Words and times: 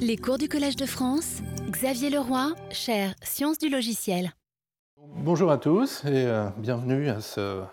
Les 0.00 0.16
cours 0.16 0.38
du 0.38 0.48
Collège 0.48 0.76
de 0.76 0.86
France, 0.86 1.38
Xavier 1.70 2.10
Leroy, 2.10 2.54
chaire 2.70 3.14
Sciences 3.22 3.58
du 3.58 3.68
logiciel. 3.68 4.32
Bonjour 4.96 5.50
à 5.50 5.58
tous 5.58 6.04
et 6.04 6.26
euh, 6.26 6.48
bienvenue 6.56 7.08
à 7.08 7.18
euh, 7.38 7.64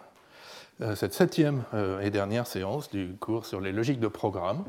cette 0.95 1.13
septième 1.13 1.63
euh, 1.73 1.99
et 1.99 2.09
dernière 2.09 2.47
séance 2.47 2.89
du 2.89 3.15
cours 3.19 3.45
sur 3.45 3.61
les 3.61 3.71
logiques 3.71 3.99
de 3.99 4.07
programme. 4.07 4.63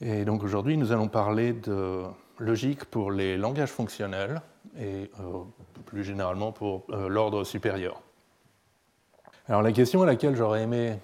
Et 0.00 0.24
donc 0.24 0.42
aujourd'hui, 0.42 0.76
nous 0.76 0.90
allons 0.90 1.08
parler 1.08 1.52
de 1.52 2.02
logique 2.38 2.84
pour 2.84 3.12
les 3.12 3.36
langages 3.36 3.70
fonctionnels 3.70 4.42
et 4.78 5.10
plus 5.86 6.02
généralement 6.02 6.50
pour 6.50 6.84
l'ordre 6.88 7.44
supérieur. 7.44 8.02
Alors 9.46 9.62
la 9.62 9.70
question 9.70 10.02
à 10.02 10.06
laquelle 10.06 10.34
j'aurais 10.34 10.62
aimé 10.62 10.98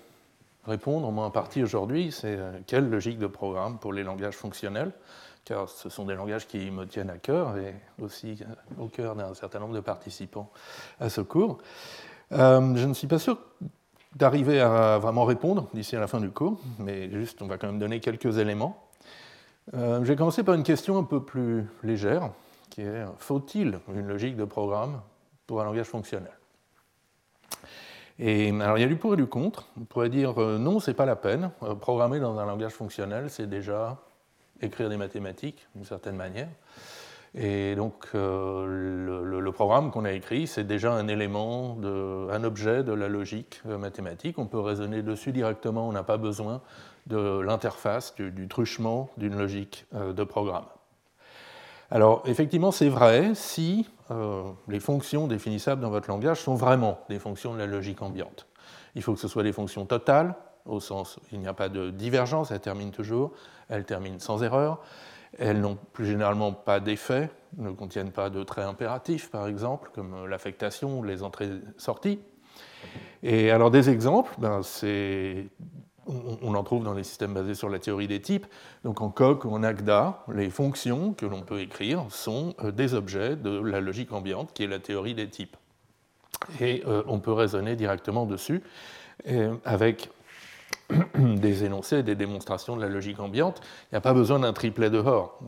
répondre, 0.71 1.07
au 1.07 1.11
moins 1.11 1.27
en 1.27 1.31
partie 1.31 1.63
aujourd'hui, 1.63 2.13
c'est 2.13 2.39
quelle 2.67 2.89
logique 2.89 3.19
de 3.19 3.27
programme 3.27 3.79
pour 3.79 3.93
les 3.93 4.03
langages 4.03 4.37
fonctionnels? 4.37 4.93
Car 5.45 5.69
ce 5.69 5.89
sont 5.89 6.05
des 6.05 6.15
langages 6.15 6.47
qui 6.47 6.71
me 6.71 6.85
tiennent 6.87 7.11
à 7.11 7.17
cœur 7.17 7.57
et 7.57 7.75
aussi 8.01 8.43
au 8.79 8.87
cœur 8.87 9.17
d'un 9.17 9.35
certain 9.35 9.59
nombre 9.59 9.75
de 9.75 9.81
participants 9.81 10.51
à 11.01 11.09
ce 11.09 11.23
cours. 11.23 11.59
Euh, 12.33 12.77
je 12.77 12.87
ne 12.87 12.95
suis 12.95 13.07
pas 13.07 13.19
sûr 13.19 13.39
d'arriver 14.15 14.61
à 14.61 14.99
vraiment 14.99 15.25
répondre 15.25 15.69
d'ici 15.73 15.97
à 15.97 16.01
la 16.01 16.07
fin 16.07 16.21
du 16.21 16.31
cours, 16.31 16.61
mais 16.79 17.11
juste 17.11 17.43
on 17.43 17.47
va 17.47 17.59
quand 17.59 17.69
même 17.69 17.79
donner 17.79 18.01
quelques 18.01 18.39
éléments. 18.39 18.87
Euh, 19.75 20.01
je 20.03 20.09
vais 20.09 20.17
commencer 20.17 20.43
par 20.43 20.55
une 20.55 20.63
question 20.63 20.99
un 20.99 21.05
peu 21.05 21.23
plus 21.23 21.67
légère, 21.83 22.31
qui 22.69 22.83
est 22.83 23.05
faut-il 23.19 23.79
une 23.95 24.07
logique 24.07 24.37
de 24.37 24.45
programme 24.45 25.01
pour 25.47 25.61
un 25.61 25.65
langage 25.65 25.87
fonctionnel? 25.87 26.40
Et 28.21 28.51
alors 28.61 28.79
il 28.79 28.83
y 28.83 28.85
a 28.85 28.89
du 28.89 28.97
pour 28.97 29.15
et 29.15 29.17
du 29.17 29.27
contre. 29.27 29.67
On 29.81 29.85
pourrait 29.85 30.11
dire 30.11 30.41
euh, 30.41 30.59
non, 30.59 30.79
c'est 30.79 30.95
pas 30.95 31.07
la 31.07 31.17
peine. 31.17 31.51
programmer 31.81 32.21
dans 32.21 32.39
un 32.39 32.47
langage 32.47 32.73
fonctionnel, 32.73 33.31
c'est 33.31 33.49
déjà 33.49 33.99
écrire 34.61 34.89
des 34.89 34.97
mathématiques 34.97 35.67
d'une 35.75 35.85
certaine 35.85 36.17
manière. 36.17 36.49
Et 37.35 37.77
donc 37.77 38.09
euh, 38.15 38.67
le, 38.67 39.53
programme 39.53 39.91
qu'on 39.91 40.05
a 40.05 40.13
écrit, 40.13 40.47
c'est 40.47 40.65
déjà 40.65 40.93
un 40.93 41.07
élément, 41.07 41.77
un 41.83 42.45
objet 42.45 42.83
de 42.83 42.93
la 42.93 43.09
logique 43.09 43.61
euh, 43.67 43.79
mathématique. 43.79 44.39
On 44.39 44.47
peut 44.47 44.61
raisonner 44.61 45.03
dessus 45.03 45.33
directement, 45.33 45.89
on 45.89 45.93
n'a 45.93 46.03
pas 46.03 46.17
besoin 46.17 46.61
de 47.07 47.41
l'interface, 47.41 48.15
du, 48.17 48.49
truchement 48.49 49.11
d'une 49.17 49.37
logique 49.37 49.87
euh, 49.95 50.13
de 50.13 50.25
programme. 50.25 50.65
Alors 51.91 52.23
effectivement, 52.27 52.71
c'est 52.71 52.89
vrai 52.89 53.35
si 53.35 53.89
les 54.69 54.81
fonctions 54.81 55.27
définissables 55.27 55.81
dans 55.81 55.91
votre 55.91 56.09
langage 56.09 56.41
sont 56.41 56.55
vraiment 56.55 57.01
des 57.09 57.19
fonctions 57.19 57.55
de 57.55 57.59
la 57.59 57.67
logique 57.67 58.03
ambiante. 58.03 58.47
Il 58.95 59.03
faut 59.03 59.15
que 59.15 59.21
ce 59.21 59.29
soit 59.29 59.43
des 59.43 59.53
fonctions 59.53 59.87
totales, 59.87 60.35
au 60.67 60.81
sens 60.81 61.17
où 61.17 61.21
il 61.33 61.41
n'y 61.41 61.49
a 61.49 61.55
pas 61.55 61.69
de 61.69 61.91
divergence, 61.91 62.51
elles 62.51 62.61
terminent 62.61 62.91
toujours, 62.91 63.33
elles 63.69 63.85
terminent 63.85 64.19
sans 64.19 64.43
erreur, 64.43 64.81
elles 65.39 65.61
n'ont 65.61 65.79
plus 65.93 66.07
généralement 66.07 66.53
pas 66.53 66.81
d'effet, 66.81 67.31
ne 67.57 67.71
contiennent 67.71 68.11
pas 68.11 68.31
de 68.31 68.43
traits 68.43 68.67
impératifs, 68.67 69.31
par 69.31 69.47
exemple, 69.47 69.91
comme 69.95 70.27
l'affectation 70.27 70.99
ou 70.99 71.03
les 71.05 71.23
entrées-sorties. 71.23 72.19
Et 73.23 73.51
alors 73.51 73.71
des 73.71 73.91
exemples, 73.91 74.35
ben, 74.39 74.61
on, 76.07 76.55
en 76.55 76.63
trouve 76.65 76.85
dans 76.85 76.95
les 76.95 77.05
systèmes 77.05 77.35
basés 77.35 77.55
sur 77.55 77.69
la 77.69 77.79
théorie 77.79 78.09
des 78.09 78.21
types. 78.21 78.47
Donc 78.85 79.01
en 79.01 79.11
Coq 79.11 79.45
ou 79.45 79.51
en 79.51 79.63
Agda, 79.63 80.25
les 80.33 80.51
fonctions 80.51 81.13
que 81.13 81.27
l'on 81.27 81.43
peut 81.43 81.61
écrire 81.61 82.05
sont 82.09 82.55
euh, 82.63 82.71
des 82.71 82.95
objets 82.95 83.37
de 83.37 83.61
la 83.61 83.81
logique 83.81 84.13
ambiante, 84.13 84.53
qui 84.53 84.65
est 84.65 84.69
la 84.69 84.79
théorie 84.79 85.15
des 85.15 85.29
types. 85.29 85.57
Et 86.61 86.83
euh, 86.87 87.03
on 87.07 87.21
peut 87.21 87.33
raisonner 87.33 87.77
directement 87.77 88.27
dessus 88.27 88.63
avec 89.67 90.09
des 91.15 91.65
énoncés, 91.65 92.03
des 92.03 92.15
démonstrations 92.15 92.77
de 92.77 92.81
la 92.81 92.89
logique 92.89 93.21
ambiante. 93.21 93.61
Il 93.85 93.95
n'y 93.95 93.99
a 93.99 94.01
pas 94.01 94.15
besoin 94.15 94.39
d'un 94.39 94.53
triplet 94.53 94.91
de 94.91 94.99
Hoare. 94.99 95.39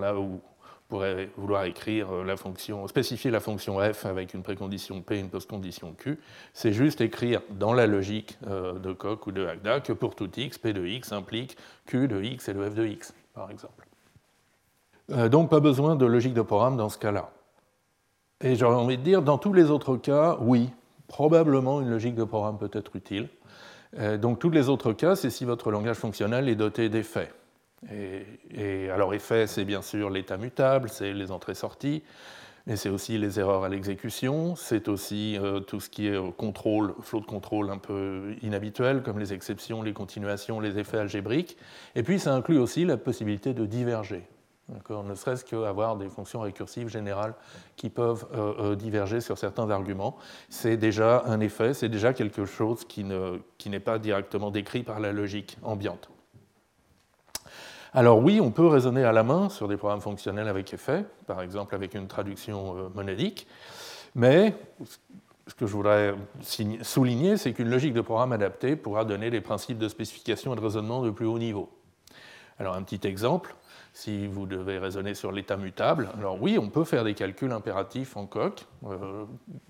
Là 0.00 0.16
où 0.16 0.40
pourrait 0.88 1.30
vouloir 1.36 1.64
écrire 1.64 2.10
la 2.24 2.36
fonction, 2.36 2.86
spécifier 2.86 3.30
la 3.30 3.40
fonction 3.40 3.78
f 3.80 4.06
avec 4.06 4.34
une 4.34 4.42
précondition 4.42 5.00
p 5.00 5.16
et 5.16 5.20
une 5.20 5.30
postcondition 5.30 5.94
q, 5.98 6.18
c'est 6.54 6.72
juste 6.72 7.00
écrire 7.00 7.40
dans 7.50 7.72
la 7.72 7.86
logique 7.86 8.38
euh, 8.46 8.78
de 8.78 8.92
Coq 8.92 9.26
ou 9.26 9.32
de 9.32 9.46
Agda 9.46 9.80
que 9.80 9.92
pour 9.92 10.14
tout 10.14 10.30
x, 10.36 10.58
p 10.58 10.72
de 10.72 10.86
x 10.86 11.12
implique 11.12 11.56
q 11.86 12.08
de 12.08 12.22
x 12.22 12.48
et 12.48 12.52
le 12.52 12.70
f 12.70 12.74
de 12.74 12.86
x, 12.86 13.14
par 13.34 13.50
exemple. 13.50 13.86
Euh, 15.10 15.28
donc 15.28 15.50
pas 15.50 15.60
besoin 15.60 15.96
de 15.96 16.06
logique 16.06 16.34
de 16.34 16.42
programme 16.42 16.76
dans 16.76 16.88
ce 16.88 16.98
cas-là. 16.98 17.30
Et 18.40 18.54
j'aurais 18.54 18.76
envie 18.76 18.98
de 18.98 19.02
dire, 19.02 19.22
dans 19.22 19.38
tous 19.38 19.52
les 19.52 19.70
autres 19.70 19.96
cas, 19.96 20.36
oui, 20.40 20.70
probablement 21.08 21.80
une 21.80 21.90
logique 21.90 22.14
de 22.14 22.24
programme 22.24 22.58
peut 22.58 22.70
être 22.72 22.94
utile. 22.94 23.28
Euh, 23.98 24.18
donc 24.18 24.38
tous 24.38 24.50
les 24.50 24.68
autres 24.68 24.92
cas, 24.92 25.16
c'est 25.16 25.30
si 25.30 25.44
votre 25.44 25.70
langage 25.70 25.96
fonctionnel 25.96 26.48
est 26.48 26.54
doté 26.54 26.88
d'effets. 26.88 27.32
Et, 27.90 28.90
alors 28.90 29.14
effet, 29.14 29.46
c'est 29.46 29.64
bien 29.64 29.82
sûr 29.82 30.10
l'état 30.10 30.36
mutable, 30.36 30.88
c'est 30.88 31.12
les 31.12 31.30
entrées-sorties, 31.30 32.02
mais 32.66 32.76
c'est 32.76 32.88
aussi 32.88 33.16
les 33.18 33.38
erreurs 33.38 33.64
à 33.64 33.68
l'exécution, 33.68 34.56
c'est 34.56 34.88
aussi 34.88 35.38
euh, 35.38 35.60
tout 35.60 35.78
ce 35.78 35.88
qui 35.88 36.08
est 36.08 36.36
contrôle, 36.36 36.94
flot 37.00 37.20
de 37.20 37.26
contrôle 37.26 37.70
un 37.70 37.78
peu 37.78 38.34
inhabituel, 38.42 39.02
comme 39.02 39.18
les 39.18 39.32
exceptions, 39.32 39.82
les 39.82 39.92
continuations, 39.92 40.58
les 40.58 40.78
effets 40.78 40.98
algébriques. 40.98 41.56
Et 41.94 42.02
puis 42.02 42.18
ça 42.18 42.34
inclut 42.34 42.58
aussi 42.58 42.84
la 42.84 42.96
possibilité 42.96 43.54
de 43.54 43.66
diverger 43.66 44.26
ne 45.04 45.14
serait-ce 45.14 45.44
qu'avoir 45.44 45.96
des 45.96 46.08
fonctions 46.08 46.40
récursives 46.40 46.88
générales 46.88 47.34
qui 47.76 47.90
peuvent 47.90 48.26
euh, 48.34 48.72
euh, 48.72 48.76
diverger 48.76 49.20
sur 49.20 49.38
certains 49.38 49.70
arguments. 49.70 50.16
C'est 50.48 50.76
déjà 50.76 51.22
un 51.26 51.40
effet, 51.40 51.74
c'est 51.74 51.88
déjà 51.88 52.12
quelque 52.12 52.44
chose 52.44 52.84
qui 52.84 53.04
n'est 53.04 53.80
pas 53.80 53.98
directement 53.98 54.50
décrit 54.50 54.82
par 54.82 55.00
la 55.00 55.12
logique 55.12 55.58
ambiante. 55.62 56.10
Alors 57.92 58.22
oui, 58.22 58.40
on 58.40 58.50
peut 58.50 58.66
raisonner 58.66 59.04
à 59.04 59.12
la 59.12 59.22
main 59.22 59.48
sur 59.48 59.68
des 59.68 59.76
programmes 59.76 60.00
fonctionnels 60.00 60.48
avec 60.48 60.72
effet, 60.74 61.04
par 61.26 61.40
exemple 61.42 61.74
avec 61.74 61.94
une 61.94 62.08
traduction 62.08 62.76
euh, 62.76 62.88
monadique, 62.94 63.46
mais 64.14 64.54
ce 65.46 65.54
que 65.54 65.66
je 65.66 65.72
voudrais 65.72 66.14
souligner, 66.82 67.36
c'est 67.36 67.52
qu'une 67.52 67.70
logique 67.70 67.94
de 67.94 68.00
programme 68.00 68.32
adaptée 68.32 68.74
pourra 68.74 69.04
donner 69.04 69.30
des 69.30 69.40
principes 69.40 69.78
de 69.78 69.88
spécification 69.88 70.52
et 70.52 70.56
de 70.56 70.60
raisonnement 70.60 71.02
de 71.02 71.10
plus 71.10 71.26
haut 71.26 71.38
niveau. 71.38 71.70
Alors 72.58 72.74
un 72.74 72.82
petit 72.82 73.06
exemple, 73.06 73.54
si 73.96 74.26
vous 74.26 74.44
devez 74.44 74.78
raisonner 74.78 75.14
sur 75.14 75.32
l'état 75.32 75.56
mutable. 75.56 76.10
Alors 76.18 76.36
oui, 76.38 76.58
on 76.60 76.68
peut 76.68 76.84
faire 76.84 77.02
des 77.02 77.14
calculs 77.14 77.50
impératifs 77.50 78.14
en 78.18 78.26
coq. 78.26 78.66
Euh, 78.84 79.24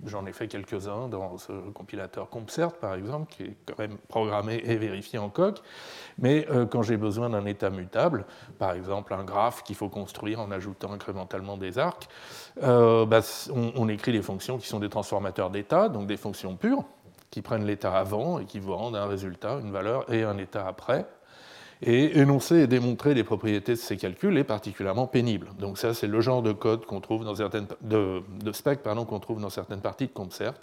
j'en 0.05 0.27
ai 0.27 0.33
fait 0.33 0.49
quelques-uns 0.49 1.07
dans 1.07 1.39
ce 1.39 1.53
compilateur 1.71 2.29
CompCert, 2.29 2.73
par 2.73 2.97
exemple, 2.97 3.33
qui 3.33 3.45
est 3.45 3.57
quand 3.65 3.79
même 3.79 3.99
programmé 4.09 4.61
et 4.65 4.75
vérifié 4.79 5.21
en 5.21 5.29
coq. 5.29 5.61
Mais 6.19 6.45
euh, 6.51 6.67
quand 6.67 6.83
j'ai 6.83 6.97
besoin 6.97 7.31
d'un 7.31 7.47
état 7.47 7.71
mutable, 7.71 8.25
par 8.59 8.73
exemple 8.73 9.15
un 9.15 9.23
graphe 9.23 9.63
qu'il 9.63 9.77
faut 9.77 9.89
construire 9.89 10.41
en 10.41 10.51
ajoutant 10.51 10.93
incrémentalement 10.93 11.57
des 11.57 11.79
arcs, 11.79 12.09
euh, 12.65 13.07
bah, 13.07 13.21
on, 13.55 13.89
écrit 13.89 14.11
des 14.11 14.23
fonctions 14.23 14.59
qui 14.59 14.67
sont 14.67 14.81
des 14.81 14.89
transformateurs 14.89 15.51
d'état, 15.51 15.89
donc 15.89 16.09
des 16.09 16.17
fonctions 16.17 16.57
pures, 16.57 16.83
qui 17.31 17.43
prennent 17.43 17.65
l'état 17.65 17.97
avant 17.97 18.41
et 18.41 18.45
qui 18.45 18.59
vous 18.59 18.75
rendent 18.75 18.97
un 18.97 19.07
résultat, 19.07 19.61
une 19.63 19.71
valeur, 19.71 20.13
et 20.13 20.25
un 20.25 20.37
état 20.37 20.67
après. 20.67 21.07
Et 21.83 22.19
énoncer 22.19 22.61
et 22.61 22.67
démontrer 22.67 23.13
les 23.13 23.25
propriétés 23.25 23.73
de 23.73 23.79
ces 23.79 23.99
calculs 23.99 24.37
est 24.39 24.45
particulièrement 24.45 25.07
pénible. 25.07 25.49
Donc 25.59 25.77
ça, 25.77 25.93
c'est 25.93 26.07
le 26.07 26.21
genre 26.23 26.43
de 26.43 26.53
code 26.53 26.87
qu'on 26.87 27.01
trouve 27.01 27.25
dans 27.25 27.35
certaines 27.35 27.67
de, 27.83 28.23
de 28.43 28.53
spec 28.53 28.81
qu'on 28.83 29.21
trouve 29.21 29.41
dans 29.41 29.51
certaines 29.51 29.83
parties 29.83 30.07
de 30.07 30.13
Concert. 30.13 30.55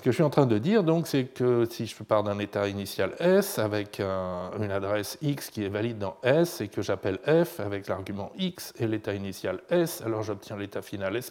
Ce 0.00 0.02
que 0.02 0.12
je 0.12 0.14
suis 0.14 0.24
en 0.24 0.30
train 0.30 0.46
de 0.46 0.56
dire, 0.56 0.82
donc, 0.82 1.06
c'est 1.06 1.24
que 1.24 1.66
si 1.68 1.84
je 1.84 2.02
pars 2.02 2.22
d'un 2.22 2.38
état 2.38 2.66
initial 2.68 3.12
S 3.18 3.58
avec 3.58 4.00
une 4.00 4.70
adresse 4.70 5.18
X 5.20 5.50
qui 5.50 5.62
est 5.62 5.68
valide 5.68 5.98
dans 5.98 6.16
S 6.22 6.62
et 6.62 6.68
que 6.68 6.80
j'appelle 6.80 7.18
F 7.26 7.60
avec 7.60 7.86
l'argument 7.86 8.32
X 8.38 8.72
et 8.80 8.86
l'état 8.86 9.12
initial 9.12 9.60
S, 9.68 10.00
alors 10.00 10.22
j'obtiens 10.22 10.56
l'état 10.56 10.80
final 10.80 11.16
S' 11.16 11.30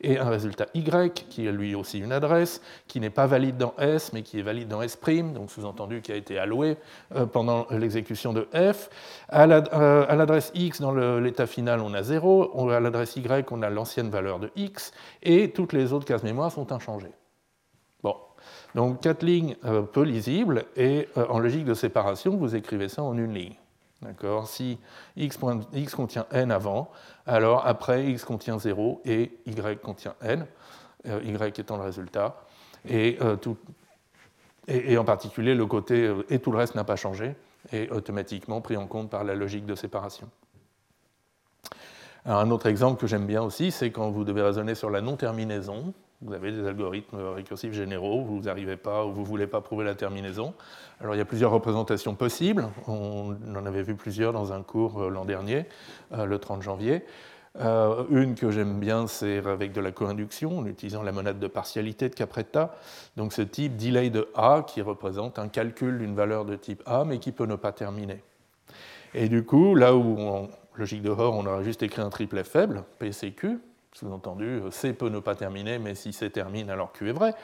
et 0.00 0.16
un 0.16 0.28
résultat 0.28 0.66
Y 0.74 1.26
qui 1.28 1.48
est 1.48 1.50
lui 1.50 1.74
aussi 1.74 1.98
une 1.98 2.12
adresse 2.12 2.62
qui 2.86 3.00
n'est 3.00 3.10
pas 3.10 3.26
valide 3.26 3.56
dans 3.56 3.74
S 3.78 4.12
mais 4.12 4.22
qui 4.22 4.38
est 4.38 4.42
valide 4.42 4.68
dans 4.68 4.80
S', 4.80 4.96
donc 5.34 5.50
sous-entendu 5.50 6.00
qui 6.00 6.12
a 6.12 6.14
été 6.14 6.38
alloué 6.38 6.76
euh, 7.16 7.26
pendant 7.26 7.66
l'exécution 7.72 8.32
de 8.32 8.46
F. 8.54 8.90
Euh, 9.32 10.06
à 10.08 10.14
l'adresse 10.14 10.52
X, 10.54 10.80
dans 10.80 10.92
l'état 11.18 11.48
final, 11.48 11.80
on 11.80 11.92
a 11.94 12.04
0, 12.04 12.70
à 12.70 12.78
l'adresse 12.78 13.16
Y, 13.16 13.50
on 13.50 13.60
a 13.60 13.70
l'ancienne 13.70 14.08
valeur 14.08 14.38
de 14.38 14.52
X, 14.54 14.92
et 15.24 15.50
toutes 15.50 15.72
les 15.72 15.92
autres 15.92 16.06
cases 16.06 16.22
mémoire 16.22 16.52
sont 16.52 16.70
inchangées. 16.70 17.10
Donc 18.78 19.00
quatre 19.00 19.24
lignes 19.24 19.56
euh, 19.64 19.82
peu 19.82 20.02
lisibles, 20.02 20.64
et 20.76 21.08
euh, 21.16 21.26
en 21.30 21.40
logique 21.40 21.64
de 21.64 21.74
séparation, 21.74 22.36
vous 22.36 22.54
écrivez 22.54 22.88
ça 22.88 23.02
en 23.02 23.18
une 23.18 23.34
ligne. 23.34 23.56
D'accord? 24.02 24.46
Si 24.46 24.78
x, 25.16 25.36
contient 25.36 26.26
n 26.30 26.52
avant, 26.52 26.88
alors 27.26 27.66
après 27.66 28.06
x 28.06 28.24
contient 28.24 28.56
0 28.56 29.02
et 29.04 29.32
y 29.46 29.78
contient 29.82 30.14
n, 30.22 30.46
euh, 31.08 31.20
y 31.24 31.60
étant 31.60 31.76
le 31.76 31.82
résultat. 31.82 32.36
Et, 32.88 33.18
et, 34.68 34.96
en 34.96 35.04
particulier, 35.04 35.56
le 35.56 35.66
côté 35.66 36.14
et 36.30 36.38
tout 36.38 36.52
le 36.52 36.58
reste 36.58 36.76
n'a 36.76 36.84
pas 36.84 36.94
changé, 36.94 37.34
est 37.72 37.90
automatiquement 37.90 38.60
pris 38.60 38.76
en 38.76 38.86
compte 38.86 39.10
par 39.10 39.24
la 39.24 39.34
logique 39.34 39.66
de 39.66 39.74
séparation. 39.74 40.28
un 42.26 42.48
autre 42.52 42.66
exemple 42.66 43.00
que 43.00 43.08
j'aime 43.08 43.26
bien 43.26 43.42
aussi, 43.42 43.72
c'est 43.72 43.90
quand 43.90 44.12
vous 44.12 44.22
devez 44.22 44.42
raisonner 44.42 44.76
sur 44.76 44.88
la 44.88 45.00
non-terminaison. 45.00 45.92
Vous 46.20 46.32
avez 46.32 46.50
des 46.50 46.66
algorithmes 46.66 47.16
récursifs 47.34 47.72
généraux, 47.72 48.24
vous 48.24 48.40
n'arrivez 48.40 48.76
pas 48.76 49.06
ou 49.06 49.12
vous 49.12 49.20
ne 49.20 49.26
voulez 49.26 49.46
pas 49.46 49.60
prouver 49.60 49.84
la 49.84 49.94
terminaison. 49.94 50.52
Alors 51.00 51.14
il 51.14 51.18
y 51.18 51.20
a 51.20 51.24
plusieurs 51.24 51.52
représentations 51.52 52.16
possibles. 52.16 52.68
On 52.88 53.36
en 53.54 53.66
avait 53.66 53.84
vu 53.84 53.94
plusieurs 53.94 54.32
dans 54.32 54.52
un 54.52 54.62
cours 54.62 55.02
euh, 55.02 55.10
l'an 55.10 55.24
dernier, 55.24 55.66
euh, 56.12 56.24
le 56.24 56.38
30 56.40 56.62
janvier. 56.62 57.04
Euh, 57.60 58.04
une 58.10 58.34
que 58.34 58.50
j'aime 58.50 58.80
bien, 58.80 59.06
c'est 59.06 59.38
avec 59.46 59.72
de 59.72 59.80
la 59.80 59.92
co-induction, 59.92 60.58
en 60.58 60.66
utilisant 60.66 61.02
la 61.04 61.12
monade 61.12 61.38
de 61.38 61.46
partialité 61.46 62.08
de 62.08 62.14
Capretta. 62.16 62.74
Donc 63.16 63.32
ce 63.32 63.42
type 63.42 63.76
delay 63.76 64.10
de 64.10 64.28
A 64.34 64.64
qui 64.66 64.82
représente 64.82 65.38
un 65.38 65.46
calcul 65.46 65.98
d'une 65.98 66.16
valeur 66.16 66.44
de 66.44 66.56
type 66.56 66.82
A, 66.86 67.04
mais 67.04 67.18
qui 67.18 67.30
peut 67.30 67.46
ne 67.46 67.56
pas 67.56 67.70
terminer. 67.70 68.24
Et 69.14 69.28
du 69.28 69.44
coup, 69.44 69.76
là 69.76 69.94
où, 69.94 70.18
en 70.20 70.48
logique 70.74 71.02
de 71.02 71.10
Hoare, 71.10 71.34
on 71.34 71.46
aurait 71.46 71.64
juste 71.64 71.82
écrit 71.82 72.02
un 72.02 72.10
triplet 72.10 72.44
faible, 72.44 72.84
PCQ, 72.98 73.58
sous-entendu, 73.98 74.60
C 74.70 74.92
peut 74.92 75.08
ne 75.08 75.18
pas 75.18 75.34
terminer, 75.34 75.78
mais 75.78 75.94
si 75.94 76.12
C 76.12 76.30
termine, 76.30 76.70
alors 76.70 76.92
Q 76.92 77.08
est 77.08 77.12
vrai, 77.12 77.34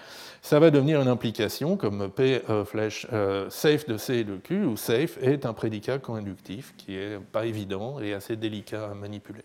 ça 0.40 0.60
va 0.60 0.70
devenir 0.70 1.00
une 1.00 1.08
implication 1.08 1.76
comme 1.76 2.08
P 2.08 2.42
euh, 2.48 2.64
flèche 2.64 3.06
euh, 3.12 3.50
safe 3.50 3.86
de 3.86 3.96
C 3.96 4.18
et 4.18 4.24
de 4.24 4.36
Q, 4.36 4.64
où 4.64 4.76
safe 4.76 5.18
est 5.20 5.46
un 5.46 5.52
prédicat 5.52 5.98
co-inductif 5.98 6.74
qui 6.76 6.92
n'est 6.92 7.18
pas 7.18 7.46
évident 7.46 7.98
et 7.98 8.14
assez 8.14 8.36
délicat 8.36 8.90
à 8.90 8.94
manipuler. 8.94 9.42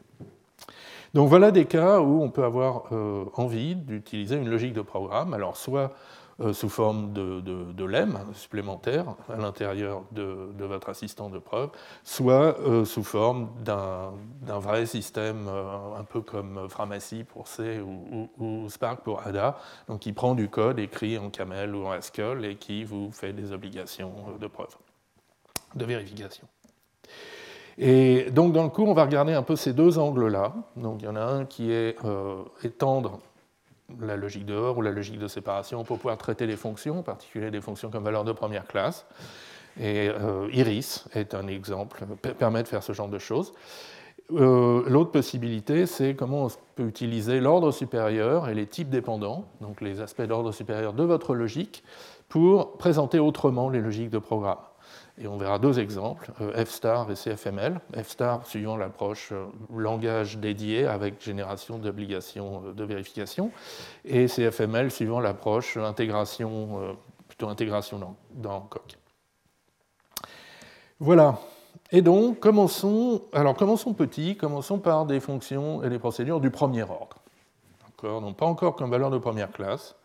Donc 1.15 1.29
voilà 1.29 1.49
des 1.49 1.65
cas 1.65 1.99
où 1.99 2.21
on 2.21 2.29
peut 2.29 2.43
avoir 2.43 2.83
euh, 2.91 3.25
envie 3.33 3.75
d'utiliser 3.75 4.35
une 4.35 4.49
logique 4.49 4.73
de 4.73 4.81
programme, 4.81 5.33
alors 5.33 5.57
soit 5.57 5.95
sous 6.53 6.69
forme 6.69 7.13
de, 7.13 7.41
de, 7.41 7.83
lemme 7.85 8.19
supplémentaire 8.33 9.05
à 9.29 9.35
l'intérieur 9.35 10.03
de, 10.11 10.51
votre 10.59 10.89
assistant 10.89 11.29
de 11.29 11.39
preuve, 11.39 11.69
soit 12.03 12.59
euh, 12.59 12.85
sous 12.85 13.03
forme 13.03 13.49
d'un 13.63 14.11
vrai 14.59 14.85
système 14.85 15.47
un 15.47 16.03
peu 16.03 16.21
comme 16.21 16.67
Framassi 16.69 17.23
pour 17.23 17.47
C 17.47 17.81
ou, 17.81 18.69
Spark 18.69 19.03
pour 19.03 19.25
ADA, 19.25 19.57
donc 19.87 19.99
qui 19.99 20.13
prend 20.13 20.35
du 20.35 20.49
code 20.49 20.79
écrit 20.79 21.17
en 21.17 21.29
Camel 21.29 21.75
ou 21.75 21.85
en 21.85 21.91
Haskell 21.91 22.45
et 22.45 22.55
qui 22.55 22.83
vous 22.83 23.11
fait 23.11 23.33
des 23.33 23.51
obligations 23.51 24.13
de 24.39 24.47
preuve, 24.47 24.75
de 25.75 25.85
vérification. 25.85 26.47
Et 27.81 28.29
donc 28.31 28.51
dans 28.51 28.63
le 28.63 28.69
cours, 28.69 28.89
on 28.89 28.93
va 28.93 29.05
regarder 29.05 29.33
un 29.33 29.41
peu 29.41 29.55
ces 29.55 29.71
deux 29.71 29.97
angles-là. 29.97 30.53
Donc 30.75 31.01
il 31.01 31.05
y 31.05 31.07
en 31.07 31.15
a 31.15 31.23
un 31.23 31.45
qui 31.45 31.71
est 31.71 31.95
euh, 32.03 32.43
étendre 32.61 33.19
la 34.01 34.15
logique 34.15 34.45
de 34.45 34.55
Hoare 34.55 34.77
ou 34.77 34.81
la 34.81 34.91
logique 34.91 35.19
de 35.19 35.27
séparation 35.27 35.83
pour 35.83 35.97
pouvoir 35.97 36.17
traiter 36.17 36.45
les 36.45 36.55
fonctions, 36.55 36.99
en 36.99 37.03
particulier 37.03 37.51
des 37.51 37.61
fonctions 37.61 37.89
comme 37.89 38.03
valeur 38.03 38.23
de 38.23 38.31
première 38.31 38.65
classe. 38.67 39.05
Et 39.79 40.09
euh, 40.09 40.49
Iris 40.51 41.05
est 41.13 41.33
un 41.33 41.47
exemple, 41.47 42.05
permet 42.37 42.63
de 42.63 42.67
faire 42.67 42.83
ce 42.83 42.93
genre 42.93 43.07
de 43.07 43.19
choses. 43.19 43.53
Euh, 44.31 44.83
l'autre 44.87 45.11
possibilité, 45.11 45.85
c'est 45.85 46.15
comment 46.15 46.45
on 46.45 46.49
peut 46.75 46.87
utiliser 46.87 47.39
l'ordre 47.39 47.71
supérieur 47.71 48.47
et 48.47 48.53
les 48.53 48.67
types 48.67 48.89
dépendants, 48.89 49.45
donc 49.61 49.81
les 49.81 50.01
aspects 50.01 50.21
d'ordre 50.21 50.51
supérieur 50.51 50.93
de 50.93 51.03
votre 51.03 51.33
logique, 51.33 51.83
pour 52.27 52.77
présenter 52.77 53.19
autrement 53.19 53.69
les 53.69 53.79
logiques 53.79 54.11
de 54.11 54.19
programme. 54.19 54.59
Et 55.21 55.27
on 55.27 55.37
verra 55.37 55.59
deux 55.59 55.79
exemples, 55.79 56.31
euh, 56.39 56.63
F-star 56.65 57.11
et 57.11 57.15
CFML. 57.15 57.81
F-star 57.93 58.45
suivant 58.45 58.77
l'approche 58.77 59.33
euh, 59.33 59.47
langage 59.75 60.37
dédié 60.37 60.87
avec 60.87 61.21
génération 61.21 61.77
d'obligations 61.77 62.63
euh, 62.65 62.73
de 62.73 62.83
vérification, 62.85 63.51
et 64.05 64.27
CFML 64.27 64.89
suivant 64.91 65.19
l'approche 65.19 65.75
intégration, 65.75 66.97
plutôt 67.27 67.49
intégration 67.49 68.15
dans, 68.33 68.61
Coq. 68.61 68.97
Voilà. 71.01 71.37
Et 71.91 72.01
donc, 72.01 72.39
commençons, 72.39 73.23
alors 73.33 73.55
commençons 73.55 73.93
petit, 73.93 74.37
commençons 74.37 74.79
par 74.79 75.05
des 75.05 75.19
fonctions 75.19 75.83
et 75.83 75.89
des 75.89 75.99
procédures 75.99 76.39
du 76.39 76.49
premier 76.49 76.83
ordre. 76.83 77.17
Donc 78.01 78.37
pas 78.37 78.45
encore 78.45 78.77
comme 78.77 78.89
valeur 78.89 79.09
de 79.09 79.17
première 79.17 79.51
classe. 79.51 79.95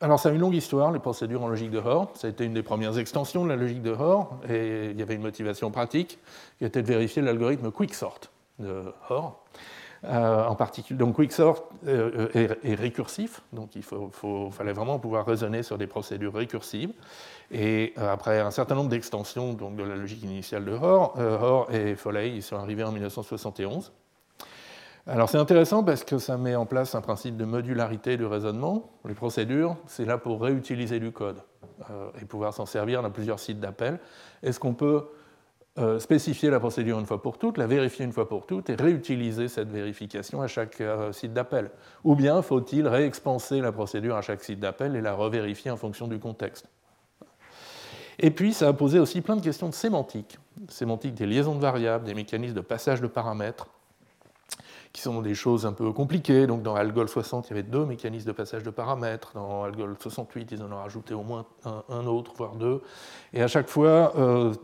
Alors, 0.00 0.20
ça 0.20 0.28
a 0.28 0.32
une 0.32 0.38
longue 0.38 0.54
histoire, 0.54 0.92
les 0.92 1.00
procédures 1.00 1.42
en 1.42 1.48
logique 1.48 1.72
de 1.72 1.80
Hoare. 1.80 2.08
Ça 2.14 2.28
a 2.28 2.30
été 2.30 2.44
une 2.44 2.54
des 2.54 2.62
premières 2.62 2.98
extensions 2.98 3.42
de 3.42 3.48
la 3.48 3.56
logique 3.56 3.82
de 3.82 3.90
Hoare, 3.90 4.30
et 4.48 4.90
il 4.90 4.98
y 4.98 5.02
avait 5.02 5.16
une 5.16 5.22
motivation 5.22 5.72
pratique 5.72 6.18
qui 6.58 6.64
était 6.64 6.82
de 6.82 6.86
vérifier 6.86 7.20
l'algorithme 7.20 7.72
quicksort 7.72 8.20
de 8.60 8.84
Hoare. 9.10 9.36
Euh, 10.04 10.44
en 10.44 10.54
particulier, 10.54 10.96
donc 10.96 11.16
quicksort 11.16 11.68
euh, 11.88 12.28
est, 12.62 12.74
récursif, 12.76 13.40
donc 13.52 13.74
il 13.74 13.82
fallait 13.82 14.72
vraiment 14.72 15.00
pouvoir 15.00 15.26
raisonner 15.26 15.64
sur 15.64 15.76
des 15.76 15.88
procédures 15.88 16.34
récursives. 16.34 16.92
Et 17.50 17.94
euh, 17.98 18.12
après 18.12 18.38
un 18.38 18.52
certain 18.52 18.76
nombre 18.76 18.90
d'extensions 18.90 19.54
de 19.54 19.82
la 19.82 19.96
logique 19.96 20.22
initiale 20.22 20.64
de 20.64 20.70
Hoare, 20.70 21.18
Hoare 21.18 21.74
et 21.74 21.96
Foley 21.96 22.30
ils 22.30 22.44
sont 22.44 22.54
arrivés 22.54 22.84
en 22.84 22.92
1971. 22.92 23.90
Alors 25.10 25.30
c'est 25.30 25.38
intéressant 25.38 25.82
parce 25.82 26.04
que 26.04 26.18
ça 26.18 26.36
met 26.36 26.54
en 26.54 26.66
place 26.66 26.94
un 26.94 27.00
principe 27.00 27.38
de 27.38 27.46
modularité 27.46 28.18
du 28.18 28.26
raisonnement. 28.26 28.90
Les 29.06 29.14
procédures, 29.14 29.78
c'est 29.86 30.04
là 30.04 30.18
pour 30.18 30.42
réutiliser 30.42 31.00
du 31.00 31.12
code 31.12 31.38
euh, 31.88 32.10
et 32.20 32.26
pouvoir 32.26 32.52
s'en 32.52 32.66
servir 32.66 33.02
dans 33.02 33.10
plusieurs 33.10 33.40
sites 33.40 33.58
d'appel. 33.58 34.00
Est-ce 34.42 34.60
qu'on 34.60 34.74
peut 34.74 35.06
euh, 35.78 35.98
spécifier 35.98 36.50
la 36.50 36.60
procédure 36.60 36.98
une 36.98 37.06
fois 37.06 37.22
pour 37.22 37.38
toutes, 37.38 37.56
la 37.56 37.66
vérifier 37.66 38.04
une 38.04 38.12
fois 38.12 38.28
pour 38.28 38.44
toutes 38.44 38.68
et 38.68 38.74
réutiliser 38.74 39.48
cette 39.48 39.70
vérification 39.70 40.42
à 40.42 40.46
chaque 40.46 40.78
euh, 40.82 41.10
site 41.12 41.32
d'appel? 41.32 41.70
Ou 42.04 42.14
bien 42.14 42.42
faut-il 42.42 42.86
réexpanser 42.86 43.62
la 43.62 43.72
procédure 43.72 44.14
à 44.14 44.20
chaque 44.20 44.44
site 44.44 44.60
d'appel 44.60 44.94
et 44.94 45.00
la 45.00 45.14
revérifier 45.14 45.70
en 45.70 45.78
fonction 45.78 46.06
du 46.06 46.18
contexte? 46.18 46.68
Et 48.18 48.30
puis, 48.30 48.52
ça 48.52 48.68
a 48.68 48.72
posé 48.74 48.98
aussi 48.98 49.22
plein 49.22 49.36
de 49.36 49.42
questions 49.42 49.70
de 49.70 49.74
sémantique. 49.74 50.38
Sémantique 50.68 51.14
des 51.14 51.24
liaisons 51.24 51.54
de 51.54 51.60
variables, 51.60 52.04
des 52.04 52.14
mécanismes 52.14 52.56
de 52.56 52.60
passage 52.60 53.00
de 53.00 53.06
paramètres, 53.06 53.68
qui 54.92 55.02
sont 55.02 55.20
des 55.22 55.34
choses 55.34 55.66
un 55.66 55.72
peu 55.72 55.92
compliquées. 55.92 56.46
Donc 56.46 56.62
dans 56.62 56.74
Algol 56.74 57.08
60, 57.08 57.46
il 57.46 57.50
y 57.50 57.52
avait 57.52 57.62
deux 57.62 57.84
mécanismes 57.84 58.26
de 58.26 58.32
passage 58.32 58.62
de 58.62 58.70
paramètres. 58.70 59.32
Dans 59.34 59.64
Algol 59.64 59.96
68, 59.98 60.52
ils 60.52 60.62
en 60.62 60.72
ont 60.72 60.76
rajouté 60.76 61.14
au 61.14 61.22
moins 61.22 61.46
un, 61.64 62.06
autre, 62.06 62.32
voire 62.36 62.56
deux. 62.56 62.82
Et 63.32 63.42
à 63.42 63.48
chaque 63.48 63.68
fois, 63.68 64.12
euh, 64.16 64.54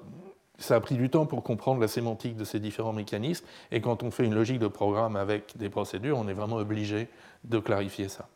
ça 0.58 0.76
a 0.76 0.80
pris 0.80 0.96
du 0.96 1.10
temps 1.10 1.26
pour 1.26 1.42
comprendre 1.42 1.80
la 1.80 1.88
sémantique 1.88 2.36
de 2.36 2.44
ces 2.44 2.60
différents 2.60 2.92
mécanismes. 2.92 3.46
Et 3.70 3.80
quand 3.80 4.02
on 4.02 4.10
fait 4.10 4.24
une 4.24 4.34
logique 4.34 4.58
de 4.58 4.68
programme 4.68 5.16
avec 5.16 5.56
des 5.56 5.68
procédures, 5.68 6.18
on 6.18 6.28
est 6.28 6.34
vraiment 6.34 6.56
obligé 6.56 7.08
de 7.44 7.58
clarifier 7.58 8.08
ça. 8.08 8.28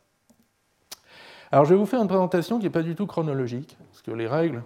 Alors 1.51 1.65
je 1.65 1.71
vais 1.71 1.79
vous 1.79 1.87
faire 1.87 2.03
une 2.03 2.09
présentation 2.09 2.59
qui 2.59 2.65
n'est 2.65 2.71
pas 2.71 2.83
du 2.83 2.95
tout 2.95 3.07
chronologique, 3.07 3.77
parce 3.91 4.03
que 4.03 4.11
les 4.11 4.27
règles 4.27 4.63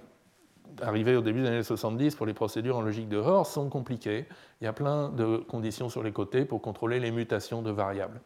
arrivées 0.81 1.17
au 1.17 1.21
début 1.21 1.43
des 1.43 1.49
années 1.49 1.63
70 1.63 2.15
pour 2.15 2.27
les 2.27 2.35
procédures 2.35 2.77
en 2.77 2.83
logique 2.83 3.09
de 3.09 3.19
Hoare 3.19 3.47
sont 3.47 3.69
compliquées. 3.69 4.27
Il 4.61 4.65
y 4.65 4.67
a 4.67 4.73
plein 4.73 5.09
de 5.09 5.37
conditions 5.37 5.89
sur 5.89 6.03
les 6.03 6.13
côtés 6.13 6.45
pour 6.45 6.63
contrôler 6.63 7.01
les 7.01 7.11
mutations 7.11 7.63
de 7.63 7.71
variables. 7.71 8.21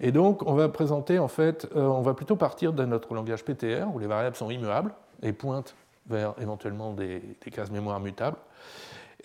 Et 0.00 0.12
donc, 0.12 0.42
on 0.46 0.54
va 0.54 0.68
présenter, 0.68 1.18
en 1.18 1.28
fait, 1.28 1.68
euh, 1.76 1.82
on 1.82 2.00
va 2.00 2.14
plutôt 2.14 2.36
partir 2.36 2.72
de 2.72 2.84
notre 2.84 3.14
langage 3.14 3.44
PTR, 3.44 3.94
où 3.94 3.98
les 3.98 4.06
variables 4.06 4.36
sont 4.36 4.50
immuables 4.50 4.94
et 5.22 5.32
pointent 5.32 5.74
vers 6.06 6.34
éventuellement 6.40 6.92
des, 6.92 7.20
cases 7.52 7.70
mémoire 7.70 8.00
mutables, 8.00 8.38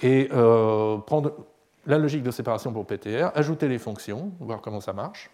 et 0.02 0.28
euh, 0.34 0.98
prendre 0.98 1.32
la 1.86 1.98
logique 1.98 2.24
de 2.24 2.32
séparation 2.32 2.74
pour 2.74 2.86
PTR, 2.86 3.32
ajouter 3.36 3.70
les 3.70 3.80
fonctions, 3.80 4.32
voir 4.42 4.60
comment 4.60 4.82
ça 4.82 4.92
marche, 4.92 5.32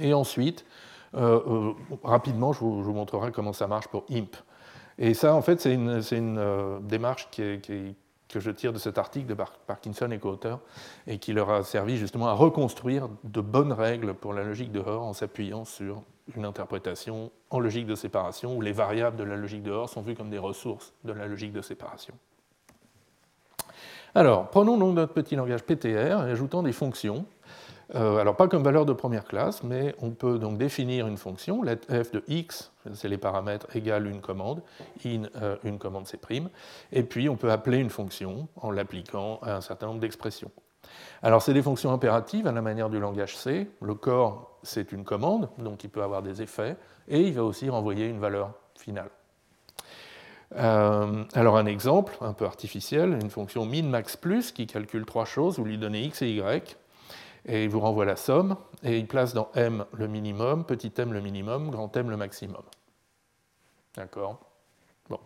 et 0.00 0.14
ensuite, 0.14 0.64
euh, 1.14 1.72
rapidement, 2.02 2.52
je 2.52 2.60
vous, 2.60 2.92
montrerai 2.92 3.32
comment 3.32 3.52
ça 3.52 3.66
marche 3.66 3.88
pour 3.88 4.04
IMP. 4.08 4.36
Et 4.98 5.14
ça, 5.14 5.34
en 5.34 5.42
fait, 5.42 5.60
c'est 5.60 5.74
une, 5.74 6.38
euh, 6.38 6.78
démarche 6.80 7.28
que 7.30 8.40
je 8.40 8.50
tire 8.50 8.72
de 8.72 8.78
cet 8.78 8.98
article 8.98 9.26
de 9.26 9.36
Parkinson 9.66 10.10
et 10.10 10.18
co-auteurs, 10.18 10.60
et 11.06 11.18
qui 11.18 11.32
leur 11.32 11.50
a 11.50 11.64
servi 11.64 11.98
justement 11.98 12.28
à 12.28 12.32
reconstruire 12.32 13.08
de 13.24 13.40
bonnes 13.40 13.72
règles 13.72 14.14
pour 14.14 14.32
la 14.32 14.42
logique 14.42 14.72
de 14.72 14.80
en 14.80 15.12
s'appuyant 15.12 15.64
sur 15.64 16.02
une 16.34 16.44
interprétation 16.44 17.30
en 17.50 17.60
logique 17.60 17.86
de 17.86 17.94
séparation, 17.94 18.56
où 18.56 18.60
les 18.60 18.72
variables 18.72 19.16
de 19.16 19.24
la 19.24 19.36
logique 19.36 19.62
de 19.62 19.86
sont 19.86 20.02
vues 20.02 20.14
comme 20.14 20.30
des 20.30 20.38
ressources 20.38 20.92
de 21.04 21.12
la 21.12 21.26
logique 21.26 21.52
de 21.52 21.62
séparation. 21.62 22.14
Alors, 24.14 24.48
prenons 24.48 24.78
donc 24.78 24.94
notre 24.94 25.12
petit 25.12 25.36
langage 25.36 25.62
PTR 25.62 26.26
et 26.26 26.30
ajoutons 26.30 26.62
des 26.62 26.72
fonctions 26.72 27.26
euh, 27.94 28.16
alors 28.18 28.36
pas 28.36 28.48
comme 28.48 28.64
valeur 28.64 28.84
de 28.84 28.92
première 28.92 29.24
classe, 29.24 29.62
mais 29.62 29.94
on 30.00 30.10
peut 30.10 30.38
donc 30.38 30.58
définir 30.58 31.06
une 31.06 31.16
fonction, 31.16 31.62
let 31.62 31.80
f 31.88 32.10
de 32.10 32.24
x, 32.26 32.72
c'est 32.94 33.08
les 33.08 33.18
paramètres, 33.18 33.68
égale 33.76 34.08
une 34.08 34.20
commande, 34.20 34.62
in 35.04 35.24
euh, 35.40 35.56
une 35.62 35.78
commande 35.78 36.06
c', 36.06 36.18
et 36.92 37.02
puis 37.04 37.28
on 37.28 37.36
peut 37.36 37.52
appeler 37.52 37.78
une 37.78 37.90
fonction 37.90 38.48
en 38.56 38.70
l'appliquant 38.70 39.38
à 39.42 39.54
un 39.54 39.60
certain 39.60 39.86
nombre 39.86 40.00
d'expressions. 40.00 40.50
Alors 41.22 41.42
c'est 41.42 41.54
des 41.54 41.62
fonctions 41.62 41.92
impératives 41.92 42.46
à 42.46 42.52
la 42.52 42.62
manière 42.62 42.90
du 42.90 42.98
langage 42.98 43.36
C, 43.36 43.70
le 43.80 43.94
corps 43.94 44.58
c'est 44.62 44.90
une 44.90 45.04
commande, 45.04 45.48
donc 45.58 45.84
il 45.84 45.90
peut 45.90 46.02
avoir 46.02 46.22
des 46.22 46.42
effets, 46.42 46.76
et 47.08 47.20
il 47.20 47.34
va 47.34 47.44
aussi 47.44 47.70
renvoyer 47.70 48.06
une 48.06 48.18
valeur 48.18 48.52
finale. 48.76 49.10
Euh, 50.54 51.24
alors 51.34 51.56
un 51.56 51.66
exemple 51.66 52.16
un 52.20 52.32
peu 52.32 52.44
artificiel, 52.44 53.18
une 53.20 53.30
fonction 53.30 53.66
min 53.66 53.82
max 53.82 54.16
plus 54.16 54.52
qui 54.52 54.66
calcule 54.66 55.04
trois 55.04 55.24
choses, 55.24 55.58
vous 55.58 55.64
lui 55.64 55.78
donnez 55.78 56.02
x 56.04 56.22
et 56.22 56.30
y, 56.30 56.76
et 57.46 57.64
il 57.64 57.70
vous 57.70 57.80
renvoie 57.80 58.04
la 58.04 58.16
somme, 58.16 58.56
et 58.82 58.98
il 58.98 59.06
place 59.06 59.32
dans 59.32 59.50
M 59.54 59.84
le 59.92 60.08
minimum, 60.08 60.64
petit 60.64 60.92
m 60.98 61.12
le 61.12 61.20
minimum, 61.20 61.70
grand 61.70 61.96
M 61.96 62.10
le 62.10 62.16
maximum. 62.16 62.62
D'accord? 63.96 64.40
Bon. 65.08 65.20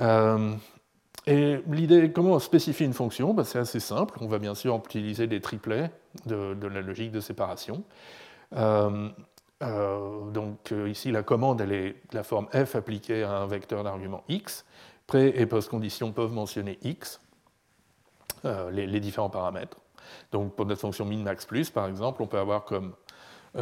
Euh, 0.00 0.54
et 1.26 1.58
l'idée, 1.68 2.12
comment 2.12 2.32
on 2.32 2.38
spécifie 2.38 2.84
une 2.84 2.92
fonction? 2.92 3.34
Ben, 3.34 3.44
C'est 3.44 3.58
assez 3.58 3.80
simple. 3.80 4.18
On 4.20 4.28
va 4.28 4.38
bien 4.38 4.54
sûr 4.54 4.76
utiliser 4.76 5.26
des 5.26 5.40
triplets 5.40 5.90
de, 6.26 6.66
la 6.66 6.80
logique 6.82 7.10
de 7.10 7.20
séparation. 7.20 7.82
Euh, 8.54 9.08
euh, 9.62 10.30
donc 10.30 10.72
ici, 10.86 11.10
la 11.10 11.22
commande, 11.22 11.60
elle 11.60 11.72
est 11.72 11.88
de 12.10 12.14
la 12.14 12.22
forme 12.22 12.46
f 12.48 12.76
appliquée 12.76 13.24
à 13.24 13.38
un 13.38 13.46
vecteur 13.46 13.82
d'argument 13.82 14.22
x. 14.28 14.64
Pré- 15.06 15.32
et 15.36 15.46
post-condition 15.46 16.12
peuvent 16.12 16.32
mentionner 16.32 16.78
x, 16.82 17.20
les, 18.44 19.00
différents 19.00 19.30
paramètres. 19.30 19.78
Donc 20.32 20.54
pour 20.54 20.66
notre 20.66 20.80
fonction 20.80 21.04
min-max 21.04 21.46
plus, 21.46 21.70
par 21.70 21.86
exemple, 21.86 22.22
on 22.22 22.26
peut 22.26 22.38
avoir 22.38 22.64
comme 22.64 22.94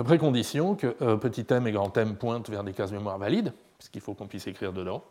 précondition 0.05 0.75
que 0.75 1.15
petit 1.17 1.47
m 1.51 1.67
et 1.67 1.73
grand 1.73 1.97
m 1.97 2.17
pointent 2.17 2.51
vers 2.51 2.65
des 2.65 2.73
cases 2.73 2.93
mémoire 2.93 3.19
valides, 3.19 3.53
puisqu'il 3.79 4.01
faut 4.01 4.15
qu'on 4.15 4.27
puisse 4.27 4.47
écrire 4.47 4.73
dedans 4.73 5.05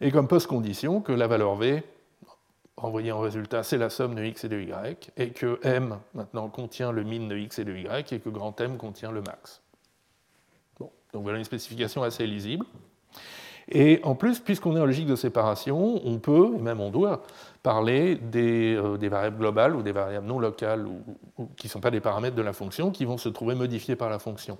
et 0.00 0.10
comme 0.10 0.28
post-condition 0.28 1.00
que 1.00 1.12
la 1.12 1.26
valeur 1.26 1.54
v, 1.56 1.82
renvoyée 2.76 3.12
en 3.12 3.20
résultat, 3.20 3.62
c'est 3.62 3.78
la 3.78 3.90
somme 3.90 4.14
de 4.14 4.24
x 4.24 4.44
et 4.44 4.48
de 4.48 4.60
y, 4.60 5.10
et 5.16 5.30
que 5.30 5.60
m, 5.62 5.98
maintenant, 6.14 6.48
contient 6.48 6.92
le 6.92 7.04
min 7.04 7.28
de 7.28 7.36
x 7.36 7.58
et 7.58 7.64
de 7.64 7.74
y, 7.74 8.12
et 8.12 8.20
que 8.20 8.28
grand 8.28 8.60
M 8.60 8.76
contient 8.76 9.12
le 9.12 9.22
max. 9.22 9.62
Bon, 10.78 10.90
donc 11.12 11.22
voilà 11.22 11.38
une 11.38 11.44
spécification 11.44 12.02
assez 12.02 12.26
lisible. 12.26 12.66
Et 13.70 14.00
en 14.02 14.14
plus, 14.14 14.40
puisqu'on 14.40 14.76
est 14.76 14.80
en 14.80 14.86
logique 14.86 15.06
de 15.06 15.16
séparation, 15.16 16.00
on 16.04 16.18
peut, 16.18 16.52
et 16.56 16.60
même 16.60 16.80
on 16.80 16.90
doit, 16.90 17.22
parler 17.62 18.16
des, 18.16 18.74
euh, 18.76 18.98
variables 19.08 19.38
globales 19.38 19.74
ou 19.74 19.82
des 19.82 19.92
variables 19.92 20.26
non 20.26 20.38
locales 20.38 20.86
ou, 20.86 21.48
qui 21.56 21.66
ne 21.66 21.70
sont 21.70 21.80
pas 21.80 21.90
des 21.90 22.00
paramètres 22.00 22.36
de 22.36 22.42
la 22.42 22.52
fonction, 22.52 22.90
qui 22.90 23.04
vont 23.04 23.18
se 23.18 23.28
trouver 23.28 23.54
modifiées 23.54 23.96
par 23.96 24.10
la 24.10 24.18
fonction. 24.18 24.58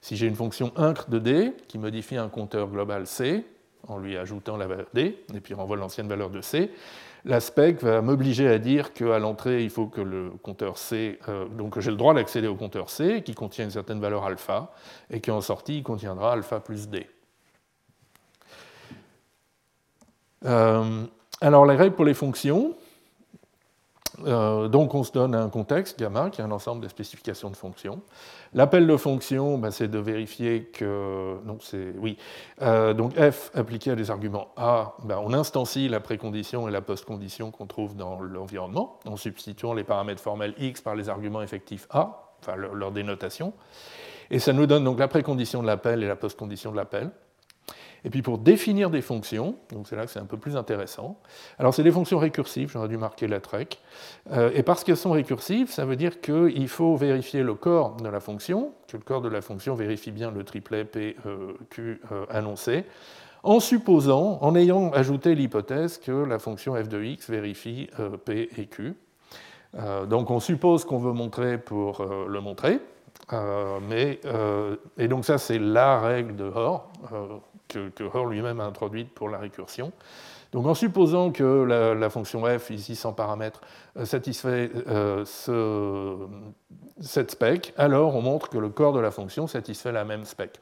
Si 0.00 0.16
j'ai 0.16 0.26
une 0.26 0.36
fonction 0.36 0.72
incre 0.76 1.10
de 1.10 1.18
d 1.18 1.52
qui 1.66 1.78
modifie 1.78 2.16
un 2.16 2.28
compteur 2.28 2.68
global 2.68 3.06
c, 3.06 3.44
en 3.88 3.98
lui 3.98 4.16
ajoutant 4.16 4.56
la 4.56 4.66
valeur 4.66 4.86
d, 4.94 5.18
et 5.34 5.40
puis 5.40 5.54
renvoie 5.54 5.76
l'ancienne 5.76 6.08
valeur 6.08 6.30
de 6.30 6.40
c. 6.40 6.70
La 7.24 7.40
spec 7.40 7.82
va 7.82 8.02
m'obliger 8.02 8.46
à 8.48 8.58
dire 8.58 8.92
qu'à 8.92 9.18
l'entrée, 9.18 9.64
il 9.64 9.70
faut 9.70 9.86
que 9.86 10.00
le 10.00 10.30
compteur 10.42 10.78
C, 10.78 11.18
euh, 11.28 11.46
donc 11.48 11.80
j'ai 11.80 11.90
le 11.90 11.96
droit 11.96 12.14
d'accéder 12.14 12.46
au 12.46 12.54
compteur 12.54 12.88
C, 12.88 13.22
qui 13.24 13.34
contient 13.34 13.64
une 13.64 13.72
certaine 13.72 14.00
valeur 14.00 14.24
alpha, 14.24 14.72
et 15.10 15.20
qu'en 15.20 15.40
sortie, 15.40 15.78
il 15.78 15.82
contiendra 15.82 16.32
alpha 16.32 16.60
plus 16.60 16.88
d. 16.88 17.06
Euh, 20.46 21.04
alors, 21.40 21.66
les 21.66 21.76
règles 21.76 21.94
pour 21.94 22.04
les 22.04 22.14
fonctions, 22.14 22.74
euh, 24.24 24.68
donc 24.68 24.94
on 24.94 25.04
se 25.04 25.12
donne 25.12 25.34
un 25.34 25.48
contexte, 25.48 25.98
gamma, 25.98 26.30
qui 26.30 26.40
est 26.40 26.44
un 26.44 26.50
ensemble 26.50 26.82
de 26.82 26.88
spécifications 26.88 27.50
de 27.50 27.56
fonctions. 27.56 28.00
L'appel 28.54 28.86
de 28.86 28.96
fonction, 28.96 29.58
ben, 29.58 29.70
c'est 29.70 29.88
de 29.88 29.98
vérifier 29.98 30.64
que. 30.64 31.36
Non, 31.44 31.58
c'est. 31.60 31.92
Oui. 31.98 32.16
Euh, 32.62 32.94
donc 32.94 33.14
f 33.14 33.50
appliqué 33.54 33.90
à 33.90 33.96
des 33.96 34.10
arguments 34.10 34.48
A, 34.56 34.94
ben, 35.04 35.20
on 35.22 35.32
instancie 35.32 35.88
la 35.88 36.00
précondition 36.00 36.68
et 36.68 36.70
la 36.70 36.80
postcondition 36.80 37.50
qu'on 37.50 37.66
trouve 37.66 37.96
dans 37.96 38.20
l'environnement, 38.20 38.98
en 39.06 39.16
substituant 39.16 39.74
les 39.74 39.84
paramètres 39.84 40.22
formels 40.22 40.54
x 40.58 40.80
par 40.80 40.94
les 40.94 41.08
arguments 41.08 41.42
effectifs 41.42 41.86
A, 41.90 42.32
enfin 42.40 42.56
leur 42.56 42.92
dénotation. 42.92 43.52
Et 44.30 44.38
ça 44.38 44.52
nous 44.52 44.66
donne 44.66 44.84
donc 44.84 44.98
la 44.98 45.08
précondition 45.08 45.62
de 45.62 45.66
l'appel 45.66 46.02
et 46.02 46.08
la 46.08 46.16
postcondition 46.16 46.72
de 46.72 46.76
l'appel. 46.76 47.10
Et 48.06 48.08
puis 48.08 48.22
pour 48.22 48.38
définir 48.38 48.88
des 48.88 49.02
fonctions, 49.02 49.56
donc 49.72 49.88
c'est 49.88 49.96
là 49.96 50.04
que 50.04 50.12
c'est 50.12 50.20
un 50.20 50.26
peu 50.26 50.36
plus 50.36 50.56
intéressant, 50.56 51.18
alors 51.58 51.74
c'est 51.74 51.82
des 51.82 51.90
fonctions 51.90 52.20
récursives, 52.20 52.70
j'aurais 52.70 52.86
dû 52.86 52.96
marquer 52.96 53.26
la 53.26 53.40
trek, 53.40 53.70
euh, 54.30 54.52
et 54.54 54.62
parce 54.62 54.84
qu'elles 54.84 54.96
sont 54.96 55.10
récursives, 55.10 55.72
ça 55.72 55.84
veut 55.84 55.96
dire 55.96 56.20
qu'il 56.20 56.68
faut 56.68 56.94
vérifier 56.94 57.42
le 57.42 57.54
corps 57.54 57.96
de 57.96 58.08
la 58.08 58.20
fonction, 58.20 58.70
que 58.86 58.96
le 58.96 59.02
corps 59.02 59.22
de 59.22 59.28
la 59.28 59.42
fonction 59.42 59.74
vérifie 59.74 60.12
bien 60.12 60.30
le 60.30 60.44
triplet 60.44 60.84
P, 60.84 61.16
euh, 61.26 61.54
Q 61.70 62.00
euh, 62.12 62.26
annoncé, 62.30 62.84
en 63.42 63.58
supposant, 63.58 64.38
en 64.40 64.54
ayant 64.54 64.92
ajouté 64.92 65.34
l'hypothèse 65.34 65.98
que 65.98 66.12
la 66.12 66.38
fonction 66.38 66.76
f 66.76 66.88
de 66.88 67.02
x 67.02 67.28
vérifie 67.28 67.90
P 68.24 68.48
et 68.56 68.66
Q. 68.66 68.94
donc 70.08 70.30
on 70.30 70.40
suppose 70.40 70.84
qu'on 70.84 70.98
veut 70.98 71.12
montrer 71.12 71.58
pour 71.58 72.04
le 72.04 72.40
montrer, 72.40 72.80
mais, 73.88 74.20
et 74.98 75.06
donc 75.06 75.24
ça 75.24 75.38
c'est 75.38 75.60
la 75.60 76.00
règle 76.00 76.34
de 76.34 76.44
Hoare, 76.44 76.88
que, 77.68 77.88
que 77.90 78.28
lui-même 78.28 78.60
a 78.60 78.64
introduite 78.64 79.12
pour 79.14 79.28
la 79.28 79.38
récursion. 79.38 79.92
Donc 80.52 80.66
en 80.66 80.74
supposant 80.74 81.32
que 81.32 81.94
la, 81.94 82.10
fonction 82.10 82.44
f, 82.44 82.70
ici 82.70 82.96
sans 82.96 83.12
paramètre, 83.12 83.60
euh, 83.96 84.04
satisfait 84.04 84.70
euh, 84.88 85.24
cette 87.00 87.32
spec, 87.32 87.74
alors 87.76 88.14
on 88.14 88.22
montre 88.22 88.48
que 88.48 88.58
le 88.58 88.68
corps 88.68 88.92
de 88.92 89.00
la 89.00 89.10
fonction 89.10 89.46
satisfait 89.46 89.92
la 89.92 90.04
même 90.04 90.24
spec. 90.24 90.60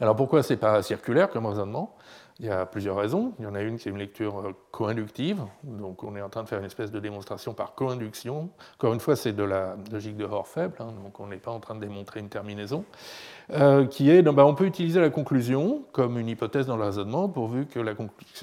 Alors 0.00 0.16
pourquoi 0.16 0.42
c'est 0.42 0.56
pas 0.56 0.82
circulaire 0.82 1.30
comme 1.30 1.46
raisonnement? 1.46 1.96
Il 2.40 2.46
y 2.46 2.50
a 2.50 2.64
plusieurs 2.64 2.96
raisons. 2.96 3.34
Il 3.38 3.44
y 3.44 3.46
en 3.46 3.54
a 3.54 3.60
une 3.60 3.76
qui 3.76 3.88
est 3.88 3.92
une 3.92 3.98
lecture 3.98 4.38
euh, 4.40 4.52
co-inductive, 4.70 5.42
donc 5.62 6.02
on 6.02 6.16
est 6.16 6.22
en 6.22 6.30
train 6.30 6.42
de 6.42 6.48
faire 6.48 6.58
une 6.58 6.64
espèce 6.64 6.90
de 6.90 6.98
démonstration 6.98 7.52
par 7.52 7.74
co-induction. 7.74 8.48
Encore 8.76 8.94
une 8.94 9.00
fois, 9.00 9.14
c'est 9.14 9.34
de 9.34 9.42
la 9.42 9.76
logique 9.92 10.16
de 10.16 10.24
Hoare 10.24 10.46
faible, 10.46 10.74
hein, 10.80 10.88
donc 11.04 11.20
on 11.20 11.26
n'est 11.26 11.36
pas 11.36 11.50
en 11.50 11.60
train 11.60 11.74
de 11.74 11.80
démontrer 11.80 12.20
une 12.20 12.30
terminaison, 12.30 12.86
euh, 13.52 13.86
qui 13.86 14.10
est, 14.10 14.22
bah, 14.22 14.46
on 14.46 14.54
peut 14.54 14.64
utiliser 14.64 15.00
la 15.00 15.10
conclusion 15.10 15.82
comme 15.92 16.18
une 16.18 16.28
hypothèse 16.28 16.66
dans 16.66 16.78
le 16.78 16.84
raisonnement, 16.84 17.28
pourvu 17.28 17.66
que, 17.66 17.80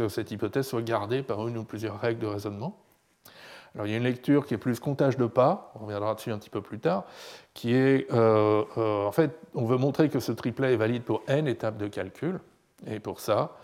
cette 0.09 0.29
hypothèse 0.29 0.67
soit 0.67 0.83
gardée 0.83 1.23
par 1.23 1.47
une 1.47 1.57
ou 1.57 1.63
plusieurs 1.63 1.99
règles 1.99 2.19
de 2.19 2.27
raisonnement. 2.27 2.77
Alors, 3.73 3.87
il 3.87 3.91
y 3.91 3.93
a 3.95 3.97
une 3.97 4.03
lecture 4.03 4.45
qui 4.45 4.53
est 4.53 4.59
plus 4.59 4.79
comptage 4.79 5.17
de 5.17 5.25
pas, 5.25 5.73
on 5.75 5.85
reviendra 5.85 6.13
dessus 6.13 6.31
un 6.31 6.37
petit 6.37 6.49
peu 6.51 6.61
plus 6.61 6.79
tard, 6.79 7.05
qui 7.55 7.73
est, 7.73 8.11
euh, 8.13 8.63
en 8.77 9.11
fait, 9.11 9.39
on 9.55 9.65
veut 9.65 9.77
montrer 9.77 10.09
que 10.09 10.19
ce 10.19 10.31
triplet 10.31 10.73
est 10.73 10.77
valide 10.77 11.01
pour 11.01 11.23
n 11.27 11.47
étapes 11.47 11.77
de 11.77 11.87
calcul, 11.87 12.39
et 12.85 12.99
pour 12.99 13.19
ça, 13.19 13.57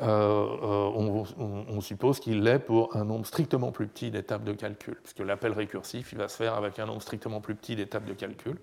euh, 0.00 0.04
euh, 0.06 1.24
on, 1.68 1.80
suppose 1.80 2.20
qu'il 2.20 2.42
l'est 2.42 2.58
pour 2.58 2.96
un 2.96 3.04
nombre 3.04 3.26
strictement 3.26 3.72
plus 3.72 3.86
petit 3.86 4.10
d'étapes 4.10 4.44
de 4.44 4.52
calcul, 4.52 4.94
puisque 5.02 5.20
l'appel 5.20 5.52
récursif 5.52 6.12
il 6.12 6.18
va 6.18 6.28
se 6.28 6.36
faire 6.36 6.54
avec 6.54 6.78
un 6.78 6.86
nombre 6.86 7.02
strictement 7.02 7.40
plus 7.40 7.54
petit 7.54 7.76
d'étapes 7.76 8.04
de 8.04 8.14
calcul. 8.14 8.56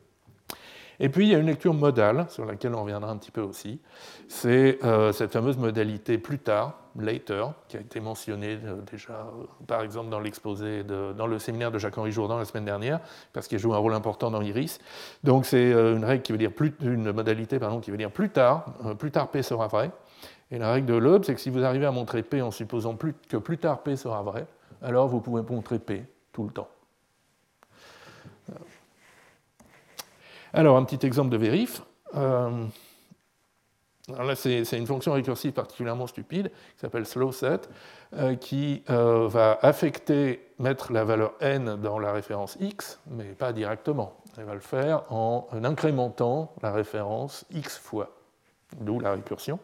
Et 1.01 1.07
puis 1.07 1.27
il 1.27 1.31
y 1.31 1.35
a 1.35 1.37
une 1.37 1.45
lecture 1.45 1.73
modale, 1.73 2.25
sur 2.29 2.45
laquelle 2.45 2.75
on 2.75 2.81
reviendra 2.81 3.09
un 3.09 3.17
petit 3.17 3.31
peu 3.31 3.41
aussi. 3.41 3.79
C'est 4.27 4.79
euh, 4.83 5.13
cette 5.13 5.31
fameuse 5.31 5.57
modalité 5.57 6.17
plus 6.17 6.39
tard, 6.39 6.77
later, 6.97 7.53
qui 7.69 7.77
a 7.77 7.79
été 7.79 8.01
mentionnée 8.01 8.57
déjà, 8.91 9.31
par 9.65 9.81
exemple, 9.81 10.09
dans 10.09 10.19
l'exposé, 10.19 10.83
dans 10.83 11.27
le 11.27 11.39
séminaire 11.39 11.71
de 11.71 11.79
Jacques-Henri 11.79 12.11
Jourdan 12.11 12.37
la 12.37 12.43
semaine 12.43 12.65
dernière, 12.65 12.99
parce 13.31 13.47
qu'il 13.47 13.59
joue 13.59 13.73
un 13.73 13.77
rôle 13.77 13.93
important 13.93 14.31
dans 14.31 14.41
Iris. 14.41 14.79
Donc 15.23 15.45
c'est 15.45 15.71
une 15.71 16.03
règle 16.03 16.23
qui 16.23 16.33
veut 16.33 16.37
dire 16.37 16.51
plus, 16.51 16.73
une 16.81 17.13
modalité 17.13 17.59
pardon, 17.59 17.79
qui 17.79 17.91
veut 17.91 17.97
dire 17.97 18.11
plus 18.11 18.29
tard, 18.29 18.65
plus 18.97 19.11
tard 19.11 19.29
P 19.29 19.41
sera 19.41 19.67
vrai. 19.67 19.91
Et 20.51 20.57
la 20.57 20.71
règle 20.71 20.87
de 20.87 20.95
Loeb, 20.95 21.23
c'est 21.23 21.35
que 21.35 21.41
si 21.41 21.49
vous 21.49 21.63
arrivez 21.63 21.85
à 21.85 21.91
montrer 21.91 22.23
P 22.23 22.41
en 22.41 22.51
supposant 22.51 22.95
que 22.95 23.37
plus 23.37 23.57
tard 23.57 23.83
P 23.83 23.95
sera 23.95 24.23
vrai, 24.23 24.47
alors 24.81 25.07
vous 25.07 25.21
pouvez 25.21 25.41
montrer 25.41 25.79
P 25.79 26.05
tout 26.31 26.43
le 26.43 26.51
temps. 26.51 26.69
Alors, 30.53 30.77
un 30.77 30.83
petit 30.83 31.05
exemple 31.05 31.29
de 31.29 31.37
vérif. 31.37 31.83
Euh, 32.15 32.65
là, 34.07 34.35
c'est 34.35 34.63
une 34.71 34.87
fonction 34.87 35.13
récursive 35.13 35.51
particulièrement 35.51 36.07
stupide 36.07 36.49
qui 36.49 36.79
s'appelle 36.79 37.05
slowset, 37.05 37.61
euh, 38.15 38.35
qui 38.35 38.83
euh, 38.89 39.27
va 39.27 39.59
affecter, 39.61 40.47
mettre 40.57 40.91
la 40.91 41.03
valeur 41.03 41.33
n 41.39 41.75
dans 41.75 41.99
la 41.99 42.11
référence 42.11 42.57
x, 42.59 42.99
mais 43.11 43.25
pas 43.25 43.53
directement. 43.53 44.15
Elle 44.37 44.45
va 44.45 44.55
le 44.55 44.59
faire 44.59 45.03
en 45.11 45.47
incrémentant 45.63 46.51
la 46.63 46.71
référence 46.71 47.45
x 47.51 47.77
fois, 47.77 48.15
d'où 48.79 48.99
la 48.99 49.11
récursion. 49.11 49.59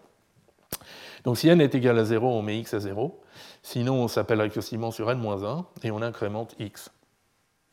Donc 1.25 1.37
si 1.37 1.49
n 1.49 1.59
est 1.59 1.73
égal 1.75 1.97
à 1.97 2.05
0, 2.05 2.27
on 2.27 2.41
met 2.41 2.59
x 2.59 2.73
à 2.75 2.79
0. 2.79 3.19
Sinon, 3.63 3.95
on 3.95 4.07
s'appelle 4.07 4.39
récursivement 4.39 4.91
sur 4.91 5.09
n-1 5.09 5.65
et 5.83 5.91
on 5.91 6.01
incrémente 6.01 6.55
x. 6.59 6.91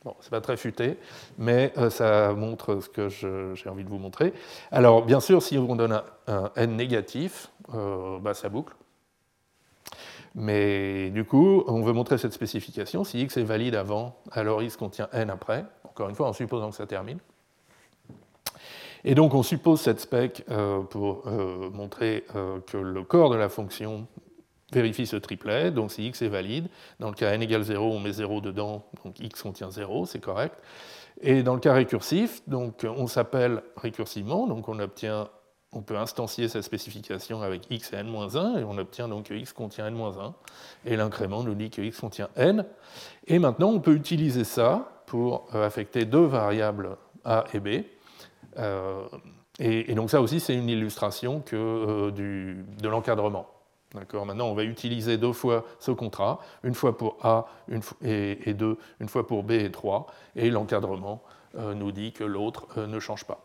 Bon, 0.04 0.16
c'est 0.21 0.30
pas 0.30 0.40
très 0.40 0.56
futé, 0.56 0.99
mais 1.38 1.73
euh, 1.76 1.88
ça 1.88 2.32
montre 2.32 2.80
ce 2.80 2.88
que 2.88 3.09
j'ai 3.09 3.68
envie 3.68 3.85
de 3.85 3.88
vous 3.88 3.99
montrer. 3.99 4.32
Alors, 4.73 5.04
bien 5.04 5.21
sûr, 5.21 5.42
si 5.42 5.59
on 5.59 5.76
donne 5.76 6.02
un, 6.26 6.50
n 6.56 6.76
négatif, 6.76 7.52
euh, 7.73 8.18
bah, 8.18 8.35
ça 8.35 8.49
boucle. 8.49 8.75
Mais 10.35 11.11
du 11.11 11.25
coup, 11.25 11.62
on 11.68 11.82
veut 11.82 11.92
montrer 11.92 12.18
cette 12.18 12.32
spécification. 12.32 13.04
Si 13.04 13.21
x 13.21 13.37
est 13.37 13.44
valide 13.44 13.76
avant, 13.76 14.16
alors 14.32 14.62
x 14.62 14.76
contient 14.76 15.09
n 15.12 15.30
après. 15.30 15.66
Encore 15.85 16.09
une 16.09 16.16
fois, 16.16 16.26
en 16.26 16.32
supposant 16.32 16.71
que 16.71 16.76
ça 16.76 16.87
termine. 16.87 17.18
Et 19.04 19.14
donc 19.14 19.35
on 19.35 19.42
suppose 19.42 19.80
cette 19.80 20.00
spec 20.00 20.44
euh, 20.50 20.80
pour 20.82 21.25
euh, 21.26 21.71
montrer 21.71 22.25
euh, 22.37 22.61
que 22.61 22.76
le 22.76 23.02
corps 23.02 23.30
de 23.30 23.37
la 23.37 23.49
fonction 23.49 24.06
vérifie 24.73 25.06
ce 25.06 25.16
triplet, 25.16 25.71
donc 25.71 25.90
si 25.90 26.06
x 26.06 26.23
est 26.23 26.28
valide, 26.28 26.68
dans 26.99 27.09
le 27.09 27.14
cas 27.14 27.32
n 27.32 27.42
égale 27.42 27.62
0, 27.62 27.92
on 27.92 27.99
met 27.99 28.12
0 28.12 28.40
dedans, 28.40 28.85
donc 29.04 29.18
x 29.21 29.42
contient 29.42 29.71
0, 29.71 30.06
c'est 30.06 30.21
correct. 30.21 30.54
Et 31.21 31.42
dans 31.42 31.54
le 31.54 31.61
cas 31.61 31.75
récursif, 31.75 32.42
donc 32.47 32.85
on 32.85 33.06
s'appelle 33.06 33.62
récursivement, 33.76 34.47
donc 34.47 34.68
on 34.68 34.78
obtient, 34.78 35.28
on 35.73 35.82
peut 35.82 35.99
instancier 35.99 36.49
cette 36.49 36.62
spécification 36.62 37.42
avec 37.42 37.71
x 37.71 37.92
et 37.92 37.97
n-1, 37.97 38.61
et 38.61 38.64
on 38.64 38.78
obtient 38.78 39.09
donc 39.09 39.26
que 39.26 39.35
x 39.35 39.52
contient 39.52 39.88
n-1, 39.88 40.32
et 40.87 40.97
l'incrément 40.97 41.42
nous 41.42 41.54
dit 41.54 41.68
que 41.68 41.82
x 41.82 42.00
contient 42.00 42.30
n. 42.37 42.64
Et 43.26 43.38
maintenant, 43.38 43.68
on 43.73 43.80
peut 43.80 43.94
utiliser 43.94 44.44
ça 44.44 45.02
pour 45.04 45.54
affecter 45.54 46.06
deux 46.06 46.25
variables 46.25 46.97
a 47.25 47.44
et 47.52 47.61
b, 47.61 47.85
euh, 48.59 49.04
et, 49.59 49.94
donc 49.94 50.11
ça 50.11 50.21
aussi, 50.21 50.40
c'est 50.40 50.54
une 50.54 50.68
illustration 50.68 51.40
que, 51.40 51.56
euh, 51.56 52.11
du, 52.11 52.64
de 52.80 52.88
l'encadrement. 52.88 53.47
Maintenant, 53.94 54.47
on 54.47 54.54
va 54.54 54.64
utiliser 54.64 55.18
deux 55.18 55.35
fois 55.35 55.66
ce 55.78 55.90
contrat, 55.90 56.40
une 56.62 56.75
fois 56.75 56.97
pour 56.97 57.18
A 57.23 57.47
et, 58.02 58.54
2, 58.54 58.78
une 59.00 59.09
fois 59.09 59.26
pour 59.26 59.42
B 59.42 59.50
et 59.50 59.71
3, 59.71 60.06
et 60.35 60.50
l'encadrement 60.50 61.23
nous 61.54 61.92
dit 61.92 62.12
que 62.12 62.25
l'autre 62.25 62.87
ne 62.87 62.99
change 62.99 63.26
pas. 63.26 63.44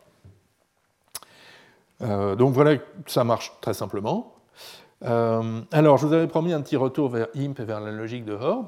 donc 1.99 2.53
voilà, 2.53 2.77
ça 3.07 3.25
marche 3.25 3.51
très 3.59 3.73
simplement. 3.73 4.35
alors, 5.01 5.97
je 5.97 6.07
vous 6.07 6.13
avais 6.13 6.27
promis 6.27 6.53
un 6.53 6.61
petit 6.61 6.77
retour 6.77 7.09
vers 7.09 7.27
IMP 7.35 7.59
et 7.59 7.65
vers 7.65 7.81
la 7.81 7.91
logique 7.91 8.23
de 8.23 8.33
Hoare. 8.33 8.63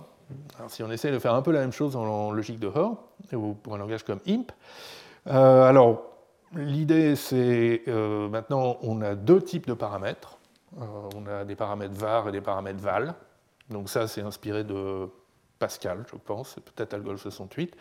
Alors, 0.58 0.70
si 0.70 0.84
on 0.84 0.92
essaie 0.92 1.14
de 1.14 1.20
faire 1.20 1.34
un 1.34 1.42
peu 1.42 1.52
la 1.52 1.62
même 1.62 1.72
chose 1.72 1.96
en 1.96 2.32
logique 2.32 2.60
de 2.60 2.68
Hoare, 2.68 2.98
ou 3.32 3.54
pour 3.54 3.76
un 3.76 3.78
langage 3.78 4.04
comme 4.04 4.20
IMP, 4.26 4.52
alors 5.26 6.09
l'idée 6.56 7.16
c'est 7.16 7.84
maintenant 7.88 8.78
on 8.82 9.02
a 9.02 9.16
deux 9.16 9.42
types 9.42 9.68
de 9.68 9.74
paramètres. 9.74 10.40
Euh, 10.78 11.10
on 11.16 11.26
a 11.28 11.46
des 11.46 11.56
paramètres 11.56 11.96
var 11.96 12.28
et 12.30 12.32
des 12.32 12.42
paramètres 12.42 12.82
val. 12.82 13.16
Donc 13.70 13.90
ça, 13.90 14.08
c'est 14.08 14.22
inspiré 14.22 14.64
de 14.64 15.10
Pascal, 15.58 16.06
je 16.10 16.18
pense, 16.18 16.56
peut-être 16.56 16.94
Algol 16.94 17.18
68. 17.18 17.76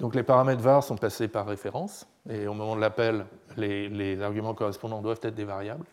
Donc 0.00 0.14
les 0.14 0.22
paramètres 0.22 0.60
var 0.60 0.84
sont 0.84 0.96
passés 0.96 1.28
par 1.28 1.46
référence, 1.46 2.06
et 2.28 2.46
au 2.46 2.54
moment 2.54 2.76
de 2.76 2.80
l'appel, 2.80 3.24
les, 3.56 4.20
arguments 4.20 4.54
correspondants 4.54 5.00
doivent 5.00 5.20
être 5.22 5.34
des 5.34 5.44
variables. 5.44 5.86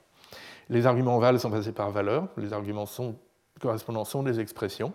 Les 0.69 0.85
arguments 0.85 1.17
val 1.17 1.39
sont 1.39 1.49
passés 1.49 1.71
par 1.71 1.91
valeur, 1.91 2.27
les 2.37 2.51
arguments 2.51 2.85
correspondants 3.59 4.05
sont 4.05 4.21
des 4.21 4.39
expressions. 4.39 4.91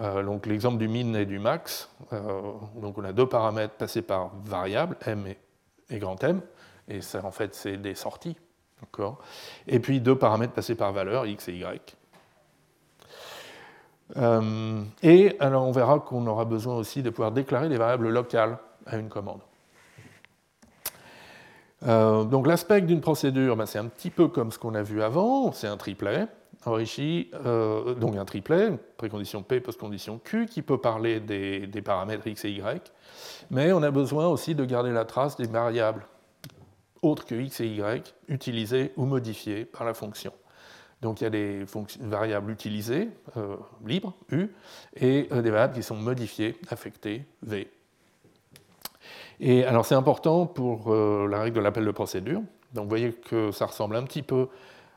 Euh, 0.00 0.22
donc 0.22 0.46
l'exemple 0.46 0.78
du 0.78 0.86
min 0.86 1.14
et 1.14 1.26
du 1.26 1.40
max, 1.40 1.90
euh, 2.12 2.52
donc 2.80 2.96
on 2.96 3.04
a 3.04 3.12
deux 3.12 3.26
paramètres 3.26 3.74
passés 3.74 4.02
par 4.02 4.30
variables, 4.44 4.96
m 5.04 5.26
et, 5.26 5.36
et 5.90 5.98
grand 5.98 6.22
M, 6.24 6.40
et 6.88 7.00
ça 7.00 7.24
en 7.24 7.30
fait 7.30 7.54
c'est 7.54 7.76
des 7.76 7.94
sorties 7.94 8.36
et 9.66 9.80
puis 9.80 10.00
deux 10.00 10.16
paramètres 10.16 10.52
passés 10.52 10.74
par 10.74 10.92
valeur, 10.92 11.26
x 11.26 11.48
et 11.48 11.54
y. 11.54 11.96
Euh, 14.16 14.82
et 15.02 15.36
alors 15.38 15.64
on 15.64 15.70
verra 15.70 16.00
qu'on 16.00 16.26
aura 16.26 16.44
besoin 16.44 16.76
aussi 16.76 17.02
de 17.02 17.10
pouvoir 17.10 17.30
déclarer 17.30 17.68
des 17.68 17.76
variables 17.76 18.08
locales 18.08 18.58
à 18.86 18.96
une 18.96 19.08
commande. 19.08 19.40
Euh, 21.86 22.24
donc 22.24 22.46
l'aspect 22.46 22.80
d'une 22.80 23.00
procédure, 23.00 23.56
ben, 23.56 23.66
c'est 23.66 23.78
un 23.78 23.86
petit 23.86 24.10
peu 24.10 24.28
comme 24.28 24.50
ce 24.50 24.58
qu'on 24.58 24.74
a 24.74 24.82
vu 24.82 25.02
avant, 25.02 25.52
c'est 25.52 25.68
un 25.68 25.76
triplet 25.76 26.26
enrichi, 26.64 27.30
euh, 27.46 27.94
donc 27.94 28.16
un 28.16 28.24
triplet, 28.24 28.72
précondition 28.96 29.42
P, 29.42 29.60
postcondition 29.60 30.18
Q, 30.22 30.46
qui 30.46 30.62
peut 30.62 30.78
parler 30.78 31.20
des, 31.20 31.82
paramètres 31.82 32.26
x 32.26 32.44
et 32.44 32.50
y, 32.50 32.92
mais 33.50 33.72
on 33.72 33.82
a 33.82 33.90
besoin 33.90 34.26
aussi 34.26 34.54
de 34.54 34.64
garder 34.64 34.90
la 34.90 35.04
trace 35.04 35.36
des 35.36 35.46
variables 35.46 36.06
autres 37.02 37.24
que 37.24 37.34
x 37.34 37.60
et 37.60 37.66
y 37.66 38.14
utilisées 38.28 38.92
ou 38.96 39.06
modifiées 39.06 39.64
par 39.64 39.84
la 39.84 39.94
fonction. 39.94 40.32
Donc 41.00 41.22
il 41.22 41.24
y 41.24 41.26
a 41.26 41.30
des 41.30 41.64
variables 42.00 42.50
utilisées, 42.50 43.08
euh, 43.38 43.56
libres, 43.86 44.12
u, 44.30 44.48
et 44.96 45.28
euh, 45.32 45.40
des 45.40 45.50
variables 45.50 45.74
qui 45.74 45.82
sont 45.82 45.96
modifiées, 45.96 46.56
affectées, 46.68 47.24
v. 47.42 47.70
Et 49.40 49.64
alors 49.64 49.86
c'est 49.86 49.94
important 49.94 50.44
pour 50.44 50.94
la 50.94 51.40
règle 51.40 51.56
de 51.56 51.62
l'appel 51.62 51.86
de 51.86 51.90
procédure. 51.90 52.42
Donc 52.74 52.84
vous 52.84 52.90
voyez 52.90 53.12
que 53.14 53.50
ça 53.52 53.64
ressemble 53.64 53.96
un 53.96 54.02
petit 54.02 54.20
peu 54.20 54.48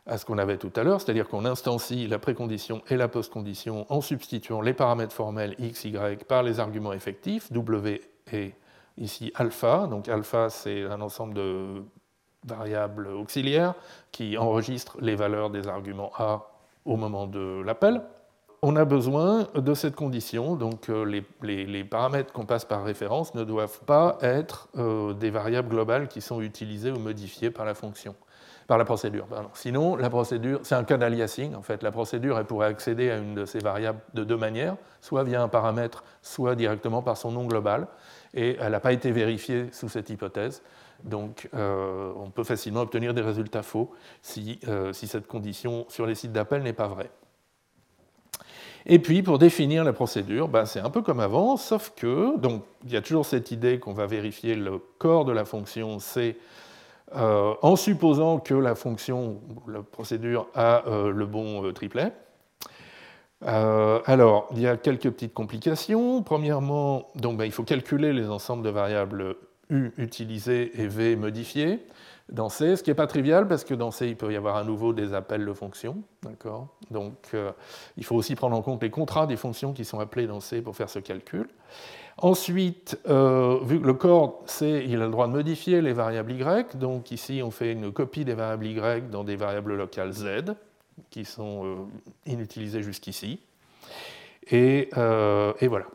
à 0.06 0.18
ce 0.18 0.26
qu'on 0.26 0.38
avait 0.38 0.58
tout 0.58 0.72
à 0.76 0.84
l'heure, 0.84 1.00
c'est-à-dire 1.00 1.28
qu'on 1.30 1.46
instancie 1.46 2.08
la 2.08 2.20
précondition 2.20 2.82
et 2.90 2.98
la 2.98 3.08
postcondition 3.08 3.86
en 3.90 4.02
substituant 4.02 4.62
les 4.62 4.74
paramètres 4.74 5.16
formels 5.16 5.56
x, 5.60 5.86
y 5.86 6.24
par 6.28 6.44
les 6.44 6.60
arguments 6.60 6.94
effectifs, 6.94 7.52
w 7.52 8.02
et 8.32 8.54
ici 8.98 9.32
alpha. 9.36 9.88
Donc 9.88 10.10
alpha, 10.10 10.50
c'est 10.50 10.84
un 10.84 11.02
ensemble 11.02 11.34
de 11.34 11.84
variables 12.46 13.08
auxiliaires 13.08 13.74
qui 14.12 14.38
enregistrent 14.38 14.98
les 15.00 15.16
valeurs 15.16 15.50
des 15.50 15.68
arguments 15.68 16.12
A 16.18 16.50
au 16.86 16.98
moment 16.98 17.28
de 17.28 17.62
l'appel. 17.64 18.02
On 18.62 18.78
a 18.78 18.86
besoin 18.86 19.48
de 19.56 19.74
cette 19.74 19.96
condition, 19.96 20.56
donc 20.56 20.90
euh, 20.90 21.22
les, 21.42 21.84
paramètres 21.84 22.32
qu'on 22.32 22.46
passe 22.46 22.64
par 22.64 22.86
référence 22.86 23.36
ne 23.36 23.44
doivent 23.44 23.82
pas 23.82 24.18
être 24.22 24.70
euh, 24.78 25.14
des 25.14 25.30
variables 25.32 25.68
globales 25.68 26.08
qui 26.08 26.22
sont 26.22 26.40
utilisées 26.40 26.92
ou 26.92 26.98
modifiées 26.98 27.52
par 27.52 27.66
la 27.66 27.74
fonction, 27.74 28.16
par 28.68 28.78
la 28.78 28.86
procédure. 28.86 29.28
Sinon, 29.54 29.96
la 29.96 30.10
procédure, 30.10 30.60
c'est 30.64 30.76
un 30.76 30.84
cas 30.84 30.98
d'aliasing 30.98 31.56
en 31.56 31.62
fait. 31.62 31.84
La 31.84 31.92
procédure, 31.92 32.38
elle 32.38 32.46
pourrait 32.46 32.68
accéder 32.68 33.10
à 33.10 33.18
une 33.18 33.36
de 33.36 33.46
ces 33.46 33.60
variables 33.60 34.00
de 34.14 34.24
deux 34.24 34.38
manières, 34.38 34.76
soit 35.02 35.24
via 35.24 35.42
un 35.42 35.48
paramètre, 35.48 36.04
soit 36.22 36.56
directement 36.56 37.02
par 37.02 37.18
son 37.18 37.32
nom 37.32 37.46
global 37.46 37.88
et 38.34 38.58
elle 38.60 38.72
n'a 38.72 38.80
pas 38.80 38.94
été 38.94 39.12
vérifiée 39.12 39.68
sous 39.72 39.90
cette 39.90 40.10
hypothèse. 40.10 40.64
Donc 41.04 41.50
euh, 41.54 42.14
on 42.16 42.30
peut 42.30 42.44
facilement 42.44 42.82
obtenir 42.82 43.14
des 43.14 43.22
résultats 43.22 43.64
faux 43.64 43.92
si, 44.22 44.60
euh, 44.68 44.94
si 44.94 45.08
cette 45.08 45.28
condition 45.28 45.86
sur 45.90 46.06
les 46.06 46.16
sites 46.16 46.32
d'appel 46.32 46.64
n'est 46.64 46.74
pas 46.74 46.88
vraie. 46.88 47.12
Et 48.86 49.00
puis 49.00 49.24
pour 49.24 49.40
définir 49.40 49.84
la 49.84 49.94
procédure, 49.94 50.48
ben, 50.48 50.66
c'est 50.66 50.80
un 50.80 50.90
peu 50.90 51.02
comme 51.02 51.20
avant, 51.20 51.56
sauf 51.58 51.94
que 51.96 52.38
donc 52.38 52.64
il 52.86 52.92
y 52.92 52.98
a 52.98 53.02
toujours 53.02 53.26
cette 53.26 53.52
idée 53.52 53.80
qu'on 53.80 53.94
va 53.94 54.08
vérifier 54.08 54.56
le 54.56 54.80
corps 54.98 55.26
de 55.26 55.32
la 55.32 55.46
fonction 55.46 56.00
C 56.00 56.38
euh, 57.16 57.54
en 57.62 57.76
supposant 57.76 58.40
que 58.40 58.54
la 58.54 58.76
fonction, 58.76 59.42
la 59.68 59.82
procédure 59.82 60.48
a 60.56 60.84
le 60.88 61.26
bon 61.26 61.72
triplet. 61.74 62.12
Euh, 63.46 64.00
alors, 64.06 64.48
il 64.52 64.62
y 64.62 64.68
a 64.68 64.78
quelques 64.78 65.10
petites 65.12 65.34
complications. 65.34 66.24
Premièrement, 66.24 67.08
donc, 67.16 67.38
ben, 67.38 67.46
il 67.46 67.52
faut 67.52 67.64
calculer 67.64 68.14
les 68.14 68.30
ensembles 68.30 68.64
de 68.64 68.70
variables 68.70 69.36
U 69.70 69.92
utilisées 69.98 70.82
et 70.82 70.88
V 70.88 71.16
modifiées 71.16 71.86
dans 72.32 72.48
C, 72.50 72.78
ce 72.78 72.84
qui 72.84 72.90
n'est 72.90 72.96
pas 72.96 73.08
trivial 73.08 73.48
parce 73.48 73.64
que 73.64 73.74
dans 73.74 73.92
C, 73.92 74.08
il 74.08 74.16
peut 74.16 74.32
y 74.32 74.38
avoir 74.38 74.56
à 74.56 74.64
nouveau 74.64 74.94
des 74.94 75.14
appels 75.14 75.46
de 75.46 75.54
fonctions. 75.54 75.98
Donc, 76.90 77.18
euh, 77.34 77.52
il 77.98 78.06
faut 78.06 78.16
aussi 78.16 78.36
prendre 78.36 78.56
en 78.56 78.62
compte 78.62 78.82
les 78.82 78.90
contrats 78.90 79.28
des 79.28 79.36
fonctions 79.36 79.74
qui 79.74 79.84
sont 79.84 80.00
appelées 80.00 80.28
dans 80.28 80.40
C 80.40 80.62
pour 80.62 80.76
faire 80.76 80.90
ce 80.90 81.00
calcul. 81.00 81.48
Ensuite, 82.18 83.00
euh, 83.08 83.60
vu 83.64 83.82
que 83.82 83.88
le 83.88 83.94
corps 83.94 84.44
C, 84.46 84.86
il 84.88 85.02
a 85.02 85.06
le 85.06 85.12
droit 85.12 85.28
de 85.28 85.32
modifier 85.32 85.82
les 85.82 85.94
variables 85.94 86.32
Y, 86.32 86.78
donc 86.78 87.12
ici, 87.12 87.42
on 87.44 87.50
fait 87.50 87.72
une 87.72 87.92
copie 87.92 88.24
des 88.24 88.36
variables 88.36 88.68
Y 88.68 89.10
dans 89.10 89.24
des 89.24 89.36
variables 89.36 89.76
locales 89.76 90.12
Z 90.12 90.56
qui 91.10 91.26
sont 91.26 91.66
euh, 91.66 91.76
inutilisés 92.28 92.84
jusqu'ici. 92.84 93.40
Euh, 94.52 95.54
et, 95.60 95.68
voilà. 95.68 95.88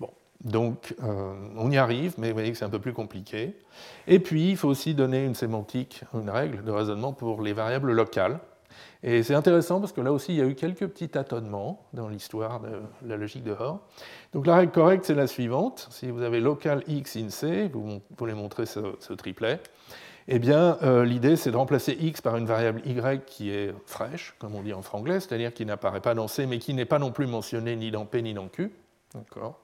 Bon, 0.00 0.10
donc 0.42 0.94
on 1.56 1.70
y 1.70 1.76
arrive, 1.76 2.14
mais 2.18 2.28
vous 2.28 2.34
voyez 2.34 2.50
que 2.50 2.58
c'est 2.58 2.64
un 2.64 2.70
peu 2.70 2.80
plus 2.80 2.92
compliqué. 2.92 3.54
Et 4.08 4.18
puis, 4.18 4.50
il 4.50 4.56
faut 4.56 4.68
aussi 4.68 4.94
donner 4.94 5.24
une 5.24 5.34
sémantique, 5.34 6.02
une 6.12 6.30
règle 6.30 6.64
de 6.64 6.72
raisonnement 6.72 7.12
pour 7.12 7.40
les 7.40 7.52
variables 7.52 7.92
locales. 7.92 8.40
Et 9.02 9.22
c'est 9.22 9.34
intéressant 9.34 9.80
parce 9.80 9.92
que 9.92 10.00
là 10.00 10.12
aussi, 10.12 10.32
il 10.32 10.38
y 10.38 10.40
a 10.40 10.46
eu 10.46 10.54
quelques 10.54 10.86
petits 10.86 11.08
tâtonnements 11.08 11.86
dans 11.92 12.08
l'histoire 12.08 12.60
de 12.60 12.80
la 13.06 13.16
logique 13.16 13.44
de 13.44 13.52
Hoare. 13.52 13.80
Donc 14.32 14.46
la 14.46 14.56
règle 14.56 14.72
correcte, 14.72 15.04
c'est 15.04 15.14
la 15.14 15.26
suivante. 15.26 15.88
Si 15.90 16.10
vous 16.10 16.22
avez 16.22 16.40
local 16.40 16.82
x 16.88 17.16
in 17.16 17.30
c, 17.30 17.70
vous 17.72 18.00
voulez 18.16 18.34
montrer 18.34 18.66
ce, 18.66 19.12
triplet, 19.12 19.60
eh 20.28 20.38
bien, 20.38 20.78
euh, 20.82 21.04
l'idée, 21.04 21.36
c'est 21.36 21.52
de 21.52 21.56
remplacer 21.56 21.96
x 22.00 22.20
par 22.20 22.36
une 22.36 22.46
variable 22.46 22.82
y 22.84 23.24
qui 23.26 23.50
est 23.50 23.72
fraîche, 23.86 24.34
comme 24.38 24.54
on 24.54 24.62
dit 24.62 24.72
en 24.72 24.82
franglais, 24.82 25.20
c'est-à-dire 25.20 25.54
qui 25.54 25.64
n'apparaît 25.64 26.00
pas 26.00 26.14
dans 26.14 26.26
C, 26.26 26.46
mais 26.46 26.58
qui 26.58 26.74
n'est 26.74 26.84
pas 26.84 26.98
non 26.98 27.12
plus 27.12 27.26
mentionnée 27.26 27.76
ni 27.76 27.90
dans 27.90 28.06
P 28.06 28.22
ni 28.22 28.34
dans 28.34 28.48
Q. 28.48 28.72
D'accord. 29.14 29.60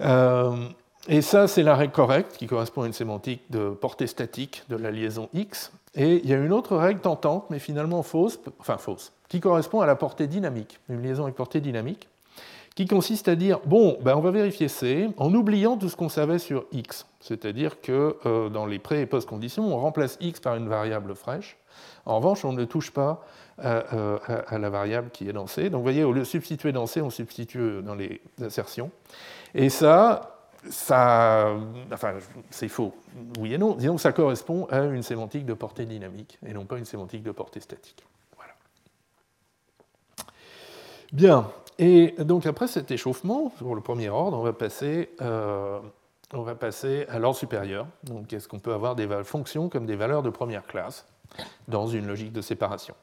Euh, 0.00 0.68
et 1.08 1.22
ça, 1.22 1.48
c'est 1.48 1.62
la 1.62 1.74
règle 1.74 1.92
correcte, 1.92 2.36
qui 2.36 2.46
correspond 2.46 2.82
à 2.82 2.86
une 2.86 2.92
sémantique 2.92 3.42
de 3.50 3.70
portée 3.70 4.06
statique 4.06 4.64
de 4.68 4.76
la 4.76 4.90
liaison 4.90 5.28
x. 5.34 5.72
Et 5.94 6.20
il 6.22 6.30
y 6.30 6.32
a 6.32 6.38
une 6.38 6.52
autre 6.52 6.76
règle 6.76 7.00
tentante, 7.00 7.46
mais 7.50 7.58
finalement 7.58 8.02
fausse, 8.02 8.38
enfin 8.60 8.78
fausse, 8.78 9.12
qui 9.28 9.40
correspond 9.40 9.80
à 9.80 9.86
la 9.86 9.96
portée 9.96 10.26
dynamique, 10.26 10.80
une 10.88 11.02
liaison 11.02 11.24
avec 11.24 11.34
portée 11.34 11.60
dynamique 11.60 12.08
qui 12.74 12.86
consiste 12.86 13.28
à 13.28 13.34
dire, 13.34 13.60
bon, 13.66 13.98
ben 14.00 14.16
on 14.16 14.20
va 14.20 14.30
vérifier 14.30 14.68
C 14.68 15.10
en 15.16 15.34
oubliant 15.34 15.76
tout 15.76 15.88
ce 15.88 15.96
qu'on 15.96 16.08
savait 16.08 16.38
sur 16.38 16.64
X. 16.72 17.06
C'est-à-dire 17.20 17.80
que 17.80 18.16
euh, 18.24 18.48
dans 18.48 18.66
les 18.66 18.78
pré- 18.78 19.02
et 19.02 19.06
post-conditions, 19.06 19.74
on 19.74 19.78
remplace 19.78 20.16
X 20.20 20.40
par 20.40 20.56
une 20.56 20.68
variable 20.68 21.14
fraîche. 21.14 21.58
En 22.06 22.16
revanche, 22.16 22.44
on 22.44 22.52
ne 22.52 22.64
touche 22.64 22.90
pas 22.90 23.24
euh, 23.64 24.18
à, 24.48 24.58
la 24.58 24.70
variable 24.70 25.10
qui 25.10 25.28
est 25.28 25.32
dans 25.32 25.46
C. 25.46 25.70
Donc 25.70 25.80
vous 25.80 25.84
voyez, 25.84 26.04
au 26.04 26.12
lieu 26.12 26.20
de 26.20 26.24
substituer 26.24 26.72
dans 26.72 26.86
C, 26.86 27.02
on 27.02 27.10
substitue 27.10 27.82
dans 27.82 27.94
les 27.94 28.20
assertions. 28.42 28.90
Et 29.54 29.68
ça, 29.68 30.31
ça 30.68 31.54
enfin, 31.92 32.14
c'est 32.50 32.68
faux, 32.68 32.94
oui 33.38 33.54
et 33.54 33.58
non. 33.58 33.74
Disons 33.74 33.96
que 33.96 34.00
ça 34.00 34.12
correspond 34.12 34.66
à 34.70 34.80
une 34.80 35.02
sémantique 35.02 35.44
de 35.44 35.54
portée 35.54 35.86
dynamique 35.86 36.38
et 36.46 36.52
non 36.52 36.64
pas 36.64 36.78
une 36.78 36.84
sémantique 36.84 37.22
de 37.22 37.32
portée 37.32 37.60
statique. 37.60 38.04
Voilà. 38.36 38.52
Bien, 41.12 41.50
et 41.78 42.14
donc 42.18 42.46
après 42.46 42.68
cet 42.68 42.90
échauffement, 42.90 43.50
pour 43.58 43.74
le 43.74 43.80
premier 43.80 44.08
ordre, 44.08 44.38
on 44.38 44.42
va 44.42 44.52
passer, 44.52 45.10
euh, 45.20 45.80
à 46.32 47.18
l'ordre 47.18 47.36
supérieur. 47.36 47.86
Donc 48.04 48.32
est-ce 48.32 48.46
qu'on 48.48 48.58
peut 48.58 48.72
avoir 48.72 48.94
des 48.94 49.08
fonctions 49.24 49.68
comme 49.68 49.86
des 49.86 49.96
valeurs 49.96 50.22
de 50.22 50.30
première 50.30 50.66
classe 50.66 51.06
dans 51.68 51.86
une 51.86 52.06
logique 52.06 52.32
de 52.32 52.40
séparation? 52.40 52.94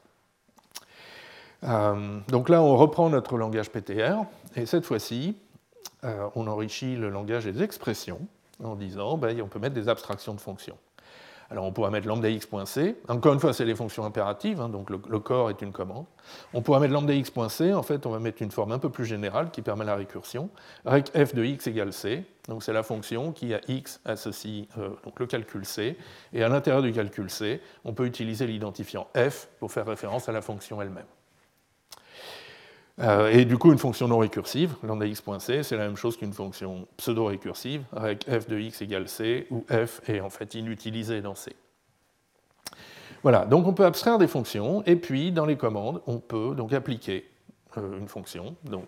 Euh, 1.63 2.19
Donc 2.29 2.47
là, 2.47 2.61
on 2.61 2.77
reprend 2.77 3.09
notre 3.09 3.37
langage 3.37 3.69
PTR, 3.69 4.23
et 4.55 4.65
cette 4.65 4.85
fois-ci, 4.85 5.35
euh, 6.03 6.29
on 6.35 6.47
enrichit 6.47 6.95
le 6.95 7.09
langage 7.09 7.45
des 7.45 7.61
expressions 7.61 8.21
en 8.63 8.75
disant 8.75 9.17
ben, 9.17 9.41
on 9.41 9.47
peut 9.47 9.59
mettre 9.59 9.75
des 9.75 9.89
abstractions 9.89 10.33
de 10.33 10.41
fonctions. 10.41 10.77
Alors 11.51 11.65
on 11.65 11.71
pourra 11.71 11.89
mettre 11.89 12.07
lambda 12.07 12.29
x.c. 12.29 12.95
Encore 13.07 13.33
une 13.33 13.39
fois, 13.39 13.53
c'est 13.53 13.65
les 13.65 13.73
fonctions 13.73 14.05
impératives, 14.05 14.61
hein, 14.61 14.69
donc 14.69 14.89
le, 14.89 15.19
corps 15.19 15.49
est 15.49 15.61
une 15.61 15.71
commande. 15.71 16.05
On 16.53 16.61
pourra 16.61 16.79
mettre 16.79 16.93
lambda 16.93 17.13
x.c. 17.13 17.73
En 17.73 17.81
fait, 17.81 18.05
on 18.05 18.11
va 18.11 18.19
mettre 18.19 18.41
une 18.43 18.51
forme 18.51 18.71
un 18.71 18.77
peu 18.77 18.89
plus 18.89 19.05
générale 19.05 19.49
qui 19.49 19.63
permet 19.63 19.85
la 19.85 19.95
récursion. 19.95 20.49
Rec 20.85 21.11
f 21.11 21.33
de 21.33 21.43
x 21.43 21.65
égale 21.67 21.91
c. 21.91 22.23
Donc 22.47 22.63
c'est 22.63 22.73
la 22.73 22.83
fonction 22.83 23.31
qui 23.31 23.53
à 23.53 23.61
x 23.67 23.99
associe 24.05 24.67
euh, 24.77 24.89
le 25.17 25.25
calcul 25.25 25.65
c. 25.65 25.97
Et 26.33 26.43
à 26.43 26.49
l'intérieur 26.49 26.83
du 26.83 26.93
calcul 26.93 27.29
c, 27.31 27.61
on 27.83 27.93
peut 27.93 28.05
utiliser 28.05 28.45
l'identifiant 28.45 29.07
f 29.17 29.47
pour 29.59 29.71
faire 29.71 29.87
référence 29.87 30.29
à 30.29 30.31
la 30.31 30.41
fonction 30.41 30.81
elle-même. 30.81 31.05
Euh, 33.01 33.29
et 33.29 33.45
du 33.45 33.57
coup, 33.57 33.71
une 33.71 33.77
fonction 33.77 34.07
non 34.07 34.17
récursive, 34.17 34.75
lambda 34.83 35.05
x.c, 35.05 35.63
c'est 35.63 35.77
la 35.77 35.85
même 35.85 35.95
chose 35.95 36.17
qu'une 36.17 36.33
fonction 36.33 36.88
pseudo-récursive, 36.97 37.83
avec 37.95 38.25
f 38.25 38.47
de 38.47 38.59
x 38.59 38.81
égale 38.81 39.07
c, 39.07 39.47
où 39.51 39.65
f 39.69 40.01
est 40.09 40.19
en 40.19 40.29
fait 40.29 40.53
inutilisé 40.55 41.21
dans 41.21 41.35
c. 41.35 41.55
Voilà, 43.23 43.45
donc 43.45 43.67
on 43.67 43.73
peut 43.73 43.85
abstraire 43.85 44.17
des 44.17 44.27
fonctions, 44.27 44.83
et 44.85 44.95
puis 44.95 45.31
dans 45.31 45.45
les 45.45 45.57
commandes, 45.57 46.01
on 46.07 46.19
peut 46.19 46.53
donc 46.55 46.73
appliquer 46.73 47.29
euh, 47.77 47.99
une 47.99 48.07
fonction, 48.07 48.55
donc 48.63 48.88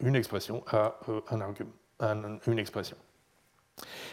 une 0.00 0.16
expression 0.16 0.64
à 0.66 0.96
euh, 1.08 1.20
un 1.30 1.40
argument, 1.40 1.70
une 2.46 2.58
expression. 2.58 2.96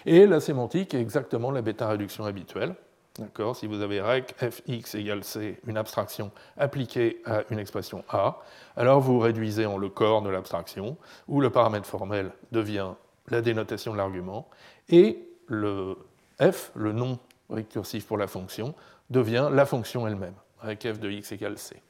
Et 0.06 0.28
la 0.28 0.40
sémantique 0.40 0.94
est 0.94 1.02
exactement 1.02 1.52
la 1.52 1.62
bêta-réduction 1.62 2.26
habituelle. 2.26 2.76
D'accord 3.20 3.58
Si 3.58 3.68
vous 3.68 3.82
avez 3.82 4.00
rec 4.00 4.34
fx 4.38 4.96
égale 4.96 5.24
c, 5.24 5.60
une 5.68 5.78
abstraction 5.78 6.32
appliquée 6.58 7.22
à 7.26 7.44
une 7.50 7.60
expression 7.60 8.06
a, 8.08 8.40
alors 8.78 9.02
vous 9.02 9.20
réduisez 9.20 9.66
en 9.66 9.78
le 9.78 9.90
corps 9.90 10.22
de 10.22 10.30
l'abstraction, 10.30 10.98
où 11.28 11.42
le 11.42 11.50
paramètre 11.50 11.88
formel 11.88 12.32
devient 12.52 12.92
la 13.28 13.42
dénotation 13.42 13.92
de 13.92 13.98
l'argument, 13.98 14.50
et 14.88 15.28
le 15.48 15.98
f, 16.40 16.72
le 16.74 16.94
nom 16.94 17.20
récursif 17.50 18.08
pour 18.08 18.18
la 18.18 18.28
fonction, 18.28 18.74
devient 19.10 19.50
la 19.52 19.66
fonction 19.66 20.08
elle-même, 20.08 20.36
avec 20.62 20.88
f 20.88 21.00
de 21.00 21.10
x 21.10 21.34
égale 21.34 21.58
c. 21.58 21.82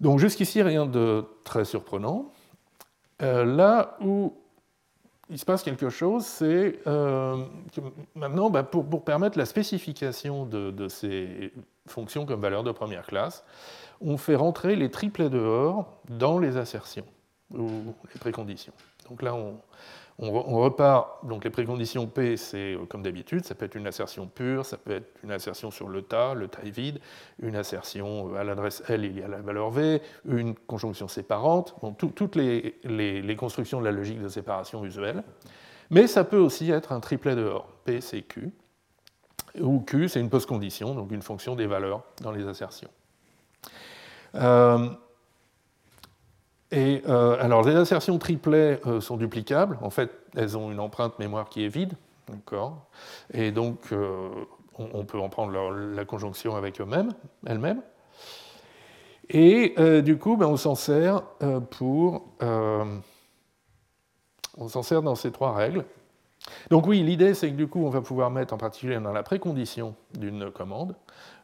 Donc 0.00 0.18
jusqu'ici, 0.18 0.62
rien 0.62 0.86
de 0.86 1.24
très 1.44 1.64
surprenant. 1.64 2.32
Euh, 3.22 3.44
là 3.44 3.96
où 4.00 4.32
il 5.30 5.38
se 5.38 5.44
passe 5.44 5.62
quelque 5.62 5.90
chose, 5.90 6.24
c'est 6.24 6.78
euh, 6.86 7.44
que 7.74 7.80
maintenant, 8.14 8.50
bah, 8.50 8.62
pour, 8.62 9.04
permettre 9.04 9.36
la 9.36 9.46
spécification 9.46 10.46
de, 10.46 10.88
ces 10.88 11.52
fonctions 11.86 12.26
comme 12.26 12.40
valeur 12.40 12.64
de 12.64 12.72
première 12.72 13.06
classe, 13.06 13.44
on 14.00 14.16
fait 14.16 14.36
rentrer 14.36 14.76
les 14.76 14.90
triplets 14.90 15.30
dehors 15.30 16.00
dans 16.08 16.38
les 16.38 16.56
assertions 16.56 17.06
ou 17.50 17.68
les 18.12 18.20
préconditions. 18.20 18.72
Donc 19.08 19.22
là, 19.22 19.34
on, 19.34 19.58
on, 20.20 20.58
repart, 20.58 21.24
donc 21.24 21.44
les 21.44 21.50
préconditions 21.50 22.08
P, 22.08 22.36
c'est 22.36 22.74
euh, 22.74 22.84
comme 22.88 23.02
d'habitude, 23.02 23.44
ça 23.44 23.54
peut 23.54 23.64
être 23.66 23.76
une 23.76 23.86
assertion 23.86 24.26
pure, 24.26 24.66
ça 24.66 24.76
peut 24.76 24.90
être 24.90 25.08
une 25.22 25.30
assertion 25.30 25.70
sur 25.70 25.88
le 25.88 26.02
tas, 26.02 26.34
le 26.34 26.48
tas 26.48 26.62
est 26.64 26.70
vide, 26.70 26.98
une 27.40 27.54
assertion 27.54 28.34
euh, 28.34 28.40
à 28.40 28.44
l'adresse 28.44 28.82
L, 28.88 29.04
il 29.04 29.16
y 29.16 29.22
a 29.22 29.28
la 29.28 29.40
valeur 29.40 29.70
V, 29.70 30.02
une 30.28 30.54
conjonction 30.54 31.06
séparante, 31.06 31.76
toutes 31.98 32.34
les, 32.34 33.36
constructions 33.36 33.78
de 33.78 33.84
la 33.84 33.92
logique 33.92 34.20
de 34.20 34.28
séparation 34.28 34.84
usuelle. 34.84 35.22
Mais 35.90 36.08
ça 36.08 36.24
peut 36.24 36.38
aussi 36.38 36.70
être 36.70 36.92
un 36.92 37.00
triplet 37.00 37.36
dehors, 37.36 37.68
P, 37.84 38.00
c'est 38.00 38.22
Q, 38.22 38.50
où 39.60 39.80
Q, 39.80 40.08
c'est 40.08 40.20
une 40.20 40.30
post-condition, 40.30 40.94
donc 40.94 41.12
une 41.12 41.22
fonction 41.22 41.54
des 41.54 41.66
valeurs 41.66 42.02
dans 42.22 42.32
les 42.32 42.46
assertions. 42.48 42.90
Euh, 44.34 44.88
euh, 46.74 47.36
alors, 47.40 47.62
les 47.62 47.76
assertions 47.76 48.18
triplets 48.18 48.80
euh, 48.86 49.00
sont 49.00 49.16
duplicables. 49.16 49.78
En 49.82 49.90
fait, 49.90 50.10
elles 50.36 50.56
ont 50.56 50.70
une 50.70 50.78
empreinte 50.80 51.18
mémoire 51.18 51.48
qui 51.48 51.64
est 51.64 51.68
vide. 51.68 51.94
D'accord 52.28 52.86
Et 53.32 53.52
donc, 53.52 53.78
euh, 53.92 54.28
on, 54.78 55.04
peut 55.04 55.18
en 55.18 55.30
prendre 55.30 55.52
la 55.52 56.04
conjonction 56.04 56.56
avec 56.56 56.80
eux-mêmes, 56.80 57.12
elles-mêmes. 57.46 57.82
Et 59.30 59.74
du 60.02 60.18
coup, 60.18 60.36
ben, 60.36 60.46
on 60.46 60.56
s'en 60.56 60.74
sert 60.74 61.22
pour. 61.70 62.28
on 62.40 63.00
s'en 64.68 64.82
sert 64.82 65.02
dans 65.02 65.14
ces 65.14 65.32
trois 65.32 65.54
règles. 65.54 65.84
Donc, 66.70 66.86
oui, 66.86 67.00
l'idée, 67.00 67.34
c'est 67.34 67.50
que 67.50 67.56
du 67.56 67.66
coup, 67.66 67.84
on 67.84 67.90
va 67.90 68.02
pouvoir 68.02 68.30
mettre 68.30 68.54
en 68.54 68.58
particulier 68.58 68.98
dans 69.00 69.12
la 69.12 69.22
précondition 69.22 69.94
d'une 70.16 70.50
commande 70.50 70.94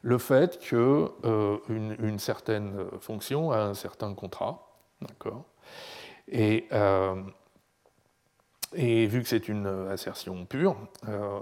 le 0.02 0.18
fait 0.18 0.58
qu'une 0.58 1.96
une 1.98 2.18
certaine 2.18 2.74
fonction 3.00 3.50
a 3.50 3.62
un 3.62 3.74
certain 3.74 4.14
contrat. 4.14 4.73
D'accord 5.08 5.44
et, 6.28 6.66
euh, 6.72 7.22
et, 8.74 9.06
vu 9.06 9.22
que 9.22 9.28
c'est 9.28 9.48
une 9.48 9.66
assertion 9.90 10.46
pure, 10.46 10.76
euh, 11.08 11.38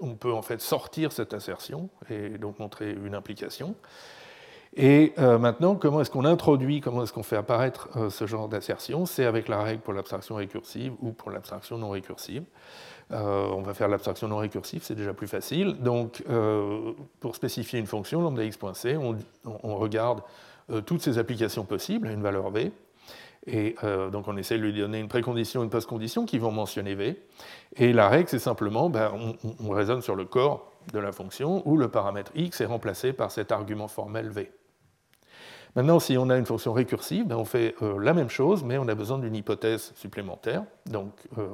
on 0.00 0.14
peut 0.14 0.32
en 0.32 0.42
fait 0.42 0.60
sortir 0.60 1.12
cette 1.12 1.34
assertion 1.34 1.88
et 2.10 2.30
donc 2.30 2.58
montrer 2.58 2.92
une 2.92 3.14
implication. 3.14 3.74
Et 4.74 5.12
euh, 5.18 5.38
maintenant, 5.38 5.74
comment 5.74 6.00
est-ce 6.00 6.10
qu'on 6.10 6.24
introduit, 6.24 6.80
comment 6.80 7.02
est-ce 7.02 7.12
qu'on 7.12 7.22
fait 7.22 7.36
apparaître 7.36 7.90
ce 8.10 8.26
genre 8.26 8.48
d'assertion? 8.48 9.04
C'est 9.04 9.26
avec 9.26 9.48
la 9.48 9.62
règle 9.62 9.82
pour 9.82 9.92
l'abstraction 9.92 10.34
récursive 10.36 10.94
ou 11.00 11.12
pour 11.12 11.30
l'abstraction 11.30 11.76
non 11.76 11.90
récursive. 11.90 12.44
on 13.10 13.60
va 13.62 13.74
faire 13.74 13.88
l'abstraction 13.88 14.28
non 14.28 14.38
récursive, 14.38 14.82
c'est 14.82 14.94
déjà 14.94 15.12
plus 15.12 15.28
facile. 15.28 15.76
Donc, 15.82 16.24
pour 17.20 17.36
spécifier 17.36 17.78
une 17.78 17.86
fonction, 17.86 18.22
lambda 18.22 18.44
x.c, 18.44 18.96
on, 19.44 19.76
regarde 19.76 20.22
toutes 20.86 21.02
ces 21.02 21.18
applications 21.18 21.64
possibles 21.64 22.08
à 22.08 22.12
une 22.12 22.22
valeur 22.22 22.50
V. 22.50 22.72
Et 23.46 23.74
euh, 23.82 24.10
donc 24.10 24.28
on 24.28 24.36
essaie 24.36 24.56
de 24.56 24.62
lui 24.62 24.72
donner 24.72 25.00
une 25.00 25.08
précondition, 25.08 25.64
une 25.64 25.70
post-condition 25.70 26.26
qui 26.26 26.38
vont 26.38 26.52
mentionner 26.52 26.94
V. 26.94 27.20
Et 27.76 27.92
la 27.92 28.08
règle, 28.08 28.28
c'est 28.28 28.38
simplement, 28.38 28.88
ben, 28.88 29.12
on, 29.60 29.70
raisonne 29.70 30.00
sur 30.00 30.14
le 30.14 30.24
corps 30.24 30.70
de 30.92 30.98
la 30.98 31.12
fonction 31.12 31.62
où 31.68 31.76
le 31.76 31.88
paramètre 31.88 32.30
x 32.34 32.60
est 32.60 32.66
remplacé 32.66 33.12
par 33.12 33.30
cet 33.30 33.50
argument 33.50 33.88
formel 33.88 34.28
V. 34.28 34.52
Maintenant, 35.74 35.98
si 36.00 36.18
on 36.18 36.28
a 36.28 36.36
une 36.36 36.44
fonction 36.44 36.72
récursive, 36.72 37.26
ben, 37.26 37.36
on 37.36 37.44
fait 37.44 37.74
euh, 37.82 37.98
la 37.98 38.12
même 38.12 38.28
chose, 38.28 38.62
mais 38.62 38.78
on 38.78 38.86
a 38.86 38.94
besoin 38.94 39.18
d'une 39.18 39.34
hypothèse 39.34 39.92
supplémentaire. 39.96 40.64
Donc, 40.86 41.12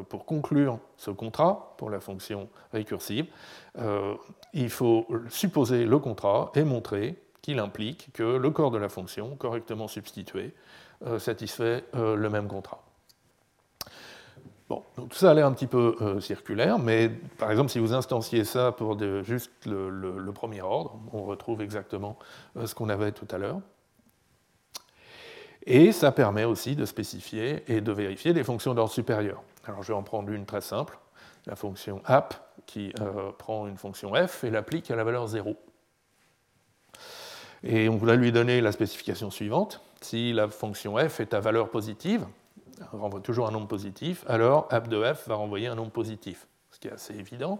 pour 0.08 0.26
conclure 0.26 0.80
ce 0.96 1.10
contrat 1.10 1.74
pour 1.78 1.88
la 1.88 2.00
fonction 2.00 2.48
récursive, 2.72 3.26
il 4.52 4.70
faut 4.70 5.06
supposer 5.28 5.84
le 5.84 5.98
contrat 5.98 6.50
et 6.56 6.64
montrer 6.64 7.16
qu'il 7.48 7.60
implique 7.60 8.10
que 8.12 8.36
le 8.36 8.50
corps 8.50 8.70
de 8.70 8.76
la 8.76 8.90
fonction, 8.90 9.34
correctement 9.34 9.88
substitué, 9.88 10.52
euh, 11.06 11.18
satisfait 11.18 11.82
euh, 11.94 12.14
le 12.14 12.28
même 12.28 12.46
contrat. 12.46 12.84
Bon, 14.68 14.82
donc 14.98 15.08
tout 15.08 15.16
ça 15.16 15.30
a 15.30 15.34
l'air 15.34 15.46
un 15.46 15.52
petit 15.52 15.66
peu 15.66 15.96
euh, 16.02 16.20
circulaire, 16.20 16.78
mais 16.78 17.08
par 17.38 17.50
exemple, 17.50 17.70
si 17.70 17.78
vous 17.78 17.94
instanciez 17.94 18.44
ça 18.44 18.70
pour 18.72 18.98
juste 19.24 19.50
le, 19.64 20.30
premier 20.34 20.60
ordre, 20.60 21.00
on 21.14 21.22
retrouve 21.22 21.62
exactement 21.62 22.18
ce 22.62 22.74
qu'on 22.74 22.90
avait 22.90 23.12
tout 23.12 23.28
à 23.30 23.38
l'heure. 23.38 23.62
Et 25.64 25.90
ça 25.92 26.12
permet 26.12 26.44
aussi 26.44 26.76
de 26.76 26.84
spécifier 26.84 27.64
et 27.66 27.80
de 27.80 27.92
vérifier 27.92 28.34
des 28.34 28.44
fonctions 28.44 28.74
d'ordre 28.74 28.92
supérieur. 28.92 29.42
Alors 29.64 29.82
je 29.82 29.88
vais 29.88 29.98
en 29.98 30.02
prendre 30.02 30.30
une 30.30 30.44
très 30.44 30.60
simple, 30.60 30.98
la 31.46 31.56
fonction 31.56 32.02
app, 32.04 32.34
qui 32.66 32.92
prend 33.38 33.66
une 33.66 33.78
fonction 33.78 34.12
f 34.12 34.44
et 34.44 34.50
l'applique 34.50 34.90
à 34.90 34.96
la 34.96 35.04
valeur 35.04 35.26
0. 35.26 35.56
Et 37.64 37.88
on 37.88 37.96
voulait 37.96 38.16
lui 38.16 38.32
donner 38.32 38.60
la 38.60 38.72
spécification 38.72 39.30
suivante. 39.30 39.80
Si 40.00 40.32
la 40.32 40.48
fonction 40.48 40.96
f 40.96 41.20
est 41.20 41.34
à 41.34 41.40
valeur 41.40 41.70
positive, 41.70 42.26
renvoie 42.92 43.20
toujours 43.20 43.48
un 43.48 43.50
nombre 43.50 43.66
positif, 43.66 44.24
alors 44.28 44.68
app 44.70 44.88
de 44.88 45.02
f 45.02 45.26
va 45.28 45.34
renvoyer 45.34 45.66
un 45.66 45.74
nombre 45.74 45.90
positif, 45.90 46.46
ce 46.70 46.78
qui 46.78 46.88
est 46.88 46.92
assez 46.92 47.14
évident. 47.14 47.58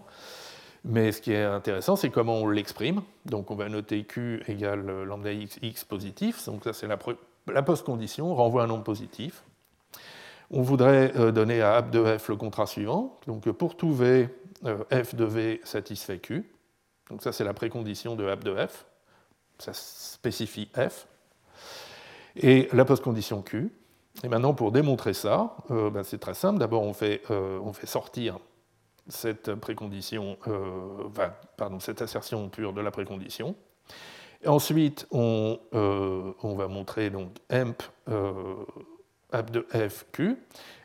Mais 0.85 1.11
ce 1.11 1.21
qui 1.21 1.33
est 1.33 1.43
intéressant, 1.43 1.97
c'est 1.97 2.11
comment 2.11 2.37
on 2.37 2.49
l'exprime. 2.49 3.03
Donc 3.27 3.51
on 3.51 3.57
va 3.57 3.69
noter 3.69 4.05
q 4.05 4.45
égale 4.47 5.03
lambda 5.03 5.33
x, 5.33 5.59
x 5.61 5.85
positif, 5.85 6.45
donc 6.47 6.63
ça 6.63 6.73
c'est 6.73 6.87
la, 6.87 6.99
la 7.53 7.63
post-condition, 7.63 8.33
renvoie 8.35 8.63
un 8.63 8.69
nombre 8.69 8.85
positif. 8.85 9.43
On 10.51 10.63
voudrait 10.63 11.13
euh, 11.17 11.33
donner 11.33 11.61
à 11.61 11.75
app 11.75 11.91
de 11.91 12.17
f 12.17 12.29
le 12.29 12.37
contrat 12.37 12.67
suivant. 12.67 13.19
Donc 13.27 13.51
pour 13.51 13.77
tout 13.77 13.93
v, 13.93 14.29
euh, 14.65 14.85
f 14.93 15.17
de 15.17 15.25
v 15.25 15.61
satisfait 15.65 16.19
q. 16.19 16.49
Donc 17.11 17.23
ça 17.23 17.33
c'est 17.33 17.45
la 17.45 17.55
précondition 17.55 18.15
de 18.15 18.27
app 18.29 18.45
de 18.45 18.55
f 18.55 18.87
ça 19.59 19.73
spécifie 19.75 20.71
f, 20.75 21.07
et 22.37 22.69
la 22.73 22.85
postcondition 22.85 23.43
q. 23.43 23.73
Et 24.25 24.29
maintenant, 24.29 24.55
pour 24.55 24.73
démontrer 24.73 25.15
ça, 25.15 25.57
euh, 25.71 25.91
ben, 25.91 26.03
c'est 26.03 26.19
très 26.19 26.35
simple. 26.35 26.59
D'abord, 26.59 26.83
on, 26.83 26.93
fait, 26.93 27.23
euh, 27.31 27.59
on 27.63 27.73
fait 27.73 27.87
sortir 27.87 28.39
cette 29.09 29.55
précondition, 29.55 30.37
euh, 30.49 31.09
pardon, 31.57 31.81
cette 31.81 32.03
assertion 32.03 32.49
pure 32.49 32.73
de 32.73 32.81
la 32.81 32.91
précondition. 32.91 33.55
Et 34.43 34.49
ensuite, 34.49 35.07
on, 35.11 35.59
on, 35.73 36.55
va 36.55 36.69
montrer 36.69 37.11
donc 37.11 37.31
emp 37.51 37.83
de 38.07 39.67
f 39.89 40.07
q, 40.13 40.37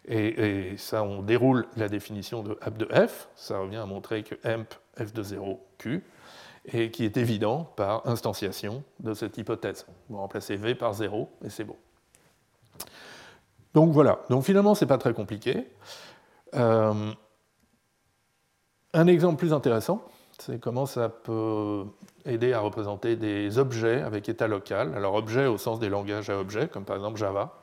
et, 0.07 0.75
ça, 0.77 1.03
on 1.03 1.21
déroule 1.21 1.67
la 1.75 1.87
définition 1.87 2.43
de 2.43 2.57
app 2.61 2.77
de 2.77 2.85
f. 2.85 3.29
Ça 3.35 3.59
revient 3.59 3.77
à 3.77 3.85
montrer 3.85 4.23
que 4.23 4.35
emp 4.47 4.73
f 4.97 5.13
de 5.13 5.21
0 5.21 5.63
q 5.77 6.03
et 6.65 6.91
qui 6.91 7.03
est 7.03 7.17
évident 7.17 7.65
par 7.75 8.07
instanciation 8.07 8.83
de 8.99 9.13
cette 9.13 9.37
hypothèse. 9.37 9.85
Vous 10.09 10.17
remplacez 10.17 10.55
V 10.55 10.75
par 10.75 10.93
0 10.93 11.29
et 11.43 11.49
c'est 11.49 11.63
bon. 11.63 11.75
Donc 13.73 13.91
voilà, 13.91 14.19
donc 14.29 14.43
finalement 14.43 14.75
ce 14.75 14.85
n'est 14.85 14.89
pas 14.89 14.97
très 14.97 15.13
compliqué. 15.13 15.67
Euh, 16.55 17.11
un 18.93 19.07
exemple 19.07 19.37
plus 19.37 19.51
intéressant, 19.53 20.05
c'est 20.37 20.59
comment 20.59 20.85
ça 20.85 21.09
peut 21.09 21.85
aider 22.25 22.53
à 22.53 22.59
représenter 22.59 23.15
des 23.15 23.57
objets 23.57 24.01
avec 24.01 24.29
état 24.29 24.47
local. 24.47 24.93
Alors 24.95 25.15
objet 25.15 25.47
au 25.47 25.57
sens 25.57 25.79
des 25.79 25.89
langages 25.89 26.29
à 26.29 26.37
objets, 26.37 26.67
comme 26.67 26.85
par 26.85 26.95
exemple 26.95 27.17
Java. 27.17 27.59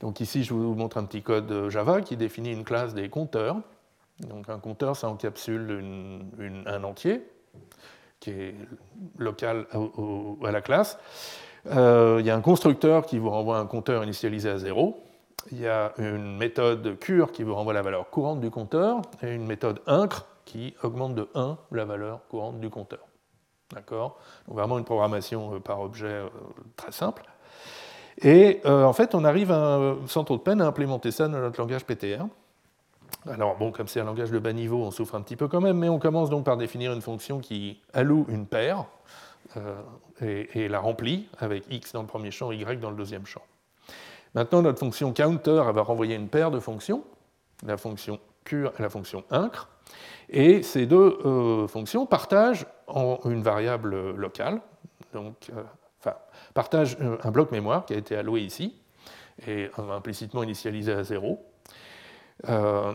Donc 0.00 0.20
ici, 0.20 0.44
je 0.44 0.54
vous 0.54 0.74
montre 0.74 0.98
un 0.98 1.04
petit 1.04 1.22
code 1.22 1.68
Java 1.70 2.02
qui 2.02 2.16
définit 2.16 2.52
une 2.52 2.64
classe 2.64 2.94
des 2.94 3.08
compteurs. 3.08 3.56
Donc 4.20 4.48
un 4.48 4.58
compteur, 4.58 4.94
ça 4.94 5.08
encapsule 5.08 6.24
un 6.66 6.84
entier 6.84 7.22
qui 8.26 8.32
est 8.32 8.54
local 9.18 9.66
à 10.44 10.50
la 10.50 10.60
classe. 10.60 10.98
Euh, 11.70 12.16
il 12.18 12.26
y 12.26 12.30
a 12.30 12.34
un 12.34 12.40
constructeur 12.40 13.06
qui 13.06 13.18
vous 13.18 13.30
renvoie 13.30 13.58
un 13.58 13.66
compteur 13.66 14.02
initialisé 14.02 14.50
à 14.50 14.58
0. 14.58 15.00
Il 15.52 15.60
y 15.60 15.68
a 15.68 15.92
une 15.98 16.36
méthode 16.36 16.98
cure 16.98 17.30
qui 17.30 17.44
vous 17.44 17.54
renvoie 17.54 17.72
la 17.72 17.82
valeur 17.82 18.10
courante 18.10 18.40
du 18.40 18.50
compteur 18.50 19.00
et 19.22 19.32
une 19.32 19.46
méthode 19.46 19.80
incre 19.86 20.26
qui 20.44 20.74
augmente 20.82 21.14
de 21.14 21.28
1 21.36 21.56
la 21.70 21.84
valeur 21.84 22.26
courante 22.28 22.58
du 22.58 22.68
compteur. 22.68 23.06
D'accord? 23.72 24.18
Donc 24.48 24.56
vraiment 24.56 24.78
une 24.78 24.84
programmation 24.84 25.54
euh, 25.54 25.60
par 25.60 25.80
objet 25.80 26.06
euh, 26.06 26.28
très 26.74 26.90
simple. 26.90 27.22
Et 28.22 28.62
en 28.64 28.94
fait, 28.94 29.14
on 29.14 29.24
arrive 29.24 29.54
sans 30.06 30.24
trop 30.24 30.38
de 30.38 30.42
peine 30.42 30.62
à 30.62 30.66
implémenter 30.66 31.10
ça 31.10 31.28
dans 31.28 31.38
notre 31.38 31.60
langage 31.60 31.84
PTR. 31.84 32.24
Alors 33.28 33.56
bon, 33.56 33.72
comme 33.72 33.88
c'est 33.88 34.00
un 34.00 34.04
langage 34.04 34.30
de 34.30 34.38
bas 34.38 34.52
niveau, 34.52 34.82
on 34.82 34.90
souffre 34.90 35.16
un 35.16 35.20
petit 35.20 35.36
peu 35.36 35.48
quand 35.48 35.60
même, 35.60 35.78
mais 35.78 35.88
on 35.88 35.98
commence 35.98 36.30
donc 36.30 36.44
par 36.44 36.56
définir 36.56 36.92
une 36.92 37.02
fonction 37.02 37.40
qui 37.40 37.80
alloue 37.92 38.24
une 38.28 38.46
paire 38.46 38.84
euh, 39.56 40.44
et, 40.54 40.68
la 40.68 40.78
remplit 40.78 41.28
avec 41.38 41.64
x 41.70 41.92
dans 41.92 42.02
le 42.02 42.06
premier 42.06 42.30
champ, 42.30 42.52
y 42.52 42.64
dans 42.76 42.90
le 42.90 42.96
deuxième 42.96 43.26
champ. 43.26 43.42
Maintenant, 44.34 44.62
notre 44.62 44.78
fonction 44.78 45.12
counter 45.12 45.62
va 45.72 45.82
renvoyer 45.82 46.14
une 46.14 46.28
paire 46.28 46.50
de 46.50 46.60
fonctions, 46.60 47.02
la 47.64 47.76
fonction 47.76 48.20
cure 48.44 48.72
et 48.78 48.82
la 48.82 48.88
fonction 48.88 49.24
incre, 49.30 49.68
et 50.28 50.62
ces 50.62 50.86
deux 50.86 51.18
euh, 51.24 51.66
fonctions 51.66 52.06
partagent 52.06 52.66
en 52.86 53.18
une 53.24 53.42
variable 53.42 54.12
locale, 54.12 54.60
donc, 55.12 55.50
euh, 55.50 55.62
enfin, 56.00 56.16
partagent 56.54 56.96
un 57.00 57.30
bloc 57.30 57.50
mémoire 57.50 57.86
qui 57.86 57.94
a 57.94 57.96
été 57.96 58.16
alloué 58.16 58.42
ici, 58.42 58.76
et 59.46 59.68
implicitement 59.76 60.42
initialisé 60.42 60.92
à 60.92 61.02
0. 61.02 61.44
Euh, 62.48 62.92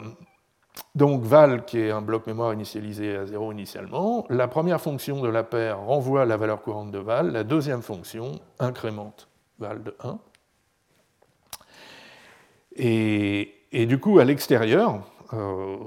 donc 0.95 1.23
val, 1.23 1.65
qui 1.65 1.80
est 1.80 1.91
un 1.91 2.01
bloc 2.01 2.27
mémoire 2.27 2.54
initialisé 2.54 3.15
à 3.15 3.25
0 3.25 3.51
initialement, 3.51 4.25
la 4.30 4.47
première 4.47 4.80
fonction 4.80 5.21
de 5.21 5.30
la 5.30 5.43
paire 5.43 5.80
renvoie 5.80 6.25
la 6.25 6.38
valeur 6.38 6.62
courante 6.62 6.91
de 6.91 6.99
val, 6.99 7.32
la 7.32 7.43
deuxième 7.43 7.82
fonction 7.82 8.39
incrémente 8.60 9.27
val 9.60 9.84
de 9.84 9.95
1. 10.04 10.19
Et, 12.75 13.86
du 13.86 13.99
coup, 13.99 14.19
à 14.19 14.25
l'extérieur, 14.25 15.01
euh, 15.34 15.77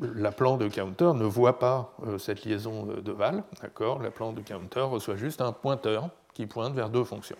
l'appelant 0.00 0.56
de 0.56 0.68
counter 0.68 1.12
ne 1.14 1.24
voit 1.24 1.58
pas 1.58 1.94
euh, 2.06 2.18
cette 2.18 2.44
liaison 2.44 2.84
de 2.84 3.12
val, 3.12 3.44
d'accord? 3.62 4.02
L'appelant 4.02 4.32
de 4.32 4.40
counter 4.40 4.80
reçoit 4.80 5.16
juste 5.16 5.40
un 5.40 5.52
pointeur 5.52 6.08
qui 6.34 6.46
pointe 6.46 6.74
vers 6.74 6.88
deux 6.88 7.04
fonctions. 7.04 7.36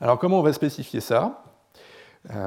Alors 0.00 0.18
comment 0.18 0.40
on 0.40 0.42
va 0.42 0.52
spécifier 0.52 1.00
ça? 1.00 1.44
euh, 1.44 1.51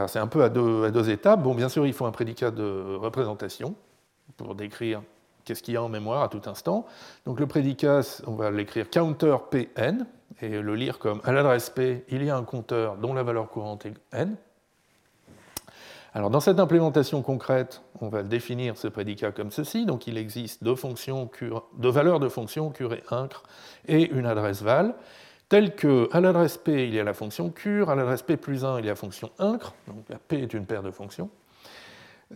c'est 0.07 0.19
un 0.19 0.27
peu 0.27 0.43
à 0.43 0.49
deux, 0.49 1.09
étapes. 1.09 1.41
Bien 1.43 1.69
sûr, 1.69 1.85
il 1.85 1.93
faut 1.93 2.05
un 2.05 2.11
prédicat 2.11 2.51
de 2.51 2.95
représentation 2.95 3.75
pour 4.37 4.55
décrire 4.55 5.01
qu'est-ce 5.43 5.61
qu'il 5.61 5.75
y 5.75 5.77
a 5.77 5.83
en 5.83 5.89
mémoire 5.89 6.23
à 6.23 6.29
tout 6.29 6.41
instant. 6.45 6.85
Donc 7.25 7.39
le 7.39 7.47
prédicat, 7.47 8.01
on 8.27 8.35
va 8.35 8.51
l'écrire 8.51 8.89
counter 8.89 9.37
pn 9.49 10.05
et 10.41 10.49
le 10.49 10.75
lire 10.75 10.99
comme 10.99 11.21
à 11.23 11.31
l'adresse 11.31 11.69
p, 11.69 12.03
il 12.09 12.23
y 12.23 12.29
a 12.29 12.35
un 12.35 12.43
compteur 12.43 12.97
dont 12.97 13.13
la 13.13 13.23
valeur 13.23 13.49
courante 13.49 13.85
est 13.85 13.93
n. 14.11 14.35
Alors 16.13 16.29
dans 16.29 16.39
cette 16.39 16.59
implémentation 16.59 17.21
concrète, 17.21 17.81
on 17.99 18.07
va 18.07 18.23
définir 18.23 18.77
ce 18.77 18.87
prédicat 18.87 19.31
comme 19.31 19.51
ceci. 19.51 19.85
Donc 19.85 20.07
il 20.07 20.17
existe 20.17 20.63
deux, 20.63 20.75
fonctions, 20.75 21.29
valeurs 21.77 22.19
de 22.19 22.29
fonction 22.29 22.69
curé 22.71 23.03
incre 23.11 23.43
et 23.87 24.09
une 24.11 24.25
adresse 24.25 24.61
val 24.61 24.95
tel 25.49 25.75
que 25.75 26.09
à 26.11 26.21
l'adresse 26.21 26.57
P, 26.57 26.87
il 26.87 26.93
y 26.93 26.99
a 26.99 27.03
la 27.03 27.13
fonction 27.13 27.49
cure, 27.49 27.89
à 27.89 27.95
l'adresse 27.95 28.21
P 28.21 28.37
plus 28.37 28.65
1, 28.65 28.79
il 28.79 28.85
y 28.85 28.87
a 28.87 28.91
la 28.91 28.95
fonction 28.95 29.29
incre, 29.39 29.73
donc 29.87 30.03
la 30.09 30.17
P 30.17 30.41
est 30.41 30.53
une 30.53 30.65
paire 30.65 30.83
de 30.83 30.91
fonctions. 30.91 31.29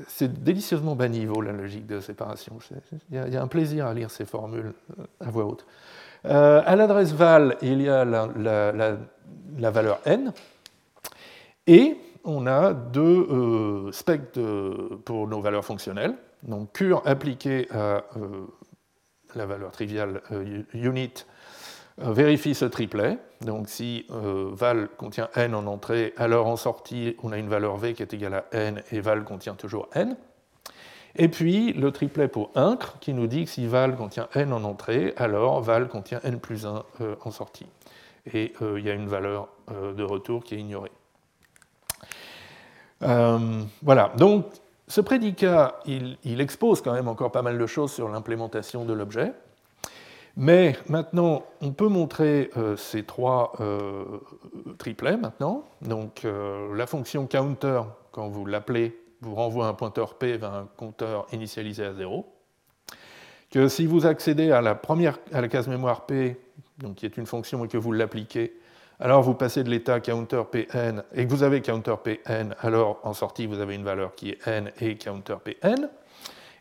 C'est 0.07 0.43
délicieusement 0.43 0.95
bas 0.95 1.07
niveau, 1.07 1.41
la 1.41 1.51
logique 1.51 1.87
de 1.87 1.99
séparation. 1.99 2.59
Il 3.11 3.17
y, 3.17 3.37
a, 3.37 3.41
un 3.41 3.47
plaisir 3.47 3.87
à 3.87 3.93
lire 3.93 4.11
ces 4.11 4.25
formules 4.25 4.73
euh, 4.99 5.03
à 5.19 5.31
voix 5.31 5.45
haute. 5.45 5.65
Euh, 6.25 6.61
à 6.63 6.75
l'adresse 6.75 7.13
val, 7.13 7.57
il 7.63 7.81
y 7.81 7.89
a 7.89 8.05
la, 8.05 9.71
valeur 9.71 9.99
n, 10.05 10.31
et 11.65 11.97
on 12.23 12.45
a 12.45 12.73
deux 12.73 13.01
euh, 13.01 13.91
specs 13.91 14.39
pour 15.05 15.27
nos 15.27 15.41
valeurs 15.41 15.65
fonctionnelles. 15.65 16.15
Donc 16.43 16.73
cure 16.73 17.01
appliquée 17.05 17.67
à 17.71 18.03
la 19.35 19.45
valeur 19.45 19.71
triviale 19.71 20.21
unit 20.73 21.13
euh, 21.13 21.23
vérifie 21.99 22.55
ce 22.55 22.65
triplet. 22.65 23.17
Donc 23.41 23.69
si 23.69 24.05
euh, 24.11 24.49
val 24.53 24.89
contient 24.97 25.29
n 25.35 25.53
en 25.53 25.65
entrée, 25.67 26.13
alors 26.17 26.47
en 26.47 26.55
sortie, 26.55 27.15
on 27.23 27.31
a 27.31 27.37
une 27.37 27.49
valeur 27.49 27.77
v 27.77 27.93
qui 27.93 28.01
est 28.01 28.13
égale 28.13 28.33
à 28.33 28.45
n 28.51 28.81
et 28.91 28.99
val 28.99 29.23
contient 29.23 29.55
toujours 29.55 29.87
n. 29.93 30.15
Et 31.15 31.27
puis 31.27 31.73
le 31.73 31.91
triplet 31.91 32.27
pour 32.27 32.51
incre 32.55 32.97
qui 32.99 33.13
nous 33.13 33.27
dit 33.27 33.45
que 33.45 33.51
si 33.51 33.67
val 33.67 33.95
contient 33.95 34.27
n 34.35 34.53
en 34.53 34.63
entrée, 34.63 35.13
alors 35.17 35.61
val 35.61 35.87
contient 35.87 36.19
n 36.23 36.39
plus 36.39 36.65
1 36.65 36.83
euh, 37.01 37.15
en 37.23 37.31
sortie. 37.31 37.67
Et 38.33 38.53
il 38.61 38.85
y 38.85 38.91
a 38.91 38.93
une 38.93 39.07
valeur 39.07 39.47
de 39.69 40.03
retour 40.03 40.43
qui 40.43 40.53
est 40.53 40.59
ignorée. 40.59 40.91
voilà, 43.01 44.11
donc 44.17 44.45
ce 44.89 45.01
prédicat, 45.01 45.79
il, 45.85 46.41
expose 46.41 46.81
quand 46.81 46.93
même 46.93 47.07
encore 47.07 47.31
pas 47.31 47.43
mal 47.43 47.59
de 47.59 47.67
choses 47.67 47.91
sur 47.91 48.09
l'implémentation 48.09 48.85
de 48.85 48.93
l'objet. 48.93 49.33
Mais 50.41 50.77
maintenant, 50.87 51.43
on 51.59 51.73
peut 51.73 51.89
montrer 51.89 52.49
euh, 52.55 52.77
ces 52.77 53.03
trois 53.03 53.51
euh, 53.59 54.05
triplets 54.77 55.17
maintenant. 55.17 55.65
Donc 55.81 56.23
euh, 56.23 56.73
la 56.73 56.87
fonction 56.87 57.27
counter, 57.27 57.81
quand 58.13 58.29
vous 58.29 58.45
l'appelez, 58.45 58.97
vous 59.19 59.35
renvoie 59.35 59.67
un 59.67 59.73
pointeur 59.73 60.13
P 60.13 60.37
vers 60.37 60.53
un 60.53 60.69
compteur 60.77 61.27
initialisé 61.33 61.83
à 61.83 61.93
0. 61.93 62.25
Que 63.51 63.67
si 63.67 63.85
vous 63.85 64.05
accédez 64.05 64.49
à 64.53 64.61
la, 64.61 64.75
première, 64.75 65.19
à 65.33 65.41
la 65.41 65.49
case 65.49 65.67
mémoire 65.67 66.05
P, 66.05 66.39
donc 66.77 66.95
qui 66.95 67.05
est 67.05 67.17
une 67.17 67.25
fonction 67.25 67.65
et 67.65 67.67
que 67.67 67.77
vous 67.77 67.91
l'appliquez, 67.91 68.57
alors 69.01 69.21
vous 69.21 69.33
passez 69.33 69.65
de 69.65 69.69
l'état 69.69 69.99
counter 69.99 70.43
Pn 70.49 71.03
et 71.13 71.25
que 71.25 71.29
vous 71.29 71.43
avez 71.43 71.61
counter 71.61 71.95
Pn, 72.01 72.55
alors 72.61 73.01
en 73.03 73.13
sortie 73.13 73.45
vous 73.45 73.59
avez 73.59 73.75
une 73.75 73.83
valeur 73.83 74.15
qui 74.15 74.29
est 74.29 74.47
n 74.47 74.71
et 74.79 74.95
counter 74.95 75.35
Pn. 75.43 75.89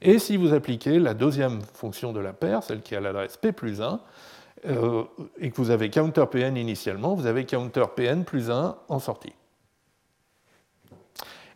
Et 0.00 0.18
si 0.18 0.36
vous 0.36 0.54
appliquez 0.54 0.98
la 0.98 1.14
deuxième 1.14 1.60
fonction 1.62 2.12
de 2.12 2.20
la 2.20 2.32
paire, 2.32 2.62
celle 2.62 2.82
qui 2.82 2.94
a 2.94 3.00
l'adresse 3.00 3.36
p 3.36 3.52
plus 3.52 3.82
1, 3.82 4.00
euh, 4.66 5.04
et 5.38 5.50
que 5.50 5.56
vous 5.56 5.70
avez 5.70 5.90
counter 5.90 6.24
pn 6.30 6.56
initialement, 6.56 7.14
vous 7.14 7.26
avez 7.26 7.44
counter 7.44 7.84
pn 7.94 8.24
plus 8.24 8.50
1 8.50 8.76
en 8.88 8.98
sortie. 8.98 9.32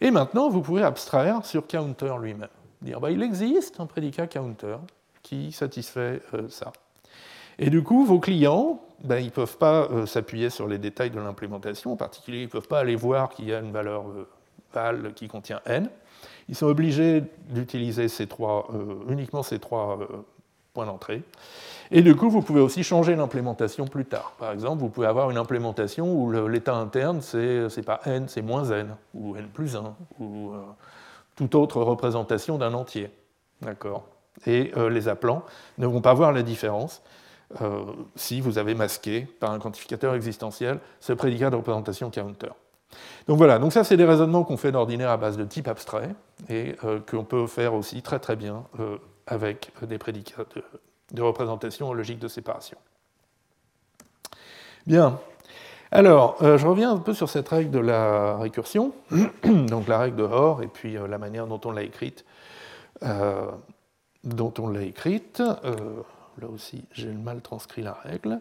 Et 0.00 0.11
maintenant, 0.11 0.48
vous 0.48 0.62
pouvez 0.62 0.83
abstraire 0.83 1.44
sur 1.44 1.66
counter 1.66 2.14
lui-même. 2.20 2.48
Dire, 2.81 3.00
bah, 3.00 3.11
il 3.12 3.22
existe 3.22 3.78
un 3.78 3.87
prédicat 3.87 4.26
counter 4.26 4.78
qui 5.22 5.52
satisfait 5.52 6.20
euh, 6.35 6.48
ça. 6.48 6.72
Et 7.59 7.70
du 7.70 7.85
coup, 7.85 8.05
vos 8.05 8.18
clients, 8.18 8.81
ben, 9.05 9.18
ils 9.18 9.26
ne 9.26 9.31
peuvent 9.31 9.59
pas 9.59 9.88
euh, 9.90 10.07
s'appuyer 10.07 10.50
sur 10.50 10.66
les 10.66 10.78
détails 10.78 11.11
de 11.11 11.20
l'implémentation, 11.20 11.92
en 11.92 11.96
particulier, 11.96 12.38
ils 12.38 12.46
ne 12.46 12.50
peuvent 12.50 12.66
pas 12.66 12.81
aller 12.81 12.96
voir 12.96 13.28
qu'il 13.28 13.46
y 13.46 13.55
a 13.55 13.61
une 13.61 13.70
valeur 13.70 14.05
val 14.72 15.12
qui 15.14 15.28
contient 15.28 15.61
n. 15.66 15.88
Ils 16.48 16.55
sont 16.55 16.66
obligés 16.66 17.22
d'utiliser 17.50 18.07
euh, 18.07 18.92
uniquement 19.09 19.42
ces 19.42 19.59
trois 19.59 19.98
euh, 20.00 20.07
points 20.74 20.87
d'entrée. 20.87 21.22
Et 21.90 22.02
du 22.02 22.16
coup, 22.16 22.31
vous 22.31 22.42
pouvez 22.42 22.61
aussi 22.61 22.83
changer 22.83 23.14
l'implémentation 23.14 23.87
plus 23.87 24.05
tard. 24.05 24.33
Par 24.38 24.52
exemple, 24.52 24.81
vous 24.81 24.88
pouvez 24.88 25.07
avoir 25.07 25.31
une 25.31 25.37
implémentation 25.37 26.12
où 26.12 26.31
l'état 26.48 26.74
interne, 26.74 27.20
c'est 27.20 27.85
pas 27.85 28.00
n, 28.07 28.28
c'est 28.28 28.42
moins 28.42 28.64
n, 28.70 28.96
ou 29.14 29.37
n 29.37 29.46
plus 29.48 29.76
1, 29.76 29.94
ou 30.18 30.52
euh, 30.52 30.62
toute 31.37 31.55
autre 31.55 31.83
représentation 31.83 32.59
d'un 32.59 32.72
entier. 32.74 33.11
D'accord? 33.61 34.07
Et 34.46 34.72
les 34.90 35.09
appelants 35.09 35.44
ne 35.76 35.87
vont 35.87 36.00
pas 36.00 36.14
voir 36.14 36.33
la 36.33 36.42
différence 36.42 37.02
si 38.16 38.40
vous 38.40 38.57
avez 38.57 38.74
masqué 38.74 39.26
par 39.38 39.50
un 39.50 39.59
quantificateur 39.59 40.14
existentiel 40.14 40.81
ce 41.00 41.12
prédicat 41.12 41.50
de 41.50 41.57
représentation 41.57 42.11
counter. 42.11 42.48
Donc 43.28 43.38
voilà, 43.38 43.59
donc 43.59 43.72
ça 43.72 43.85
c'est 43.85 43.96
des 43.96 44.05
raisonnements 44.05 44.44
qu'on 44.44 44.57
fait 44.57 44.72
d'ordinaire 44.72 45.11
à 45.11 45.16
base 45.16 45.37
de 45.37 45.44
type 45.44 45.68
abstrait 45.68 46.11
et 46.48 46.76
euh, 46.85 47.00
qu'on 47.00 47.24
peut 47.24 47.46
faire 47.46 47.74
aussi 47.74 48.02
très 48.02 48.18
très 48.18 48.37
bien 48.37 48.64
euh, 48.81 48.98
avec 49.26 49.70
des 49.83 49.98
prédicats 49.98 50.44
de, 51.12 51.22
représentation 51.22 51.88
en 51.88 51.92
logique 51.92 52.18
de 52.18 52.28
séparation. 52.28 52.78
Bien. 54.87 55.20
Alors, 55.92 56.37
euh, 56.42 56.57
je 56.57 56.66
reviens 56.66 56.92
un 56.92 56.98
peu 56.98 57.12
sur 57.12 57.28
cette 57.28 57.48
règle 57.48 57.70
de 57.70 57.78
la 57.78 58.37
récursion, 58.38 58.92
donc 59.44 59.88
la 59.88 59.98
règle 59.98 60.16
de 60.16 60.24
Hoare 60.24 60.62
et 60.62 60.68
puis 60.68 60.94
la 60.94 61.18
manière 61.18 61.46
dont 61.46 61.61
on 61.64 61.70
l'a 61.70 61.83
écrite. 61.83 62.24
dont 64.24 64.55
on 64.59 64.68
l'a 64.68 64.83
écrite. 64.83 65.40
là 65.40 66.48
aussi, 66.48 66.85
j'ai 66.92 67.12
mal 67.12 67.42
transcrit 67.42 67.83
la 67.83 67.92
règle. 67.92 68.40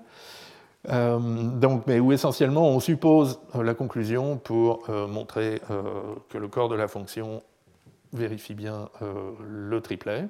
Euh, 0.89 1.20
donc, 1.20 1.86
mais 1.86 2.00
où 2.00 2.12
essentiellement 2.12 2.67
on 2.67 2.80
suppose 2.80 3.39
euh, 3.56 3.62
la 3.62 3.76
conclusion 3.76 4.38
pour 4.38 4.89
euh, 4.89 5.08
montrer 5.08 5.62
que 6.30 6.38
le 6.38 6.48
corps 6.48 6.70
de 6.70 6.76
la 6.76 6.88
fonction 6.88 7.44
vérifie 8.13 8.56
bien 8.56 8.89
le 9.48 9.80
triplet. 9.80 10.28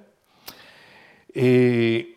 Et 1.34 2.16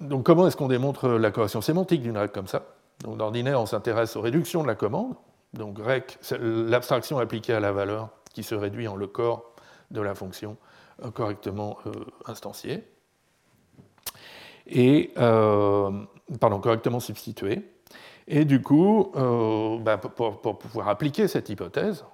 donc 0.00 0.24
comment 0.24 0.46
est-ce 0.48 0.56
qu'on 0.56 0.68
démontre 0.68 1.08
la 1.10 1.30
correction 1.30 1.60
sémantique 1.60 2.02
d'une 2.02 2.16
règle 2.16 2.32
comme 2.32 2.48
ça? 2.48 2.62
Donc 3.04 3.18
d'ordinaire, 3.18 3.60
on 3.60 3.66
s'intéresse 3.66 4.16
aux 4.16 4.20
réductions 4.20 4.62
de 4.62 4.66
la 4.66 4.74
commande. 4.74 5.14
Donc 5.52 5.78
rec, 5.78 6.18
l'abstraction 6.40 7.18
appliquée 7.18 7.52
à 7.52 7.60
la 7.60 7.70
valeur 7.70 8.08
qui 8.32 8.42
se 8.42 8.54
réduit 8.56 8.88
en 8.88 8.96
le 8.96 9.06
corps 9.06 9.52
de 9.92 10.00
la 10.00 10.16
fonction 10.16 10.56
correctement 11.14 11.78
instanciée. 12.26 12.82
Et, 14.66 15.12
euh, 15.18 15.90
pardon, 16.40 16.60
correctement 16.60 17.00
substituée. 17.00 17.62
Et 18.28 18.44
du 18.44 18.60
coup, 18.60 19.12
bah, 19.14 19.98
pour, 19.98 20.40
pouvoir 20.40 20.88
appliquer 20.88 21.28
cette 21.28 21.48
hypothèse, 21.48 22.04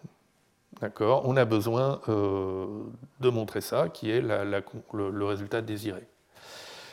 on 1.01 1.37
a 1.39 1.45
besoin 1.47 2.01
de 2.07 3.31
montrer 3.31 3.63
ça, 3.63 3.89
qui 3.89 4.11
est 4.11 4.21
le, 4.21 5.25
résultat 5.25 5.63
désiré. 5.63 6.07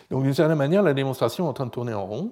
Donc 0.09 0.23
d'une 0.23 0.33
certaine 0.33 0.57
manière, 0.57 0.83
la 0.83 0.93
démonstration 0.93 1.45
est 1.45 1.49
en 1.49 1.53
train 1.53 1.65
de 1.65 1.71
tourner 1.71 1.93
en 1.93 2.05
rond. 2.05 2.31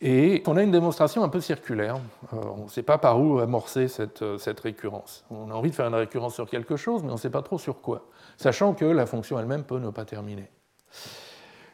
Et 0.00 0.44
on 0.46 0.56
a 0.56 0.62
une 0.62 0.70
démonstration 0.70 1.24
un 1.24 1.28
peu 1.28 1.40
circulaire. 1.40 1.96
Euh, 2.32 2.36
on 2.56 2.64
ne 2.64 2.68
sait 2.68 2.84
pas 2.84 2.98
par 2.98 3.20
où 3.20 3.40
amorcer 3.40 3.88
euh, 4.22 4.38
cette, 4.38 4.60
récurrence. 4.60 5.24
On 5.30 5.50
a 5.50 5.54
envie 5.54 5.70
de 5.70 5.74
faire 5.74 5.88
une 5.88 5.94
récurrence 5.94 6.34
sur 6.34 6.48
quelque 6.48 6.76
chose, 6.76 7.02
mais 7.02 7.10
on 7.10 7.14
ne 7.14 7.18
sait 7.18 7.30
pas 7.30 7.42
trop 7.42 7.58
sur 7.58 7.80
quoi, 7.80 8.06
sachant 8.36 8.74
que 8.74 8.84
la 8.84 9.06
fonction 9.06 9.40
elle-même 9.40 9.64
peut 9.64 9.78
ne 9.78 9.90
pas 9.90 10.04
terminer. 10.04 10.48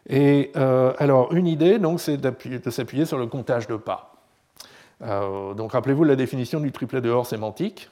Et 0.09 0.53
euh, 0.57 0.93
alors, 0.99 1.33
une 1.33 1.47
idée, 1.47 1.79
donc, 1.79 2.01
c'est 2.01 2.17
de 2.17 2.71
s'appuyer 2.71 3.07
sur 3.07 3.19
le 3.19 3.27
comptage 3.27 3.67
de 3.67 3.77
pas. 3.77 4.15
donc, 5.01 5.73
rappelez-vous 5.73 6.05
la 6.05 6.17
définition 6.17 6.61
du 6.61 6.73
triplet 6.73 7.01
de 7.01 7.11
Hoare 7.11 7.27
sémantique. 7.27 7.91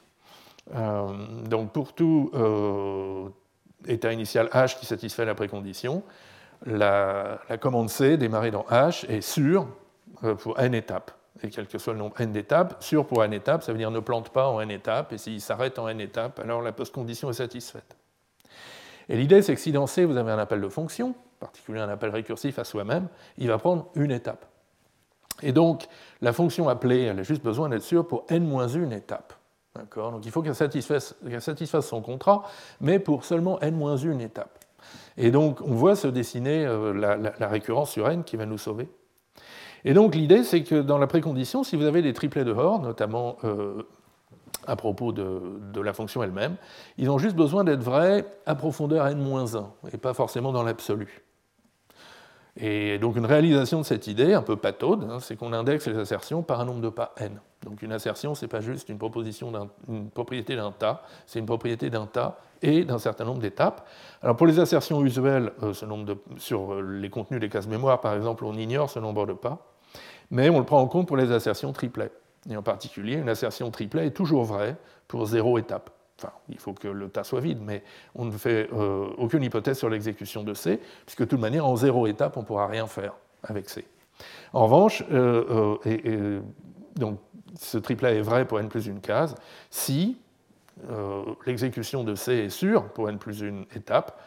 donc, 1.49 1.73
pour 1.73 1.95
tout 1.95 2.31
état 3.87 4.13
initial 4.13 4.49
H 4.53 4.79
qui 4.79 4.87
satisfait 4.87 5.25
la 5.25 5.35
précondition, 5.35 6.03
la, 6.67 7.41
commande 7.61 7.91
C 7.91 8.17
démarrée 8.17 8.51
dans 8.51 8.65
H 8.71 9.07
est 9.11 9.21
sûre 9.21 9.67
euh, 10.25 10.35
pour 10.35 10.59
n 10.61 10.75
étapes. 10.75 11.11
Et 11.43 11.51
quel 11.51 11.67
que 11.67 11.79
soit 11.79 11.93
le 11.93 11.99
nombre 11.99 12.21
n 12.21 12.31
d'étapes, 12.31 12.83
sûr 12.83 13.07
pour 13.07 13.25
n 13.25 13.33
étapes, 13.33 13.63
ça 13.63 13.73
veut 13.73 13.79
dire 13.79 13.91
ne 13.91 14.01
plante 14.01 14.31
pas 14.31 14.49
en 14.49 14.61
n 14.61 14.71
étapes, 14.71 15.13
et 15.13 15.19
s'il 15.19 15.41
s'arrête 15.41 15.79
en 15.79 15.89
n 15.89 16.01
étapes, 16.01 16.39
alors 16.39 16.63
la 16.63 16.73
post-condition 16.73 17.31
est 17.31 17.35
satisfaite. 17.35 17.97
Et 19.09 19.17
l'idée, 19.17 19.43
c'est 19.43 19.55
que 19.55 19.61
si 19.61 19.73
dans 19.73 19.87
C, 19.89 20.05
vous 20.05 20.17
avez 20.17 20.31
un 20.31 20.39
appel 20.39 20.61
de 20.61 20.69
fonction, 20.69 21.15
particulier 21.43 21.81
un 21.81 21.89
appel 21.89 22.11
récursif 22.11 22.59
à 22.61 22.65
soi-même, 22.65 23.09
il 23.37 23.49
va 23.49 23.59
prendre 23.59 23.89
une 23.97 24.13
étape. 24.13 24.47
Et 25.43 25.53
donc, 25.53 25.89
la 26.21 26.33
fonction 26.33 26.69
appelée, 26.69 27.03
elle 27.03 27.19
a 27.19 27.23
juste 27.25 27.43
besoin 27.43 27.69
d'être 27.69 27.83
sûre 27.83 28.07
pour 28.07 28.25
n-1 28.29 28.93
étape. 28.93 29.35
Donc 29.95 30.25
il 30.25 30.31
faut 30.31 30.43
qu'elle 30.43 30.55
satisfasse, 30.55 31.17
son 31.81 32.03
contrat, 32.03 32.45
mais 32.81 32.99
pour 32.99 33.25
seulement 33.25 33.59
n-1 33.61 34.21
étape. 34.21 34.59
Et 35.17 35.31
donc, 35.31 35.61
on 35.63 35.75
voit 35.75 35.97
se 35.97 36.07
dessiner 36.07 36.65
euh, 36.65 36.93
la, 36.93 37.49
récurrence 37.49 37.91
sur 37.91 38.09
n 38.09 38.23
qui 38.25 38.37
va 38.37 38.47
nous 38.47 38.59
sauver. 38.59 38.89
Et 39.85 39.95
donc, 39.95 40.15
l'idée, 40.15 40.45
c'est 40.45 40.63
que 40.63 40.81
dans 40.81 40.99
la 40.99 41.07
précondition, 41.07 41.65
si 41.65 41.77
vous 41.77 41.87
avez 41.87 42.03
des 42.03 42.13
triplets 42.13 42.45
de 42.45 42.53
notamment 42.53 43.37
euh, 43.45 43.83
à 44.67 44.77
propos 44.77 45.13
de, 45.13 45.81
la 45.81 45.93
fonction 45.93 46.23
elle-même, 46.23 46.57
ils 46.99 47.11
ont 47.11 47.19
juste 47.19 47.37
besoin 47.37 47.65
d'être 47.65 47.83
vrais 47.83 48.25
à 48.47 48.55
profondeur 48.55 49.07
n-1, 49.07 49.65
et 49.93 49.99
pas 49.99 50.15
forcément 50.15 50.53
dans 50.53 50.63
l'absolu. 50.63 51.23
Et 52.57 52.99
donc 52.99 53.17
une 53.17 53.25
réalisation 53.25 53.79
de 53.79 53.85
cette 53.85 54.07
idée, 54.07 54.35
un 54.35 54.43
peu 54.43 54.57
pataude, 54.57 55.09
hein, 55.11 55.21
c'est 55.21 55.37
qu'on 55.37 55.55
indexe 55.55 55.87
les 55.87 55.97
assertions 55.97 56.43
par 56.43 56.61
un 56.61 56.67
nombre 56.67 56.83
de 56.83 56.91
pas 56.91 57.15
n. 57.17 57.41
Donc 57.65 57.81
une 57.81 57.93
assertion, 57.93 58.35
ce 58.35 58.45
n'est 58.45 58.49
pas 58.49 58.61
juste 58.61 58.91
une, 58.91 58.99
proposition 58.99 59.53
une 59.89 60.11
propriété 60.11 60.55
d'un 60.55 60.71
tas, 60.71 61.03
c'est 61.27 61.39
une 61.39 61.47
propriété 61.47 61.89
d'un 61.89 62.07
tas 62.07 62.39
et 62.61 62.85
d'un 62.85 62.99
certain 62.99 63.25
nombre 63.25 63.41
d'étapes. 63.41 63.89
Alors 64.21 64.37
pour 64.37 64.47
les 64.47 64.59
assertions 64.59 65.03
usuelles, 65.03 65.53
euh, 65.63 65.73
sur 66.37 66.75
euh, 66.75 66.83
les 66.83 67.09
contenus 67.09 67.41
des 67.41 67.49
cases 67.49 67.67
mémoire, 67.67 68.01
par 68.03 68.15
exemple, 68.15 68.45
on 68.45 68.55
ignore 68.55 68.91
ce 68.91 68.99
nombre 68.99 69.27
de 69.27 69.33
pas, 69.33 69.67
mais 70.31 70.51
on 70.51 70.59
le 70.59 70.67
prend 70.67 70.81
en 70.81 70.89
compte 70.89 71.09
pour 71.09 71.17
les 71.17 71.33
assertions 71.33 71.73
triplets. 71.73 72.13
Et 72.51 72.57
en 72.57 72.63
particulier, 72.63 73.15
une 73.15 73.29
assertion 73.29 73.71
triplet 73.71 74.09
est 74.09 74.17
toujours 74.17 74.45
vraie 74.45 74.77
pour 75.09 75.27
zéro 75.27 75.59
étape. 75.59 75.91
Enfin, 76.23 76.33
il 76.49 76.59
faut 76.59 76.73
que 76.73 76.89
le 76.89 77.09
tas 77.09 77.25
soit 77.25 77.41
vide, 77.41 77.59
mais 77.61 77.83
on 78.15 78.25
ne 78.25 78.31
fait 78.31 78.69
euh, 78.73 79.09
aucune 79.19 79.43
hypothèse 79.43 79.79
sur 79.79 79.91
l'exécution 79.91 80.45
de 80.45 80.55
C, 80.55 80.81
puisque 81.05 81.21
de 81.21 81.25
toute 81.27 81.41
manière, 81.41 81.67
en 81.67 81.77
zéro 81.77 82.07
étape, 82.07 82.37
on 82.37 82.41
ne 82.41 82.47
pourra 82.47 82.67
rien 82.67 82.87
faire 82.87 83.15
avec 83.43 83.69
C. 83.69 83.85
En 84.53 84.67
revanche, 84.67 85.03
et, 85.85 86.41
donc, 86.95 87.19
ce 87.59 87.79
triplet 87.79 88.19
est 88.19 88.23
vrai 88.23 88.47
pour 88.47 88.61
n 88.61 88.69
plus 88.69 88.87
une 88.87 89.01
case 89.01 89.35
si 89.71 90.17
euh, 90.91 91.25
l'exécution 91.47 92.05
de 92.05 92.15
C 92.15 92.33
est 92.33 92.51
sûre 92.51 92.89
pour 92.93 93.09
n 93.09 93.19
plus 93.19 93.41
une 93.41 93.67
étape, 93.75 94.21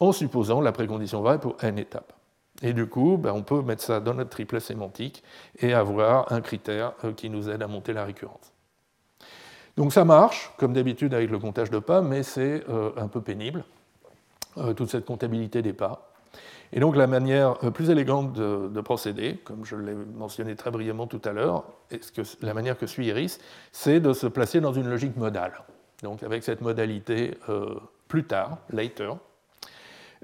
en 0.00 0.12
supposant 0.12 0.60
la 0.60 0.72
précondition 0.72 1.22
vraie 1.22 1.38
pour 1.38 1.56
n 1.62 1.78
étapes. 1.78 2.12
Et 2.62 2.72
du 2.72 2.86
coup, 2.86 3.18
ben, 3.18 3.32
on 3.32 3.42
peut 3.42 3.62
mettre 3.62 3.82
ça 3.82 4.00
dans 4.00 4.14
notre 4.14 4.30
triplet 4.30 4.60
sémantique 4.60 5.22
et 5.58 5.74
avoir 5.74 6.32
un 6.32 6.40
critère 6.40 6.92
euh, 7.04 7.12
qui 7.12 7.30
nous 7.30 7.50
aide 7.50 7.62
à 7.62 7.66
monter 7.66 7.92
la 7.92 8.04
récurrence. 8.04 8.52
Donc 9.76 9.92
ça 9.92 10.04
marche, 10.04 10.52
comme 10.56 10.72
d'habitude 10.72 11.12
avec 11.12 11.30
le 11.30 11.38
comptage 11.38 11.70
de 11.70 11.78
pas, 11.78 12.00
mais 12.00 12.22
c'est 12.22 12.64
euh, 12.68 12.90
un 12.96 13.08
peu 13.08 13.20
pénible, 13.20 13.64
toute 14.74 14.88
cette 14.88 15.04
comptabilité 15.04 15.60
des 15.60 15.74
pas. 15.74 16.12
Et 16.72 16.80
donc 16.80 16.96
la 16.96 17.06
manière 17.06 17.58
plus 17.58 17.90
élégante 17.90 18.32
de, 18.32 18.80
procéder, 18.80 19.36
comme 19.44 19.66
je 19.66 19.76
l'ai 19.76 19.94
mentionné 19.94 20.56
très 20.56 20.70
brillamment 20.70 21.06
tout 21.06 21.20
à 21.26 21.32
l'heure, 21.32 21.64
la 22.40 22.54
manière 22.54 22.78
que 22.78 22.86
suit 22.86 23.06
Iris, 23.06 23.38
c'est 23.70 24.00
de 24.00 24.14
se 24.14 24.26
placer 24.26 24.60
dans 24.60 24.72
une 24.72 24.88
logique 24.88 25.16
modale 25.16 25.52
donc 26.02 26.22
avec 26.22 26.42
cette 26.42 26.60
modalité 26.60 27.38
euh, 27.48 27.74
plus 28.08 28.24
tard, 28.24 28.58
later, 28.70 29.16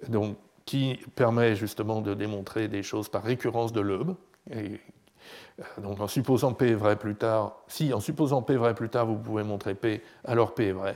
donc, 0.09 0.37
qui 0.65 0.99
permet 1.15 1.57
justement 1.57 2.01
de 2.01 2.15
démontrer 2.15 2.69
des 2.69 2.83
choses 2.83 3.09
par 3.09 3.23
récurrence 3.23 3.73
de 3.73 3.81
euh, 3.81 4.77
donc 5.79 6.01
en 6.01 6.09
supposant 6.09 6.53
P 6.53 6.71
est 6.71 6.75
vrai 6.75 6.97
plus 6.97 7.15
tard, 7.15 7.57
si 7.69 7.93
en 7.93 8.01
supposant 8.01 8.43
P 8.43 8.57
vrai 8.57 8.75
plus 8.75 8.89
tard, 8.89 9.07
vous 9.07 9.17
pouvez 9.17 9.43
montrer 9.43 9.75
P, 9.75 10.03
alors 10.25 10.55
P 10.55 10.69
est 10.69 10.73
vrai. 10.73 10.95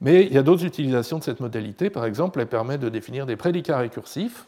Mais 0.00 0.24
il 0.24 0.32
y 0.32 0.38
a 0.38 0.42
d'autres 0.42 0.64
utilisations 0.64 1.18
de 1.18 1.24
cette 1.24 1.40
modalité. 1.40 1.88
Par 1.88 2.04
exemple, 2.04 2.40
elle 2.40 2.48
permet 2.48 2.76
de 2.76 2.88
définir 2.88 3.24
des 3.24 3.36
prédicats 3.36 3.78
récursifs, 3.78 4.46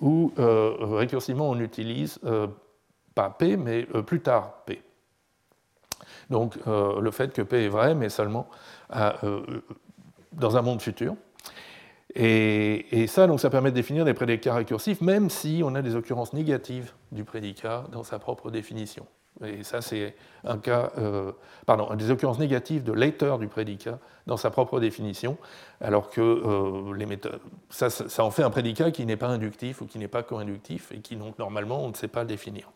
où 0.00 0.32
euh, 0.38 0.74
récursivement 0.80 1.48
on 1.48 1.60
utilise 1.60 2.18
pas 3.14 3.30
P, 3.30 3.56
mais 3.56 3.84
plus 3.84 4.20
tard 4.20 4.64
P. 4.66 4.82
Donc 6.30 6.58
euh, 6.66 7.00
le 7.00 7.10
fait 7.10 7.32
que 7.32 7.42
P 7.42 7.64
est 7.64 7.68
vrai, 7.68 7.94
mais 7.94 8.08
seulement 8.08 8.48
euh, 8.94 9.40
dans 10.32 10.56
un 10.56 10.62
monde 10.62 10.80
futur. 10.80 11.14
Et, 12.16 13.06
ça, 13.08 13.26
donc, 13.26 13.40
ça 13.40 13.50
permet 13.50 13.70
de 13.70 13.74
définir 13.74 14.04
des 14.04 14.14
prédicats 14.14 14.54
récursifs, 14.54 15.00
même 15.00 15.30
si 15.30 15.62
on 15.64 15.74
a 15.74 15.82
des 15.82 15.96
occurrences 15.96 16.32
négatives 16.32 16.92
du 17.10 17.24
prédicat 17.24 17.84
dans 17.92 18.04
sa 18.04 18.18
propre 18.18 18.50
définition. 18.50 19.06
Et 19.44 19.64
ça, 19.64 19.80
c'est 19.80 20.14
un 20.44 20.58
cas, 20.58 20.92
euh, 20.96 21.32
pardon, 21.66 21.92
des 21.96 22.12
occurrences 22.12 22.38
négatives 22.38 22.84
de 22.84 22.92
later 22.92 23.38
du 23.40 23.48
prédicat 23.48 23.98
dans 24.28 24.36
sa 24.36 24.50
propre 24.50 24.78
définition, 24.78 25.38
alors 25.80 26.08
que 26.08 26.92
les 26.94 27.06
méthodes, 27.06 27.40
ça, 27.68 27.88
en 28.24 28.30
fait 28.30 28.44
un 28.44 28.50
prédicat 28.50 28.92
qui 28.92 29.04
n'est 29.06 29.16
pas 29.16 29.26
inductif 29.26 29.80
ou 29.80 29.86
qui 29.86 29.98
n'est 29.98 30.06
pas 30.06 30.22
co-inductif 30.22 30.92
et 30.92 31.00
qui, 31.00 31.16
donc, 31.16 31.36
normalement, 31.40 31.84
on 31.84 31.88
ne 31.88 31.94
sait 31.94 32.06
pas 32.06 32.24
définir. 32.24 32.70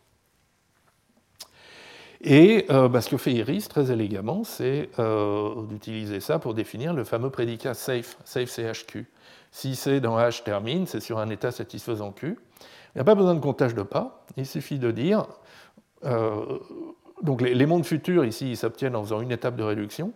Et 2.21 2.65
euh, 2.69 2.89
bah, 2.89 3.01
ce 3.01 3.09
que 3.09 3.17
fait 3.17 3.31
Iris 3.31 3.69
très 3.69 3.91
élégamment, 3.91 4.43
c'est 4.43 4.89
euh, 4.99 5.65
d'utiliser 5.67 6.19
ça 6.19 6.37
pour 6.37 6.53
définir 6.53 6.93
le 6.93 7.05
fameux 7.05 7.29
prédicat 7.29 7.73
safe, 7.73 8.17
safe 8.25 8.49
CHQ. 8.49 9.07
Si 9.51 9.75
c'est 9.75 9.99
dans 9.99 10.17
H 10.17 10.43
termine, 10.43 10.85
c'est 10.85 10.99
sur 10.99 11.19
un 11.19 11.29
état 11.29 11.51
satisfaisant 11.51 12.11
Q. 12.11 12.37
Il 12.95 12.97
n'y 12.97 13.01
a 13.01 13.03
pas 13.03 13.15
besoin 13.15 13.35
de 13.35 13.39
comptage 13.39 13.75
de 13.75 13.83
pas, 13.83 14.25
il 14.37 14.45
suffit 14.45 14.79
de 14.79 14.91
dire. 14.91 15.25
Euh, 16.05 16.59
donc 17.21 17.41
les, 17.41 17.65
mondes 17.65 17.85
futurs, 17.85 18.23
ici, 18.25 18.51
ils 18.51 18.57
s'obtiennent 18.57 18.95
en 18.95 19.03
faisant 19.03 19.21
une 19.21 19.31
étape 19.31 19.55
de 19.55 19.63
réduction. 19.63 20.13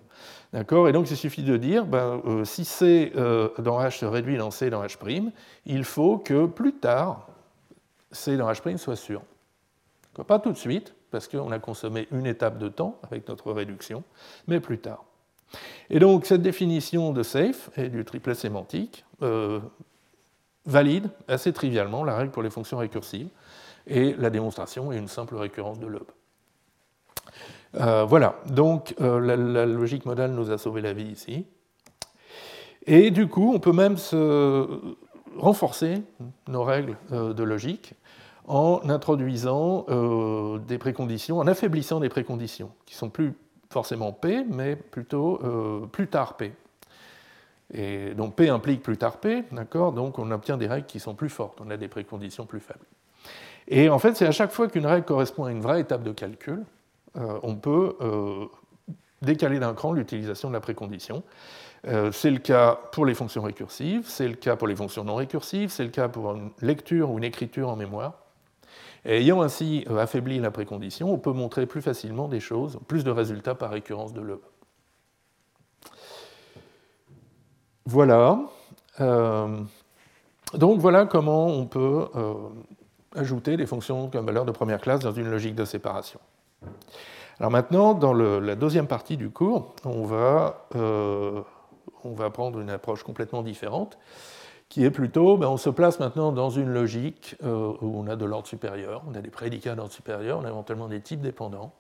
Et 0.54 0.91
donc 0.91 1.10
il 1.10 1.17
suffit 1.17 1.43
de 1.43 1.58
dire, 1.58 1.86
ben, 1.86 2.22
si 2.46 2.63
C 2.63 3.12
dans 3.15 3.82
H 3.82 3.98
se 4.00 4.06
réduit 4.06 4.38
dans 4.38 4.52
C 4.52 4.69
dans 4.69 4.84
H', 4.84 5.32
il 5.65 5.84
faut 5.84 6.17
que 6.19 6.46
plus 6.46 6.74
tard, 6.74 7.28
C 8.12 8.38
dans 8.38 8.50
H' 8.50 8.78
soit 8.78 8.96
sûr. 8.96 9.22
Pas 10.28 10.39
tout 10.39 10.52
de 10.52 10.58
suite, 10.58 10.93
parce 11.13 11.28
qu'on 11.28 11.52
a 11.52 11.60
consommé 11.60 12.08
une 12.12 12.26
étape 12.26 12.58
de 12.58 12.69
temps 12.69 13.00
avec 13.04 13.28
notre 13.28 13.52
réduction, 13.52 14.04
mais 14.48 14.60
plus 14.60 14.80
tard. 14.80 15.06
Et 15.89 16.00
donc 16.00 16.26
cette 16.26 16.41
définition 16.41 17.13
de 17.13 17.22
safe 17.22 17.69
et 17.78 17.89
du 17.89 18.04
triplet 18.04 18.34
sémantique 18.34 19.06
euh, 19.24 19.60
valide 20.65 21.10
assez 21.28 21.54
trivialement 21.54 22.04
la 22.04 22.15
règle 22.15 22.32
pour 22.32 22.44
les 22.44 22.50
fonctions 22.50 22.78
récursives, 22.78 23.30
et 23.88 24.13
la 24.13 24.30
démonstration 24.30 24.92
est 24.92 24.98
une 24.98 25.08
simple 25.08 25.36
récurrence 25.36 25.80
de 25.80 25.88
Loeb. 25.88 26.08
Euh, 27.76 28.04
voilà, 28.06 28.36
donc 28.48 28.96
euh, 29.02 29.19
la, 29.19 29.65
logique 29.65 30.06
modale 30.06 30.32
nous 30.32 30.52
a 30.52 30.58
sauvé 30.58 30.82
la 30.82 30.94
vie 30.94 31.12
ici. 31.12 31.46
Et 32.86 33.12
du 33.12 33.28
coup, 33.28 33.54
on 33.54 33.60
peut 33.60 33.71
même 33.71 33.96
renforcer 35.38 36.04
nos 36.48 36.63
règles 36.63 36.98
de 37.10 37.44
logique 37.44 37.96
en 38.48 38.82
introduisant 38.90 39.86
euh, 39.90 40.58
des 40.60 40.78
préconditions, 40.78 41.40
en 41.40 41.48
affaiblissant 41.48 42.00
des 42.00 42.10
préconditions, 42.10 42.71
qui 42.86 42.96
sont 42.96 43.10
plus 43.10 43.34
forcément 43.69 44.12
P, 44.12 44.44
mais 44.50 44.76
plutôt 44.76 45.40
euh, 45.44 45.86
plus 45.88 46.08
tard 46.08 46.38
P. 46.38 46.54
Donc 48.15 48.36
P 48.36 48.50
implique 48.50 48.84
plus 48.84 48.98
tard 48.98 49.17
P, 49.17 49.44
d'accord 49.52 49.94
Donc 49.94 50.19
on 50.19 50.30
obtient 50.32 50.58
des 50.58 50.67
règles 50.67 50.86
qui 50.86 51.00
sont 51.00 51.15
plus 51.15 51.30
fortes, 51.30 51.60
on 51.60 51.69
a 51.71 51.78
des 51.78 51.88
préconditions 51.88 52.46
plus 52.46 52.60
faibles. 52.60 52.86
Et 53.67 53.90
en 53.90 54.00
fait, 54.00 54.15
c'est 54.15 54.28
à 54.28 54.32
chaque 54.32 54.52
fois 54.52 54.67
qu'une 54.67 54.86
règle 54.86 55.06
correspond 55.06 55.46
à 55.46 55.52
une 55.52 55.62
vraie 55.62 55.82
étape 55.82 56.04
de 56.04 56.12
calcul, 56.12 56.63
euh, 57.17 57.40
on 57.44 57.56
peut 57.56 57.96
euh, 58.02 58.46
décaler 59.21 59.60
d'un 59.60 59.74
cran 59.74 59.94
l'utilisation 59.94 60.50
de 60.50 60.54
la 60.54 60.60
précondition. 60.60 61.24
Euh, 61.88 62.12
c'est 62.12 62.32
le 62.32 62.40
cas 62.40 62.80
pour 62.92 63.06
les 63.06 63.13
fonctions 63.13 63.42
récursives, 63.42 64.04
c'est 64.08 64.28
le 64.28 64.36
cas 64.36 64.56
pour 64.56 64.67
les 64.67 64.76
fonctions 64.76 65.04
non 65.04 65.15
récursives, 65.15 65.69
c'est 65.69 65.84
le 65.84 65.90
cas 65.90 66.08
pour 66.08 66.34
une 66.34 66.50
lecture 66.62 67.12
ou 67.12 67.17
une 67.17 67.24
écriture 67.24 67.69
en 67.69 67.76
mémoire. 67.76 68.19
Ayant 69.06 69.42
ainsi 69.42 69.86
affaibli 69.98 70.40
la 70.40 70.50
précondition, 70.50 71.12
on 71.12 71.17
peut 71.17 71.34
montrer 71.34 71.65
plus 71.65 71.82
facilement 71.82 72.30
des 72.30 72.40
choses, 72.40 72.80
plus 72.88 73.04
de 73.04 73.12
résultats 73.12 73.54
par 73.54 73.71
récurrence 73.71 74.13
de 74.13 74.21
Loeb. 74.21 74.40
Voilà. 77.86 78.40
donc 79.00 80.79
voilà 80.79 81.06
comment 81.06 81.48
on 81.48 81.65
peut 81.65 82.08
ajouter 83.15 83.58
des 83.58 83.65
fonctions 83.65 84.10
comme 84.10 84.25
valeur 84.25 84.46
de 84.46 84.52
première 84.52 84.79
classe 84.79 85.02
dans 85.02 85.12
une 85.12 85.29
logique 85.29 85.56
de 85.56 85.65
séparation. 85.65 86.19
Alors 87.40 87.52
maintenant, 87.52 87.94
dans 87.94 88.13
la 88.13 88.56
deuxième 88.56 88.88
partie 88.88 89.17
du 89.17 89.29
cours, 89.29 89.73
on 89.86 90.04
va, 90.04 90.67
euh, 90.75 91.42
on 92.04 92.13
va 92.13 92.29
prendre 92.29 92.60
une 92.60 92.69
approche 92.69 93.04
complètement 93.04 93.42
différente, 93.42 93.98
qui 94.69 94.84
est 94.86 94.92
plutôt, 94.92 95.38
ben, 95.38 95.48
on 95.48 95.58
se 95.58 95.69
place 95.69 96.00
maintenant 96.00 96.31
dans 96.31 96.50
une 96.50 96.69
logique 96.69 97.36
euh, 97.44 97.73
où 97.81 98.00
on 98.00 98.08
a 98.08 98.15
de 98.15 98.25
l'ordre 98.25 98.48
supérieur, 98.48 99.04
on 99.10 99.15
a 99.15 99.21
des 99.21 99.29
prédicats 99.29 99.75
d'ordre 99.75 99.92
supérieur, 99.92 100.40
on 100.42 100.46
a 100.46 100.50
éventuellement 100.50 100.88
des 100.88 101.02
types 101.02 101.21
dépendants. 101.21 101.73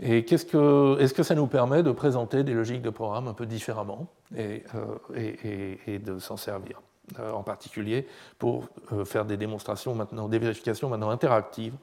Et 0.00 0.18
est-ce 0.18 0.46
que, 0.46 1.00
est 1.00 1.12
que, 1.12 1.22
ça 1.22 1.34
nous 1.34 1.46
permet 1.46 1.82
de 1.82 1.90
présenter 1.90 2.44
des 2.44 2.54
logiques 2.54 2.82
de 2.82 2.90
programme 2.90 3.26
un 3.26 3.34
peu 3.34 3.46
différemment 3.46 4.06
et, 4.36 4.62
euh, 4.74 5.98
de 5.98 6.18
s'en 6.18 6.36
servir 6.36 6.80
euh, 7.18 7.32
en 7.32 7.42
particulier 7.42 8.06
pour 8.38 8.68
euh, 8.92 9.04
faire 9.04 9.24
des 9.24 9.36
démonstrations 9.36 9.94
maintenant, 9.94 10.28
des 10.28 10.38
vérifications 10.38 10.88
maintenant 10.88 11.10
interactives 11.10 11.74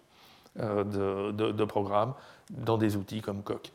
de, 0.57 1.65
programmes 1.65 2.13
dans 2.49 2.77
des 2.77 2.95
outils 2.95 3.19
comme 3.19 3.43
Coq. 3.43 3.73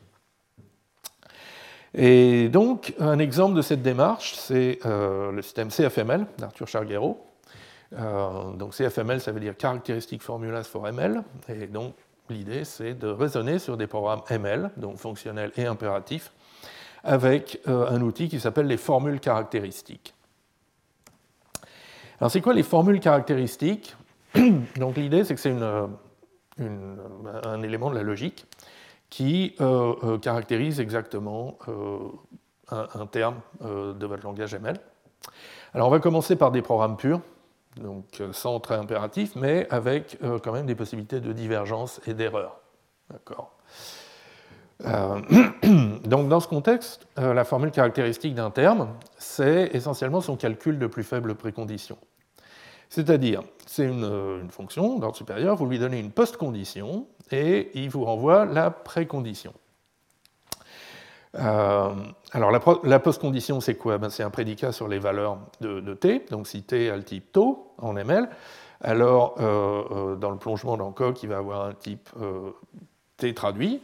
Et 1.93 2.49
donc, 2.49 2.95
un 2.99 3.19
exemple 3.19 3.53
de 3.53 3.61
cette 3.61 3.83
démarche, 3.83 4.33
c'est 4.33 4.79
le 4.83 5.39
système 5.43 5.69
CFML 5.69 6.25
d'Arthur 6.39 6.67
Charguero. 6.67 7.23
donc, 7.91 8.73
CFML, 8.73 9.21
ça 9.21 9.31
veut 9.31 9.39
dire 9.39 9.53
Characteristic 9.59 10.23
Formulas 10.23 10.63
for 10.63 10.87
ML. 10.87 11.21
Et 11.49 11.67
donc, 11.67 11.93
l'idée, 12.31 12.63
c'est 12.63 12.93
de 12.93 13.07
raisonner 13.07 13.59
sur 13.59 13.77
des 13.77 13.87
programmes 13.87 14.21
ML, 14.29 14.71
donc 14.77 14.97
fonctionnels 14.97 15.51
et 15.57 15.65
impératifs, 15.65 16.31
avec 17.03 17.59
un 17.65 18.01
outil 18.01 18.29
qui 18.29 18.39
s'appelle 18.39 18.67
les 18.67 18.77
formules 18.77 19.19
caractéristiques. 19.19 20.13
Alors, 22.19 22.29
c'est 22.29 22.41
quoi 22.41 22.53
les 22.53 22.63
formules 22.63 22.99
caractéristiques 22.99 23.95
Donc, 24.77 24.95
l'idée, 24.95 25.23
c'est 25.23 25.33
que 25.33 25.41
c'est 25.41 25.55
un 26.59 27.63
élément 27.63 27.89
de 27.89 27.95
la 27.95 28.03
logique 28.03 28.45
qui 29.09 29.55
euh, 29.59 29.93
euh, 30.03 30.17
caractérise 30.17 30.79
exactement 30.79 31.57
euh, 31.67 31.97
un, 32.69 33.05
terme 33.05 33.41
de 33.61 34.05
votre 34.05 34.23
langage 34.23 34.53
ML. 34.53 34.77
Alors, 35.73 35.87
on 35.89 35.91
va 35.91 35.99
commencer 35.99 36.37
par 36.37 36.51
des 36.51 36.61
programmes 36.61 36.95
purs, 36.95 37.19
donc 37.77 38.21
sans 38.31 38.59
trait 38.59 38.75
impératif, 38.75 39.35
mais 39.35 39.67
avec 39.69 40.17
quand 40.43 40.51
même 40.51 40.65
des 40.65 40.75
possibilités 40.75 41.19
de 41.19 41.31
divergence 41.31 42.01
et 42.05 42.13
d'erreur. 42.13 42.59
D'accord 43.09 43.55
donc 44.83 46.27
dans 46.27 46.39
ce 46.39 46.47
contexte, 46.47 47.07
la 47.15 47.43
formule 47.43 47.69
caractéristique 47.69 48.33
d'un 48.33 48.49
terme, 48.49 48.89
c'est 49.19 49.69
essentiellement 49.73 50.21
son 50.21 50.35
calcul 50.35 50.79
de 50.79 50.87
plus 50.87 51.03
faible 51.03 51.35
précondition. 51.35 51.97
C'est-à-dire, 52.91 53.41
c'est 53.65 53.85
une, 53.85 54.49
fonction 54.49 54.99
d'ordre 54.99 55.15
supérieur, 55.15 55.55
vous 55.55 55.65
lui 55.65 55.79
donnez 55.79 55.97
une 55.97 56.11
post-condition 56.11 57.07
et 57.31 57.71
il 57.73 57.89
vous 57.89 58.03
renvoie 58.03 58.45
la 58.45 58.69
précondition. 58.69 59.53
Euh, 61.39 61.93
alors 62.31 62.51
la, 62.51 62.99
post-condition, 62.99 63.61
c'est 63.61 63.75
quoi? 63.75 63.97
Ben, 63.97 64.09
C'est 64.09 64.23
un 64.23 64.29
prédicat 64.29 64.71
sur 64.71 64.87
les 64.87 64.99
valeurs 64.99 65.39
de, 65.61 65.93
t. 65.93 66.25
Donc 66.29 66.47
si 66.47 66.63
t 66.63 66.89
a 66.89 66.97
le 66.97 67.03
type 67.03 67.31
tau 67.31 67.73
en 67.77 67.95
ML, 67.95 68.29
alors 68.81 69.35
euh, 69.39 69.83
euh, 69.91 70.15
dans 70.15 70.31
le 70.31 70.37
plongement 70.37 70.75
dans 70.77 70.91
coq, 70.91 71.23
il 71.23 71.29
va 71.29 71.37
avoir 71.37 71.65
un 71.65 71.73
type 71.73 72.09
t 73.17 73.33
traduit. 73.33 73.81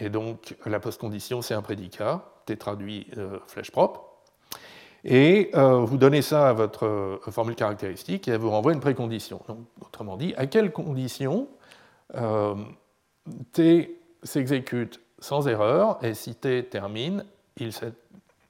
et 0.00 0.10
donc 0.10 0.56
la 0.66 0.80
post-condition, 0.80 1.42
c'est 1.42 1.54
un 1.54 1.62
prédicat, 1.62 2.24
t 2.46 2.56
traduit 2.56 3.06
flèche 3.46 3.70
propre. 3.70 4.04
Et 5.04 5.52
vous 5.54 5.96
donnez 5.96 6.22
ça 6.22 6.48
à 6.48 6.52
votre 6.52 7.20
formule 7.30 7.54
caractéristique 7.54 8.28
et 8.28 8.32
elle 8.32 8.40
vous 8.40 8.50
renvoie 8.50 8.72
une 8.72 8.80
précondition. 8.80 9.40
autrement 9.80 10.16
dit, 10.16 10.34
à 10.36 10.46
quelle 10.46 10.72
condition 10.72 11.48
T 13.52 14.00
s'exécute 14.24 15.00
sans 15.18 15.48
erreur 15.48 15.98
et 16.02 16.14
si 16.14 16.34
T 16.34 16.64
termine, 16.64 17.24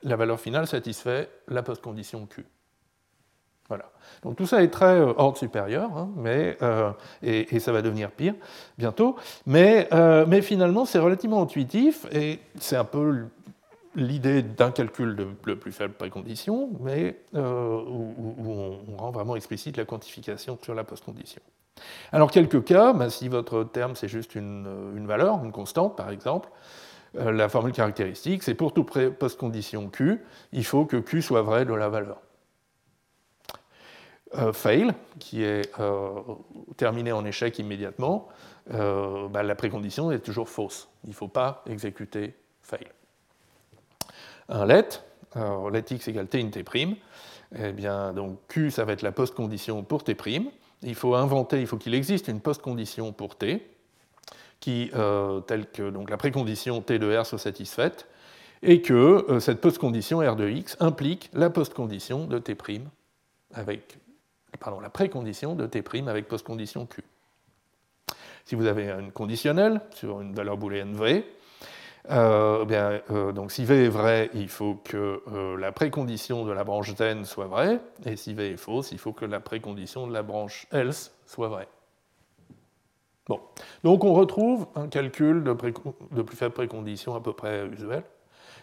la 0.03 0.17
valeur 0.17 0.39
finale 0.41 0.67
satisfait 0.67 1.29
la 1.49 1.63
postcondition 1.63 2.27
Q. 2.27 2.47
Voilà. 3.69 3.91
Donc 4.23 4.37
tout 4.37 4.47
ça 4.47 4.63
est 4.63 4.69
très 4.69 4.99
ordre 5.01 5.37
supérieur, 5.37 5.91
hein, 5.97 6.09
mais, 6.17 6.57
et, 7.23 7.55
et, 7.55 7.61
ça 7.61 7.71
va 7.71 7.83
devenir 7.83 8.11
pire 8.11 8.35
bientôt. 8.79 9.17
Mais, 9.45 9.89
mais 10.27 10.41
finalement, 10.41 10.87
c'est 10.87 10.99
relativement 10.99 11.43
intuitif 11.43 12.07
et 12.13 12.41
c'est 12.59 12.77
un 12.77 12.85
peu 12.85 13.27
l'idée 13.99 14.43
d'un 14.43 14.71
calcul 14.71 15.17
de, 15.17 15.25
plus 15.55 15.73
faible 15.73 15.95
précondition, 15.95 16.71
mais 16.81 17.19
euh, 17.35 17.83
où, 17.87 18.81
on, 18.89 18.97
rend 18.97 19.11
vraiment 19.11 19.37
explicite 19.37 19.77
la 19.77 19.85
quantification 19.85 20.59
sur 20.63 20.75
la 20.75 20.85
postcondition. 20.85 21.43
Alors, 22.13 22.31
quelques 22.31 22.65
cas, 22.65 22.93
ben, 22.93 23.09
si 23.09 23.29
votre 23.29 23.65
terme 23.65 23.95
c'est 23.95 24.09
juste 24.09 24.35
une, 24.35 25.07
valeur, 25.07 25.43
une 25.45 25.53
constante 25.53 25.97
par 25.97 26.11
exemple, 26.11 26.49
euh, 27.17 27.33
la 27.33 27.49
formule 27.49 27.73
caractéristique, 27.73 28.43
c'est 28.43 28.55
pour 28.55 28.73
toute 28.73 29.09
postcondition 29.11 29.89
Q, 29.89 30.21
il 30.53 30.65
faut 30.65 30.85
que 30.85 30.97
Q 30.97 31.23
soit 31.23 31.43
vrai 31.43 31.65
de 31.65 31.75
la 31.75 31.89
valeur. 31.89 32.19
Euh, 34.35 34.53
fail, 34.53 34.93
qui 35.19 35.43
est 35.43 35.71
terminé 36.77 37.13
en 37.13 37.25
échec 37.25 37.59
immédiatement, 37.59 38.29
ben, 38.71 39.43
la 39.43 39.55
précondition 39.55 40.13
est 40.13 40.19
toujours 40.19 40.49
fausse. 40.49 40.89
Il 41.05 41.11
ne 41.11 41.15
faut 41.15 41.29
pas 41.29 41.63
exécuter 41.67 42.35
fail 42.61 42.87
un 44.49 44.67
let, 44.67 44.89
let 45.37 45.85
x 45.91 46.09
égale 46.09 46.27
t 46.27 46.41
in 46.41 46.49
t', 46.49 46.65
eh 47.59 47.73
bien, 47.73 48.13
donc 48.13 48.39
q, 48.49 48.71
ça 48.71 48.85
va 48.85 48.93
être 48.93 49.03
la 49.03 49.13
post-condition 49.13 49.83
pour 49.83 50.05
t'. 50.05 50.15
Il 50.83 50.95
faut 50.95 51.15
inventer, 51.15 51.61
il 51.61 51.67
faut 51.67 51.77
qu'il 51.77 51.95
existe 51.95 52.29
une 52.29 52.41
post-condition 52.41 53.13
pour 53.13 53.37
t, 53.37 53.69
qui, 54.61 54.91
euh, 54.95 55.41
telle 55.41 55.67
que 55.67 55.91
donc, 55.91 56.11
la 56.11 56.17
précondition 56.17 56.81
t 56.81 56.99
de 56.99 57.17
r 57.17 57.27
soit 57.27 57.39
satisfaite, 57.39 58.07
et 58.63 58.83
que 58.83 59.25
euh, 59.29 59.41
cette 59.41 59.61
post-condition 59.61 60.19
r 60.19 60.37
de 60.37 60.49
x 60.49 60.77
implique 60.81 61.31
la 61.33 61.51
post-condition 61.51 62.27
de 62.27 62.39
t' 62.39 62.57
avec, 63.55 63.99
pardon, 64.61 64.81
la 64.81 64.91
précondition 64.91 65.55
de 65.55 65.67
t' 65.67 65.83
avec 66.09 66.29
post-condition 66.29 66.87
q. 66.87 67.03
Si 68.45 68.55
vous 68.55 68.67
avez 68.67 68.91
une 68.91 69.13
conditionnelle 69.13 69.81
sur 69.95 70.21
une 70.21 70.35
valeur 70.35 70.57
booléenne 70.57 70.95
v, 70.95 71.25
euh, 72.11 72.65
bien, 72.65 73.01
euh, 73.11 73.33
donc 73.33 73.53
si 73.53 73.65
V 73.65 73.85
est 73.85 73.89
vrai, 73.89 74.31
il 74.35 74.49
faut 74.49 74.75
que 74.83 75.23
euh, 75.33 75.57
la 75.59 75.73
précondition 75.73 76.45
de 76.45 76.53
la 76.53 76.65
branche 76.65 76.95
then 76.95 77.25
soit 77.25 77.47
vraie, 77.47 77.81
et 78.05 78.17
si 78.17 78.35
V 78.35 78.53
est 78.53 78.57
fausse, 78.57 78.93
il 78.93 78.99
faut 78.99 79.13
que 79.13 79.25
la 79.25 79.41
précondition 79.41 80.07
de 80.07 80.13
la 80.13 80.23
branche 80.23 80.67
else 80.73 81.15
soit 81.27 81.49
vraie. 81.49 81.69
Bon, 83.27 83.41
donc 83.85 84.05
on 84.05 84.15
retrouve 84.15 84.67
un 84.75 84.89
calcul 84.89 85.45
de, 85.45 85.55
de 86.13 86.23
plus 86.23 86.37
faible 86.37 86.55
précondition 86.55 87.15
à 87.15 87.21
peu 87.21 87.35
près 87.35 87.67
usuel, 87.67 88.03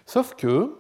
sauf 0.08 0.34
que 0.36 0.76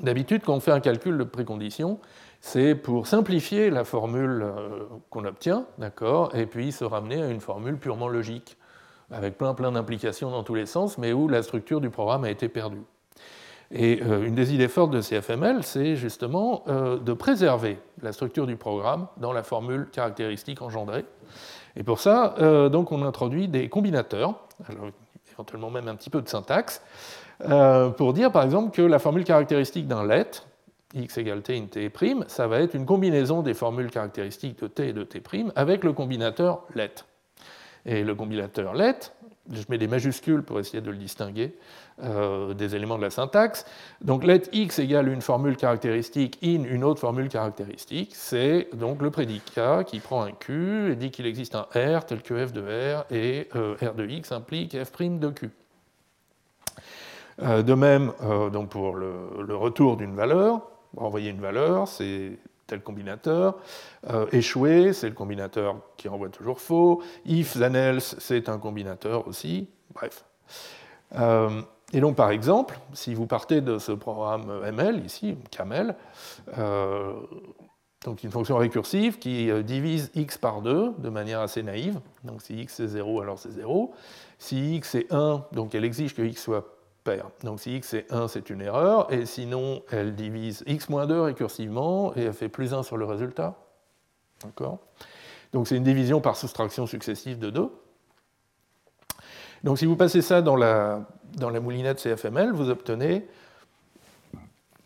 d'habitude 0.00 0.42
quand 0.44 0.54
on 0.54 0.60
fait 0.60 0.70
un 0.70 0.80
calcul 0.80 1.18
de 1.18 1.24
précondition, 1.24 1.98
c'est 2.40 2.74
pour 2.74 3.06
simplifier 3.08 3.70
la 3.70 3.84
formule 3.84 4.46
qu'on 5.10 5.24
obtient, 5.24 5.66
d'accord, 5.78 6.34
et 6.34 6.46
puis 6.46 6.70
se 6.70 6.84
ramener 6.84 7.20
à 7.22 7.28
une 7.28 7.40
formule 7.40 7.76
purement 7.76 8.08
logique 8.08 8.56
avec 9.10 9.38
plein 9.38 9.54
plein 9.54 9.72
d'implications 9.72 10.30
dans 10.30 10.42
tous 10.42 10.54
les 10.54 10.66
sens, 10.66 10.98
mais 10.98 11.12
où 11.12 11.28
la 11.28 11.42
structure 11.42 11.80
du 11.80 11.90
programme 11.90 12.24
a 12.24 12.30
été 12.30 12.48
perdue. 12.48 12.82
Et 13.72 14.00
euh, 14.02 14.26
une 14.26 14.34
des 14.34 14.52
idées 14.52 14.68
fortes 14.68 14.90
de 14.90 15.00
CFML, 15.00 15.62
c'est 15.62 15.94
justement 15.94 16.64
euh, 16.66 16.98
de 16.98 17.12
préserver 17.12 17.78
la 18.02 18.12
structure 18.12 18.46
du 18.46 18.56
programme 18.56 19.06
dans 19.18 19.32
la 19.32 19.44
formule 19.44 19.88
caractéristique 19.92 20.60
engendrée. 20.60 21.04
Et 21.76 21.84
pour 21.84 22.00
ça, 22.00 22.34
euh, 22.40 22.68
donc, 22.68 22.90
on 22.90 23.02
introduit 23.04 23.46
des 23.46 23.68
combinateurs, 23.68 24.34
éventuellement 25.32 25.70
même 25.70 25.86
un 25.86 25.94
petit 25.94 26.10
peu 26.10 26.20
de 26.20 26.28
syntaxe, 26.28 26.82
pour 27.96 28.12
dire 28.12 28.30
par 28.32 28.42
exemple 28.42 28.70
que 28.70 28.82
la 28.82 28.98
formule 28.98 29.24
caractéristique 29.24 29.86
d'un 29.86 30.04
let, 30.04 30.42
x 30.94 31.16
égale 31.16 31.40
t 31.40 31.56
in 31.56 31.66
t', 31.66 31.90
ça 32.26 32.48
va 32.48 32.60
être 32.60 32.74
une 32.74 32.84
combinaison 32.84 33.40
des 33.40 33.54
formules 33.54 33.90
caractéristiques 33.90 34.60
de 34.60 34.66
t 34.66 34.88
et 34.88 34.92
de 34.92 35.04
t' 35.04 35.22
avec 35.54 35.84
le 35.84 35.94
combinateur 35.94 36.64
let. 36.74 36.90
Et 37.86 38.04
le 38.04 38.14
combinateur 38.14 38.74
let. 38.74 39.12
Je 39.50 39.62
mets 39.68 39.78
des 39.78 39.88
majuscules 39.88 40.42
pour 40.42 40.60
essayer 40.60 40.80
de 40.80 40.90
le 40.90 40.96
distinguer 40.96 41.54
euh, 42.02 42.54
des 42.54 42.76
éléments 42.76 42.96
de 42.96 43.02
la 43.02 43.10
syntaxe. 43.10 43.66
Donc 44.00 44.22
let 44.24 44.42
x 44.52 44.78
égale 44.78 45.08
une 45.08 45.22
formule 45.22 45.56
caractéristique 45.56 46.38
in 46.42 46.64
une 46.64 46.84
autre 46.84 47.00
formule 47.00 47.28
caractéristique. 47.28 48.12
C'est 48.14 48.68
donc 48.74 49.02
le 49.02 49.10
prédicat 49.10 49.82
qui 49.84 49.98
prend 49.98 50.22
un 50.22 50.32
q 50.32 50.92
et 50.92 50.96
dit 50.96 51.10
qu'il 51.10 51.26
existe 51.26 51.54
un 51.56 51.66
r 51.74 52.04
tel 52.06 52.22
que 52.22 52.46
f 52.46 52.52
de 52.52 52.60
r 52.60 53.04
et 53.10 53.48
euh, 53.56 53.74
r 53.82 53.94
de 53.94 54.06
x 54.06 54.30
implique 54.30 54.76
f' 54.76 55.18
de 55.18 55.30
q. 55.30 55.50
Euh, 57.42 57.62
de 57.62 57.74
même, 57.74 58.12
donc 58.52 58.68
pour 58.68 58.94
le, 58.94 59.56
retour 59.56 59.96
d'une 59.96 60.14
valeur, 60.14 60.60
renvoyer 60.96 61.30
une 61.30 61.40
valeur, 61.40 61.88
c'est 61.88 62.38
tel 62.70 62.80
combinateur. 62.80 63.58
Euh, 64.08 64.26
échoué, 64.32 64.92
c'est 64.92 65.08
le 65.08 65.14
combinateur 65.14 65.76
qui 65.96 66.08
renvoie 66.08 66.28
toujours 66.28 66.60
faux. 66.60 67.02
If 67.26 67.58
then 67.58 67.74
else, 67.74 68.16
c'est 68.18 68.48
un 68.48 68.58
combinateur 68.58 69.26
aussi. 69.26 69.68
Bref. 69.92 70.24
Euh, 71.18 71.62
et 71.92 72.00
donc, 72.00 72.14
par 72.16 72.30
exemple, 72.30 72.78
si 72.92 73.14
vous 73.14 73.26
partez 73.26 73.60
de 73.60 73.78
ce 73.78 73.92
programme 73.92 74.62
ML, 74.64 75.04
ici, 75.04 75.36
Camel, 75.50 75.96
euh, 76.56 77.14
donc 78.04 78.22
une 78.22 78.30
fonction 78.30 78.56
récursive 78.56 79.18
qui 79.18 79.50
divise 79.64 80.10
x 80.14 80.38
par 80.38 80.62
2 80.62 80.92
de 80.96 81.08
manière 81.10 81.40
assez 81.40 81.62
naïve. 81.62 82.00
Donc 82.24 82.40
si 82.40 82.54
x 82.54 82.80
est 82.80 82.86
0, 82.86 83.20
alors 83.20 83.38
c'est 83.38 83.50
0. 83.50 83.92
Si 84.38 84.76
x 84.76 84.94
est 84.94 85.12
1, 85.12 85.44
donc 85.52 85.74
elle 85.74 85.84
exige 85.84 86.14
que 86.14 86.22
x 86.22 86.44
soit 86.44 86.79
donc 87.42 87.60
si 87.60 87.76
x 87.76 87.94
est 87.94 88.12
1, 88.12 88.28
c'est 88.28 88.50
une 88.50 88.60
erreur, 88.60 89.12
et 89.12 89.26
sinon 89.26 89.82
elle 89.90 90.14
divise 90.14 90.62
x-2 90.66 91.20
récursivement, 91.20 92.14
et 92.16 92.24
elle 92.24 92.32
fait 92.32 92.48
plus 92.48 92.74
1 92.74 92.82
sur 92.82 92.96
le 92.96 93.04
résultat. 93.04 93.56
D'accord? 94.44 94.78
Donc 95.52 95.66
c'est 95.66 95.76
une 95.76 95.82
division 95.82 96.20
par 96.20 96.36
soustraction 96.36 96.86
successive 96.86 97.38
de 97.38 97.50
2. 97.50 97.70
Donc 99.64 99.78
si 99.78 99.86
vous 99.86 99.96
passez 99.96 100.22
ça 100.22 100.42
dans 100.42 100.56
la, 100.56 101.02
dans 101.36 101.50
la 101.50 101.60
moulinette 101.60 101.98
CFML, 101.98 102.52
vous 102.52 102.70
obtenez 102.70 103.26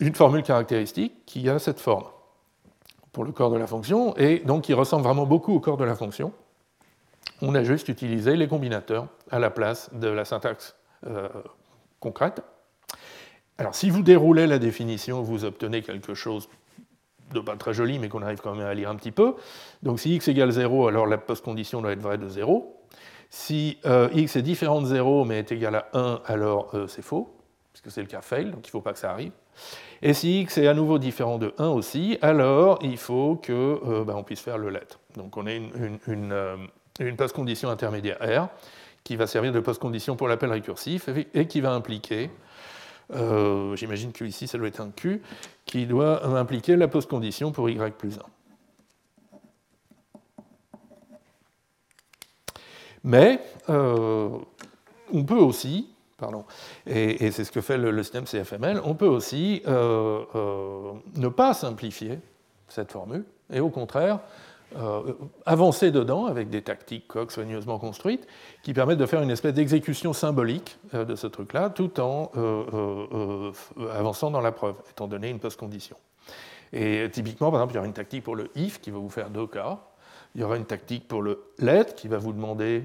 une 0.00 0.14
formule 0.14 0.42
caractéristique 0.42 1.24
qui 1.26 1.48
a 1.48 1.58
cette 1.58 1.80
forme 1.80 2.06
pour 3.12 3.24
le 3.24 3.32
corps 3.32 3.50
de 3.50 3.56
la 3.56 3.66
fonction, 3.66 4.16
et 4.16 4.38
donc 4.40 4.64
qui 4.64 4.74
ressemble 4.74 5.04
vraiment 5.04 5.26
beaucoup 5.26 5.54
au 5.54 5.60
corps 5.60 5.76
de 5.76 5.84
la 5.84 5.94
fonction. 5.94 6.32
On 7.42 7.54
a 7.54 7.62
juste 7.62 7.88
utilisé 7.88 8.36
les 8.36 8.48
combinateurs 8.48 9.06
à 9.30 9.38
la 9.38 9.50
place 9.50 9.90
de 9.92 10.08
la 10.08 10.24
syntaxe 10.24 10.74
euh, 11.06 11.28
concrète. 12.04 12.42
Alors, 13.58 13.74
si 13.74 13.90
vous 13.90 14.02
déroulez 14.02 14.46
la 14.46 14.58
définition, 14.58 15.22
vous 15.22 15.44
obtenez 15.44 15.82
quelque 15.82 16.14
chose 16.14 16.48
de 17.32 17.40
pas 17.40 17.56
très 17.56 17.72
joli, 17.72 17.98
mais 17.98 18.08
qu'on 18.08 18.22
arrive 18.22 18.40
quand 18.40 18.54
même 18.54 18.66
à 18.66 18.74
lire 18.74 18.90
un 18.90 18.96
petit 18.96 19.10
peu. 19.10 19.34
Donc, 19.82 19.98
si 19.98 20.14
x 20.14 20.28
égale 20.28 20.50
0, 20.50 20.88
alors 20.88 21.06
la 21.06 21.18
post-condition 21.18 21.80
doit 21.80 21.92
être 21.92 22.02
vraie 22.02 22.18
de 22.18 22.28
0. 22.28 22.80
Si 23.30 23.78
euh, 23.86 24.08
x 24.12 24.36
est 24.36 24.42
différent 24.42 24.80
de 24.80 24.86
0, 24.86 25.24
mais 25.24 25.38
est 25.38 25.50
égal 25.50 25.74
à 25.74 25.88
1, 25.94 26.20
alors 26.26 26.70
euh, 26.74 26.86
c'est 26.86 27.02
faux, 27.02 27.34
puisque 27.72 27.90
c'est 27.90 28.02
le 28.02 28.06
cas 28.06 28.20
fail, 28.20 28.50
donc 28.50 28.66
il 28.66 28.68
ne 28.68 28.70
faut 28.70 28.80
pas 28.80 28.92
que 28.92 28.98
ça 28.98 29.10
arrive. 29.10 29.32
Et 30.02 30.14
si 30.14 30.42
x 30.42 30.58
est 30.58 30.68
à 30.68 30.74
nouveau 30.74 30.98
différent 30.98 31.38
de 31.38 31.54
1 31.58 31.68
aussi, 31.68 32.18
alors 32.22 32.78
il 32.82 32.98
faut 32.98 33.40
qu'on 33.44 33.52
euh, 33.52 34.04
ben, 34.04 34.22
puisse 34.22 34.40
faire 34.40 34.58
le 34.58 34.68
let. 34.70 34.86
Donc 35.16 35.36
on 35.36 35.46
a 35.46 35.52
une 35.52 37.16
post-condition 37.16 37.70
intermédiaire 37.70 38.18
R 38.20 38.48
qui 39.04 39.16
va 39.16 39.26
servir 39.26 39.52
de 39.52 39.60
post-condition 39.60 40.16
pour 40.16 40.28
l'appel 40.28 40.50
récursif 40.50 41.08
et 41.34 41.46
qui 41.46 41.60
va 41.60 41.72
impliquer, 41.72 42.30
euh, 43.12 43.76
j'imagine 43.76 44.12
que 44.12 44.24
ici 44.24 44.48
ça 44.48 44.56
doit 44.56 44.68
être 44.68 44.80
un 44.80 44.90
Q, 44.90 45.20
qui 45.66 45.86
doit 45.86 46.26
impliquer 46.26 46.76
la 46.76 46.88
post-condition 46.88 47.52
pour 47.52 47.68
y 47.68 47.78
plus 47.90 48.18
1. 48.18 48.22
Mais 53.04 53.40
euh, 53.68 54.30
on 55.12 55.24
peut 55.24 55.34
aussi, 55.34 55.90
pardon, 56.16 56.46
et, 56.86 57.30
c'est 57.30 57.44
ce 57.44 57.52
que 57.52 57.60
fait 57.60 57.76
le, 57.76 58.02
système 58.02 58.24
CFML, 58.24 58.80
on 58.84 58.94
peut 58.94 59.06
aussi 59.06 59.62
euh, 59.66 60.94
ne 61.16 61.28
pas 61.28 61.52
simplifier 61.52 62.18
cette 62.68 62.90
formule, 62.90 63.26
et 63.52 63.60
au 63.60 63.68
contraire 63.68 64.20
euh, 64.76 65.12
avancer 65.46 65.90
dedans 65.90 66.26
avec 66.26 66.50
des 66.50 66.62
tactiques 66.62 67.06
Coq 67.08 67.30
soigneusement 67.30 67.78
construites 67.78 68.26
qui 68.62 68.72
permettent 68.72 68.98
de 68.98 69.06
faire 69.06 69.22
une 69.22 69.30
espèce 69.30 69.54
d'exécution 69.54 70.12
symbolique 70.12 70.78
euh, 70.94 71.04
de 71.04 71.14
ce 71.14 71.26
truc-là 71.26 71.70
tout 71.70 72.00
en 72.00 72.30
euh, 72.36 73.52
avançant 73.92 74.30
dans 74.30 74.40
la 74.40 74.52
preuve, 74.52 74.76
étant 74.90 75.06
donné 75.06 75.30
une 75.30 75.38
post-condition. 75.38 75.96
Et 76.72 77.08
typiquement, 77.12 77.50
par 77.50 77.60
exemple, 77.60 77.74
il 77.74 77.76
y 77.76 77.78
aura 77.78 77.86
une 77.86 77.92
tactique 77.92 78.24
pour 78.24 78.34
le 78.34 78.50
if 78.56 78.80
qui 78.80 78.90
va 78.90 78.98
vous 78.98 79.10
faire 79.10 79.30
deux 79.30 79.46
cas. 79.46 79.78
Il 80.34 80.40
y 80.40 80.44
aura 80.44 80.56
une 80.56 80.64
tactique 80.64 81.06
pour 81.06 81.22
le 81.22 81.44
let 81.58 81.94
qui 81.94 82.08
va 82.08 82.18
vous 82.18 82.32
demander 82.32 82.82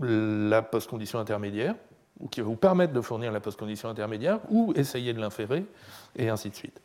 la 0.00 0.62
post-condition 0.62 1.18
intermédiaire, 1.18 1.74
ou 2.20 2.28
qui 2.28 2.40
va 2.40 2.46
vous 2.46 2.56
permettre 2.56 2.92
de 2.92 3.00
fournir 3.00 3.32
la 3.32 3.40
post-condition 3.40 3.88
intermédiaire, 3.88 4.38
ou 4.48 4.72
essayer 4.76 5.12
de 5.12 5.20
l'inférer, 5.20 5.64
et 6.14 6.28
ainsi 6.28 6.50
de 6.50 6.54
suite. 6.54 6.80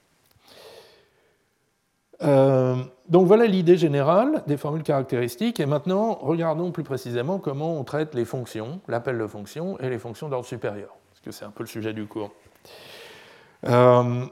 Euh, 2.21 2.75
donc 3.09 3.27
voilà 3.27 3.45
l'idée 3.45 3.77
générale 3.77 4.43
des 4.47 4.57
formules 4.57 4.83
caractéristiques. 4.83 5.59
Et 5.59 5.65
maintenant, 5.65 6.13
regardons 6.21 6.71
plus 6.71 6.83
précisément 6.83 7.39
comment 7.39 7.77
on 7.77 7.83
traite 7.83 8.13
les 8.15 8.25
fonctions, 8.25 8.79
l'appel 8.87 9.17
de 9.17 9.27
fonctions 9.27 9.79
et 9.79 9.89
les 9.89 9.99
fonctions 9.99 10.29
d'ordre 10.29 10.45
supérieur, 10.45 10.95
parce 11.09 11.21
que 11.21 11.31
c'est 11.31 11.45
un 11.45 11.51
peu 11.51 11.63
le 11.63 11.67
sujet 11.67 11.93
du 11.93 12.05
cours. 12.05 12.31
Euh, 13.65 14.25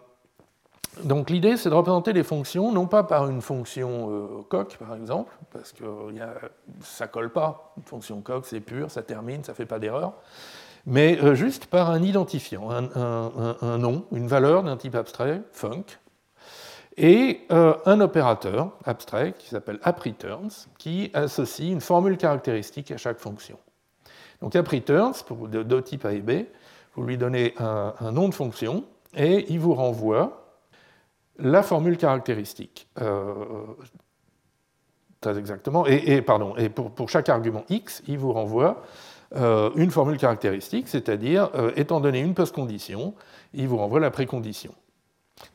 donc 1.04 1.30
l'idée, 1.30 1.56
c'est 1.58 1.70
de 1.70 1.76
représenter 1.76 2.12
les 2.12 2.24
fonctions, 2.24 2.72
non 2.72 2.86
pas 2.86 3.04
par 3.04 3.30
une 3.30 3.42
fonction 3.42 4.10
euh, 4.12 4.28
coq, 4.50 4.78
par 4.78 4.96
exemple, 4.96 5.34
parce 5.52 5.72
que 5.72 5.86
ça 6.82 7.06
ne 7.06 7.12
colle 7.12 7.32
pas. 7.32 7.74
Une 7.78 7.84
fonction 7.84 8.22
coq, 8.22 8.46
c'est 8.46 8.60
pur, 8.60 8.92
ça 8.92 9.02
termine, 9.02 9.44
ça 9.44 9.54
fait 9.54 9.66
pas 9.66 9.80
d'erreur, 9.80 10.14
mais 10.86 11.18
juste 11.36 11.68
par 11.68 11.92
un 11.92 12.04
identifiant, 12.04 12.70
un 12.72 13.78
nom, 13.78 14.06
une 14.12 14.28
valeur 14.28 14.64
d'un 14.64 14.76
type 14.76 14.96
abstrait, 14.96 15.42
func, 15.54 16.01
et 16.98 17.42
euh, 17.52 17.76
un 17.86 18.02
opérateur 18.02 18.72
abstrait 18.84 19.34
qui 19.38 19.48
s'appelle 19.48 19.80
appReturns, 19.84 20.68
qui 20.78 21.10
associe 21.14 21.72
une 21.72 21.82
formule 21.82 22.18
caractéristique 22.18 22.92
à 22.92 22.98
chaque 22.98 23.20
fonction. 23.20 23.58
Donc 24.42 24.56
appReturns, 24.56 25.24
pour 25.26 25.48
de, 25.48 25.80
type 25.80 26.06
A 26.06 26.14
et 26.14 26.22
B, 26.22 26.46
vous 26.96 27.04
lui 27.04 27.18
donnez 27.18 27.54
un, 27.60 28.12
nom 28.12 28.28
de 28.28 28.34
fonction 28.34 28.84
et 29.16 29.46
il 29.50 29.60
vous 29.60 29.74
renvoie 29.74 30.58
la 31.38 31.64
formule 31.64 31.98
caractéristique. 31.98 32.90
Euh, 33.00 33.34
très 35.22 35.38
exactement. 35.38 35.86
Et, 35.86 36.22
pardon, 36.22 36.56
et 36.58 36.70
pour, 36.70 37.10
chaque 37.10 37.30
argument 37.30 37.64
x, 37.70 38.04
il 38.08 38.18
vous 38.18 38.34
renvoie 38.34 38.84
euh, 39.36 39.70
une 39.76 39.92
formule 39.92 40.18
caractéristique, 40.18 40.90
c'est-à-dire, 40.90 41.50
étant 41.78 42.02
donné 42.02 42.20
une 42.20 42.34
post-condition, 42.34 43.14
il 43.54 43.68
vous 43.68 43.78
renvoie 43.78 44.00
la 44.00 44.12
précondition. 44.12 44.74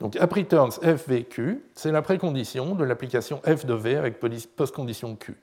Donc 0.01 0.17
appReturns 0.17 0.73
FVQ, 0.83 1.63
c'est 1.75 1.93
la 1.93 2.03
précondition 2.03 2.75
de 2.75 2.85
l'application 2.85 3.41
f 3.47 3.65
de 3.65 3.75
v 3.75 3.97
avec 3.97 4.19
postcondition 4.57 5.17
q. 5.17 5.37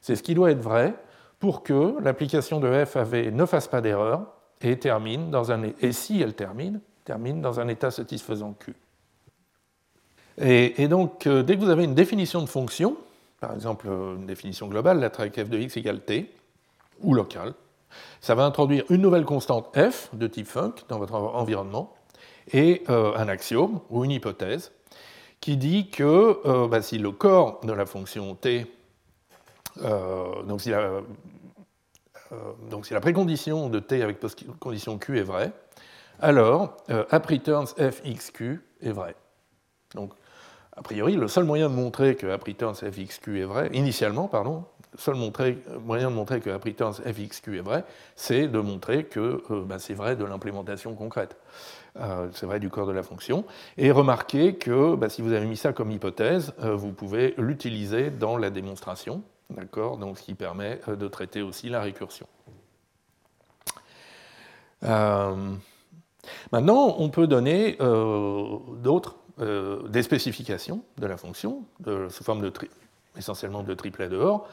C'est 0.00 0.16
ce 0.16 0.22
qui 0.22 0.34
doit 0.34 0.50
être 0.50 0.60
vrai 0.60 0.94
pour 1.38 1.62
que 1.62 1.94
l'application 2.00 2.60
de 2.60 2.84
f 2.84 2.96
à 2.96 3.04
v 3.04 3.30
ne 3.30 3.44
fasse 3.44 3.68
pas 3.68 3.80
d'erreur 3.80 4.26
et 4.60 4.78
termine 4.78 5.30
dans 5.30 5.52
un 5.52 5.62
et 5.80 5.92
si 5.92 6.20
elle 6.20 6.34
termine, 6.34 6.80
termine 7.04 7.40
dans 7.40 7.60
un 7.60 7.68
état 7.68 7.90
satisfaisant 7.90 8.54
q. 8.54 8.74
Et, 10.40 10.86
donc 10.86 11.26
euh, 11.26 11.42
dès 11.42 11.56
que 11.56 11.60
vous 11.60 11.70
avez 11.70 11.84
une 11.84 11.94
définition 11.94 12.40
de 12.40 12.48
fonction, 12.48 12.96
par 13.40 13.52
exemple 13.54 13.88
une 13.88 14.26
définition 14.26 14.68
globale, 14.68 15.00
la 15.00 15.06
avec 15.06 15.34
f 15.34 15.48
de 15.48 15.58
x 15.58 15.76
égale 15.76 16.00
t, 16.00 16.32
ou 17.00 17.14
locale, 17.14 17.54
ça 18.20 18.34
va 18.34 18.44
introduire 18.44 18.84
une 18.90 19.00
nouvelle 19.00 19.24
constante 19.24 19.76
f 19.76 20.10
de 20.12 20.26
type 20.26 20.46
func 20.46 20.84
dans 20.88 20.98
votre 20.98 21.14
environnement, 21.14 21.94
et 22.52 22.82
euh, 22.88 23.12
un 23.16 23.28
axiome 23.28 23.80
ou 23.90 24.04
une 24.04 24.10
hypothèse 24.10 24.72
qui 25.40 25.56
dit 25.56 25.88
que 25.90 26.40
euh, 26.44 26.68
bah, 26.68 26.82
si 26.82 26.98
le 26.98 27.12
corps 27.12 27.60
de 27.64 27.72
la 27.72 27.86
fonction 27.86 28.34
t, 28.34 28.66
euh, 29.82 30.42
donc, 30.42 30.60
si 30.60 30.70
la, 30.70 31.02
précondition 33.00 33.68
de 33.68 33.78
t 33.78 34.02
avec 34.02 34.18
condition 34.58 34.98
q 34.98 35.18
est 35.18 35.22
vraie, 35.22 35.52
alors 36.20 36.76
appreturns 37.10 37.68
fxq 37.68 38.58
est 38.82 38.90
vrai. 38.90 39.14
Donc, 39.94 40.12
a 40.76 40.82
priori, 40.82 41.14
le 41.14 41.28
seul 41.28 41.44
moyen 41.44 41.70
de 41.70 41.74
montrer 41.74 42.16
que 42.16 42.26
appreturns 42.26 42.74
fxq 42.74 43.28
est 43.28 43.44
vrai, 43.44 43.70
initialement, 43.72 44.26
pardon, 44.26 44.64
le 44.92 44.98
seul 44.98 45.14
moyen 45.80 46.10
de 46.10 46.14
montrer 46.14 46.40
que 46.40 46.50
appreturns 46.50 46.94
fxq 46.94 47.48
est 47.48 47.60
vrai, 47.60 47.84
c'est 48.16 48.48
de 48.48 48.58
montrer 48.58 49.04
que 49.04 49.42
bah, 49.64 49.78
c'est 49.78 49.94
vrai 49.94 50.16
de 50.16 50.24
l'implémentation 50.24 50.94
concrète. 50.94 51.36
Euh, 52.00 52.28
c'est 52.32 52.46
vrai 52.46 52.60
du 52.60 52.70
corps 52.70 52.86
de 52.86 52.92
la 52.92 53.02
fonction. 53.02 53.44
Et 53.76 53.90
remarquez 53.90 54.54
que 54.54 54.94
bah, 54.94 55.08
si 55.08 55.22
vous 55.22 55.32
avez 55.32 55.46
mis 55.46 55.56
ça 55.56 55.72
comme 55.72 55.90
hypothèse, 55.90 56.54
euh, 56.62 56.74
vous 56.74 56.92
pouvez 56.92 57.34
l'utiliser 57.38 58.10
dans 58.10 58.36
la 58.36 58.50
démonstration, 58.50 59.22
d'accord 59.50 59.98
Donc 59.98 60.18
ce 60.18 60.22
qui 60.22 60.34
permet 60.34 60.80
euh, 60.88 60.96
de 60.96 61.08
traiter 61.08 61.42
aussi 61.42 61.68
la 61.68 61.80
récursion. 61.80 62.26
maintenant, 66.52 66.94
on 66.98 67.08
peut 67.08 67.26
donner 67.26 67.78
d'autres, 67.78 69.16
des 69.88 70.02
spécifications 70.02 70.82
de 70.98 71.06
la 71.06 71.16
fonction 71.16 71.64
sous 72.10 72.22
forme 72.22 72.42
de 72.42 72.48
tri 72.48 72.68
essentiellement 73.16 73.64
de 73.64 73.74
triplet 73.74 74.08
dehors, 74.08 74.46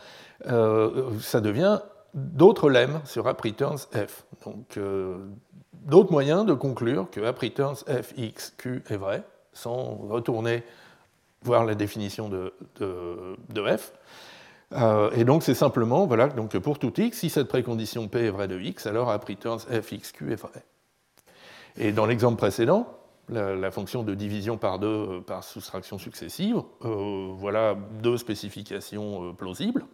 ça 0.43 1.41
devient 1.41 1.79
d'autres 2.15 2.69
lemmes 2.69 3.01
sur 3.05 3.27
app 3.27 3.39
returns 3.41 3.87
f. 3.93 4.25
Donc, 4.45 4.79
d'autres 5.85 6.11
moyens 6.11 6.45
de 6.45 6.53
conclure 6.53 7.09
que 7.11 7.21
app 7.21 7.37
returns 7.37 7.83
est 7.87 8.97
vrai, 8.97 9.23
sans 9.53 9.95
retourner 9.95 10.63
voir 11.45 11.63
la 11.63 11.75
définition 11.75 12.29
de, 12.29 12.53
f. 13.77 13.93
Euh, 14.73 15.11
et 15.11 15.23
donc 15.23 15.43
c'est 15.43 15.53
simplement, 15.53 16.07
voilà, 16.07 16.27
donc 16.27 16.57
pour 16.57 16.79
tout 16.79 16.99
x, 16.99 17.19
si 17.19 17.29
cette 17.29 17.47
précondition 17.47 18.07
p 18.07 18.25
est 18.25 18.29
vraie 18.31 18.47
de 18.47 18.59
x, 18.59 18.87
alors 18.87 19.11
app 19.11 19.23
returns 19.23 19.59
f, 19.59 19.93
est 19.93 20.35
vrai. 20.35 20.65
Et 21.77 21.91
dans 21.91 22.05
l'exemple 22.05 22.37
précédent, 22.37 22.87
la, 23.29 23.71
fonction 23.71 24.03
de 24.03 24.15
division 24.15 24.57
par 24.57 24.79
deux 24.79 24.87
euh, 24.87 25.21
par 25.21 25.43
soustraction 25.43 25.97
successive, 25.97 26.61
euh, 26.83 27.29
voilà 27.33 27.75
deux 28.01 28.17
spécifications 28.17 29.33
plausibles. 29.33 29.85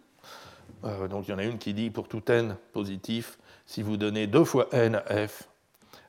Donc 1.08 1.28
il 1.28 1.30
y 1.30 1.34
en 1.34 1.38
a 1.38 1.44
une 1.44 1.58
qui 1.58 1.74
dit 1.74 1.90
pour 1.90 2.08
tout 2.08 2.22
n 2.30 2.56
positif, 2.72 3.38
si 3.66 3.82
vous 3.82 3.96
donnez 3.96 4.26
deux 4.26 4.44
fois 4.44 4.68
n 4.72 5.02
à 5.06 5.28
f, 5.28 5.48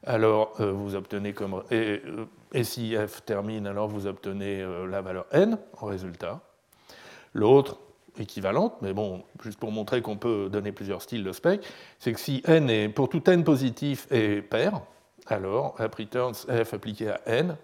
alors 0.05 0.53
vous 0.59 0.95
obtenez 0.95 1.34
comme 1.34 1.63
et 2.53 2.63
si 2.63 2.95
f 2.95 3.26
termine, 3.26 3.67
alors 3.67 3.88
vous 3.88 4.05
obtenez 4.05 4.61
euh, 4.61 4.86
la 4.86 5.01
valeur 5.01 5.26
n 5.32 5.57
en 5.80 5.88
résultat. 5.88 6.39
L'autre, 7.34 7.80
équivalente, 8.19 8.76
mais 8.82 8.93
bon, 8.93 9.24
juste 9.43 9.59
pour 9.59 9.71
montrer 9.71 10.03
qu'on 10.03 10.17
peut 10.17 10.49
donner 10.51 10.71
plusieurs 10.71 11.01
styles 11.01 11.24
de 11.24 11.32
spec, 11.32 11.65
c'est 11.97 12.13
que 12.13 12.19
si 12.19 12.43
n 12.45 12.69
est, 12.69 12.89
pour 12.89 13.09
tout 13.09 13.28
n 13.28 13.43
positif 13.43 14.07
est 14.11 14.43
pair, 14.43 14.82
alors 15.26 15.76
app 15.80 15.95
returns 15.95 16.36
f 16.36 16.74
appliqué 16.74 17.09
à 17.09 17.21
n, 17.26 17.57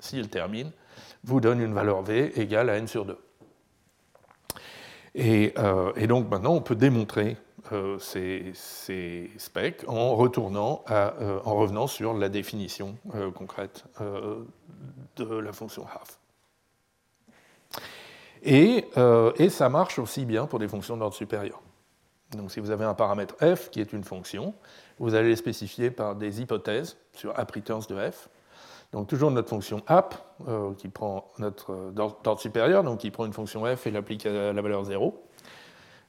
s'il 0.00 0.28
termine, 0.28 0.72
vous 1.22 1.40
donne 1.40 1.60
une 1.60 1.72
valeur 1.72 2.02
v 2.02 2.32
égale 2.40 2.68
à 2.68 2.78
n 2.78 2.88
sur 2.88 3.04
2. 3.04 3.16
Et, 5.14 5.52
euh, 5.58 5.92
et 5.96 6.06
donc 6.06 6.30
maintenant, 6.30 6.54
on 6.54 6.60
peut 6.60 6.76
démontrer 6.76 7.36
euh, 7.72 7.98
ces, 7.98 8.52
specs 9.36 9.84
en, 9.86 10.14
retournant 10.14 10.84
euh, 10.90 11.40
en 11.44 11.56
revenant 11.56 11.86
sur 11.86 12.14
la 12.14 12.28
définition 12.28 12.96
concrète 13.34 13.84
de 15.16 15.34
la 15.34 15.52
fonction 15.52 15.84
half. 15.86 16.18
Et, 18.42 18.86
ça 19.50 19.68
marche 19.68 19.98
aussi 19.98 20.24
bien 20.24 20.46
pour 20.46 20.58
des 20.58 20.68
fonctions 20.68 20.96
d'ordre 20.96 21.16
supérieur. 21.16 21.60
Donc 22.36 22.52
si 22.52 22.60
vous 22.60 22.70
avez 22.70 22.84
un 22.84 22.94
paramètre 22.94 23.34
f 23.44 23.70
qui 23.70 23.80
est 23.80 23.92
une 23.92 24.04
fonction, 24.04 24.54
vous 25.00 25.14
allez 25.14 25.30
le 25.30 25.36
spécifier 25.36 25.90
par 25.90 26.14
des 26.14 26.40
hypothèses 26.40 26.96
sur 27.12 27.36
app 27.36 27.50
returns 27.50 27.82
de 27.88 28.10
f. 28.10 28.28
Donc 28.92 29.06
toujours 29.06 29.30
notre 29.30 29.48
fonction 29.48 29.82
app 29.86 30.16
qui 30.78 30.88
prend 30.88 31.28
notre 31.38 31.92
d'ordre 31.92 32.40
supérieur, 32.40 32.82
donc 32.82 32.98
qui 32.98 33.10
prend 33.10 33.24
une 33.24 33.32
fonction 33.32 33.64
f 33.64 33.86
et 33.86 33.90
l'applique 33.90 34.26
à 34.26 34.52
la 34.52 34.62
valeur 34.62 34.84
0. 34.84 35.22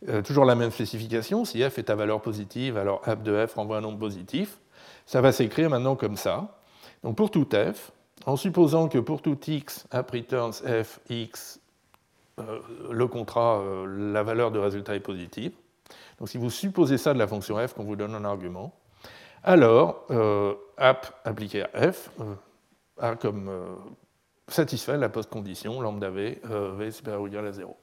Euh, 0.10 0.22
toujours 0.24 0.46
la 0.46 0.56
même 0.56 0.72
spécification, 0.72 1.46
si 1.46 1.62
f 1.62 1.78
est 1.78 1.90
à 1.90 1.96
valeur 1.96 2.22
positive, 2.22 2.78
alors 2.78 3.02
app 3.08 3.22
de 3.22 3.46
f 3.46 3.54
renvoie 3.54 3.78
un 3.78 3.82
nombre 3.82 4.00
positif. 4.00 4.58
Ça 5.06 5.22
va 5.22 5.32
s'écrire 5.32 5.70
maintenant 5.70 5.96
comme 5.96 6.16
ça. 6.16 6.60
Donc 7.04 7.16
pour 7.16 7.30
tout 7.30 7.48
f, 7.54 7.92
en 8.26 8.36
supposant 8.36 8.88
que 8.88 8.98
pour 8.98 9.22
tout 9.22 9.38
x, 9.46 9.86
app 9.92 10.10
returns 10.10 10.54
f, 10.54 11.00
x, 11.10 11.60
euh, 12.40 12.60
le 12.90 13.08
contrat, 13.08 13.60
euh, 13.60 14.12
la 14.12 14.24
valeur 14.24 14.52
de 14.52 14.58
résultat 14.58 14.96
est 14.96 15.02
positive. 15.02 15.52
Donc 16.18 16.30
si 16.30 16.40
vous 16.40 16.50
supposez 16.50 16.98
ça 16.98 17.14
de 17.14 17.20
la 17.20 17.28
fonction 17.28 17.56
f 17.58 17.74
qu'on 17.74 17.84
vous 17.84 17.96
donne 17.96 18.16
un 18.16 18.26
argument, 18.26 18.74
alors 19.44 20.06
app 20.78 21.20
appliqué 21.26 21.64
à 21.64 21.92
f 21.92 22.12
a 23.02 23.16
comme 23.16 23.50
satisfait 24.48 24.98
la 24.98 25.10
post-condition 25.10 25.82
lambda 25.82 26.10
v, 26.10 26.40
v 26.44 26.92
supérieur 26.92 27.22
ou 27.22 27.28
égal 27.28 27.48
à 27.48 27.52
0. 27.52 27.76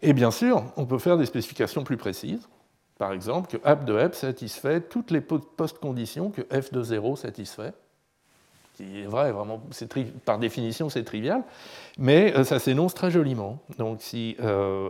Et 0.00 0.12
bien 0.12 0.30
sûr, 0.30 0.64
on 0.76 0.86
peut 0.86 0.98
faire 0.98 1.18
des 1.18 1.26
spécifications 1.26 1.84
plus 1.84 1.96
précises. 1.96 2.48
Par 2.98 3.12
exemple, 3.12 3.48
que 3.48 3.64
app 3.64 3.84
de 3.84 3.96
f 4.08 4.14
satisfait 4.14 4.80
toutes 4.80 5.10
les 5.10 5.20
post-conditions 5.20 6.30
que 6.30 6.42
f 6.42 6.72
de 6.72 6.82
0 6.82 7.16
satisfait. 7.16 7.72
Qui 8.74 9.02
est 9.02 9.06
vrai, 9.06 9.32
vraiment, 9.32 9.60
par 10.24 10.38
définition, 10.38 10.88
c'est 10.88 11.02
trivial, 11.02 11.42
mais 11.98 12.32
euh, 12.36 12.44
ça 12.44 12.60
s'énonce 12.60 12.94
très 12.94 13.10
joliment. 13.10 13.60
Donc, 13.76 14.00
si 14.00 14.36
euh, 14.40 14.88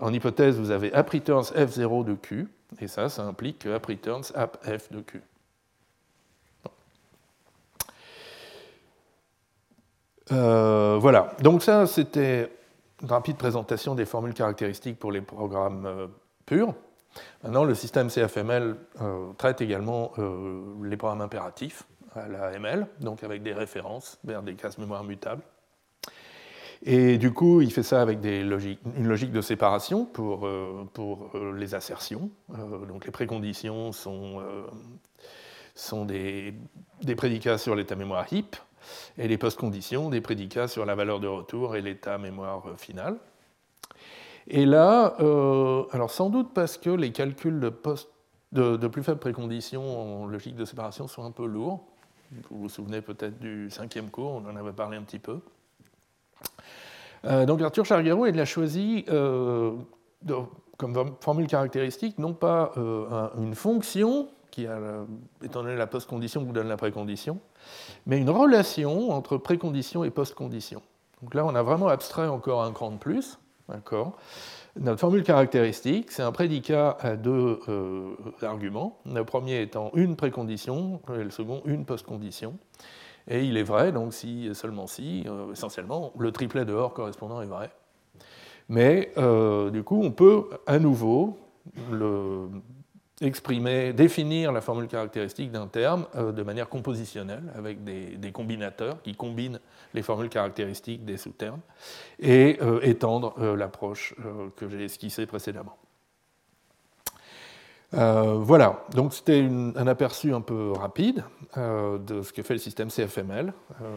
en 0.00 0.12
hypothèse, 0.14 0.58
vous 0.58 0.70
avez 0.70 0.92
app 0.94 1.10
returns 1.10 1.52
f0 1.54 2.04
de 2.04 2.14
q, 2.14 2.48
et 2.80 2.88
ça, 2.88 3.10
ça 3.10 3.24
implique 3.24 3.60
que 3.60 3.68
app 3.70 3.84
returns 3.84 4.32
app 4.34 4.58
f 4.64 4.90
de 4.90 5.00
q. 5.00 5.22
Euh, 10.32 10.98
voilà, 11.00 11.32
donc 11.42 11.62
ça 11.62 11.86
c'était 11.86 12.50
une 13.02 13.08
rapide 13.08 13.36
présentation 13.36 13.94
des 13.94 14.04
formules 14.04 14.34
caractéristiques 14.34 14.98
pour 14.98 15.12
les 15.12 15.20
programmes 15.20 15.86
euh, 15.86 16.06
purs. 16.46 16.74
Maintenant, 17.42 17.64
le 17.64 17.74
système 17.74 18.08
CFML 18.10 18.76
euh, 19.00 19.32
traite 19.38 19.60
également 19.60 20.12
les 20.82 20.96
programmes 20.96 21.22
impératifs 21.22 21.84
à 22.14 22.28
la 22.28 22.52
ML, 22.52 22.86
donc 23.00 23.24
avec 23.24 23.42
des 23.42 23.52
références 23.52 24.18
vers 24.24 24.42
des 24.42 24.54
cases 24.54 24.78
mémoire 24.78 25.02
mutables. 25.04 25.42
Et 26.84 27.18
du 27.18 27.32
coup, 27.32 27.60
il 27.60 27.72
fait 27.72 27.82
ça 27.82 28.00
avec 28.00 28.24
une 28.24 29.08
logique 29.08 29.32
de 29.32 29.40
séparation 29.40 30.04
pour, 30.04 30.48
les 31.56 31.74
assertions. 31.74 32.30
donc 32.88 33.04
les 33.04 33.10
préconditions 33.10 33.90
sont, 33.90 34.44
des, 36.04 36.54
des 37.02 37.16
prédicats 37.16 37.58
sur 37.58 37.74
l'état 37.74 37.96
mémoire 37.96 38.32
heap, 38.32 38.56
et 39.16 39.28
les 39.28 39.38
post-conditions 39.38 40.10
des 40.10 40.20
prédicats 40.20 40.68
sur 40.68 40.84
la 40.84 40.94
valeur 40.94 41.20
de 41.20 41.26
retour 41.26 41.76
et 41.76 41.82
l'état 41.82 42.18
mémoire 42.18 42.64
final. 42.76 43.18
Et 44.48 44.64
là, 44.64 45.14
euh, 45.20 45.84
alors 45.92 46.10
sans 46.10 46.30
doute 46.30 46.52
parce 46.54 46.78
que 46.78 46.88
les 46.88 47.12
calculs 47.12 47.60
de, 47.60 47.68
post, 47.68 48.08
de, 48.52 48.88
plus 48.88 49.02
faibles 49.02 49.20
préconditions 49.20 50.22
en 50.22 50.26
logique 50.26 50.56
de 50.56 50.64
séparation 50.64 51.06
sont 51.06 51.22
un 51.24 51.30
peu 51.30 51.46
lourds. 51.46 51.84
Vous 52.50 52.60
vous 52.60 52.68
souvenez 52.68 53.02
peut-être 53.02 53.38
du 53.38 53.70
cinquième 53.70 54.10
cours, 54.10 54.30
on 54.32 54.50
en 54.50 54.56
avait 54.56 54.72
parlé 54.72 54.96
un 54.96 55.02
petit 55.02 55.18
peu. 55.18 55.40
Euh, 57.24 57.44
donc 57.44 57.60
Arthur 57.60 57.84
Charguero, 57.84 58.26
il 58.26 58.40
a 58.40 58.44
choisi 58.46 59.04
euh, 59.08 59.72
comme 60.78 61.16
formule 61.20 61.46
caractéristique 61.46 62.18
non 62.18 62.32
pas 62.32 62.72
une 63.36 63.54
fonction 63.54 64.28
qui, 64.58 64.66
étant 65.44 65.62
donné 65.62 65.76
la 65.76 65.86
post-condition, 65.86 66.42
vous 66.42 66.52
donne 66.52 66.68
la 66.68 66.76
précondition, 66.76 67.38
mais 68.06 68.18
une 68.18 68.30
relation 68.30 69.10
entre 69.10 69.36
précondition 69.36 70.02
et 70.02 70.10
post-condition. 70.10 70.82
Donc 71.22 71.34
là, 71.34 71.44
on 71.44 71.54
a 71.54 71.62
vraiment 71.62 71.86
abstrait 71.86 72.26
encore 72.26 72.64
un 72.64 72.72
cran 72.72 72.90
de 72.90 72.96
plus. 72.96 73.38
Notre 74.80 74.98
formule 74.98 75.22
caractéristique, 75.22 76.10
c'est 76.10 76.22
un 76.22 76.32
prédicat 76.32 76.96
à 77.00 77.16
deux 77.16 77.60
euh, 77.68 78.16
arguments, 78.42 78.98
le 79.06 79.24
premier 79.24 79.60
étant 79.60 79.92
une 79.94 80.16
précondition 80.16 81.00
et 81.14 81.22
le 81.22 81.30
second 81.30 81.62
une 81.64 81.84
post-condition. 81.84 82.58
Et 83.28 83.44
il 83.44 83.56
est 83.58 83.62
vrai, 83.62 83.92
donc 83.92 84.14
si 84.14 84.48
seulement 84.54 84.86
si, 84.86 85.24
euh, 85.26 85.52
essentiellement, 85.52 86.12
le 86.18 86.32
triplet 86.32 86.64
dehors 86.64 86.94
correspondant 86.94 87.42
est 87.42 87.46
vrai. 87.46 87.70
Mais 88.68 89.12
euh, 89.18 89.70
du 89.70 89.84
coup, 89.84 90.00
on 90.02 90.10
peut 90.10 90.48
à 90.66 90.78
nouveau 90.78 91.38
le 91.92 92.48
exprimer, 93.20 93.92
définir 93.92 94.52
la 94.52 94.60
formule 94.60 94.86
caractéristique 94.86 95.50
d'un 95.50 95.66
terme 95.66 96.06
euh, 96.14 96.32
de 96.32 96.42
manière 96.42 96.68
compositionnelle, 96.68 97.42
avec 97.56 97.82
des, 97.82 98.32
combinateurs 98.32 99.02
qui 99.02 99.14
combinent 99.14 99.60
les 99.94 100.02
formules 100.02 100.28
caractéristiques 100.28 101.04
des 101.04 101.16
sous-termes, 101.16 101.60
et 102.20 102.58
euh, 102.62 102.80
étendre 102.82 103.34
euh, 103.38 103.56
l'approche 103.56 104.14
que 104.56 104.68
j'ai 104.68 104.84
esquissée 104.84 105.26
précédemment. 105.26 105.76
voilà, 107.92 108.84
donc 108.94 109.14
c'était 109.14 109.40
un 109.40 109.86
aperçu 109.86 110.32
un 110.32 110.42
peu 110.42 110.72
rapide 110.72 111.24
de 111.56 112.22
ce 112.22 112.32
que 112.32 112.42
fait 112.42 112.54
le 112.54 112.60
système 112.60 112.90
CFML. 112.90 113.52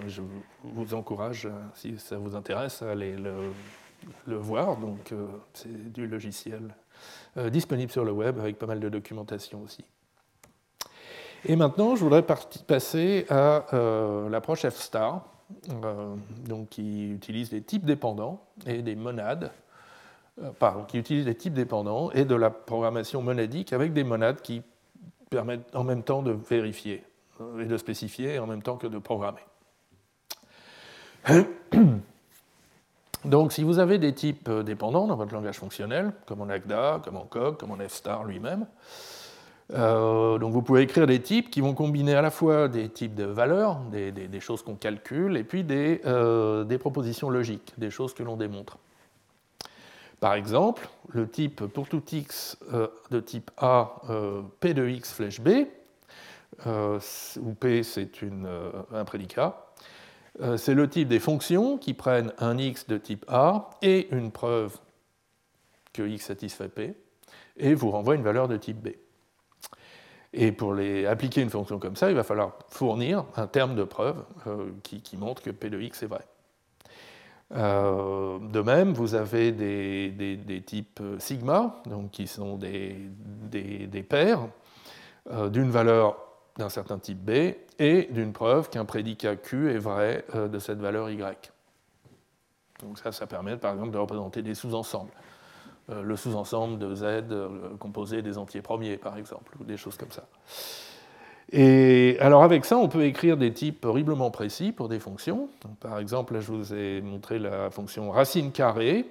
je 0.08 0.22
vous 0.64 0.94
encourage, 0.94 1.48
si 1.76 1.98
ça 2.00 2.18
vous 2.18 2.36
intéresse, 2.36 2.82
à 2.82 2.92
aller 2.92 3.18
le, 3.18 3.34
le 4.26 4.38
voir. 4.38 4.78
Donc, 4.78 5.14
c'est 5.54 5.92
du 5.92 6.08
logiciel 6.08 6.74
disponible 7.38 7.92
sur 7.92 8.04
le 8.04 8.12
web 8.12 8.40
avec 8.40 8.58
pas 8.58 8.66
mal 8.66 8.80
de 8.80 8.90
documentation 8.90 9.62
aussi. 9.62 9.86
Et 11.46 11.56
maintenant, 11.56 11.96
je 11.96 12.04
voudrais 12.04 12.24
passer 12.24 13.26
à 13.30 13.66
euh, 13.74 14.30
l'approche 14.30 14.68
F-star, 14.68 15.26
euh, 15.72 16.16
qui 16.70 17.10
utilise 17.10 17.50
des 17.50 17.62
types 17.62 17.84
dépendants 17.84 18.44
et 18.68 18.82
des 18.82 18.96
monades, 18.96 19.52
pardon, 20.60 20.84
qui 20.84 20.98
utilise 20.98 21.26
des 21.26 21.36
types 21.36 21.54
dépendants 21.54 22.12
et 22.12 22.26
de 22.26 22.36
la 22.36 22.52
programmation 22.52 23.22
monadique 23.22 23.74
avec 23.74 23.92
des 23.92 24.04
monades 24.04 24.42
qui 24.42 24.62
permettent 25.30 25.76
en 25.76 25.84
même 25.84 26.04
temps 26.04 26.22
de 26.22 26.32
vérifier 26.32 27.04
et 27.60 27.66
de 27.66 27.78
spécifier 27.78 28.38
en 28.38 28.46
même 28.46 28.62
temps 28.62 28.78
que 28.78 28.88
de 28.88 29.00
programmer. 29.00 29.42
Donc 33.26 33.54
si 33.54 33.64
vous 33.64 33.80
avez 33.80 33.98
des 33.98 34.14
types 34.14 34.50
euh, 34.50 34.64
dépendants 34.64 35.08
dans 35.08 35.16
votre 35.16 35.34
langage 35.34 35.58
fonctionnel, 35.58 36.12
comme 36.26 36.42
en 36.42 36.50
AGDA, 36.50 37.02
comme 37.04 37.18
en 37.18 37.26
COG, 37.26 37.58
comme 37.58 37.72
en 37.72 37.78
F-star 37.78 38.24
lui-même, 38.24 38.66
donc 39.74 40.52
vous 40.52 40.62
pouvez 40.62 40.82
écrire 40.82 41.08
des 41.08 41.22
types 41.22 41.50
qui 41.50 41.62
vont 41.62 41.74
combiner 41.74 42.14
à 42.16 42.22
la 42.22 42.30
fois 42.30 42.68
des 42.68 42.90
types 42.90 43.16
de 43.16 43.24
valeurs, 43.24 43.80
des, 43.90 44.40
choses 44.42 44.64
qu'on 44.64 44.76
calcule, 44.76 45.38
et 45.38 45.46
puis 45.46 45.64
des, 45.64 46.02
des, 46.66 46.78
propositions 46.78 47.30
logiques, 47.30 47.74
des 47.78 47.90
choses 47.90 48.14
que 48.14 48.22
l'on 48.22 48.36
démontre. 48.36 48.80
Par 50.20 50.34
exemple, 50.34 50.90
le 51.08 51.26
type 51.26 51.66
pour 51.68 51.88
tout 51.88 52.04
x 52.12 52.58
de 53.12 53.20
type 53.22 53.50
A, 53.56 54.02
P 54.60 54.74
de 54.74 54.90
x 54.90 55.14
flèche 55.14 55.40
B, 55.40 55.68
où 56.66 57.54
P 57.58 57.84
c'est 57.84 58.10
un 58.94 59.06
prédicat, 59.06 59.56
euh, 59.56 59.71
c'est 60.56 60.74
le 60.74 60.90
type 60.90 61.08
des 61.08 61.20
fonctions 61.20 61.78
qui 61.78 61.94
prennent 61.94 62.32
un 62.40 62.58
x 62.58 62.88
de 62.88 62.98
type 62.98 63.26
A 63.28 63.70
et 63.82 64.08
une 64.16 64.32
preuve 64.32 64.80
que 65.94 66.04
x 66.04 66.26
satisfait 66.26 66.70
P, 66.70 66.96
et 67.58 67.74
vous 67.74 67.92
renvoient 67.92 68.16
une 68.16 68.24
valeur 68.24 68.48
de 68.48 68.58
type 68.58 68.82
B. 68.82 68.90
Et 70.34 70.54
pour 70.54 70.76
appliquer 71.10 71.42
une 71.42 71.50
fonction 71.50 71.78
comme 71.78 71.98
ça, 71.98 72.10
il 72.10 72.16
va 72.16 72.24
falloir 72.24 72.54
fournir 72.70 73.26
un 73.36 73.48
terme 73.48 73.76
de 73.76 73.84
preuve 73.84 74.24
euh, 74.48 74.70
qui, 74.84 75.18
montre 75.18 75.42
que 75.42 75.50
P 75.50 75.70
de 75.70 75.80
x 75.80 76.04
est 76.04 76.08
vrai. 76.08 76.26
Euh, 77.54 78.40
de 78.40 78.62
même, 78.62 78.94
vous 78.94 79.14
avez 79.14 79.52
des, 79.52 80.64
types 80.66 81.02
sigma, 81.20 81.82
donc 81.86 82.12
qui 82.12 82.28
sont 82.28 82.58
des 82.58 84.06
paires 84.08 84.48
d'une 85.50 85.70
valeur 85.70 86.18
d'un 86.58 86.70
certain 86.70 86.98
type 86.98 87.20
B 87.20 87.54
et 87.82 88.08
d'une 88.12 88.32
preuve 88.32 88.70
qu'un 88.70 88.86
prédicat 88.86 89.36
Q 89.36 89.72
est 89.72 89.80
vrai 89.80 90.24
euh, 90.36 90.48
de 90.48 90.60
cette 90.60 90.78
valeur 90.78 91.10
Y. 91.10 91.52
Donc 92.84 93.00
ça, 93.00 93.12
ça 93.12 93.26
permet 93.26 93.58
par 93.58 93.74
exemple 93.74 93.92
de 93.92 93.98
représenter 93.98 94.44
des 94.44 94.54
sous-ensembles. 94.54 95.12
Euh, 95.90 96.04
le 96.04 96.16
sous-ensemble 96.16 96.78
de 96.78 96.94
Z 96.94 97.04
euh, 97.04 97.76
composé 97.80 98.22
des 98.22 98.38
entiers 98.38 98.62
premiers, 98.62 98.98
par 98.98 99.18
exemple, 99.18 99.58
ou 99.60 99.64
des 99.64 99.78
choses 99.78 99.98
comme 99.98 100.12
ça. 100.12 100.28
Et 101.52 102.18
alors 102.20 102.44
avec 102.44 102.66
ça, 102.66 102.78
on 102.78 102.88
peut 102.88 103.04
écrire 103.04 103.36
des 103.36 103.52
types 103.52 103.84
horriblement 103.84 104.30
précis 104.30 104.72
pour 104.72 104.88
des 104.88 105.00
fonctions. 105.00 105.50
par 105.80 105.98
exemple, 105.98 106.36
là, 106.36 106.40
je 106.40 106.52
vous 106.52 106.76
ai 106.76 107.02
montré 107.02 107.40
la 107.40 107.72
fonction 107.72 108.12
racine 108.12 108.52
carrée, 108.52 109.08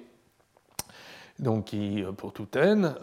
donc 1.39 1.65
qui, 1.65 2.03
pour 2.15 2.31
tout 2.31 2.47
n, 2.57 2.95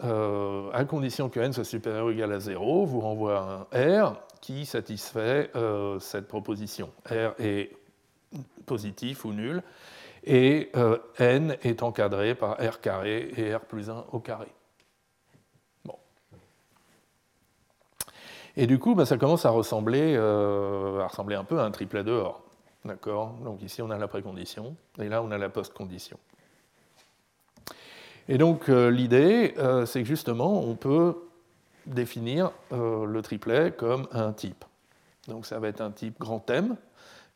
à 0.73 0.83
condition 0.85 1.29
que 1.29 1.39
n 1.39 1.53
soit 1.53 1.63
supérieur 1.63 2.07
ou 2.07 2.09
égal 2.09 2.33
à 2.33 2.39
0, 2.39 2.85
vous 2.85 2.99
renvoie 2.99 3.67
un 3.71 4.07
R 4.07 4.15
qui 4.41 4.65
satisfait 4.65 5.51
euh, 5.55 5.99
cette 5.99 6.27
proposition. 6.27 6.91
R 7.09 7.33
est 7.39 7.71
positif 8.65 9.25
ou 9.25 9.33
nul, 9.33 9.63
et 10.23 10.69
euh, 10.75 10.97
n 11.17 11.57
est 11.63 11.81
encadré 11.81 12.35
par 12.35 12.57
R 12.57 12.79
carré 12.81 13.31
et 13.37 13.55
R 13.55 13.61
plus 13.61 13.89
1 13.89 14.05
au 14.11 14.19
carré. 14.19 14.47
Bon. 15.85 15.95
Et 18.55 18.67
du 18.67 18.79
coup, 18.79 18.95
bah, 18.95 19.05
ça 19.05 19.17
commence 19.17 19.45
à 19.45 19.49
ressembler, 19.49 20.15
euh, 20.15 20.99
à 20.99 21.07
ressembler 21.07 21.35
un 21.35 21.43
peu 21.43 21.59
à 21.59 21.63
un 21.63 21.71
triplet 21.71 22.03
dehors. 22.03 22.43
D'accord? 22.85 23.33
Donc 23.43 23.61
ici, 23.61 23.81
on 23.81 23.89
a 23.89 23.97
la 23.97 24.07
précondition, 24.07 24.75
et 24.99 25.09
là, 25.09 25.21
on 25.21 25.31
a 25.31 25.37
la 25.37 25.49
post-condition. 25.49 26.17
Et 28.27 28.37
donc, 28.37 28.67
l'idée, 28.67 29.55
c'est 29.87 30.03
que 30.03 30.07
justement, 30.07 30.61
on 30.61 30.75
peut 30.75 31.28
définir 31.89 32.51
euh, 32.71 33.05
le 33.05 33.21
triplet 33.21 33.71
comme 33.71 34.07
un 34.11 34.31
type. 34.31 34.63
Donc 35.27 35.45
ça 35.45 35.59
va 35.59 35.67
être 35.67 35.81
un 35.81 35.91
type 35.91 36.19
grand 36.19 36.47
M 36.49 36.75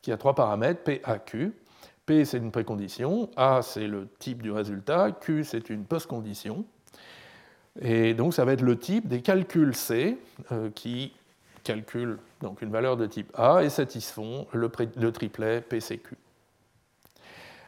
qui 0.01 0.11
a 0.11 0.17
trois 0.17 0.35
paramètres, 0.35 0.83
P, 0.83 1.01
A, 1.03 1.19
Q. 1.19 1.53
P, 2.05 2.25
c'est 2.25 2.37
une 2.37 2.51
précondition, 2.51 3.29
A, 3.37 3.61
c'est 3.61 3.87
le 3.87 4.09
type 4.19 4.41
du 4.41 4.51
résultat, 4.51 5.11
Q, 5.11 5.45
c'est 5.45 5.69
une 5.69 5.85
post-condition. 5.85 6.65
Et 7.81 8.13
donc 8.13 8.33
ça 8.33 8.43
va 8.45 8.53
être 8.53 8.61
le 8.61 8.77
type 8.77 9.07
des 9.07 9.21
calculs 9.21 9.75
C 9.75 10.17
euh, 10.51 10.69
qui 10.69 11.13
calculent 11.63 12.19
donc 12.41 12.61
une 12.61 12.69
valeur 12.69 12.97
de 12.97 13.05
type 13.05 13.31
A 13.35 13.63
et 13.63 13.69
satisfont 13.69 14.47
le, 14.51 14.69
le 14.97 15.11
triplet 15.11 15.61
PCQ. 15.61 16.17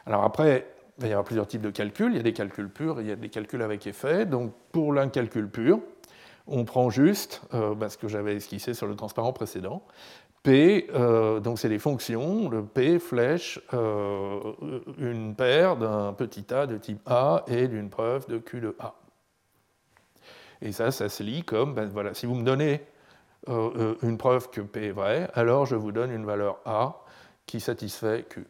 Alors 0.04 0.22
après, 0.22 0.66
il 0.98 1.06
y 1.06 1.10
avoir 1.10 1.24
plusieurs 1.24 1.46
types 1.46 1.62
de 1.62 1.70
calculs. 1.70 2.12
Il 2.12 2.16
y 2.16 2.20
a 2.20 2.22
des 2.22 2.32
calculs 2.32 2.70
purs 2.70 3.00
il 3.00 3.08
y 3.08 3.12
a 3.12 3.16
des 3.16 3.28
calculs 3.28 3.62
avec 3.62 3.86
effet. 3.86 4.24
Donc 4.24 4.52
pour 4.72 4.92
l'un 4.92 5.08
calcul 5.08 5.48
pur, 5.48 5.80
on 6.46 6.64
prend 6.64 6.90
juste 6.90 7.42
euh, 7.54 7.74
bah, 7.74 7.88
ce 7.88 7.98
que 7.98 8.08
j'avais 8.08 8.36
esquissé 8.36 8.74
sur 8.74 8.86
le 8.86 8.94
transparent 8.94 9.32
précédent. 9.32 9.82
P, 10.42 10.86
euh, 10.94 11.40
donc 11.40 11.58
c'est 11.58 11.68
les 11.68 11.78
fonctions, 11.78 12.48
le 12.48 12.64
P 12.64 12.98
flèche 12.98 13.60
euh, 13.74 14.52
une 14.98 15.34
paire 15.34 15.76
d'un 15.76 16.12
petit 16.12 16.52
a 16.54 16.66
de 16.66 16.78
type 16.78 17.00
A 17.06 17.44
et 17.48 17.66
d'une 17.66 17.90
preuve 17.90 18.28
de 18.28 18.38
Q 18.38 18.60
de 18.60 18.76
A. 18.78 18.94
Et 20.62 20.72
ça, 20.72 20.90
ça 20.90 21.08
se 21.08 21.22
lit 21.22 21.42
comme, 21.42 21.74
ben 21.74 21.86
voilà, 21.86 22.14
si 22.14 22.26
vous 22.26 22.34
me 22.34 22.44
donnez 22.44 22.82
une 23.48 24.18
preuve 24.18 24.50
que 24.50 24.60
P 24.60 24.86
est 24.86 24.90
vrai, 24.90 25.30
alors 25.34 25.66
je 25.66 25.76
vous 25.76 25.92
donne 25.92 26.10
une 26.10 26.24
valeur 26.24 26.58
A 26.64 27.04
qui 27.44 27.60
satisfait 27.60 28.24
Q. 28.28 28.44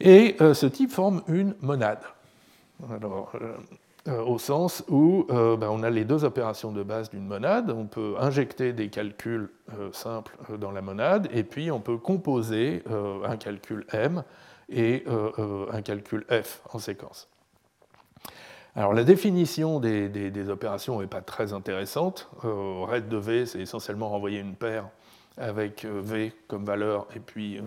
Et 0.00 0.36
ce 0.38 0.66
type 0.66 0.92
forme 0.92 1.22
une 1.26 1.54
monade. 1.60 2.00
Alors, 2.90 3.32
euh, 3.40 3.56
au 4.08 4.38
sens 4.38 4.84
où 4.88 5.26
euh, 5.30 5.56
ben, 5.56 5.68
on 5.70 5.82
a 5.82 5.90
les 5.90 6.04
deux 6.04 6.24
opérations 6.24 6.72
de 6.72 6.82
base 6.82 7.10
d'une 7.10 7.26
monade. 7.26 7.70
On 7.70 7.86
peut 7.86 8.14
injecter 8.18 8.72
des 8.72 8.88
calculs 8.88 9.50
euh, 9.74 9.90
simples 9.92 10.36
dans 10.58 10.70
la 10.70 10.82
monade, 10.82 11.28
et 11.32 11.44
puis 11.44 11.70
on 11.70 11.80
peut 11.80 11.98
composer 11.98 12.82
un 13.24 13.36
calcul 13.36 13.86
M 13.92 14.22
et 14.70 15.04
un 15.72 15.82
calcul 15.82 16.26
F 16.30 16.62
en 16.72 16.78
séquence. 16.78 17.28
Alors 18.76 18.92
la 18.92 19.04
définition 19.04 19.80
des, 19.80 20.48
opérations 20.48 21.00
n'est 21.00 21.06
pas 21.06 21.22
très 21.22 21.52
intéressante. 21.52 22.28
RED 22.42 23.08
de 23.08 23.16
V, 23.16 23.46
c'est 23.46 23.60
essentiellement 23.60 24.10
renvoyer 24.10 24.40
une 24.40 24.54
paire 24.54 24.88
avec 25.36 25.84
V 25.84 26.32
comme 26.48 26.64
valeur, 26.64 27.06
et 27.14 27.20
puis, 27.20 27.60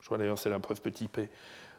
je 0.00 0.06
crois 0.06 0.18
d'ailleurs 0.18 0.38
c'est 0.38 0.50
la 0.50 0.58
preuve 0.58 0.80
petit 0.80 1.08
p, 1.08 1.22
euh, 1.22 1.26
euh, 1.26 1.28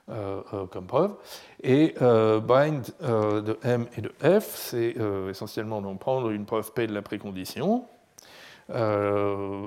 comme 0.08 0.86
preuve. 0.88 1.16
Et 1.62 1.96
euh, 2.02 2.40
bind 2.40 2.84
de 3.02 3.58
M 3.64 3.88
et 3.98 4.02
de 4.02 4.12
F, 4.20 4.56
c'est 4.56 4.96
essentiellement 5.30 5.82
donc 5.82 6.00
prendre 6.00 6.30
une 6.30 6.46
preuve 6.46 6.74
P 6.74 6.88
de 6.88 6.94
la 6.94 7.02
précondition, 7.02 7.86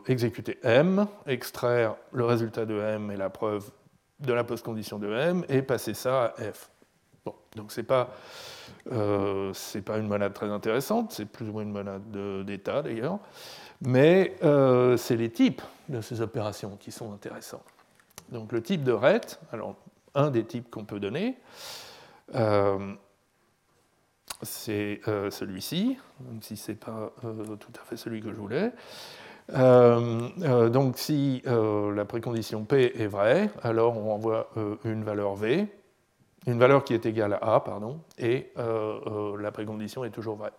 exécuter 0.06 0.58
M, 0.62 1.06
extraire 1.26 1.96
le 2.12 2.24
résultat 2.24 2.66
de 2.66 2.78
M 2.78 3.10
et 3.10 3.16
la 3.16 3.30
preuve 3.30 3.70
de 4.20 4.32
la 4.32 4.44
postcondition 4.44 4.98
de 4.98 5.12
M, 5.12 5.44
et 5.48 5.62
passer 5.62 5.94
ça 5.94 6.24
à 6.24 6.52
F. 6.52 6.70
Bon, 7.24 7.34
donc 7.54 7.72
c'est 7.72 7.82
pas, 7.82 8.10
pas 8.84 9.98
une 9.98 10.06
monade 10.06 10.32
très 10.32 10.50
intéressante, 10.50 11.12
c'est 11.12 11.26
plus 11.26 11.48
ou 11.48 11.52
moins 11.52 11.62
une 11.62 11.72
monade 11.72 12.44
d'état 12.44 12.82
d'ailleurs, 12.82 13.18
mais 13.80 14.36
c'est 14.98 15.16
les 15.16 15.30
types 15.30 15.62
de 15.88 16.00
ces 16.00 16.20
opérations 16.20 16.76
qui 16.78 16.92
sont 16.92 17.12
intéressants. 17.12 17.62
Donc 18.30 18.52
le 18.52 18.60
type 18.62 18.82
de 18.82 18.92
RET, 18.92 19.38
alors 19.52 19.76
un 20.16 20.30
des 20.30 20.44
types 20.44 20.70
qu'on 20.70 20.84
peut 20.84 20.98
donner. 20.98 21.36
Euh, 22.34 22.94
c'est 24.42 25.00
euh, 25.08 25.30
celui-ci, 25.30 25.96
même 26.20 26.42
si 26.42 26.56
ce 26.56 26.72
n'est 26.72 26.78
pas 26.78 27.12
euh, 27.24 27.56
tout 27.56 27.72
à 27.80 27.84
fait 27.84 27.96
celui 27.96 28.20
que 28.20 28.30
je 28.30 28.36
voulais. 28.36 28.72
donc 29.48 30.98
si 30.98 31.42
la 31.46 32.04
précondition 32.04 32.64
P 32.64 32.92
est 33.00 33.06
vraie, 33.06 33.50
alors 33.62 33.96
on 33.96 34.12
envoie 34.12 34.50
une 34.84 35.04
valeur 35.04 35.36
V, 35.36 35.68
une 36.46 36.58
valeur 36.58 36.84
qui 36.84 36.94
est 36.94 37.06
égale 37.06 37.34
à 37.34 37.54
A, 37.54 37.60
pardon, 37.60 38.00
et 38.18 38.52
la 38.56 39.52
précondition 39.52 40.04
est 40.04 40.10
toujours 40.10 40.36
vraie. 40.36 40.52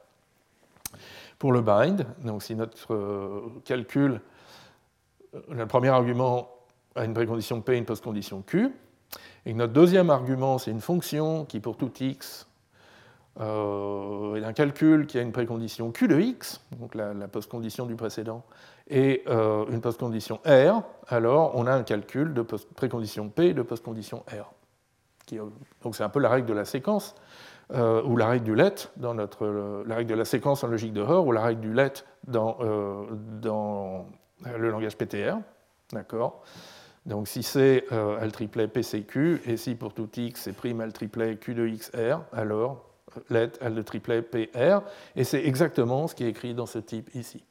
Pour 1.37 1.51
le 1.51 1.61
bind, 1.61 2.05
donc 2.23 2.43
si 2.43 2.55
notre 2.55 3.61
calcul, 3.65 4.21
le 5.49 5.65
premier 5.67 5.89
argument 5.89 6.49
a 6.95 7.03
une 7.03 7.13
précondition 7.13 7.61
P 7.61 7.73
et 7.73 7.77
une 7.77 7.85
postcondition 7.85 8.41
Q, 8.41 8.71
et 9.47 9.53
notre 9.53 9.71
deuxième 9.71 10.09
argument, 10.09 10.57
c'est 10.57 10.71
une 10.71 10.81
fonction 10.81 11.45
qui, 11.45 11.61
pour 11.61 11.77
tout 11.77 11.89
x, 12.01 12.49
euh, 13.39 14.35
est 14.35 14.43
un 14.43 14.51
calcul 14.51 15.07
qui 15.07 15.17
a 15.17 15.21
une 15.21 15.31
précondition 15.31 15.89
q 15.93 16.09
de 16.09 16.19
x, 16.19 16.59
donc 16.77 16.95
la, 16.95 17.13
postcondition 17.29 17.85
du 17.85 17.95
précédent, 17.95 18.43
et 18.89 19.23
euh, 19.27 19.65
une 19.69 19.79
postcondition 19.79 20.41
r, 20.45 20.83
alors 21.07 21.53
on 21.55 21.65
a 21.65 21.71
un 21.71 21.83
calcul 21.83 22.33
de 22.33 22.41
précondition 22.41 23.29
p 23.29 23.53
de 23.53 23.61
postcondition 23.61 24.25
r. 24.27 24.51
donc 25.81 25.95
c'est 25.95 26.03
un 26.03 26.09
peu 26.09 26.19
la 26.19 26.27
règle 26.27 26.47
de 26.47 26.53
la 26.53 26.65
séquence, 26.65 27.15
euh, 27.71 28.03
ou 28.03 28.17
la 28.17 28.27
règle 28.27 28.43
du 28.43 28.53
let, 28.53 28.89
dans 28.97 29.13
notre, 29.13 29.83
la 29.87 29.95
règle 29.95 30.09
de 30.09 30.15
la 30.15 30.25
séquence 30.25 30.65
en 30.65 30.67
logique 30.67 30.91
de 30.91 31.01
Hoare, 31.01 31.25
ou 31.25 31.31
la 31.31 31.43
règle 31.43 31.61
du 31.61 31.73
let 31.73 31.93
dans, 32.27 32.57
dans 33.41 34.07
le 34.43 34.69
langage 34.69 34.97
PTR. 34.97 35.37
D'accord? 35.93 36.43
Donc 37.07 37.29
si 37.29 37.41
c'est 37.41 37.85
euh, 37.93 38.19
L 38.19 38.33
triplet 38.33 38.67
PCQ, 38.67 39.41
et 39.45 39.55
si 39.55 39.75
pour 39.75 39.93
tout 39.93 40.09
x 40.17 40.41
c'est 40.41 40.51
prime 40.51 40.81
L 40.81 40.91
triplet 40.91 41.37
Q 41.37 41.53
de 41.53 41.67
XR, 41.67 42.19
alors 42.33 42.85
euh, 43.15 43.21
let 43.29 43.53
L 43.61 43.75
de 43.75 43.81
PR, 43.81 44.81
et 45.15 45.23
c'est 45.23 45.43
exactement 45.45 46.07
ce 46.07 46.15
qui 46.15 46.25
est 46.25 46.29
écrit 46.29 46.53
dans 46.53 46.65
ce 46.65 46.79
type 46.79 47.09
ici. 47.15 47.43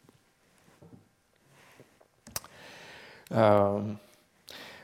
Euh, 3.33 3.81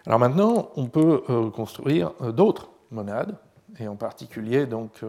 alors 0.06 0.18
maintenant, 0.18 0.70
on 0.74 0.86
peut 0.86 1.22
construire 1.54 2.12
d'autres 2.32 2.70
monades, 2.90 3.36
et 3.78 3.86
en 3.86 3.94
particulier 3.96 4.66
donc 4.66 5.02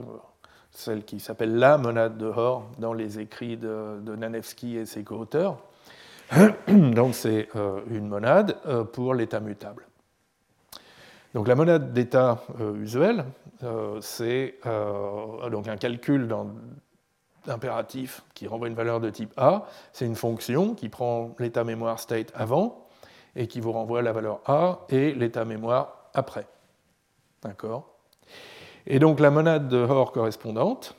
celle 0.71 1.05
qui 1.05 1.21
s'appelle 1.21 1.55
la 1.55 1.77
monade 1.77 2.17
de 2.17 2.25
Hoare 2.25 2.63
dans 2.79 2.93
les 2.93 3.19
écrits 3.19 3.57
de, 3.57 3.99
de 4.01 4.15
Nanevsky 4.15 4.77
et 4.77 4.85
ses 4.85 5.03
co-auteurs. 5.03 5.57
Donc 6.67 7.15
c'est 7.15 7.49
euh, 7.55 7.81
une 7.89 8.07
monade 8.07 8.57
euh, 8.65 8.83
pour 8.83 9.13
l'état 9.13 9.39
mutable. 9.39 9.87
Donc 11.33 11.47
la 11.47 11.55
monade 11.55 11.93
d'état 11.93 12.43
euh, 12.59 12.75
usuel, 12.75 13.25
c'est 14.01 14.55
donc 15.49 15.67
un 15.69 15.77
calcul 15.77 16.27
d'impératif 17.45 18.23
qui 18.33 18.45
renvoie 18.45 18.67
une 18.67 18.75
valeur 18.75 18.99
de 18.99 19.09
type 19.09 19.33
A. 19.37 19.65
C'est 19.93 20.05
une 20.05 20.15
fonction 20.17 20.75
qui 20.75 20.89
prend 20.89 21.33
l'état 21.39 21.63
mémoire 21.63 21.99
state 21.99 22.33
avant 22.35 22.87
et 23.37 23.47
qui 23.47 23.61
vous 23.61 23.71
renvoie 23.71 24.01
la 24.01 24.11
valeur 24.11 24.41
A 24.47 24.81
et 24.89 25.13
l'état 25.13 25.45
mémoire 25.45 26.09
après. 26.13 26.45
D'accord? 27.41 27.87
Et 28.85 28.99
donc 28.99 29.21
la 29.21 29.31
monade 29.31 29.69
de 29.69 29.77
Hoare 29.77 30.11
correspondante, 30.11 30.93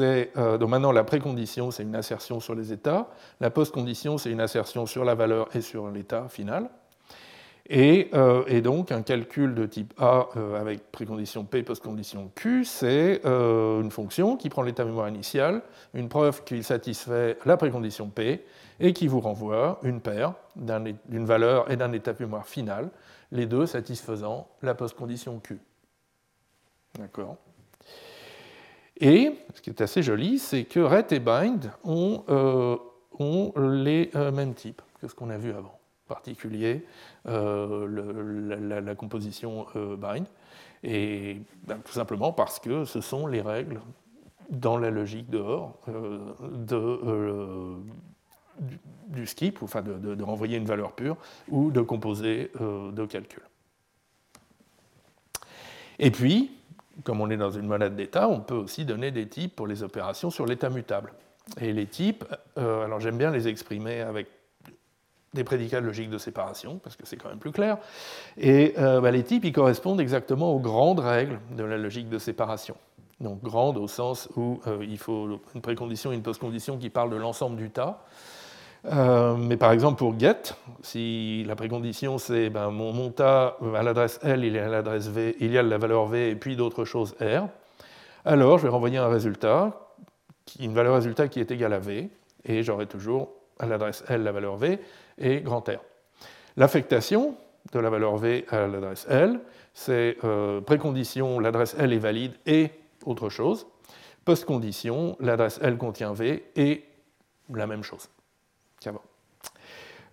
euh, 0.00 0.58
donc 0.58 0.70
maintenant 0.70 0.92
la 0.92 1.04
précondition, 1.04 1.70
c'est 1.70 1.82
une 1.82 1.94
assertion 1.94 2.40
sur 2.40 2.54
les 2.54 2.72
états. 2.72 3.08
La 3.40 3.50
postcondition, 3.50 4.18
c'est 4.18 4.30
une 4.30 4.40
assertion 4.40 4.86
sur 4.86 5.04
la 5.04 5.14
valeur 5.14 5.48
et 5.54 5.60
sur 5.60 5.90
l'état 5.90 6.28
final. 6.28 6.68
Et, 7.68 8.10
euh, 8.14 8.60
donc 8.60 8.92
un 8.92 9.02
calcul 9.02 9.54
de 9.54 9.66
type 9.66 9.92
A 9.98 10.28
euh, 10.36 10.60
avec 10.60 10.92
précondition 10.92 11.44
P, 11.44 11.64
postcondition 11.64 12.30
Q, 12.34 12.64
c'est 12.64 13.20
une 13.24 13.90
fonction 13.90 14.36
qui 14.36 14.48
prend 14.48 14.62
l'état 14.62 14.84
mémoire 14.84 15.08
initial, 15.08 15.62
une 15.92 16.08
preuve 16.08 16.44
qu'il 16.44 16.62
satisfait 16.62 17.36
la 17.44 17.56
précondition 17.56 18.08
P, 18.08 18.44
et 18.78 18.92
qui 18.92 19.08
vous 19.08 19.20
renvoie 19.20 19.80
une 19.82 20.00
paire 20.00 20.34
d'une 20.54 21.24
valeur 21.24 21.70
et 21.70 21.76
d'un 21.76 21.92
état 21.92 22.12
mémoire 22.18 22.46
final, 22.46 22.90
les 23.32 23.46
deux 23.46 23.66
satisfaisant 23.66 24.46
la 24.62 24.74
postcondition 24.74 25.40
Q. 25.40 25.58
D'accord? 26.98 27.36
Et 29.00 29.32
ce 29.54 29.60
qui 29.60 29.70
est 29.70 29.80
assez 29.80 30.02
joli, 30.02 30.38
c'est 30.38 30.64
que 30.64 30.80
ret 30.80 31.06
et 31.10 31.20
bind 31.20 31.70
ont, 31.84 32.24
euh, 32.28 32.76
les 33.56 34.10
euh, 34.14 34.30
mêmes 34.32 34.54
types 34.54 34.82
que 35.00 35.08
ce 35.08 35.14
qu'on 35.14 35.30
a 35.30 35.36
vu 35.36 35.50
avant, 35.50 35.78
en 36.06 36.08
particulier 36.08 36.84
euh, 37.28 38.80
la, 38.80 38.94
composition 38.94 39.66
bind, 39.74 40.26
et 40.82 41.40
ben, 41.66 41.78
tout 41.84 41.92
simplement 41.92 42.32
parce 42.32 42.58
que 42.58 42.84
ce 42.84 43.00
sont 43.00 43.26
les 43.26 43.42
règles 43.42 43.80
dans 44.48 44.78
la 44.78 44.90
logique 44.90 45.28
dehors 45.28 45.78
de, 45.88 47.76
du, 49.08 49.26
skip, 49.26 49.62
enfin 49.62 49.82
de, 49.82 50.14
de, 50.14 50.22
renvoyer 50.22 50.56
une 50.56 50.66
valeur 50.66 50.92
pure, 50.92 51.16
ou 51.50 51.70
de 51.70 51.80
composer 51.80 52.50
de 52.60 53.06
calcul. 53.06 53.42
Et 55.98 56.10
puis, 56.10 56.50
comme 57.04 57.20
on 57.20 57.30
est 57.30 57.36
dans 57.36 57.50
une 57.50 57.66
monade 57.66 57.96
d'état, 57.96 58.28
on 58.28 58.40
peut 58.40 58.54
aussi 58.54 58.84
donner 58.84 59.10
des 59.10 59.28
types 59.28 59.54
pour 59.54 59.66
les 59.66 59.82
opérations 59.82 60.30
sur 60.30 60.46
l'état 60.46 60.70
mutable. 60.70 61.12
Et 61.60 61.72
les 61.72 61.86
types, 61.86 62.24
euh, 62.58 62.84
alors 62.84 63.00
j'aime 63.00 63.18
bien 63.18 63.30
les 63.30 63.48
exprimer 63.48 64.00
avec 64.00 64.28
des 65.34 65.44
prédicats 65.44 65.80
de 65.80 65.86
logique 65.86 66.10
de 66.10 66.18
séparation, 66.18 66.78
parce 66.82 66.96
que 66.96 67.06
c'est 67.06 67.16
quand 67.16 67.28
même 67.28 67.38
plus 67.38 67.52
clair. 67.52 67.78
Et 68.38 68.74
euh, 68.78 69.00
bah, 69.00 69.10
les 69.10 69.22
types, 69.22 69.44
ils 69.44 69.52
correspondent 69.52 70.00
exactement 70.00 70.52
aux 70.52 70.58
grandes 70.58 71.00
règles 71.00 71.38
de 71.56 71.62
la 71.62 71.76
logique 71.76 72.08
de 72.08 72.18
séparation. 72.18 72.76
Donc 73.20 73.42
grandes 73.42 73.76
au 73.78 73.88
sens 73.88 74.28
où 74.36 74.60
euh, 74.66 74.84
il 74.86 74.98
faut 74.98 75.40
une 75.54 75.60
précondition 75.60 76.12
et 76.12 76.14
une 76.14 76.22
postcondition 76.22 76.76
qui 76.78 76.90
parlent 76.90 77.10
de 77.10 77.16
l'ensemble 77.16 77.56
du 77.56 77.70
tas. 77.70 78.04
Euh, 78.92 79.36
mais 79.36 79.56
par 79.56 79.72
exemple, 79.72 79.98
pour 79.98 80.18
get, 80.18 80.54
si 80.82 81.44
la 81.44 81.56
précondition 81.56 82.18
c'est 82.18 82.50
ben, 82.50 82.70
mon, 82.70 82.92
mon, 82.92 83.10
tas 83.10 83.56
à 83.74 83.82
l'adresse 83.82 84.20
L, 84.22 84.44
il 84.44 84.52
y 84.54 84.58
a 84.58 84.68
l'adresse 84.68 85.08
V, 85.08 85.36
il 85.40 85.52
y 85.52 85.58
a 85.58 85.62
la 85.62 85.78
valeur 85.78 86.06
V 86.06 86.30
et 86.30 86.36
puis 86.36 86.56
d'autres 86.56 86.84
choses 86.84 87.16
R, 87.20 87.48
alors 88.24 88.58
je 88.58 88.64
vais 88.64 88.68
renvoyer 88.68 88.98
un 88.98 89.08
résultat, 89.08 89.72
une 90.60 90.72
valeur 90.72 90.94
résultat 90.94 91.26
qui 91.28 91.40
est 91.40 91.50
égale 91.50 91.72
à 91.72 91.78
V, 91.80 92.10
et 92.44 92.62
j'aurai 92.62 92.86
toujours 92.86 93.30
à 93.58 93.66
l'adresse 93.66 94.04
L 94.08 94.22
la 94.22 94.32
valeur 94.32 94.56
V 94.56 94.78
et 95.18 95.40
grand 95.40 95.66
R. 95.68 95.80
L'affectation 96.56 97.34
de 97.72 97.80
la 97.80 97.90
valeur 97.90 98.16
V 98.16 98.46
à 98.50 98.68
l'adresse 98.68 99.06
L, 99.08 99.40
c'est 99.74 100.16
euh, 100.22 100.60
précondition, 100.60 101.40
l'adresse 101.40 101.74
L 101.78 101.92
est 101.92 101.98
valide 101.98 102.34
et 102.46 102.70
autre 103.04 103.28
chose. 103.28 103.66
Postcondition, 104.24 105.16
l'adresse 105.20 105.58
L 105.62 105.76
contient 105.76 106.12
V 106.12 106.44
et 106.54 106.84
la 107.52 107.66
même 107.66 107.82
chose. 107.82 108.08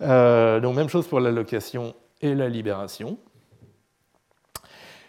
Euh, 0.02 0.60
donc 0.60 0.76
même 0.76 0.90
chose 0.90 1.08
pour 1.08 1.20
l'allocation 1.20 1.96
et 2.22 2.36
la 2.36 2.50
libération. 2.50 3.18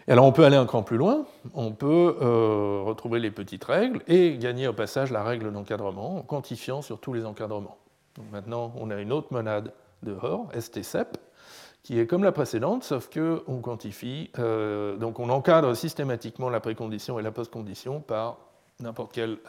Et 0.07 0.11
alors 0.11 0.25
on 0.25 0.31
peut 0.31 0.45
aller 0.45 0.57
un 0.57 0.67
cran 0.67 0.83
plus 0.83 0.97
loin, 0.97 1.25
on 1.55 1.71
peut 1.71 2.17
euh, 2.21 2.81
retrouver 2.85 3.19
les 3.19 3.31
petites 3.31 3.63
règles 3.63 4.03
et 4.07 4.37
gagner 4.37 4.67
au 4.67 4.73
passage 4.73 5.11
la 5.11 5.23
règle 5.23 5.51
d'encadrement 5.51 6.17
en 6.17 6.21
quantifiant 6.21 6.83
sur 6.83 6.99
tous 6.99 7.13
les 7.13 7.25
encadrements. 7.25 7.77
Maintenant 8.31 8.71
on 8.77 8.91
a 8.91 8.97
une 8.97 9.11
autre 9.11 9.29
monade 9.31 9.73
de 10.03 10.13
Hoare, 10.13 10.47
STSEP, 10.57 11.17
qui 11.81 11.99
est 11.99 12.05
comme 12.05 12.23
la 12.23 12.31
précédente, 12.31 12.83
sauf 12.83 13.09
qu'on 13.09 13.61
quantifie, 13.61 14.29
euh, 14.37 14.95
donc 14.95 15.19
on 15.19 15.29
encadre 15.29 15.75
systématiquement 15.75 16.49
la 16.49 16.59
précondition 16.59 17.17
et 17.17 17.23
la 17.23 17.31
postcondition 17.31 17.99
par 17.99 18.37
n'importe 18.79 19.11
quelle 19.11 19.39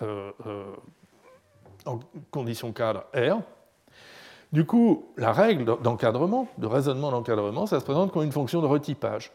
condition 2.31 2.73
cadre 2.73 3.05
R, 3.15 3.43
du 4.53 4.65
coup, 4.65 5.07
la 5.17 5.33
règle 5.33 5.65
d'encadrement, 5.83 6.49
de 6.59 6.67
raisonnement 6.67 7.11
d'encadrement, 7.11 7.67
ça 7.67 7.81
se 7.81 7.85
présente 7.85 8.13
comme 8.13 8.23
une 8.23 8.33
fonction 8.33 8.63
de 8.63 8.67
retypage. 8.67 9.33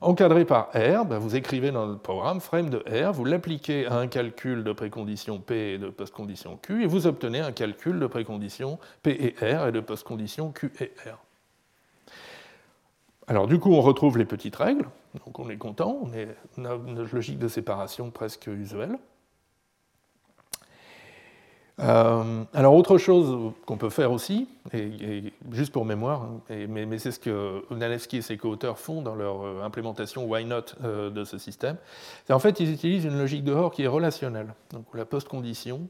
Encadré 0.00 0.44
par 0.44 0.70
R, 0.74 1.04
ben, 1.04 1.18
vous 1.18 1.36
écrivez 1.36 1.70
dans 1.70 1.86
le 1.86 1.96
programme 1.96 2.40
frame 2.40 2.68
de 2.68 2.78
R, 2.78 3.12
vous 3.12 3.24
l'appliquez 3.24 3.86
à 3.86 3.96
un 3.96 4.06
calcul 4.06 4.64
de 4.64 4.72
précondition 4.72 5.38
P 5.38 5.74
et 5.74 5.78
de 5.78 5.88
postcondition 5.88 6.58
Q, 6.60 6.82
et 6.82 6.86
vous 6.86 7.06
obtenez 7.06 7.40
un 7.40 7.52
calcul 7.52 7.98
de 7.98 8.06
précondition 8.06 8.78
P 9.02 9.34
et 9.40 9.54
R 9.54 9.68
et 9.68 9.72
de 9.72 9.80
postcondition 9.80 10.52
Q 10.52 10.72
et 10.80 10.92
R. 11.08 11.18
Alors 13.26 13.46
du 13.46 13.58
coup, 13.58 13.72
on 13.72 13.80
retrouve 13.80 14.18
les 14.18 14.26
petites 14.26 14.56
règles, 14.56 14.88
donc 15.24 15.38
on 15.38 15.48
est 15.48 15.56
content, 15.56 15.98
on, 16.02 16.10
on 16.58 16.64
a 16.64 16.74
une 16.74 17.02
logique 17.04 17.38
de 17.38 17.48
séparation 17.48 18.10
presque 18.10 18.46
usuelle. 18.48 18.98
Euh, 21.80 22.44
alors 22.54 22.74
autre 22.74 22.98
chose 22.98 23.52
qu'on 23.66 23.76
peut 23.76 23.90
faire 23.90 24.12
aussi, 24.12 24.48
et, 24.72 25.32
juste 25.50 25.72
pour 25.72 25.84
mémoire, 25.84 26.28
mais, 26.48 26.98
c'est 26.98 27.10
ce 27.10 27.18
que 27.18 27.64
Nalewski 27.74 28.18
et 28.18 28.22
ses 28.22 28.36
co-auteurs 28.36 28.78
font 28.78 29.02
dans 29.02 29.16
leur 29.16 29.42
euh, 29.42 29.62
implémentation 29.64 30.24
Why 30.24 30.44
Not 30.44 30.76
euh, 30.84 31.10
de 31.10 31.24
ce 31.24 31.36
système, 31.36 31.76
c'est 32.26 32.32
en 32.32 32.38
fait 32.38 32.60
ils 32.60 32.72
utilisent 32.72 33.04
une 33.04 33.18
logique 33.18 33.42
de 33.42 33.52
Hoare 33.52 33.72
qui 33.72 33.82
est 33.82 33.88
relationnelle. 33.88 34.54
Donc 34.72 34.84
la 34.94 35.04
post-condition 35.04 35.88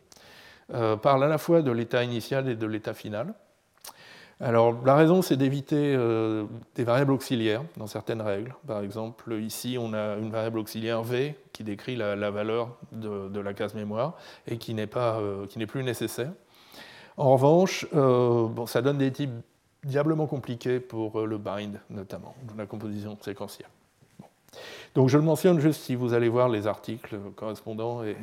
parle 1.03 1.23
à 1.23 1.29
la 1.29 1.37
fois 1.37 1.61
de 1.61 1.71
l'état 1.71 2.03
initial 2.03 2.49
et 2.49 2.55
de 2.55 2.67
l'état 2.67 2.95
final. 2.95 3.35
Alors 4.41 4.85
la 4.85 4.97
raison, 4.97 5.23
c'est 5.23 5.37
d'éviter 5.37 5.95
euh, 5.97 6.45
des 6.75 6.85
variables 6.85 7.13
auxiliaires 7.13 7.63
dans 7.77 7.87
certaines 7.87 8.21
règles. 8.21 8.55
Par 8.67 8.81
exemple, 8.83 9.33
ici, 9.35 9.77
on 9.79 9.93
a 9.93 10.17
une 10.17 10.31
variable 10.31 10.59
auxiliaire 10.59 11.03
V 11.03 11.37
qui 11.53 11.63
décrit 11.63 11.95
la, 11.95 12.31
valeur 12.31 12.77
de, 12.93 13.39
la 13.39 13.55
case 13.55 13.75
mémoire 13.75 14.15
et 14.47 14.59
qui 14.59 14.75
n'est 14.75 14.91
euh, 14.97 15.47
plus 15.69 15.85
nécessaire. 15.85 16.33
En 17.17 17.33
revanche, 17.35 17.87
euh, 17.95 18.49
ça 18.67 18.83
donne 18.83 18.99
des 18.99 19.13
types 19.13 19.31
diablement 19.85 20.27
compliqués 20.27 20.81
pour 20.81 21.27
le 21.27 21.39
bind, 21.39 21.79
notamment, 21.91 22.35
la 22.57 22.67
composition 22.67 23.17
séquentielle. 23.21 23.69
Donc 24.95 25.09
je 25.09 25.19
le 25.19 25.25
mentionne 25.25 25.61
juste 25.61 25.83
si 25.83 25.95
vous 25.95 26.15
allez 26.15 26.29
voir 26.29 26.49
les 26.49 26.67
articles 26.67 27.19
correspondants 27.37 28.03
et, 28.03 28.17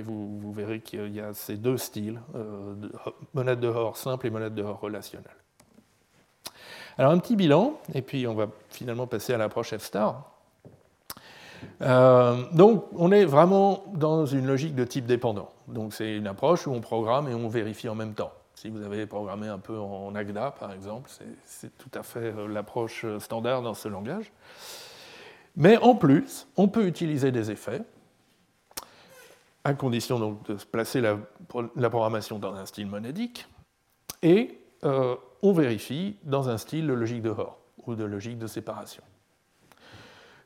vous, 0.00 0.38
vous, 0.38 0.52
verrez 0.52 0.80
qu'il 0.80 1.12
y 1.14 1.20
a 1.20 1.32
ces 1.34 1.56
deux 1.56 1.76
styles, 1.76 2.20
monade 3.34 3.60
de 3.60 3.68
Hoare 3.68 3.96
simple 3.96 4.26
et 4.26 4.30
monade 4.30 4.54
de 4.54 4.62
Hoare 4.62 4.80
relationnelle. 4.80 5.37
Alors 6.98 7.12
un 7.12 7.18
petit 7.18 7.36
bilan, 7.36 7.78
et 7.94 8.02
puis 8.02 8.26
on 8.26 8.34
va 8.34 8.48
finalement 8.70 9.06
passer 9.06 9.32
à 9.32 9.38
l'approche 9.38 9.72
F-star. 9.72 10.32
Euh, 11.80 12.42
donc 12.52 12.86
on 12.96 13.12
est 13.12 13.24
vraiment 13.24 13.84
dans 13.94 14.26
une 14.26 14.46
logique 14.46 14.74
de 14.74 14.84
type 14.84 15.06
dépendant. 15.06 15.48
Donc 15.68 15.94
c'est 15.94 16.16
une 16.16 16.26
approche 16.26 16.66
où 16.66 16.72
on 16.72 16.80
programme 16.80 17.28
et 17.28 17.34
on 17.34 17.48
vérifie 17.48 17.88
en 17.88 17.94
même 17.94 18.14
temps. 18.14 18.32
Si 18.54 18.68
vous 18.68 18.82
avez 18.82 19.06
programmé 19.06 19.46
un 19.46 19.58
peu 19.58 19.78
en 19.78 20.12
Agda, 20.16 20.50
par 20.58 20.72
exemple, 20.72 21.08
c'est 21.44 21.78
tout 21.78 21.90
à 21.96 22.02
fait 22.02 22.34
euh, 22.36 22.48
l'approche 22.48 23.06
standard 23.20 23.62
dans 23.62 23.74
ce 23.74 23.86
langage. 23.86 24.32
Mais 25.56 25.76
en 25.76 25.94
plus, 25.94 26.48
on 26.56 26.66
peut 26.66 26.86
utiliser 26.86 27.30
des 27.30 27.52
effets, 27.52 27.82
à 29.62 29.74
condition 29.74 30.18
donc 30.18 30.44
de 30.46 30.54
placer 30.54 31.00
la, 31.00 31.16
programmation 31.46 32.40
dans 32.40 32.54
un 32.54 32.66
style 32.66 32.86
monadique, 32.86 33.46
et 34.22 34.58
euh, 34.84 35.14
on 35.42 35.52
vérifie 35.52 36.16
dans 36.24 36.48
un 36.48 36.58
style 36.58 36.86
de 36.86 36.92
logique 36.92 37.22
de 37.22 37.30
Hoare 37.30 37.56
ou 37.86 37.94
de 37.94 38.04
logique 38.04 38.38
de 38.38 38.46
séparation. 38.46 39.02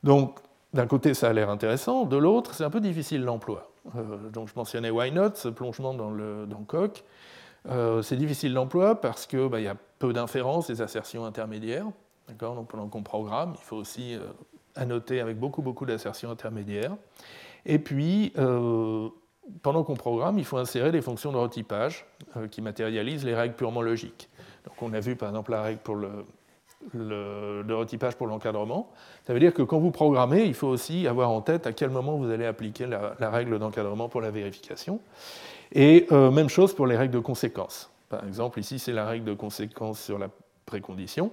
Donc, 0.03 0.39
d'un 0.73 0.87
côté, 0.87 1.15
ça 1.15 1.29
a 1.29 1.33
l'air 1.33 1.51
intéressant, 1.51 2.05
de 2.05 2.17
l'autre, 2.17 2.55
c'est 2.55 2.65
un 2.65 2.71
peu 2.71 2.81
difficile 2.81 3.23
l'emploi. 3.23 3.71
Euh, 3.97 4.31
donc, 4.31 4.49
je 4.49 4.55
mentionnais 4.57 4.91
Why 4.91 5.13
Not, 5.13 5.35
ce 5.35 5.49
plongement 5.49 5.95
dans 5.95 6.11
le 6.11 6.47
dans 6.47 6.63
Coq. 6.63 7.05
Euh, 7.69 8.03
c'est 8.03 8.17
difficile 8.17 8.53
l'emploi 8.53 9.01
parce 9.01 9.27
qu'il 9.27 9.49
bah, 9.49 9.61
y 9.61 9.69
a 9.69 9.77
peu 9.99 10.13
d'inférences, 10.13 10.69
des 10.69 10.83
assertions 10.83 11.25
intermédiaires. 11.25 11.87
Donc, 12.39 12.69
pendant 12.69 12.89
qu'on 12.89 13.03
programme, 13.03 13.55
il 13.59 13.63
faut 13.63 13.77
aussi 13.77 14.17
annoter 14.75 15.21
avec 15.21 15.39
beaucoup, 15.39 15.61
beaucoup 15.61 15.85
d'assertions 15.85 16.31
intermédiaires. 16.31 16.97
Et 17.67 17.79
puis, 17.79 18.33
pendant 19.63 19.85
qu'on 19.85 19.95
programme, 19.95 20.39
il 20.39 20.45
faut 20.45 20.57
insérer 20.57 20.93
des 20.93 21.03
fonctions 21.03 21.31
de 21.31 21.37
retypage 21.37 22.07
qui 22.51 22.63
matérialisent 22.63 23.25
les 23.25 23.35
règles 23.35 23.55
purement 23.55 23.83
logiques. 23.83 24.31
Donc 24.65 24.81
on 24.81 24.93
a 24.93 25.01
vu 25.01 25.17
par 25.17 25.29
exemple 25.29 25.51
la 25.51 25.63
règle 25.63 25.81
pour 25.81 25.97
le, 25.97 26.25
retypage 27.69 28.17
pour 28.17 28.27
l'encadrement. 28.27 28.91
Ça 29.27 29.33
veut 29.33 29.41
dire 29.41 29.55
que 29.55 29.63
quand 29.63 29.79
vous 29.79 29.91
programmez, 29.91 30.45
il 30.45 30.55
faut 30.55 30.69
aussi 30.69 31.07
avoir 31.07 31.31
en 31.31 31.41
tête 31.41 31.67
à 31.67 31.73
quel 31.73 31.91
moment 31.91 32.17
vous 32.17 32.31
allez 32.31 32.47
appliquer 32.47 32.87
la, 32.87 33.31
règle 33.31 33.59
d'encadrement 33.59 34.09
pour 34.09 34.21
la 34.21 34.31
vérification. 34.31 35.01
Et 35.73 36.07
euh, 36.13 36.31
même 36.31 36.49
chose 36.49 36.75
pour 36.75 36.87
les 36.87 36.97
règles 36.97 37.15
de 37.15 37.21
conséquence. 37.21 37.91
Par 38.09 38.25
exemple, 38.27 38.61
ici, 38.61 38.79
c'est 38.79 38.93
la 38.93 39.07
règle 39.07 39.25
de 39.25 39.35
conséquence 39.35 40.01
sur 40.01 40.19
la 40.19 40.29
précondition, 40.67 41.31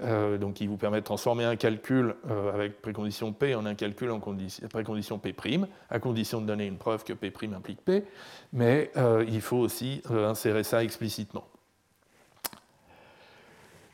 euh, 0.00 0.38
donc 0.38 0.54
qui 0.54 0.66
vous 0.66 0.78
permet 0.78 1.00
de 1.00 1.04
transformer 1.04 1.44
un 1.44 1.56
calcul 1.56 2.14
euh, 2.30 2.54
avec 2.54 2.80
précondition 2.80 3.32
P 3.32 3.54
en 3.54 3.66
un 3.66 3.74
calcul 3.74 4.10
en 4.10 4.20
précondition 4.20 5.18
P', 5.18 5.34
à 5.90 5.98
condition 5.98 6.40
de 6.40 6.46
donner 6.46 6.66
une 6.66 6.78
preuve 6.78 7.04
que 7.04 7.12
P' 7.12 7.30
implique 7.54 7.84
P, 7.84 8.04
mais 8.54 8.90
il 9.28 9.40
faut 9.42 9.58
aussi 9.58 10.02
insérer 10.08 10.64
ça 10.64 10.82
explicitement. 10.82 11.44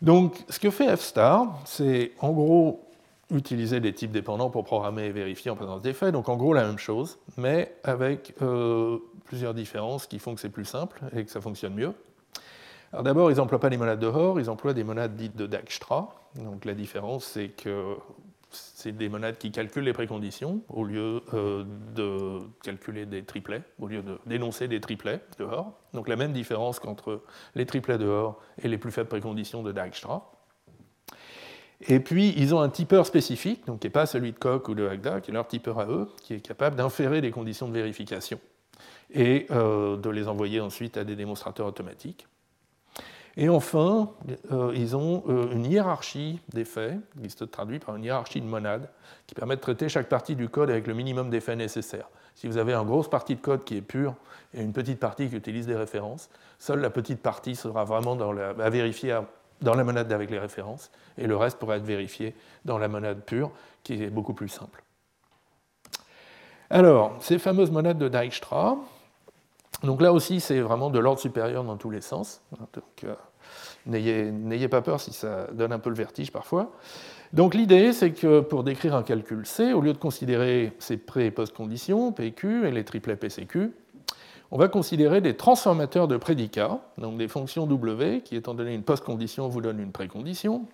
Donc, 0.03 0.45
ce 0.49 0.59
que 0.59 0.71
fait 0.71 0.97
F-star, 0.97 1.61
c'est 1.67 2.13
en 2.21 2.33
gros 2.33 2.87
utiliser 3.31 3.81
des 3.81 3.93
types 3.93 4.11
dépendants 4.11 4.51
pour 4.51 4.65
programmer 4.65 5.05
et 5.05 5.13
vérifier 5.13 5.51
en 5.51 5.57
présence 5.57 5.83
des 5.83 5.93
faits. 5.93 6.13
Donc, 6.13 6.29
en 6.29 6.37
gros, 6.37 6.53
la 6.53 6.65
même 6.65 6.79
chose, 6.79 7.19
mais 7.37 7.75
avec 7.85 8.35
euh, 8.43 8.99
plusieurs 9.25 9.55
différences 9.55 10.07
qui 10.07 10.19
font 10.19 10.35
que 10.35 10.41
c'est 10.41 10.49
plus 10.49 10.65
simple 10.65 11.01
et 11.15 11.25
que 11.25 11.31
ça 11.31 11.41
fonctionne 11.41 11.75
mieux. 11.75 11.93
Alors, 12.93 13.05
d'abord, 13.05 13.31
ils 13.31 13.37
n'emploient 13.37 13.61
pas 13.61 13.71
des 13.71 13.77
monades 13.77 14.01
de 14.01 14.07
Hoare, 14.07 14.41
ils 14.41 14.51
emploient 14.51 14.75
des 14.75 14.85
monades 14.85 15.15
dites 15.15 15.37
de 15.37 15.47
Dijkstra. 15.47 16.09
Donc, 16.37 16.65
la 16.65 16.75
différence, 16.75 17.25
c'est 17.25 17.49
que 17.49 17.97
c'est 18.51 18.93
des 18.93 19.09
monades 19.09 19.39
qui 19.39 19.53
calculent 19.53 19.85
les 19.85 19.93
préconditions 19.93 20.63
au 20.69 20.85
lieu 20.85 21.23
euh, 21.35 21.65
de 21.95 22.41
calculer 22.63 23.07
des 23.07 23.23
triplets, 23.23 23.63
au 23.79 23.87
lieu 23.87 24.03
d'énoncer 24.27 24.69
des 24.69 24.81
triplets 24.81 25.21
de 25.39 25.45
Hoare. 25.45 25.73
Donc 25.95 26.09
la 26.09 26.17
même 26.17 26.33
différence 26.33 26.79
qu'entre 26.79 27.23
les 27.55 27.67
triplets 27.67 27.99
de 27.99 28.07
Hoare 28.07 28.37
et 28.63 28.69
les 28.69 28.79
plus 28.79 28.91
faibles 28.91 29.09
préconditions 29.09 29.63
de 29.63 29.73
Dijkstra. 29.73 30.33
Et 31.89 32.01
puis, 32.01 32.35
ils 32.37 32.55
ont 32.55 32.61
un 32.61 32.69
tipeur 32.69 33.07
spécifique, 33.07 33.67
donc 33.67 33.81
qui 33.81 33.87
n'est 33.87 33.93
pas 33.93 34.05
celui 34.05 34.33
de 34.33 34.39
Koch 34.39 34.69
ou 34.69 34.75
de 34.75 34.87
Agda, 34.87 35.21
qui 35.21 35.31
est 35.31 35.35
leur 35.35 35.49
tipeur 35.49 35.79
à 35.79 35.87
eux, 35.87 36.09
qui 36.23 36.35
est 36.35 36.41
capable 36.41 36.77
d'inférer 36.77 37.23
des 37.23 37.31
conditions 37.31 37.69
de 37.69 37.73
vérification 37.73 38.39
et 39.13 39.47
euh, 39.51 39.97
de 39.97 40.11
les 40.11 40.29
envoyer 40.29 40.61
ensuite 40.61 40.97
à 40.97 41.05
des 41.05 41.17
démonstrateurs 41.17 41.67
automatiques. 41.67 42.27
Et 43.41 43.49
enfin, 43.49 44.11
euh, 44.53 44.71
ils 44.77 44.95
ont 44.97 45.25
euh, 45.31 45.51
une 45.53 45.65
hiérarchie 45.65 46.39
d'effets, 46.53 46.99
qui 47.23 47.31
se 47.31 47.43
traduit 47.45 47.79
par 47.79 47.97
une 47.97 48.05
hiérarchie 48.05 48.43
de 48.43 48.47
monades, 48.47 48.91
qui 49.27 49.35
permet 49.35 49.57
de 49.57 49.63
traiter 49.63 49.89
chaque 49.89 50.11
partie 50.11 50.37
du 50.37 50.51
code 50.51 50.69
avec 50.69 50.87
le 50.87 50.93
minimum 50.93 51.31
d'effets 51.31 51.57
nécessaires. 51.57 52.11
Si 52.35 52.47
vous 52.47 52.59
avez 52.59 52.75
une 52.75 52.85
grosse 52.85 53.09
partie 53.09 53.37
de 53.37 53.41
code 53.41 53.65
qui 53.65 53.79
est 53.79 53.81
pure 53.83 54.15
et 54.53 54.61
une 54.63 54.75
petite 54.75 55.01
partie 55.01 55.31
qui 55.31 55.37
utilise 55.37 55.67
des 55.67 55.75
références, 55.75 56.29
seule 56.59 56.81
la 56.81 56.91
petite 56.91 57.23
partie 57.23 57.57
sera 57.57 57.85
vraiment 57.85 58.13
à 58.13 58.69
vérifier 58.69 59.19
dans 59.63 59.75
la 59.75 59.85
monade 59.85 60.13
avec 60.13 60.31
les 60.31 60.39
références, 60.39 60.91
et 61.17 61.27
le 61.27 61.35
reste 61.35 61.59
pourra 61.59 61.79
être 61.79 61.85
vérifié 61.85 62.35
dans 62.67 62.77
la 62.77 62.89
monade 62.89 63.23
pure, 63.25 63.53
qui 63.85 64.03
est 64.03 64.11
beaucoup 64.11 64.35
plus 64.35 64.51
simple. 64.51 64.83
Alors, 66.69 67.17
ces 67.21 67.39
fameuses 67.39 67.71
monades 67.71 67.99
de 67.99 68.09
Dijkstra, 68.09 68.77
donc 69.83 70.03
là 70.03 70.13
aussi, 70.13 70.41
c'est 70.41 70.61
vraiment 70.61 70.91
de 70.91 70.99
l'ordre 70.99 71.21
supérieur 71.21 71.65
dans 71.65 71.77
tous 71.77 71.91
les 71.91 72.03
sens. 72.03 72.43
Euh, 73.05 73.15
n'ayez 73.87 74.69
pas 74.69 74.83
peur 74.83 75.01
si 75.01 75.13
ça 75.13 75.47
donne 75.53 75.73
un 75.73 75.79
peu 75.79 75.91
le 75.91 75.97
vertige 75.97 76.31
parfois. 76.31 76.73
Donc 77.33 77.55
l'idée, 77.55 77.93
c'est 77.93 78.13
que 78.13 78.41
pour 78.41 78.65
décrire 78.65 78.95
un 78.95 79.03
calcul 79.03 79.47
C, 79.47 79.73
au 79.73 79.81
lieu 79.81 79.93
de 79.93 79.99
considérer 79.99 80.73
ces 80.79 80.97
pré- 80.97 81.27
et 81.27 81.31
post-conditions, 81.31 82.13
PQ 82.13 82.67
et 82.67 82.71
les 82.73 82.85
triplets 82.85 83.17
PCQ, 83.17 83.73
on 84.51 84.59
va 84.59 84.67
considérer 84.67 85.21
des 85.21 85.37
transformateurs 85.37 86.09
de 86.09 86.17
prédicats, 86.17 86.81
donc 86.99 87.19
des 87.19 87.29
fonctions 87.29 87.67
W 87.67 88.23
qui, 88.23 88.35
étant 88.35 88.55
donné 88.55 88.75
une 88.75 88.83
post-condition, 88.83 89.49
vous 89.49 89.61
donnent 89.61 89.81
une 89.81 89.93
précondition, 89.93 90.67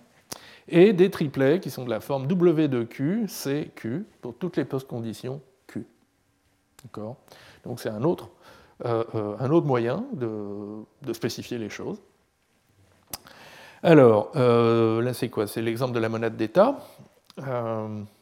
et 0.67 0.93
des 0.93 1.11
triplets 1.11 1.59
qui 1.59 1.69
sont 1.69 1.85
de 1.85 1.89
la 1.91 1.99
forme 1.99 2.25
W 2.25 2.67
de 2.67 2.83
Q, 2.83 3.25
C, 3.27 3.71
Q, 3.75 4.05
pour 4.21 4.35
toutes 4.35 4.57
les 4.57 4.65
post-conditions 4.65 5.41
Q. 5.67 5.85
D'accord? 6.83 7.17
Donc 7.63 7.79
c'est 7.79 7.89
un 7.89 8.03
autre 8.03 8.31
euh, 8.85 9.03
euh, 9.15 9.35
un 9.39 9.49
autre 9.49 9.65
moyen 9.65 10.05
de, 10.13 11.13
spécifier 11.13 11.57
les 11.57 11.69
choses. 11.69 11.99
Alors, 13.83 14.31
euh, 14.35 15.01
là 15.01 15.13
c'est 15.13 15.29
quoi? 15.29 15.47
C'est 15.47 15.61
l'exemple 15.61 15.93
de 15.93 15.99
la 15.99 16.09
monade 16.09 16.35
d'état. 16.35 16.77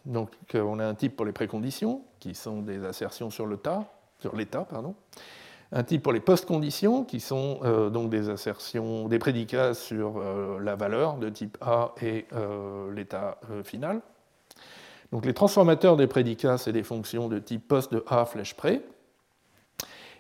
donc 0.06 0.30
on 0.53 0.80
a 0.80 0.86
un 0.86 0.95
type 0.95 1.16
pour 1.16 1.26
les 1.26 1.32
préconditions, 1.32 2.01
qui 2.20 2.36
sont 2.36 2.62
des 2.62 2.84
assertions 2.86 3.30
sur 3.30 3.47
l'état. 3.47 3.86
Un 5.72 5.84
type 5.84 6.03
pour 6.03 6.14
les 6.14 6.20
post-conditions, 6.20 7.03
qui 7.03 7.20
sont 7.20 7.60
donc 7.91 8.10
des 8.10 8.30
assertions, 8.30 9.08
des 9.08 9.20
prédicats 9.20 9.74
sur 9.74 10.22
la 10.60 10.76
valeur 10.76 11.18
de 11.18 11.30
type 11.30 11.58
A 11.62 11.93
et 12.01 12.26
l'état 12.93 13.39
final. 13.64 14.01
Donc 15.12 15.26
les 15.26 15.34
transformateurs 15.34 15.95
des 15.95 16.08
prédicats, 16.08 16.58
c'est 16.58 16.74
des 16.74 16.84
fonctions 16.84 17.30
de 17.30 17.39
type 17.39 17.68
post 17.68 17.91
de 17.93 18.03
A 18.08 18.26
flèche 18.26 18.56
près. 18.56 18.82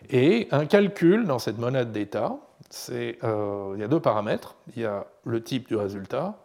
Et 0.09 0.47
un 0.51 0.65
calcul 0.65 1.25
dans 1.25 1.39
cette 1.39 1.57
monade 1.57 1.91
d'état, 1.91 2.37
euh, 2.89 3.73
il 3.75 3.79
y 3.79 3.83
a 3.83 3.87
deux 3.87 3.99
paramètres. 3.99 4.55
Il 4.75 4.81
y 4.81 4.85
a 4.85 5.05
le 5.25 5.43
type 5.43 5.67
du 5.67 5.75
résultat 5.75 6.39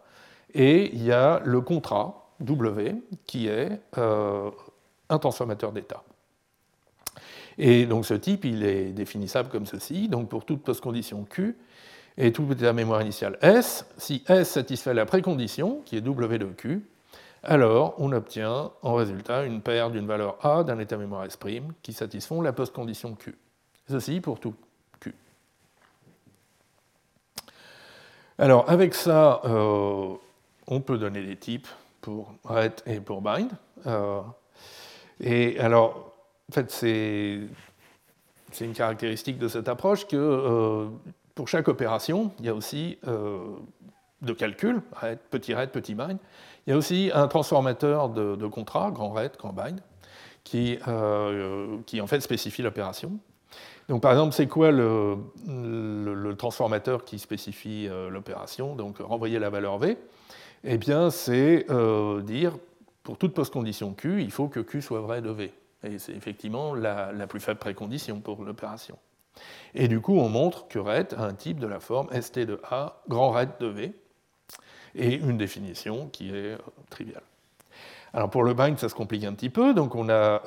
et 0.53 0.93
il 0.93 1.03
y 1.03 1.11
a 1.11 1.41
le 1.43 1.61
contrat 1.61 2.29
W 2.39 2.95
qui 3.25 3.47
est 3.47 3.79
euh, 3.97 4.49
un 5.09 5.19
transformateur 5.19 5.71
d'état. 5.71 6.03
Et 7.57 7.85
donc 7.85 8.05
ce 8.05 8.13
type, 8.13 8.45
il 8.45 8.63
est 8.63 8.91
définissable 8.91 9.49
comme 9.49 9.65
ceci. 9.65 10.07
Donc 10.07 10.29
pour 10.29 10.45
toute 10.45 10.63
postcondition 10.63 11.25
Q 11.25 11.57
et 12.17 12.31
tout 12.31 12.49
état 12.51 12.73
mémoire 12.73 13.01
initiale 13.01 13.37
S, 13.41 13.85
si 13.97 14.23
S 14.27 14.51
satisfait 14.51 14.93
la 14.93 15.05
précondition, 15.05 15.81
qui 15.85 15.97
est 15.97 16.01
W 16.01 16.39
de 16.39 16.45
Q, 16.45 16.83
alors 17.43 17.95
on 17.97 18.11
obtient 18.11 18.71
en 18.81 18.93
résultat 18.93 19.45
une 19.45 19.61
paire 19.61 19.89
d'une 19.89 20.05
valeur 20.05 20.45
A 20.45 20.63
d'un 20.63 20.77
état 20.79 20.97
mémoire 20.97 21.25
S' 21.25 21.37
qui 21.81 21.93
satisfont 21.93 22.41
la 22.41 22.53
postcondition 22.53 23.15
Q. 23.15 23.35
Ceci 23.89 24.21
pour 24.21 24.39
tout 24.39 24.53
Q. 24.99 25.15
Alors 28.41 28.67
avec 28.67 28.95
ça, 28.95 29.39
euh, 29.45 30.15
on 30.65 30.81
peut 30.81 30.97
donner 30.97 31.21
des 31.21 31.35
types 31.35 31.67
pour 32.01 32.33
ret 32.43 32.73
et 32.87 32.99
pour 32.99 33.21
bind. 33.21 33.51
Euh, 33.85 34.21
et 35.19 35.59
alors, 35.59 36.15
en 36.49 36.53
fait, 36.53 36.71
c'est 36.71 37.45
une 38.59 38.73
caractéristique 38.73 39.37
de 39.37 39.47
cette 39.47 39.69
approche 39.69 40.07
que 40.07 40.17
euh, 40.17 40.87
pour 41.35 41.49
chaque 41.49 41.67
opération, 41.67 42.31
il 42.39 42.47
y 42.47 42.49
a 42.49 42.55
aussi 42.55 42.97
de 43.03 44.33
calcul, 44.33 44.81
petit 45.29 45.53
ret, 45.53 45.67
petit 45.67 45.93
bind, 45.93 46.17
il 46.65 46.71
y 46.71 46.73
a 46.73 46.77
aussi 46.77 47.11
un 47.13 47.27
transformateur 47.27 48.09
de, 48.09 48.47
contrat, 48.47 48.89
grand 48.89 49.11
ret, 49.11 49.33
grand 49.37 49.53
bind, 49.53 49.81
qui 50.43 50.79
en 50.87 52.07
fait 52.07 52.21
spécifie 52.21 52.63
l'opération. 52.63 53.19
Donc, 53.91 54.01
par 54.01 54.13
exemple, 54.13 54.33
c'est 54.33 54.47
quoi 54.47 54.71
le, 54.71 55.17
transformateur 56.37 57.03
qui 57.03 57.19
spécifie 57.19 57.89
euh, 57.89 58.09
l'opération? 58.09 58.73
Donc, 58.73 58.99
renvoyer 58.99 59.37
la 59.37 59.49
valeur 59.49 59.79
V, 59.79 59.97
eh 60.63 60.77
bien, 60.77 61.09
c'est 61.09 61.65
euh, 61.69 62.21
dire, 62.21 62.53
pour 63.03 63.17
toute 63.17 63.33
post-condition 63.33 63.93
Q, 63.93 64.21
il 64.21 64.31
faut 64.31 64.47
que 64.47 64.61
Q 64.61 64.81
soit 64.81 65.01
vrai 65.01 65.21
de 65.21 65.29
V. 65.29 65.51
Et 65.83 65.99
c'est 65.99 66.13
effectivement 66.13 66.73
la, 66.73 67.11
plus 67.27 67.41
faible 67.41 67.59
précondition 67.59 68.21
pour 68.21 68.45
l'opération. 68.45 68.97
Et 69.75 69.89
du 69.89 69.99
coup, 69.99 70.17
on 70.17 70.29
montre 70.29 70.69
que 70.69 70.79
ret 70.79 71.13
a 71.13 71.25
un 71.25 71.33
type 71.33 71.59
de 71.59 71.67
la 71.67 71.81
forme 71.81 72.07
st 72.21 72.39
de 72.45 72.61
A, 72.71 73.01
grand 73.09 73.31
ret 73.31 73.49
de 73.59 73.67
V, 73.67 73.93
et 74.95 75.15
une 75.15 75.37
définition 75.37 76.07
qui 76.07 76.29
est 76.29 76.53
euh, 76.53 76.57
triviale. 76.89 77.23
Alors 78.13 78.29
pour 78.29 78.43
le 78.43 78.53
bind, 78.53 78.79
ça 78.79 78.87
se 78.87 78.95
complique 78.95 79.25
un 79.25 79.33
petit 79.33 79.49
peu. 79.49 79.73
Donc 79.73 79.95
on 79.95 80.07
a 80.09 80.41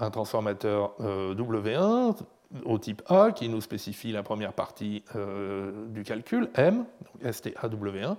un 0.00 0.10
transformateur 0.10 0.94
W1 1.00 2.16
au 2.64 2.78
type 2.78 3.02
A 3.08 3.32
qui 3.32 3.48
nous 3.48 3.60
spécifie 3.60 4.12
la 4.12 4.22
première 4.22 4.52
partie 4.52 5.02
euh, 5.16 5.72
du 5.88 6.02
calcul, 6.02 6.48
M, 6.54 6.84
donc 7.00 7.32
STAW1, 7.32 8.16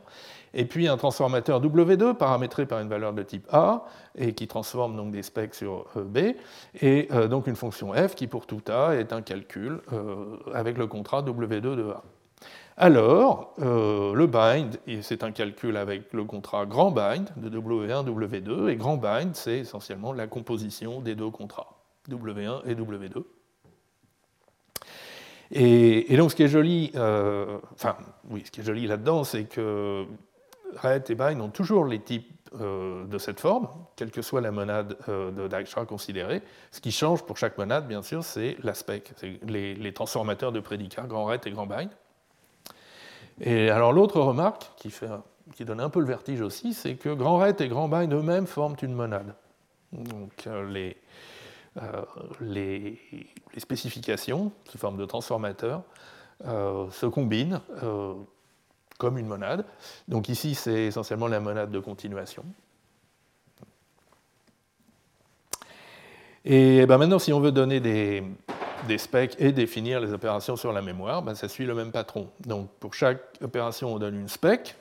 et 0.53 0.65
puis 0.65 0.87
un 0.87 0.97
transformateur 0.97 1.61
W2 1.61 2.13
paramétré 2.13 2.65
par 2.65 2.79
une 2.79 2.89
valeur 2.89 3.13
de 3.13 3.23
type 3.23 3.47
A 3.51 3.85
et 4.15 4.33
qui 4.33 4.47
transforme 4.47 4.95
donc 4.95 5.11
des 5.11 5.23
specs 5.23 5.55
sur 5.55 5.85
euh, 5.95 6.03
B, 6.03 6.35
et 6.81 7.07
euh, 7.11 7.27
donc 7.27 7.47
une 7.47 7.55
fonction 7.55 7.93
F 7.93 8.15
qui 8.15 8.27
pour 8.27 8.45
tout 8.45 8.61
A 8.67 8.95
est 8.95 9.13
un 9.13 9.21
calcul 9.21 9.79
avec 10.53 10.77
le 10.77 10.87
contrat 10.87 11.21
W2 11.21 11.61
de 11.61 11.89
A. 11.89 12.03
Alors, 12.77 13.53
le 13.57 14.25
bind, 14.25 14.77
c'est 15.01 15.23
un 15.23 15.31
calcul 15.31 15.77
avec 15.77 16.11
le 16.11 16.25
contrat 16.25 16.65
grand 16.65 16.91
bind 16.91 17.29
de 17.37 17.49
W1, 17.49 18.05
W2, 18.05 18.69
et 18.69 18.75
grand 18.75 18.97
bind, 18.97 19.33
c'est 19.33 19.59
essentiellement 19.59 20.11
la 20.11 20.27
composition 20.27 20.99
des 20.99 21.15
deux 21.15 21.29
contrats, 21.29 21.77
W1 22.09 22.65
et 22.65 22.75
W2. 22.75 23.23
Et, 25.51 26.17
donc, 26.17 26.31
ce 26.31 26.35
qui 26.35 26.43
est 26.43 26.47
joli, 26.47 26.91
euh, 26.95 27.59
enfin, 27.73 27.97
oui, 28.29 28.43
ce 28.45 28.51
qui 28.51 28.61
est 28.61 28.63
joli 28.63 28.87
là-dedans, 28.87 29.23
c'est 29.23 29.45
que 29.45 30.05
ret 30.77 31.03
et 31.07 31.15
bind 31.15 31.39
ont 31.41 31.49
toujours 31.49 31.85
les 31.85 31.99
types 31.99 32.31
de 32.57 33.17
cette 33.17 33.41
forme, 33.41 33.67
quelle 33.97 34.11
que 34.11 34.21
soit 34.21 34.39
la 34.39 34.51
monade 34.51 34.95
de 35.09 35.47
Dijkstra 35.49 35.85
considérée. 35.85 36.41
Ce 36.71 36.79
qui 36.79 36.91
change 36.91 37.23
pour 37.25 37.35
chaque 37.35 37.57
monade, 37.57 37.85
bien 37.85 38.01
sûr, 38.01 38.23
c'est 38.23 38.55
l'aspect, 38.63 39.03
les, 39.45 39.75
les, 39.75 39.93
transformateurs 39.93 40.53
de 40.53 40.61
prédicats, 40.61 41.01
grand 41.01 41.25
ret 41.25 41.41
et 41.45 41.51
grand 41.51 41.65
bind. 41.65 41.89
Et 43.41 43.69
alors 43.69 43.91
l'autre 43.91 44.21
remarque 44.21 44.71
qui, 44.77 44.89
fait, 44.89 45.09
qui, 45.53 45.65
donne 45.65 45.81
un 45.81 45.89
peu 45.89 45.99
le 45.99 46.05
vertige 46.05 46.39
aussi, 46.39 46.73
c'est 46.73 46.95
que 46.95 47.09
grand 47.09 47.37
ret 47.37 47.55
et 47.59 47.67
grand 47.67 47.89
bind 47.89 48.13
eux-mêmes 48.13 48.47
forment 48.47 48.77
une 48.81 48.93
monade. 48.93 49.35
Donc 49.91 50.47
les, 50.69 50.95
euh, 51.81 52.03
les, 52.39 52.97
spécifications 53.57 54.51
sous 54.69 54.77
forme 54.77 54.97
de 54.97 55.05
transformateurs 55.05 55.81
euh, 56.45 56.89
se 56.91 57.05
combinent 57.05 57.59
euh, 57.83 58.13
comme 58.97 59.17
une 59.17 59.27
monade. 59.27 59.65
Donc 60.07 60.29
ici, 60.29 60.55
c'est 60.55 60.85
essentiellement 60.85 61.27
la 61.27 61.41
monade 61.41 61.71
de 61.71 61.79
continuation. 61.79 62.45
Et 66.45 66.85
ben 66.85 66.97
maintenant, 66.97 67.19
si 67.19 67.33
on 67.33 67.41
veut 67.41 67.51
donner 67.51 67.79
des, 67.79 68.23
specs 68.97 69.35
et 69.39 69.51
définir 69.51 69.99
les 69.99 70.13
opérations 70.13 70.55
sur 70.55 70.71
la 70.71 70.81
mémoire, 70.81 71.23
ben 71.23 71.35
ça 71.35 71.49
suit 71.49 71.65
le 71.65 71.73
même 71.73 71.91
patron. 71.91 72.29
Donc 72.45 72.69
pour 72.79 72.93
chaque 72.93 73.19
opération, 73.41 73.93
on 73.93 73.99
donne 73.99 74.15
une 74.15 74.29
spec, 74.29 74.75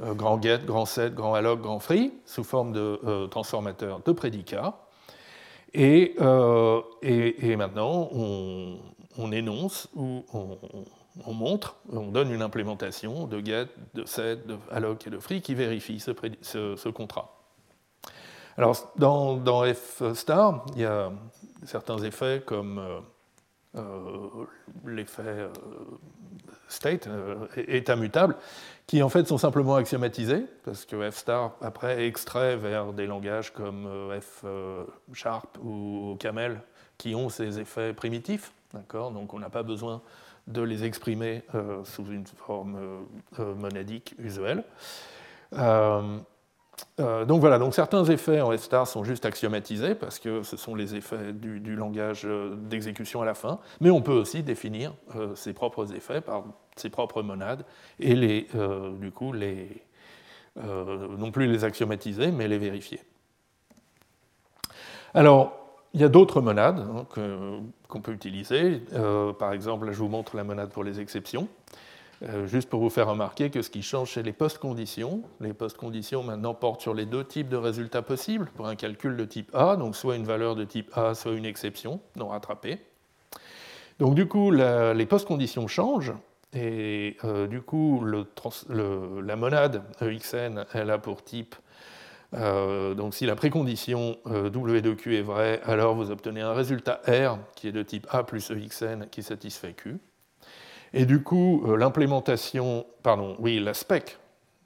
grand 0.00 0.42
get, 0.42 0.60
grand 0.64 0.86
set, 0.86 1.14
grand 1.14 1.34
alloc, 1.34 1.60
grand 1.60 1.78
free, 1.78 2.14
sous 2.24 2.44
forme 2.44 2.72
de 2.72 3.26
transformateur 3.26 4.00
de 4.00 4.12
Euh, 5.76 6.82
et, 7.02 7.56
maintenant, 7.56 8.10
on, 8.12 9.32
énonce 9.32 9.88
ou 9.94 10.24
on, 10.32 11.32
montre, 11.32 11.76
on 11.90 12.08
donne 12.08 12.30
une 12.32 12.42
implémentation 12.42 13.26
de 13.26 13.40
get, 13.44 13.68
de 13.94 14.04
set, 14.04 14.46
de 14.46 14.56
alloc 14.70 15.06
et 15.06 15.10
de 15.10 15.18
free 15.18 15.40
qui 15.40 15.54
vérifie 15.54 16.00
ce, 16.00 16.88
contrat. 16.90 17.38
Alors, 18.58 18.92
dans, 18.96 19.36
dans, 19.36 19.64
F 19.72 20.02
star, 20.14 20.66
il 20.74 20.82
y 20.82 20.84
a 20.84 21.10
certains 21.64 21.98
effets 21.98 22.42
comme 22.44 22.78
euh, 22.78 23.00
euh, 23.76 24.44
l'effet 24.84 25.48
state, 26.68 27.08
état 27.56 27.96
mutable, 27.96 28.36
qui 28.92 29.02
en 29.02 29.08
fait 29.08 29.26
sont 29.26 29.38
simplement 29.38 29.76
axiomatisés, 29.76 30.44
parce 30.66 30.84
que 30.84 31.10
F 31.10 31.16
star 31.16 31.52
après 31.62 32.04
extrait 32.04 32.56
vers 32.56 32.92
des 32.92 33.06
langages 33.06 33.50
comme 33.50 33.86
euh, 33.86 34.20
F 34.20 34.42
euh, 34.44 34.84
sharp 35.14 35.56
ou 35.64 36.14
Camel 36.20 36.60
qui 36.98 37.14
ont 37.14 37.30
ces 37.30 37.58
effets 37.58 37.94
primitifs, 37.94 38.52
donc 38.92 39.32
on 39.32 39.38
n'a 39.38 39.48
pas 39.48 39.62
besoin 39.62 40.02
de 40.46 40.60
les 40.60 40.84
exprimer 40.84 41.42
euh, 41.54 41.82
sous 41.84 42.04
une 42.04 42.26
forme 42.26 43.06
monadique 43.38 44.14
usuelle. 44.18 44.62
Donc 46.98 47.40
voilà, 47.40 47.58
donc 47.58 47.74
certains 47.74 48.04
effets 48.04 48.40
en 48.40 48.56
F-star 48.56 48.86
sont 48.86 49.04
juste 49.04 49.24
axiomatisés 49.24 49.94
parce 49.94 50.18
que 50.18 50.42
ce 50.42 50.56
sont 50.56 50.74
les 50.74 50.94
effets 50.94 51.32
du, 51.32 51.74
langage 51.74 52.22
euh, 52.24 52.54
d'exécution 52.54 53.22
à 53.22 53.24
la 53.24 53.34
fin, 53.34 53.58
mais 53.80 53.90
on 53.90 54.02
peut 54.02 54.12
aussi 54.12 54.42
définir 54.42 54.94
euh, 55.16 55.34
ses 55.34 55.52
propres 55.52 55.94
effets 55.94 56.20
par 56.20 56.44
ses 56.76 56.90
propres 56.90 57.22
monades 57.22 57.64
et 58.00 58.14
les, 58.14 58.48
du 58.98 59.10
coup 59.10 59.32
les, 59.32 59.82
non 60.56 61.30
plus 61.30 61.46
les 61.46 61.64
axiomatiser, 61.64 62.30
mais 62.30 62.48
les 62.48 62.56
vérifier. 62.56 63.00
Alors, 65.12 65.52
il 65.92 66.00
y 66.00 66.04
a 66.04 66.08
d'autres 66.08 66.40
monades 66.40 66.78
hein, 66.80 67.06
qu'on 67.88 68.00
peut 68.00 68.12
utiliser. 68.12 68.82
par 69.38 69.52
exemple, 69.52 69.92
je 69.92 69.98
vous 69.98 70.08
montre 70.08 70.34
la 70.34 70.44
monade 70.44 70.70
pour 70.70 70.82
les 70.82 70.98
exceptions. 70.98 71.46
Euh, 72.28 72.46
juste 72.46 72.68
pour 72.68 72.80
vous 72.80 72.90
faire 72.90 73.08
remarquer 73.08 73.50
que 73.50 73.62
ce 73.62 73.70
qui 73.70 73.82
change, 73.82 74.12
c'est 74.12 74.22
les 74.22 74.32
post-conditions. 74.32 75.22
Les 75.40 75.52
post-conditions 75.52 76.22
maintenant 76.22 76.54
portent 76.54 76.80
sur 76.80 76.94
les 76.94 77.06
deux 77.06 77.24
types 77.24 77.48
de 77.48 77.56
résultats 77.56 78.02
possibles 78.02 78.50
pour 78.54 78.68
un 78.68 78.76
calcul 78.76 79.16
de 79.16 79.24
type 79.24 79.50
A, 79.54 79.76
donc 79.76 79.96
soit 79.96 80.14
une 80.14 80.24
valeur 80.24 80.54
de 80.54 80.64
type 80.64 80.96
A, 80.96 81.14
soit 81.14 81.32
une 81.32 81.46
exception 81.46 82.00
non 82.16 82.28
rattrapée. 82.28 82.78
Donc 83.98 84.14
du 84.14 84.26
coup, 84.26 84.50
les 84.50 85.06
post-conditions 85.06 85.66
changent, 85.66 86.14
et 86.54 87.16
euh, 87.24 87.46
du 87.46 87.60
coup, 87.60 88.04
la 88.04 89.36
monade 89.36 89.82
EXN, 90.00 90.64
elle 90.74 90.90
a 90.90 90.98
pour 90.98 91.24
type, 91.24 91.56
euh, 92.34 92.94
donc 92.94 93.14
si 93.14 93.26
la 93.26 93.34
précondition 93.34 94.16
W 94.26 94.80
de 94.80 94.94
Q 94.94 95.16
est 95.16 95.22
vraie, 95.22 95.60
alors 95.64 95.94
vous 95.94 96.10
obtenez 96.10 96.40
un 96.40 96.52
résultat 96.52 97.02
R 97.06 97.38
qui 97.56 97.68
est 97.68 97.72
de 97.72 97.82
type 97.82 98.06
A 98.10 98.22
plus 98.22 98.50
EXN 98.50 99.08
qui 99.10 99.22
satisfait 99.22 99.72
Q. 99.72 99.98
Et 100.94 101.06
du 101.06 101.22
coup, 101.22 101.64
euh, 101.66 101.76
l'implémentation, 101.76 102.86
pardon, 103.02 103.36
oui, 103.38 103.58
la 103.58 103.74
spec 103.74 104.18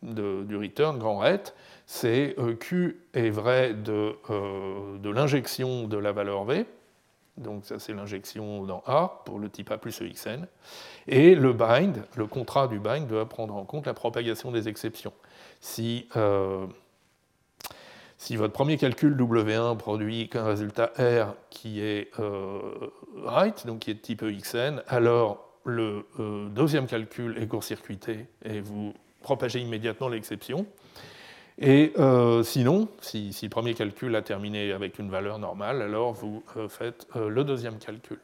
du 0.03 0.57
return, 0.57 0.99
grand 0.99 1.18
ret, 1.18 1.43
c'est 1.87 2.35
euh, 2.39 2.55
Q 2.55 3.01
est 3.14 3.31
vrai 3.31 3.74
de, 3.74 4.14
euh, 4.31 4.99
de 4.99 5.11
l'injection 5.11 5.89
de 5.89 5.97
la 5.97 6.12
valeur 6.12 6.45
V, 6.45 6.66
donc 7.39 7.64
ça 7.64 7.79
c'est 7.79 7.93
l'injection 7.93 8.64
dans 8.64 8.83
A 8.87 9.22
pour 9.24 9.39
le 9.39 9.49
type 9.49 9.70
A 9.70 9.79
plus 9.79 10.01
EXN, 10.01 10.47
et 11.09 11.35
le 11.35 11.53
bind, 11.53 12.05
le 12.14 12.27
contrat 12.27 12.68
du 12.68 12.79
bind 12.79 13.07
doit 13.07 13.29
prendre 13.29 13.57
en 13.57 13.64
compte 13.64 13.87
la 13.87 13.95
propagation 13.95 14.53
des 14.53 14.68
exceptions. 14.68 15.14
Si, 15.61 16.09
si 18.18 18.37
votre 18.37 18.53
premier 18.53 18.77
calcul 18.77 19.16
W1 19.16 19.77
produit 19.77 20.29
qu'un 20.29 20.45
résultat 20.45 20.93
R 20.99 21.35
qui 21.51 21.81
est 21.81 22.11
right, 23.24 23.66
donc 23.66 23.81
qui 23.81 23.91
est 23.91 23.95
de 23.95 24.01
type 24.01 24.22
EXN, 24.22 24.83
alors 24.89 25.46
le 25.67 26.07
euh, 26.21 26.49
deuxième 26.49 26.87
calcul 26.87 27.37
est 27.39 27.47
court-circuité 27.47 28.27
et 28.45 28.61
vous 28.61 28.95
propagez 29.21 29.61
immédiatement 29.61 30.09
l'exception. 30.09 30.67
Et 31.59 31.93
euh, 31.99 32.43
sinon, 32.43 32.89
si, 33.01 33.37
le 33.43 33.49
premier 33.49 33.75
calcul 33.75 34.14
a 34.14 34.23
terminé 34.23 34.73
avec 34.73 34.99
une 34.99 35.11
valeur 35.11 35.39
normale, 35.39 35.83
alors 35.83 36.12
vous 36.12 36.43
euh, 36.57 36.69
faites 36.69 37.07
le 37.14 37.45
deuxième 37.45 37.79
calcul. 37.79 38.21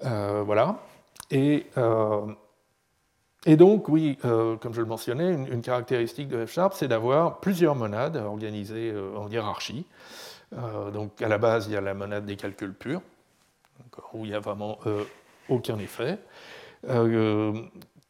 voilà. 0.00 0.78
Et, 1.30 1.66
donc, 3.56 3.88
oui, 3.88 4.18
comme 4.22 4.72
je 4.72 4.80
le 4.80 4.86
mentionnais, 4.86 5.32
une, 5.32 5.46
une 5.46 5.62
caractéristique 5.62 6.28
de 6.28 6.44
F-sharp, 6.44 6.74
c'est 6.74 6.88
d'avoir 6.88 7.40
plusieurs 7.40 7.74
monades 7.74 8.16
organisées 8.16 8.94
en 9.16 9.28
hiérarchie. 9.28 9.86
donc, 10.92 11.22
à 11.22 11.28
la 11.28 11.38
base, 11.38 11.66
il 11.68 11.72
y 11.72 11.76
a 11.76 11.80
la 11.80 11.94
monade 11.94 12.26
des 12.26 12.36
calculs 12.36 12.74
purs 12.74 13.00
où 14.12 14.24
il 14.24 14.30
n'y 14.30 14.34
a 14.34 14.40
vraiment 14.40 14.78
euh, 14.86 15.04
aucun 15.48 15.78
effet. 15.78 16.18
Euh, 16.88 17.52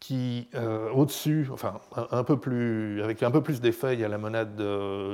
qui, 0.01 0.49
euh, 0.57 0.91
au-dessus, 0.91 1.49
enfin, 1.53 1.81
un, 2.11 2.25
peu 2.25 2.37
plus, 2.37 3.01
avec 3.03 3.23
un 3.23 3.31
peu 3.31 3.41
plus 3.41 3.61
d'effet, 3.61 3.95
il 3.95 4.01
y 4.01 4.05
a 4.05 4.09
la 4.09 4.18
monade 4.18 4.61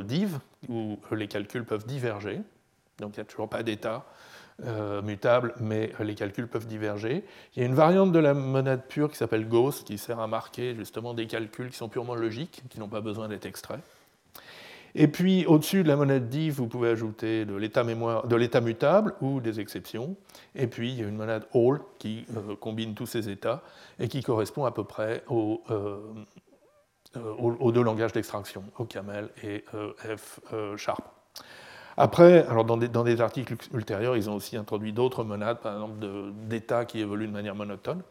div, 0.06 0.38
où 0.70 0.98
les 1.12 1.28
calculs 1.28 1.66
peuvent 1.66 1.84
diverger. 1.84 2.40
Donc 2.98 3.16
il 3.16 3.20
n'y 3.20 3.22
a 3.22 3.26
toujours 3.26 3.50
pas 3.50 3.62
d'état 3.62 4.06
mutable, 5.04 5.54
mais 5.60 5.92
les 6.00 6.14
calculs 6.14 6.48
peuvent 6.48 6.66
diverger. 6.66 7.22
Il 7.54 7.60
y 7.60 7.62
a 7.62 7.66
une 7.66 7.74
variante 7.74 8.12
de 8.12 8.18
la 8.18 8.32
monade 8.32 8.86
pure 8.88 9.10
qui 9.10 9.18
s'appelle 9.18 9.46
Gauss, 9.46 9.82
qui 9.82 9.98
sert 9.98 10.20
à 10.20 10.26
marquer 10.26 10.74
justement 10.74 11.12
des 11.12 11.26
calculs 11.26 11.68
qui 11.68 11.76
sont 11.76 11.90
purement 11.90 12.14
logiques, 12.14 12.62
qui 12.70 12.80
n'ont 12.80 12.88
pas 12.88 13.02
besoin 13.02 13.28
d'être 13.28 13.44
extraits. 13.44 13.80
Et 14.94 15.08
puis 15.08 15.46
au-dessus 15.46 15.82
de 15.82 15.88
la 15.88 15.96
monade 15.96 16.28
div, 16.28 16.54
vous 16.54 16.66
pouvez 16.66 16.90
ajouter 16.90 17.44
de 17.44 17.54
l'état 17.54 18.60
mutable 18.60 19.14
ou 19.20 19.40
des 19.40 19.60
exceptions. 19.60 20.16
Et 20.54 20.66
puis 20.66 20.90
il 20.90 21.00
y 21.00 21.04
a 21.04 21.08
une 21.08 21.16
monade 21.16 21.46
all 21.54 21.80
qui 21.98 22.24
euh, 22.36 22.56
combine 22.56 22.94
tous 22.94 23.06
ces 23.06 23.28
états 23.28 23.62
et 23.98 24.08
qui 24.08 24.22
correspond 24.22 24.64
à 24.64 24.72
peu 24.72 24.84
près 24.84 25.22
aux, 25.28 25.62
euh, 25.70 25.98
euh, 27.16 27.72
deux 27.72 27.82
langages 27.82 28.12
d'extraction, 28.12 28.64
au 28.78 28.84
camel 28.84 29.28
et 29.42 29.64
F 30.16 30.40
sharp. 30.76 31.04
Après, 31.96 32.46
alors 32.46 32.64
dans 32.64 32.76
des, 32.76 32.86
dans, 32.86 33.02
des, 33.02 33.20
articles 33.20 33.56
ultérieurs, 33.74 34.16
ils 34.16 34.30
ont 34.30 34.36
aussi 34.36 34.56
introduit 34.56 34.92
d'autres 34.92 35.24
monades, 35.24 35.58
par 35.58 35.74
exemple 35.74 36.06
d'états 36.46 36.84
qui 36.84 37.00
évoluent 37.00 37.26
de 37.26 37.32
manière 37.32 37.56
monotone. 37.56 38.02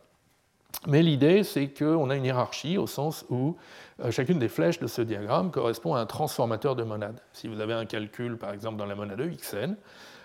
Mais 0.86 1.02
l'idée, 1.02 1.44
c'est 1.44 1.70
qu'on 1.70 2.10
a 2.10 2.16
une 2.16 2.26
hiérarchie 2.26 2.78
au 2.78 2.86
sens 2.86 3.26
où 3.30 3.56
chacune 4.12 4.40
des 4.40 4.48
flèches 4.48 4.80
de 4.80 4.88
ce 4.88 5.02
diagramme 5.02 5.52
correspond 5.52 5.96
à 5.96 6.00
un 6.00 6.06
transformateur 6.06 6.76
de 6.76 6.84
monade. 6.84 7.20
Si 7.34 7.48
vous 7.48 7.60
avez 7.60 7.74
un 7.74 7.86
calcul, 7.86 8.38
par 8.38 8.54
exemple, 8.54 8.78
dans 8.78 8.86
la 8.86 8.96
monade 8.96 9.20
xn, 9.20 9.76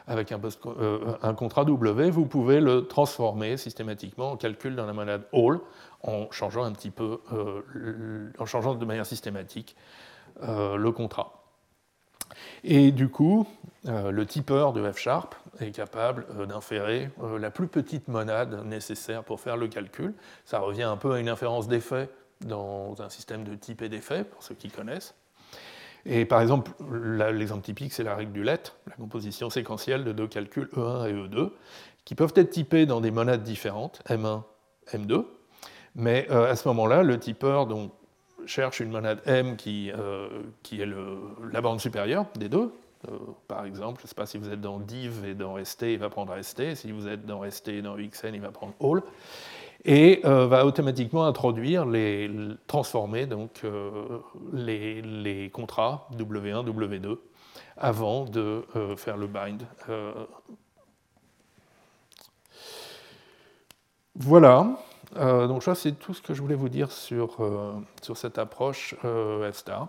avec 0.06 0.32
euh, 0.32 1.16
un, 1.22 1.34
contrat 1.34 1.64
W, 1.64 2.10
vous 2.10 2.26
pouvez 2.26 2.60
le 2.60 2.86
transformer 2.86 3.56
systématiquement 3.56 4.32
en 4.32 4.36
calcul 4.36 4.74
dans 4.74 4.86
la 4.86 4.92
monade 4.92 5.22
all 5.32 5.60
en 6.02 6.30
changeant 6.30 6.64
un 6.64 6.72
petit 6.72 6.90
peu, 6.90 7.20
euh, 7.32 8.30
en 8.38 8.46
changeant 8.46 8.74
de 8.74 8.84
manière 8.84 9.06
systématique 9.06 9.76
le 10.40 10.90
contrat. 10.90 11.44
Et 12.64 12.90
du 12.90 13.10
coup, 13.10 13.46
le 13.84 14.24
tipeur 14.24 14.72
de 14.72 14.90
F-sharp 14.90 15.34
est 15.60 15.70
capable 15.70 16.26
d'inférer 16.46 17.10
la 17.38 17.50
plus 17.50 17.68
petite 17.68 18.08
monade 18.08 18.64
nécessaire 18.64 19.24
pour 19.24 19.40
faire 19.40 19.58
le 19.58 19.68
calcul. 19.68 20.14
Ça 20.46 20.58
revient 20.58 20.84
un 20.84 20.96
peu 20.96 21.12
à 21.12 21.20
une 21.20 21.28
inférence 21.28 21.68
d'effet 21.68 22.08
dans 22.44 23.00
un 23.00 23.08
système 23.08 23.44
de 23.44 23.54
type 23.54 23.82
et 23.82 23.88
d'effet, 23.88 24.24
pour 24.24 24.42
ceux 24.42 24.54
qui 24.54 24.68
connaissent. 24.68 25.14
Et 26.04 26.24
par 26.24 26.40
exemple, 26.40 26.72
l'exemple 27.32 27.62
typique, 27.62 27.92
c'est 27.92 28.02
la 28.02 28.16
règle 28.16 28.32
du 28.32 28.42
let, 28.42 28.62
la 28.88 28.96
composition 28.96 29.50
séquentielle 29.50 30.04
de 30.04 30.12
deux 30.12 30.26
calculs 30.26 30.68
E1 30.74 31.08
et 31.08 31.12
E2, 31.12 31.50
qui 32.04 32.14
peuvent 32.14 32.32
être 32.34 32.50
typés 32.50 32.86
dans 32.86 33.00
des 33.00 33.12
monades 33.12 33.44
différentes, 33.44 34.02
M1, 34.08 34.42
M2, 34.92 35.24
mais 35.94 36.26
euh, 36.30 36.50
à 36.50 36.56
ce 36.56 36.66
moment-là, 36.68 37.04
le 37.04 37.18
tipeur, 37.18 37.66
donc 37.66 37.92
cherche 38.46 38.80
une 38.80 38.90
monade 38.90 39.20
M 39.26 39.56
qui, 39.56 39.92
qui 40.64 40.80
est 40.80 40.88
la 41.52 41.60
bande 41.60 41.80
supérieure 41.80 42.26
des 42.36 42.48
deux. 42.48 42.72
par 43.46 43.64
exemple, 43.64 44.00
je 44.00 44.06
ne 44.06 44.08
sais 44.08 44.16
pas 44.16 44.26
si 44.26 44.36
vous 44.36 44.50
êtes 44.50 44.60
dans 44.60 44.80
div 44.80 45.24
et 45.24 45.34
dans 45.34 45.64
st, 45.64 45.92
il 45.92 45.98
va 45.98 46.10
prendre 46.10 46.36
st. 46.42 46.74
Si 46.74 46.90
vous 46.90 47.06
êtes 47.06 47.24
dans 47.24 47.48
st 47.48 47.68
et 47.68 47.82
dans 47.82 47.96
xn, 47.96 48.34
il 48.34 48.40
va 48.40 48.50
prendre 48.50 48.74
all 48.80 49.02
et 49.84 50.20
va 50.24 50.64
automatiquement 50.64 51.26
introduire 51.26 51.84
les, 51.84 52.30
transformer 52.66 53.26
donc 53.26 53.62
les, 54.52 55.02
les, 55.02 55.50
contrats 55.50 56.08
W1, 56.16 56.64
W2 56.64 57.18
avant 57.76 58.24
de 58.24 58.64
faire 58.96 59.16
le 59.16 59.26
bind 59.26 59.62
Voilà, 64.14 64.76
euh, 65.16 65.46
donc 65.46 65.62
ça 65.62 65.74
c'est 65.74 65.92
tout 65.92 66.12
ce 66.12 66.20
que 66.20 66.34
je 66.34 66.42
voulais 66.42 66.54
vous 66.54 66.68
dire 66.68 66.92
sur, 66.92 67.42
euh, 67.42 67.72
sur 68.02 68.18
cette 68.18 68.36
approche 68.36 68.94
euh, 69.06 69.50
F-star. 69.50 69.88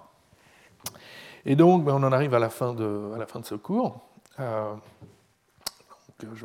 Et 1.45 1.57
donc 1.57 1.83
ben, 1.83 1.93
on 1.93 2.03
en 2.03 2.13
arrive 2.13 2.33
à 2.33 2.39
la 2.39 2.49
fin 2.49 2.73
de, 2.73 3.11
à 3.13 3.17
la 3.17 3.25
fin 3.25 3.41
de 3.41 3.45
ce 3.45 3.55
cours. 3.55 3.99
je 4.39 4.75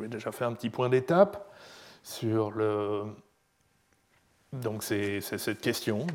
vais 0.01 0.09
déjà 0.09 0.33
faire 0.33 0.49
un 0.49 0.53
petit 0.53 0.69
point 0.69 0.89
d'étape 0.89 1.49
sur 2.03 2.51
le, 2.51 3.03
donc 4.53 4.83
c'est 4.83 5.21
cette 5.21 5.61
question, 5.61 6.07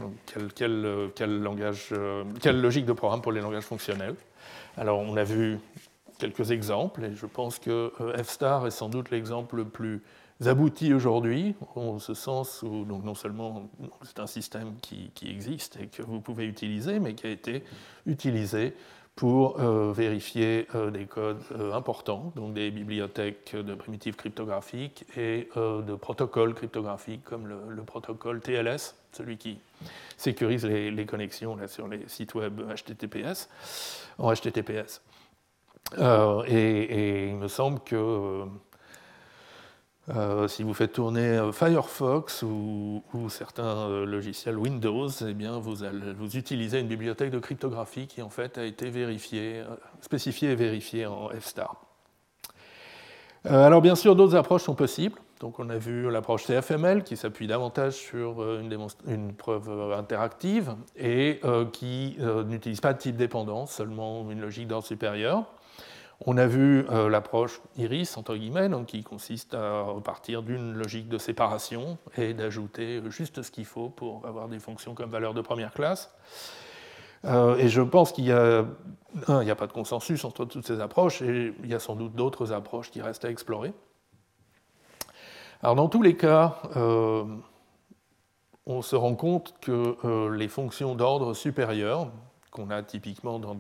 quel, 0.55 1.43
langage, 1.43 1.94
quelle 2.40 2.61
logique 2.61 2.85
de 2.85 2.93
programme 2.93 3.23
pour 3.23 3.32
les 3.32 3.40
langages 3.40 3.65
fonctionnels. 3.65 4.16
Alors 4.77 4.98
on 4.98 5.16
a 5.16 5.24
vu 5.24 5.59
quelques 6.19 6.51
exemples 6.51 7.05
et 7.05 7.15
je 7.15 7.27
pense 7.27 7.59
que 7.59 7.93
F-star 8.23 8.66
est 8.66 8.73
sans 8.73 8.89
doute 8.89 9.11
l'exemple 9.11 9.56
le 9.56 9.65
plus 9.65 10.02
abouti 10.44 10.93
aujourd'hui, 10.93 11.55
en 11.77 11.98
ce 11.98 12.15
sens 12.15 12.62
où 12.62 12.85
donc 12.85 13.05
non 13.05 13.15
seulement 13.15 13.69
c'est 14.02 14.19
un 14.19 14.27
système 14.27 14.74
qui, 14.81 15.11
existe 15.28 15.78
et 15.81 15.86
que 15.86 16.02
vous 16.02 16.20
pouvez 16.20 16.44
utiliser, 16.44 16.98
mais 16.98 17.15
qui 17.15 17.27
a 17.27 17.31
été 17.31 17.62
utilisé 18.06 18.74
pour 19.16 19.61
euh, 19.61 19.93
vérifier 19.93 20.66
euh, 20.74 20.91
des 20.91 21.07
codes 21.07 21.43
euh, 21.53 21.73
importants, 21.73 22.32
donc 22.35 22.53
des 22.53 22.70
bibliothèques 22.70 23.55
de 23.55 23.74
primitives 23.74 24.16
cryptographiques 24.16 25.05
et 25.16 25.49
de 25.57 25.95
protocoles 25.95 26.55
cryptographiques 26.55 27.23
comme 27.24 27.47
le, 27.47 27.82
protocole 27.82 28.41
TLS, 28.41 28.97
celui 29.12 29.36
qui 29.36 29.59
sécurise 30.16 30.65
les, 30.65 31.07
connexions 31.07 31.55
là, 31.55 31.69
sur 31.69 31.86
les 31.86 32.09
sites 32.09 32.35
web 32.35 32.61
HTTPS, 32.61 33.49
en 34.19 34.32
HTTPS. 34.32 35.01
et, 36.49 37.28
il 37.28 37.36
me 37.36 37.49
semble 37.49 37.81
que 37.81 38.45
euh, 40.11 40.49
si 40.49 40.63
vous 40.63 40.75
faites 40.75 40.93
tourner 40.93 41.39
euh, 41.39 41.51
Firefox 41.51 42.43
ou, 42.43 43.03
certains 43.31 43.89
euh, 43.89 44.05
logiciels 44.05 44.59
Windows, 44.59 45.09
eh 45.27 45.33
bien 45.33 45.59
vous, 45.59 45.83
utilisez 46.37 46.81
une 46.81 46.89
bibliothèque 46.89 47.31
de 47.31 47.39
cryptographie 47.39 48.07
qui 48.07 48.21
en 48.21 48.29
fait 48.29 48.59
a 48.59 48.65
été 48.65 48.93
spécifiée 50.03 50.51
et 50.51 50.55
vérifiée 50.55 51.07
en 51.07 51.31
F-star. 51.31 51.77
alors 53.45 53.81
bien 53.81 53.95
sûr, 53.95 54.15
d'autres 54.15 54.37
approches 54.37 54.65
sont 54.65 54.75
possibles. 54.75 55.19
Donc 55.41 55.59
on 55.59 55.69
a 55.71 55.79
vu 55.79 56.11
l'approche 56.11 56.45
CFML 56.45 57.03
qui 57.03 57.17
s'appuie 57.17 57.47
davantage 57.47 57.95
sur 57.95 58.43
une, 58.59 58.79
une, 59.07 59.33
preuve 59.35 59.93
interactive 59.93 60.75
et 60.97 61.41
qui 61.73 62.17
n'utilise 62.47 62.81
pas 62.81 62.93
de 62.93 62.99
type 62.99 63.17
dépendant, 63.17 63.67
seulement 63.67 64.31
une 64.31 64.41
logique 64.41 64.69
d'ordre 64.69 64.87
supérieur. 64.87 65.45
On 66.27 66.39
a 66.39 66.47
vu 66.47 66.87
euh, 66.89 67.11
l'approche 67.11 67.61
iris, 67.77 68.17
entre 68.17 68.35
guillemets, 68.35 68.71
qui 68.87 69.03
consiste 69.03 69.53
à 69.53 69.83
repartir 69.83 70.43
d'une 70.43 70.73
logique 70.73 71.09
de 71.09 71.19
séparation 71.19 71.99
et 72.17 72.33
d'ajouter 72.33 73.03
juste 73.11 73.43
ce 73.43 73.51
qu'il 73.51 73.67
faut 73.67 73.91
pour 73.91 74.27
avoir 74.27 74.49
des 74.49 74.59
fonctions 74.59 74.95
comme 74.95 75.11
valeur 75.11 75.35
de 75.35 75.43
première 75.43 75.75
classe. 75.75 76.15
Euh, 77.27 77.57
et 77.57 77.69
je 77.69 77.83
pense 77.83 78.13
qu'il 78.13 78.25
n'y 78.25 78.33
a, 78.33 78.65
a, 79.29 79.55
pas 79.55 79.67
de 79.67 79.73
consensus 79.73 80.25
entre 80.25 80.47
toutes 80.47 80.67
ces 80.67 80.81
approches, 80.81 81.21
et 81.21 81.55
il 81.63 81.69
y 81.69 81.75
a 81.75 81.79
sans 81.79 81.95
doute 81.95 82.15
d'autres 82.15 82.53
approches 82.53 82.91
qui 82.91 83.03
restent 83.03 83.27
à 83.27 83.31
explorer. 83.31 83.75
Alors 85.63 85.75
dans 85.75 85.89
tous 85.89 86.03
les 86.03 86.17
cas, 86.17 86.57
euh, 86.77 87.25
on 88.65 88.81
se 88.81 88.97
rend 88.97 89.15
compte 89.15 89.55
que 89.61 90.31
les 90.31 90.49
fonctions 90.49 90.95
d'ordre 90.95 91.35
supérieur, 91.35 92.11
qu'on 92.55 92.71
a 92.71 92.83
typiquement 92.83 93.41
dans 93.41 93.55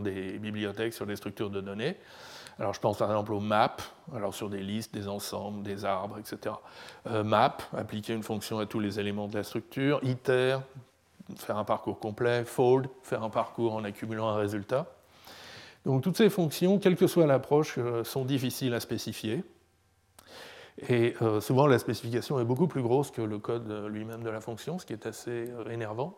des, 0.00 0.38
bibliothèques 0.38 0.94
sur 0.94 1.04
des 1.04 1.16
structures 1.16 1.50
de 1.50 1.60
données. 1.60 1.96
Alors 2.60 2.72
je 2.72 2.80
pense 2.80 2.96
par 2.96 3.10
exemple 3.10 3.32
au 3.32 3.40
map, 3.40 3.76
alors 4.14 4.34
sur 4.34 4.48
des 4.48 4.62
listes, 4.62 4.94
des 4.94 5.08
ensembles, 5.08 5.62
des 5.64 5.84
arbres, 5.84 6.16
etc. 6.18 6.54
Euh, 7.08 7.24
map, 7.24 7.56
appliquer 7.76 8.14
une 8.14 8.22
fonction 8.22 8.60
à 8.60 8.66
tous 8.66 8.78
les 8.78 9.00
éléments 9.00 9.26
de 9.26 9.34
la 9.34 9.42
structure. 9.42 9.98
Iter, 10.04 10.58
faire 11.36 11.56
un 11.56 11.64
parcours 11.64 11.98
complet. 11.98 12.44
Fold, 12.44 12.88
faire 13.02 13.24
un 13.24 13.30
parcours 13.30 13.74
en 13.74 13.82
accumulant 13.82 14.28
un 14.28 14.36
résultat. 14.36 14.86
Donc 15.84 16.02
toutes 16.02 16.16
ces 16.16 16.30
fonctions, 16.30 16.78
quelle 16.78 16.96
que 16.96 17.08
soit 17.08 17.26
l'approche, 17.26 17.78
euh, 17.78 18.04
sont 18.04 18.24
difficiles 18.24 18.74
à 18.74 18.80
spécifier. 18.80 19.42
Et 20.88 21.14
euh, 21.20 21.40
souvent 21.40 21.66
la 21.66 21.80
spécification 21.80 22.38
est 22.38 22.44
beaucoup 22.44 22.68
plus 22.68 22.82
grosse 22.82 23.10
que 23.10 23.22
le 23.22 23.38
code 23.38 23.68
lui-même 23.88 24.22
de 24.22 24.30
la 24.30 24.40
fonction, 24.40 24.78
ce 24.78 24.86
qui 24.86 24.92
est 24.92 25.06
assez 25.06 25.52
énervant. 25.68 26.16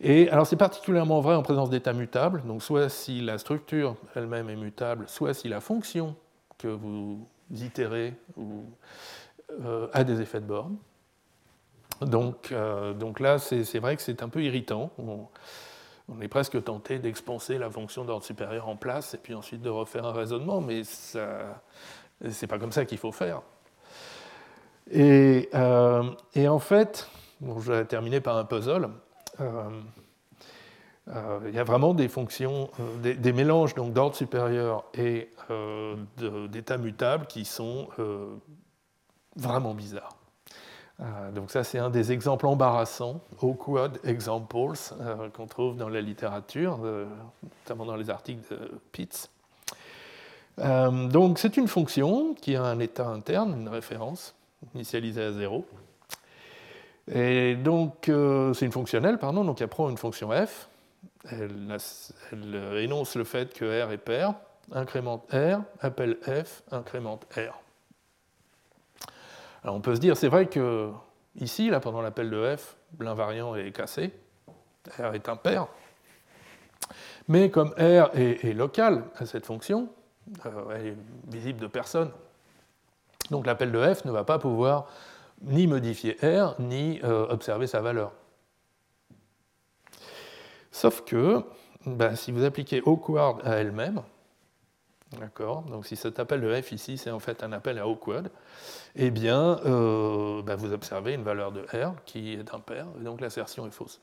Et 0.00 0.30
alors 0.30 0.46
c'est 0.46 0.56
particulièrement 0.56 1.20
vrai 1.20 1.34
en 1.34 1.42
présence 1.42 1.70
d'états 1.70 1.92
mutables, 1.92 2.42
donc 2.46 2.62
soit 2.62 2.88
si 2.88 3.20
la 3.20 3.38
structure 3.38 3.96
elle-même 4.14 4.48
est 4.48 4.56
mutable, 4.56 5.04
soit 5.08 5.34
si 5.34 5.48
la 5.48 5.60
fonction 5.60 6.14
que 6.56 6.68
vous 6.68 7.26
itérez 7.50 8.14
euh, 8.38 9.88
a 9.92 10.04
des 10.04 10.20
effets 10.20 10.40
de 10.40 10.46
borne. 10.46 10.76
Donc, 12.00 12.52
euh, 12.52 12.92
donc 12.92 13.18
là, 13.18 13.38
c'est 13.38 13.78
vrai 13.78 13.96
que 13.96 14.02
c'est 14.02 14.22
un 14.22 14.28
peu 14.28 14.42
irritant. 14.42 14.90
On, 14.98 15.28
est 16.20 16.28
presque 16.28 16.62
tenté 16.64 16.98
d'expanser 16.98 17.58
la 17.58 17.70
fonction 17.70 18.04
d'ordre 18.04 18.24
supérieur 18.24 18.68
en 18.68 18.76
place 18.76 19.14
et 19.14 19.18
puis 19.18 19.34
ensuite 19.34 19.60
de 19.60 19.68
refaire 19.68 20.06
un 20.06 20.12
raisonnement, 20.12 20.60
mais 20.60 20.84
ce 20.84 21.18
n'est 22.22 22.46
pas 22.48 22.58
comme 22.58 22.72
ça 22.72 22.84
qu'il 22.84 22.98
faut 22.98 23.12
faire. 23.12 23.42
Et, 24.90 25.50
euh, 25.54 26.04
et 26.34 26.48
en 26.48 26.58
fait, 26.58 27.08
je 27.42 27.72
vais 27.72 27.84
terminer 27.84 28.20
par 28.20 28.36
un 28.36 28.44
puzzle. 28.44 28.88
Euh, 29.40 29.70
euh, 31.08 31.40
il 31.46 31.54
y 31.54 31.58
a 31.58 31.64
vraiment 31.64 31.94
des 31.94 32.08
fonctions, 32.08 32.70
euh, 32.80 33.14
des, 33.14 33.32
mélanges 33.32 33.74
d'ordre 33.74 34.14
supérieur 34.14 34.84
et 34.94 35.30
d'état 36.50 36.76
mutable 36.76 37.26
qui 37.26 37.46
sont 37.46 37.88
vraiment 39.36 39.72
bizarres. 39.72 40.16
donc 41.34 41.50
ça, 41.50 41.64
c'est 41.64 41.78
un 41.78 41.88
des 41.88 42.12
exemples 42.12 42.46
embarrassants, 42.46 43.22
awkward 43.40 43.98
examples, 44.04 44.78
qu'on 45.32 45.46
trouve 45.46 45.76
dans 45.76 45.88
la 45.88 46.02
littérature, 46.02 46.78
notamment 47.62 47.86
dans 47.86 47.96
les 47.96 48.10
articles 48.10 48.54
de 48.54 48.78
Pitts. 48.92 49.30
donc 50.58 51.38
c'est 51.38 51.56
une 51.56 51.68
fonction 51.68 52.34
qui 52.34 52.54
a 52.56 52.64
un 52.64 52.78
état 52.80 53.06
interne, 53.06 53.58
une 53.58 53.68
référence 53.70 54.34
initialisée 54.74 55.22
à 55.22 55.32
zéro, 55.32 55.64
et 57.10 57.54
donc, 57.54 58.08
euh, 58.08 58.52
c'est 58.52 58.66
une 58.66 58.72
fonctionnelle, 58.72 59.18
pardon, 59.18 59.44
donc 59.44 59.60
elle 59.60 59.68
prend 59.68 59.88
une 59.88 59.96
fonction 59.96 60.30
f, 60.30 60.68
elle, 61.30 61.78
énonce 62.76 63.16
le 63.16 63.24
fait 63.24 63.52
que 63.54 63.84
R 63.84 63.92
est 63.92 63.98
pair, 63.98 64.34
incrémente 64.72 65.32
R, 65.32 65.62
appelle 65.80 66.18
f, 66.22 66.62
incrémente 66.70 67.26
R. 67.34 67.60
Alors 69.62 69.76
on 69.76 69.80
peut 69.80 69.94
se 69.94 70.00
dire, 70.00 70.16
c'est 70.16 70.28
vrai 70.28 70.46
que 70.46 70.90
ici, 71.36 71.70
là, 71.70 71.80
pendant 71.80 72.02
l'appel 72.02 72.30
de 72.30 72.56
f, 72.56 72.76
l'invariant 73.00 73.54
est 73.54 73.72
cassé, 73.72 74.12
R 74.98 75.14
est 75.14 75.28
impair, 75.28 75.66
mais 77.26 77.50
comme 77.50 77.70
R 77.78 78.10
est, 78.14 78.54
local 78.54 79.04
à 79.16 79.26
cette 79.26 79.46
fonction, 79.46 79.88
euh, 80.46 80.76
elle 80.76 80.86
est 80.88 80.96
visible 81.26 81.60
de 81.60 81.66
personne, 81.66 82.10
donc 83.30 83.46
l'appel 83.46 83.72
de 83.72 83.94
f 83.94 84.04
ne 84.04 84.10
va 84.10 84.24
pas 84.24 84.38
pouvoir 84.38 84.88
ni 85.42 85.66
modifier 85.66 86.16
R, 86.22 86.54
ni 86.60 87.00
euh, 87.04 87.26
observer 87.28 87.66
sa 87.66 87.80
valeur. 87.80 88.12
Sauf 90.70 91.04
que, 91.04 91.42
ben, 91.86 92.14
si 92.14 92.32
vous 92.32 92.44
appliquez 92.44 92.82
awkward 92.84 93.40
à 93.44 93.56
elle-même, 93.56 94.02
donc 95.70 95.86
si 95.86 95.96
cet 95.96 96.18
appel 96.18 96.42
de 96.42 96.60
f 96.60 96.72
ici, 96.72 96.98
c'est 96.98 97.10
en 97.10 97.18
fait 97.18 97.42
un 97.42 97.52
appel 97.52 97.78
à 97.78 97.88
awkward, 97.88 98.30
eh 98.94 99.10
bien, 99.10 99.58
euh, 99.64 100.42
ben, 100.42 100.54
vous 100.54 100.72
observez 100.72 101.14
une 101.14 101.22
valeur 101.22 101.50
de 101.50 101.62
R 101.72 101.94
qui 102.04 102.34
est 102.34 102.54
impair, 102.54 102.86
et 103.00 103.04
donc 103.04 103.20
l'assertion 103.20 103.66
est 103.66 103.70
fausse. 103.70 104.00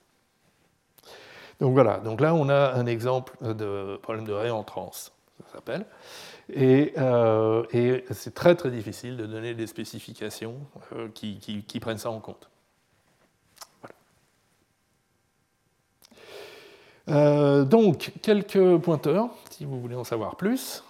Donc 1.59 1.73
voilà, 1.73 1.99
donc 1.99 2.19
là 2.19 2.33
on 2.33 2.49
a 2.49 2.73
un 2.73 2.85
exemple 2.85 3.37
de 3.41 3.97
problème 4.01 4.25
de 4.25 4.33
réentrance, 4.33 5.13
ça 5.43 5.53
s'appelle. 5.53 5.85
Euh, 6.57 7.63
et, 7.71 8.05
c'est 8.11 8.33
très 8.33 8.55
très 8.55 8.71
difficile 8.71 9.17
de 9.17 9.25
donner 9.25 9.53
des 9.53 9.67
spécifications 9.67 10.55
euh, 10.93 11.09
qui, 11.13 11.79
prennent 11.79 11.97
ça 11.97 12.11
en 12.11 12.19
compte. 12.19 12.49
Euh, 17.07 17.65
donc, 17.65 18.13
quelques 18.23 18.77
pointeurs. 18.77 19.29
si 19.51 19.63
vous 19.63 19.79
voulez 19.79 19.95
en 19.95 20.03
savoir 20.03 20.37
plus, 20.37 20.83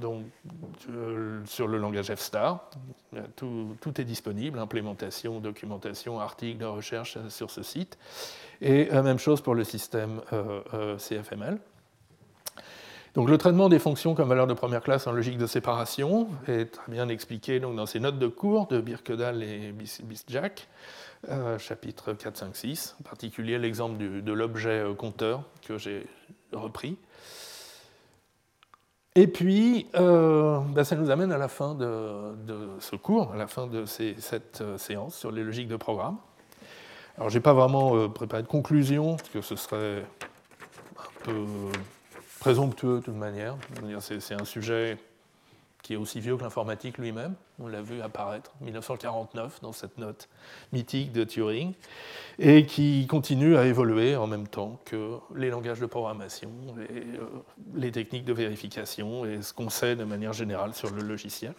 donc, 0.00 0.24
sur 1.46 1.66
le 1.66 1.78
langage 1.78 2.14
F-Star, 2.14 2.68
tout, 3.36 3.74
tout, 3.80 4.00
est 4.00 4.04
disponible, 4.04 4.58
implémentation, 4.58 5.40
documentation, 5.40 6.20
articles 6.20 6.58
de 6.58 6.66
recherche 6.66 7.16
sur 7.28 7.50
ce 7.50 7.62
site. 7.62 7.96
Et 8.60 8.90
même 8.90 9.18
chose 9.18 9.40
pour 9.40 9.54
le 9.54 9.64
système 9.64 10.20
CFML. 10.98 11.58
Donc 13.14 13.28
le 13.28 13.38
traitement 13.38 13.68
des 13.68 13.80
fonctions 13.80 14.14
comme 14.14 14.28
valeur 14.28 14.46
de 14.46 14.54
première 14.54 14.82
classe 14.82 15.06
en 15.06 15.12
logique 15.12 15.36
de 15.36 15.46
séparation 15.46 16.28
est 16.46 16.66
très 16.66 16.92
bien 16.92 17.08
expliqué 17.08 17.58
donc, 17.58 17.74
dans 17.74 17.86
ces 17.86 17.98
notes 17.98 18.18
de 18.20 18.28
cours 18.28 18.68
de 18.68 18.80
Birkedal 18.80 19.42
et 19.42 19.72
Bisjack, 19.72 20.68
euh, 21.28 21.58
chapitre 21.58 22.12
4, 22.12 22.36
5, 22.36 22.56
6, 22.56 22.96
en 23.00 23.02
particulier 23.02 23.58
l'exemple 23.58 23.98
de 23.98 24.32
l'objet 24.32 24.80
euh, 24.80 24.94
compteur 24.94 25.42
que 25.66 25.76
j'ai 25.76 26.06
repris. 26.52 26.96
Et 29.16 29.26
puis, 29.26 29.88
euh, 29.96 30.60
ben, 30.68 30.84
ça 30.84 30.94
nous 30.94 31.10
amène 31.10 31.32
à 31.32 31.38
la 31.38 31.48
fin 31.48 31.74
de, 31.74 32.68
ce 32.78 32.94
cours, 32.94 33.32
à 33.32 33.36
la 33.36 33.48
fin 33.48 33.66
de 33.66 33.84
cette 33.86 34.62
séance 34.78 35.16
sur 35.16 35.32
les 35.32 35.42
logiques 35.42 35.66
de 35.66 35.76
programme. 35.76 36.16
Alors, 37.16 37.28
je 37.28 37.34
n'ai 37.34 37.42
pas 37.42 37.54
vraiment 37.54 38.08
préparé 38.08 38.42
de 38.42 38.48
conclusion, 38.48 39.16
parce 39.16 39.28
que 39.30 39.40
ce 39.40 39.56
serait 39.56 40.04
un 40.96 41.24
peu 41.24 41.44
présomptueux 42.40 42.96
de 42.96 43.04
toute 43.04 43.14
manière. 43.14 43.56
C'est 44.00 44.34
un 44.34 44.44
sujet 44.44 44.98
qui 45.82 45.94
est 45.94 45.96
aussi 45.96 46.20
vieux 46.20 46.36
que 46.36 46.42
l'informatique 46.42 46.98
lui-même. 46.98 47.34
On 47.58 47.68
l'a 47.68 47.82
vu 47.82 48.00
apparaître 48.02 48.50
en 48.60 48.64
1949 48.64 49.60
dans 49.62 49.72
cette 49.72 49.96
note 49.98 50.28
mythique 50.72 51.12
de 51.12 51.24
Turing, 51.24 51.72
et 52.38 52.66
qui 52.66 53.06
continue 53.06 53.56
à 53.56 53.64
évoluer 53.64 54.16
en 54.16 54.26
même 54.26 54.46
temps 54.46 54.78
que 54.84 55.16
les 55.34 55.50
langages 55.50 55.80
de 55.80 55.86
programmation, 55.86 56.50
et, 56.90 57.18
euh, 57.18 57.26
les 57.74 57.92
techniques 57.92 58.24
de 58.24 58.32
vérification 58.32 59.24
et 59.24 59.42
ce 59.42 59.54
qu'on 59.54 59.70
sait 59.70 59.96
de 59.96 60.04
manière 60.04 60.32
générale 60.32 60.74
sur 60.74 60.90
le 60.90 61.02
logiciel. 61.02 61.54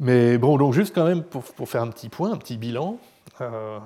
Mais 0.00 0.38
bon, 0.38 0.56
donc 0.56 0.72
juste 0.72 0.94
quand 0.94 1.04
même 1.04 1.22
pour, 1.22 1.68
faire 1.68 1.82
un 1.82 1.90
petit 1.90 2.08
point, 2.08 2.32
un 2.32 2.36
petit 2.36 2.56
bilan. 2.56 2.98
Euh, 3.40 3.78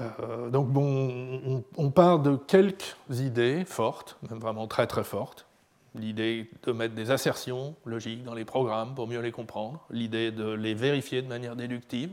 euh, 0.00 0.48
donc 0.48 0.68
on, 0.74 1.90
part 1.90 2.20
de 2.20 2.36
quelques 2.36 2.96
idées 3.10 3.64
fortes, 3.66 4.16
même 4.30 4.38
vraiment 4.38 4.66
très 4.66 4.86
très 4.86 5.04
fortes. 5.04 5.46
L'idée 5.94 6.48
de 6.62 6.72
mettre 6.72 6.94
des 6.94 7.10
assertions 7.10 7.74
logiques 7.84 8.24
dans 8.24 8.32
les 8.32 8.46
programmes 8.46 8.94
pour 8.94 9.06
mieux 9.06 9.20
les 9.20 9.32
comprendre, 9.32 9.84
l'idée 9.90 10.30
de 10.30 10.50
les 10.50 10.72
vérifier 10.72 11.20
de 11.20 11.28
manière 11.28 11.54
déductive. 11.54 12.10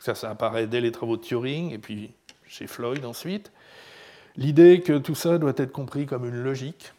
Ça, 0.00 0.14
ça 0.14 0.30
apparaît 0.30 0.66
dès 0.66 0.80
les 0.80 0.90
travaux 0.90 1.16
de 1.16 1.22
Turing 1.22 1.72
et 1.72 1.78
puis 1.78 2.12
chez 2.46 2.66
Floyd 2.66 3.04
ensuite. 3.04 3.52
L'idée 4.36 4.80
que 4.80 4.98
tout 4.98 5.14
ça 5.14 5.38
doit 5.38 5.54
être 5.56 5.72
compris 5.72 6.04
comme 6.04 6.26
une 6.26 6.42
logique, 6.42 6.92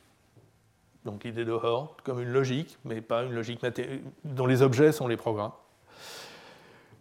donc 1.06 1.24
l'idée 1.24 1.46
de 1.46 1.52
Hort, 1.52 1.98
comme 2.04 2.22
une 2.22 2.32
logique, 2.32 2.78
mais 2.84 3.02
pas 3.02 3.24
une 3.24 3.34
logique 3.34 3.62
dont 4.24 4.48
les 4.48 4.62
objets 4.62 4.92
sont 4.92 5.08
les 5.08 5.18
programmes. 5.18 5.52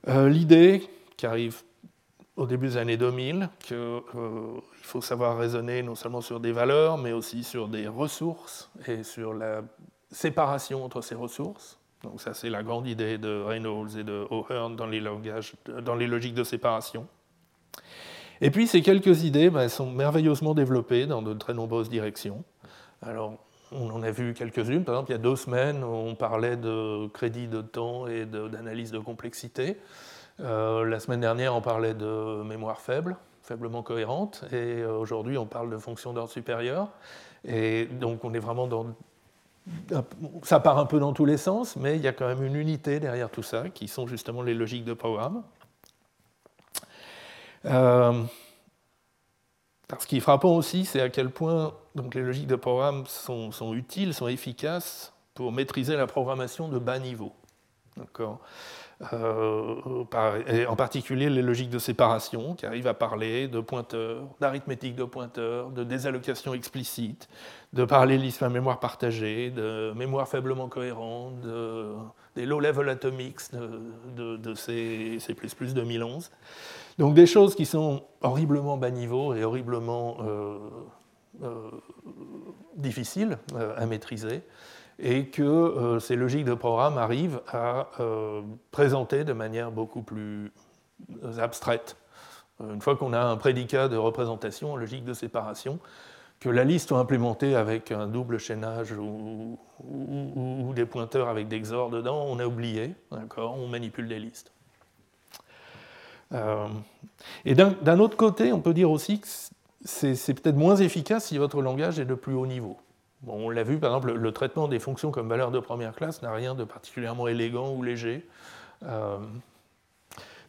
Euh, 0.09 0.28
l'idée 0.28 0.89
qui 1.16 1.27
arrive 1.27 1.62
au 2.36 2.46
début 2.46 2.68
des 2.68 2.76
années 2.76 2.96
2000 2.96 3.48
qu'il 3.60 3.76
euh, 3.76 4.00
faut 4.82 5.00
savoir 5.00 5.38
raisonner 5.38 5.82
non 5.82 5.94
seulement 5.94 6.20
sur 6.20 6.38
des 6.40 6.52
valeurs, 6.52 6.98
mais 6.98 7.12
aussi 7.12 7.42
sur 7.42 7.68
des 7.68 7.88
ressources 7.88 8.70
et 8.86 9.02
sur 9.02 9.32
la 9.34 9.62
séparation 10.10 10.84
entre 10.84 11.00
ces 11.00 11.14
ressources. 11.14 11.78
Donc 12.02 12.20
ça, 12.20 12.34
c'est 12.34 12.50
la 12.50 12.62
grande 12.62 12.86
idée 12.86 13.18
de 13.18 13.42
Reynolds 13.42 13.98
et 13.98 14.04
de 14.04 14.26
O'Hearn 14.30 14.76
dans 14.76 14.86
les, 14.86 15.00
langages, 15.00 15.54
dans 15.82 15.94
les 15.94 16.06
logiques 16.06 16.34
de 16.34 16.44
séparation. 16.44 17.06
Et 18.40 18.50
puis 18.50 18.66
ces 18.66 18.82
quelques 18.82 19.24
idées 19.24 19.48
ben, 19.48 19.68
sont 19.68 19.90
merveilleusement 19.90 20.54
développées 20.54 21.06
dans 21.06 21.22
de 21.22 21.32
très 21.32 21.54
nombreuses 21.54 21.88
directions. 21.88 22.44
Alors, 23.00 23.38
on 23.72 23.90
en 23.90 24.02
a 24.02 24.10
vu 24.10 24.34
quelques-unes. 24.34 24.84
Par 24.84 24.96
exemple, 24.96 25.10
il 25.10 25.14
y 25.14 25.16
a 25.16 25.22
deux 25.22 25.36
semaines, 25.36 25.82
on 25.82 26.14
parlait 26.14 26.56
de 26.56 27.08
crédit 27.08 27.48
de 27.48 27.62
temps 27.62 28.06
et 28.06 28.26
d'analyse 28.26 28.90
de 28.92 28.98
complexité. 28.98 29.78
Euh, 30.40 30.84
la 30.84 31.00
semaine 31.00 31.20
dernière, 31.20 31.54
on 31.54 31.60
parlait 31.60 31.94
de 31.94 32.42
mémoire 32.42 32.80
faible, 32.80 33.16
faiblement 33.42 33.82
cohérente, 33.82 34.44
et 34.52 34.82
euh, 34.82 34.98
aujourd'hui, 34.98 35.38
on 35.38 35.46
parle 35.46 35.70
de 35.70 35.78
fonctions 35.78 36.12
d'ordre 36.12 36.30
supérieur. 36.30 36.88
Et 37.44 37.86
donc, 37.86 38.24
on 38.24 38.34
est 38.34 38.38
vraiment 38.38 38.66
dans. 38.66 38.86
Ça 40.42 40.60
part 40.60 40.78
un 40.78 40.86
peu 40.86 41.00
dans 41.00 41.12
tous 41.12 41.24
les 41.24 41.38
sens, 41.38 41.76
mais 41.76 41.96
il 41.96 42.02
y 42.02 42.06
a 42.06 42.12
quand 42.12 42.26
même 42.26 42.44
une 42.44 42.54
unité 42.54 43.00
derrière 43.00 43.30
tout 43.30 43.42
ça, 43.42 43.68
qui 43.70 43.88
sont 43.88 44.06
justement 44.06 44.42
les 44.42 44.54
logiques 44.54 44.84
de 44.84 44.94
programme. 44.94 45.42
Euh, 47.64 48.22
ce 49.98 50.06
qui 50.06 50.18
est 50.18 50.20
frappant 50.20 50.54
aussi, 50.54 50.84
c'est 50.84 51.00
à 51.00 51.08
quel 51.08 51.30
point 51.30 51.74
donc, 51.96 52.14
les 52.14 52.22
logiques 52.22 52.46
de 52.46 52.56
programme 52.56 53.06
sont, 53.06 53.50
sont, 53.50 53.74
utiles, 53.74 54.12
sont 54.12 54.28
efficaces 54.28 55.12
pour 55.34 55.50
maîtriser 55.50 55.96
la 55.96 56.06
programmation 56.06 56.68
de 56.68 56.78
bas 56.78 56.98
niveau. 56.98 57.32
Euh, 59.12 60.05
en 60.68 60.77
particulier 60.77 61.28
les 61.28 61.43
logiques 61.43 61.68
de 61.68 61.78
séparation 61.78 62.55
qui 62.55 62.64
arrivent 62.64 62.86
à 62.86 62.94
parler 62.94 63.47
de 63.47 63.60
pointeurs, 63.60 64.23
d'arithmétique 64.40 64.97
de 64.97 65.05
pointeurs, 65.05 65.70
de 65.70 65.85
désallocation 65.85 66.55
explicite, 66.55 67.28
de 67.74 67.85
parallélisme 67.85 68.44
à 68.44 68.48
mémoire 68.48 68.81
partagée, 68.81 69.51
de 69.51 69.93
mémoire 69.94 70.27
faiblement 70.28 70.68
cohérente, 70.68 71.35
des 72.36 72.47
low-level 72.47 72.89
atomics 72.89 73.52
de, 73.52 74.39
de, 74.39 74.55
C, 74.55 75.18
C++ 75.20 75.35
2011. 75.74 76.31
Donc 76.97 77.12
des 77.14 77.27
choses 77.27 77.55
qui 77.55 77.66
sont 77.66 78.02
horriblement 78.23 78.78
bas 78.78 78.90
niveau 78.90 79.35
et 79.35 79.44
horriblement 79.44 80.16
euh, 80.23 80.59
euh, 81.43 81.70
difficiles 82.77 83.36
à 83.77 83.85
maîtriser 83.85 84.43
et 84.98 85.27
que 85.27 85.43
euh, 85.43 86.01
ces 86.01 86.16
logiques 86.16 86.44
de 86.44 86.55
programme 86.55 86.98
arrivent 86.98 87.40
à 87.48 87.89
euh, 88.01 88.43
présenter 88.70 89.24
de 89.24 89.32
manière 89.32 89.70
beaucoup 89.70 90.02
plus 90.02 90.52
abstraite. 91.39 91.97
Euh, 92.60 92.74
une 92.74 92.81
fois 92.81 92.97
qu'on 92.97 93.12
a 93.12 93.20
un 93.20 93.36
prédicat 93.36 93.89
de 93.89 93.97
représentation 93.97 94.73
en 94.73 94.77
logique 94.77 95.05
de 95.05 95.12
séparation, 95.12 95.78
que 96.40 96.48
la 96.48 96.64
liste 96.64 96.89
soit 96.89 96.98
implémentée 96.98 97.55
avec 97.55 97.93
un 97.93 98.06
double 98.06 98.39
chaînage 98.39 98.93
ou, 98.93 99.59
des 100.74 100.85
pointeurs 100.85 101.28
avec 101.28 101.48
des 101.48 101.60
XOR 101.60 101.89
dedans, 101.89 102.27
on 102.28 102.39
a 102.39 102.47
oublié, 102.47 102.94
on 103.39 103.66
manipule 103.68 104.06
des 104.06 104.18
listes. 104.18 104.52
et 107.47 107.55
d'un 107.55 107.98
autre 107.98 108.18
côté, 108.18 108.52
on 108.52 108.60
peut 108.60 108.74
dire 108.74 108.90
aussi 108.90 109.20
que 109.20 109.27
c'est 109.85 110.35
peut-être 110.35 110.56
moins 110.56 110.77
efficace 110.77 111.27
si 111.27 111.39
votre 111.39 111.62
langage 111.62 111.98
est 111.98 112.05
de 112.05 112.14
plus 112.14 112.35
haut 112.35 112.47
niveau 112.47 112.77
on 113.26 113.51
l'a 113.51 113.62
vu, 113.62 113.78
par 113.78 113.90
exemple, 113.90 114.12
le, 114.14 114.32
traitement 114.32 114.68
des 114.68 114.78
fonctions 114.78 115.10
comme 115.10 115.28
valeur 115.28 115.51
de 115.51 115.59
première 115.59 115.94
classe 115.94 116.22
n'a 116.22 116.32
rien 116.32 116.55
de 116.55 116.64
particulièrement 116.64 117.28
élégant 117.28 117.72
ou 117.72 117.82
léger. 117.82 118.26
Euh, 118.84 119.18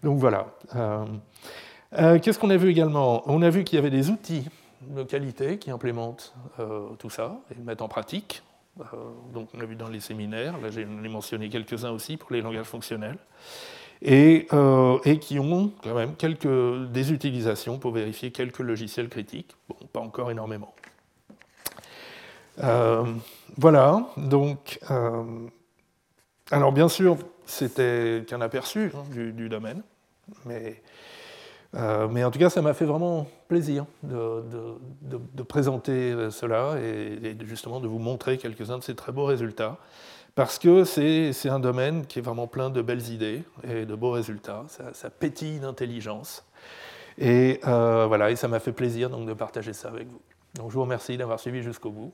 donc 0.04 0.20
voilà. 0.20 0.48
Euh, 0.76 1.06
euh, 1.98 2.20
qu'est-ce 2.20 2.38
qu'on 2.40 2.50
a 2.50 2.58
vu 2.58 2.70
également? 2.70 3.24
On 3.26 3.42
a 3.42 3.50
vu 3.50 3.64
qu'il 3.64 3.78
y 3.78 3.80
avait 3.80 3.90
des 3.90 4.10
outils 4.10 4.46
de 4.82 5.04
qualité 5.04 5.58
qui 5.58 5.72
implémentent 5.72 6.36
tout 7.00 7.10
ça 7.10 7.40
et 7.52 7.56
le 7.56 7.64
mettent 7.64 7.82
en 7.82 7.88
pratique. 7.88 8.44
donc 9.34 9.50
on 9.54 9.58
l'a 9.58 9.66
vu 9.66 9.76
dans 9.76 9.90
les 9.90 10.00
séminaires, 10.00 10.60
là 10.62 10.70
j'ai 10.70 10.86
mentionné 10.86 11.50
quelques-uns 11.50 11.90
aussi 11.90 12.16
pour 12.16 12.32
les 12.32 12.42
langages 12.42 12.68
fonctionnels. 12.68 13.18
Et, 14.04 14.48
et, 15.06 15.20
qui 15.20 15.40
ont 15.40 15.72
quand 15.82 15.96
même 15.96 16.16
quelques, 16.16 16.48
des 16.92 17.12
utilisations 17.12 17.80
pour 17.80 17.92
vérifier 17.92 18.30
quelques 18.30 18.60
logiciels 18.60 19.10
critiques. 19.10 19.56
Bon, 19.68 19.76
pas 19.92 20.02
encore 20.02 20.30
énormément. 20.30 20.76
Euh, 22.64 23.04
voilà, 23.58 24.08
donc, 24.18 24.80
euh, 24.90 25.24
alors 26.52 26.72
bien 26.72 26.90
sûr, 26.90 27.18
c'était 27.46 28.24
qu'un 28.28 28.42
aperçu 28.42 28.92
hein, 28.96 29.04
du, 29.12 29.50
domaine, 29.50 29.84
mais, 30.46 30.82
euh, 31.76 32.08
mais 32.08 32.24
en 32.24 32.32
tout 32.32 32.40
cas, 32.40 32.50
ça 32.50 32.62
m'a 32.62 32.74
fait 32.74 32.86
vraiment 32.86 33.28
plaisir 33.48 33.86
de, 34.04 35.44
présenter 35.48 36.30
cela 36.32 36.78
et, 36.80 37.38
justement 37.42 37.80
de 37.80 37.88
vous 37.88 38.00
montrer 38.00 38.38
quelques-uns 38.38 38.80
de 38.80 38.84
ces 38.84 38.96
très 38.96 39.12
beaux 39.12 39.26
résultats, 39.26 39.78
parce 40.34 40.60
que 40.60 40.84
c'est 40.84 41.50
un 41.50 41.60
domaine 41.60 42.06
qui 42.06 42.20
est 42.20 42.24
vraiment 42.24 42.48
plein 42.48 42.70
de 42.70 42.82
belles 42.82 43.10
idées 43.10 43.44
et 43.64 43.86
de 43.86 43.96
beaux 43.96 44.12
résultats, 44.12 44.66
ça, 44.68 44.94
ça 44.94 45.10
pétille 45.10 45.60
d'intelligence, 45.60 46.44
et 47.20 47.60
voilà, 47.64 48.32
et 48.32 48.36
ça 48.36 48.48
m'a 48.48 48.60
fait 48.60 48.72
plaisir 48.72 49.12
donc 49.12 49.28
de 49.28 49.34
partager 49.34 49.74
ça 49.74 49.90
avec 49.90 50.08
vous. 50.08 50.22
Donc 50.56 50.70
je 50.70 50.76
vous 50.76 50.82
remercie 50.82 51.18
d'avoir 51.18 51.40
suivi 51.40 51.62
jusqu'au 51.62 51.92
bout. 51.92 52.14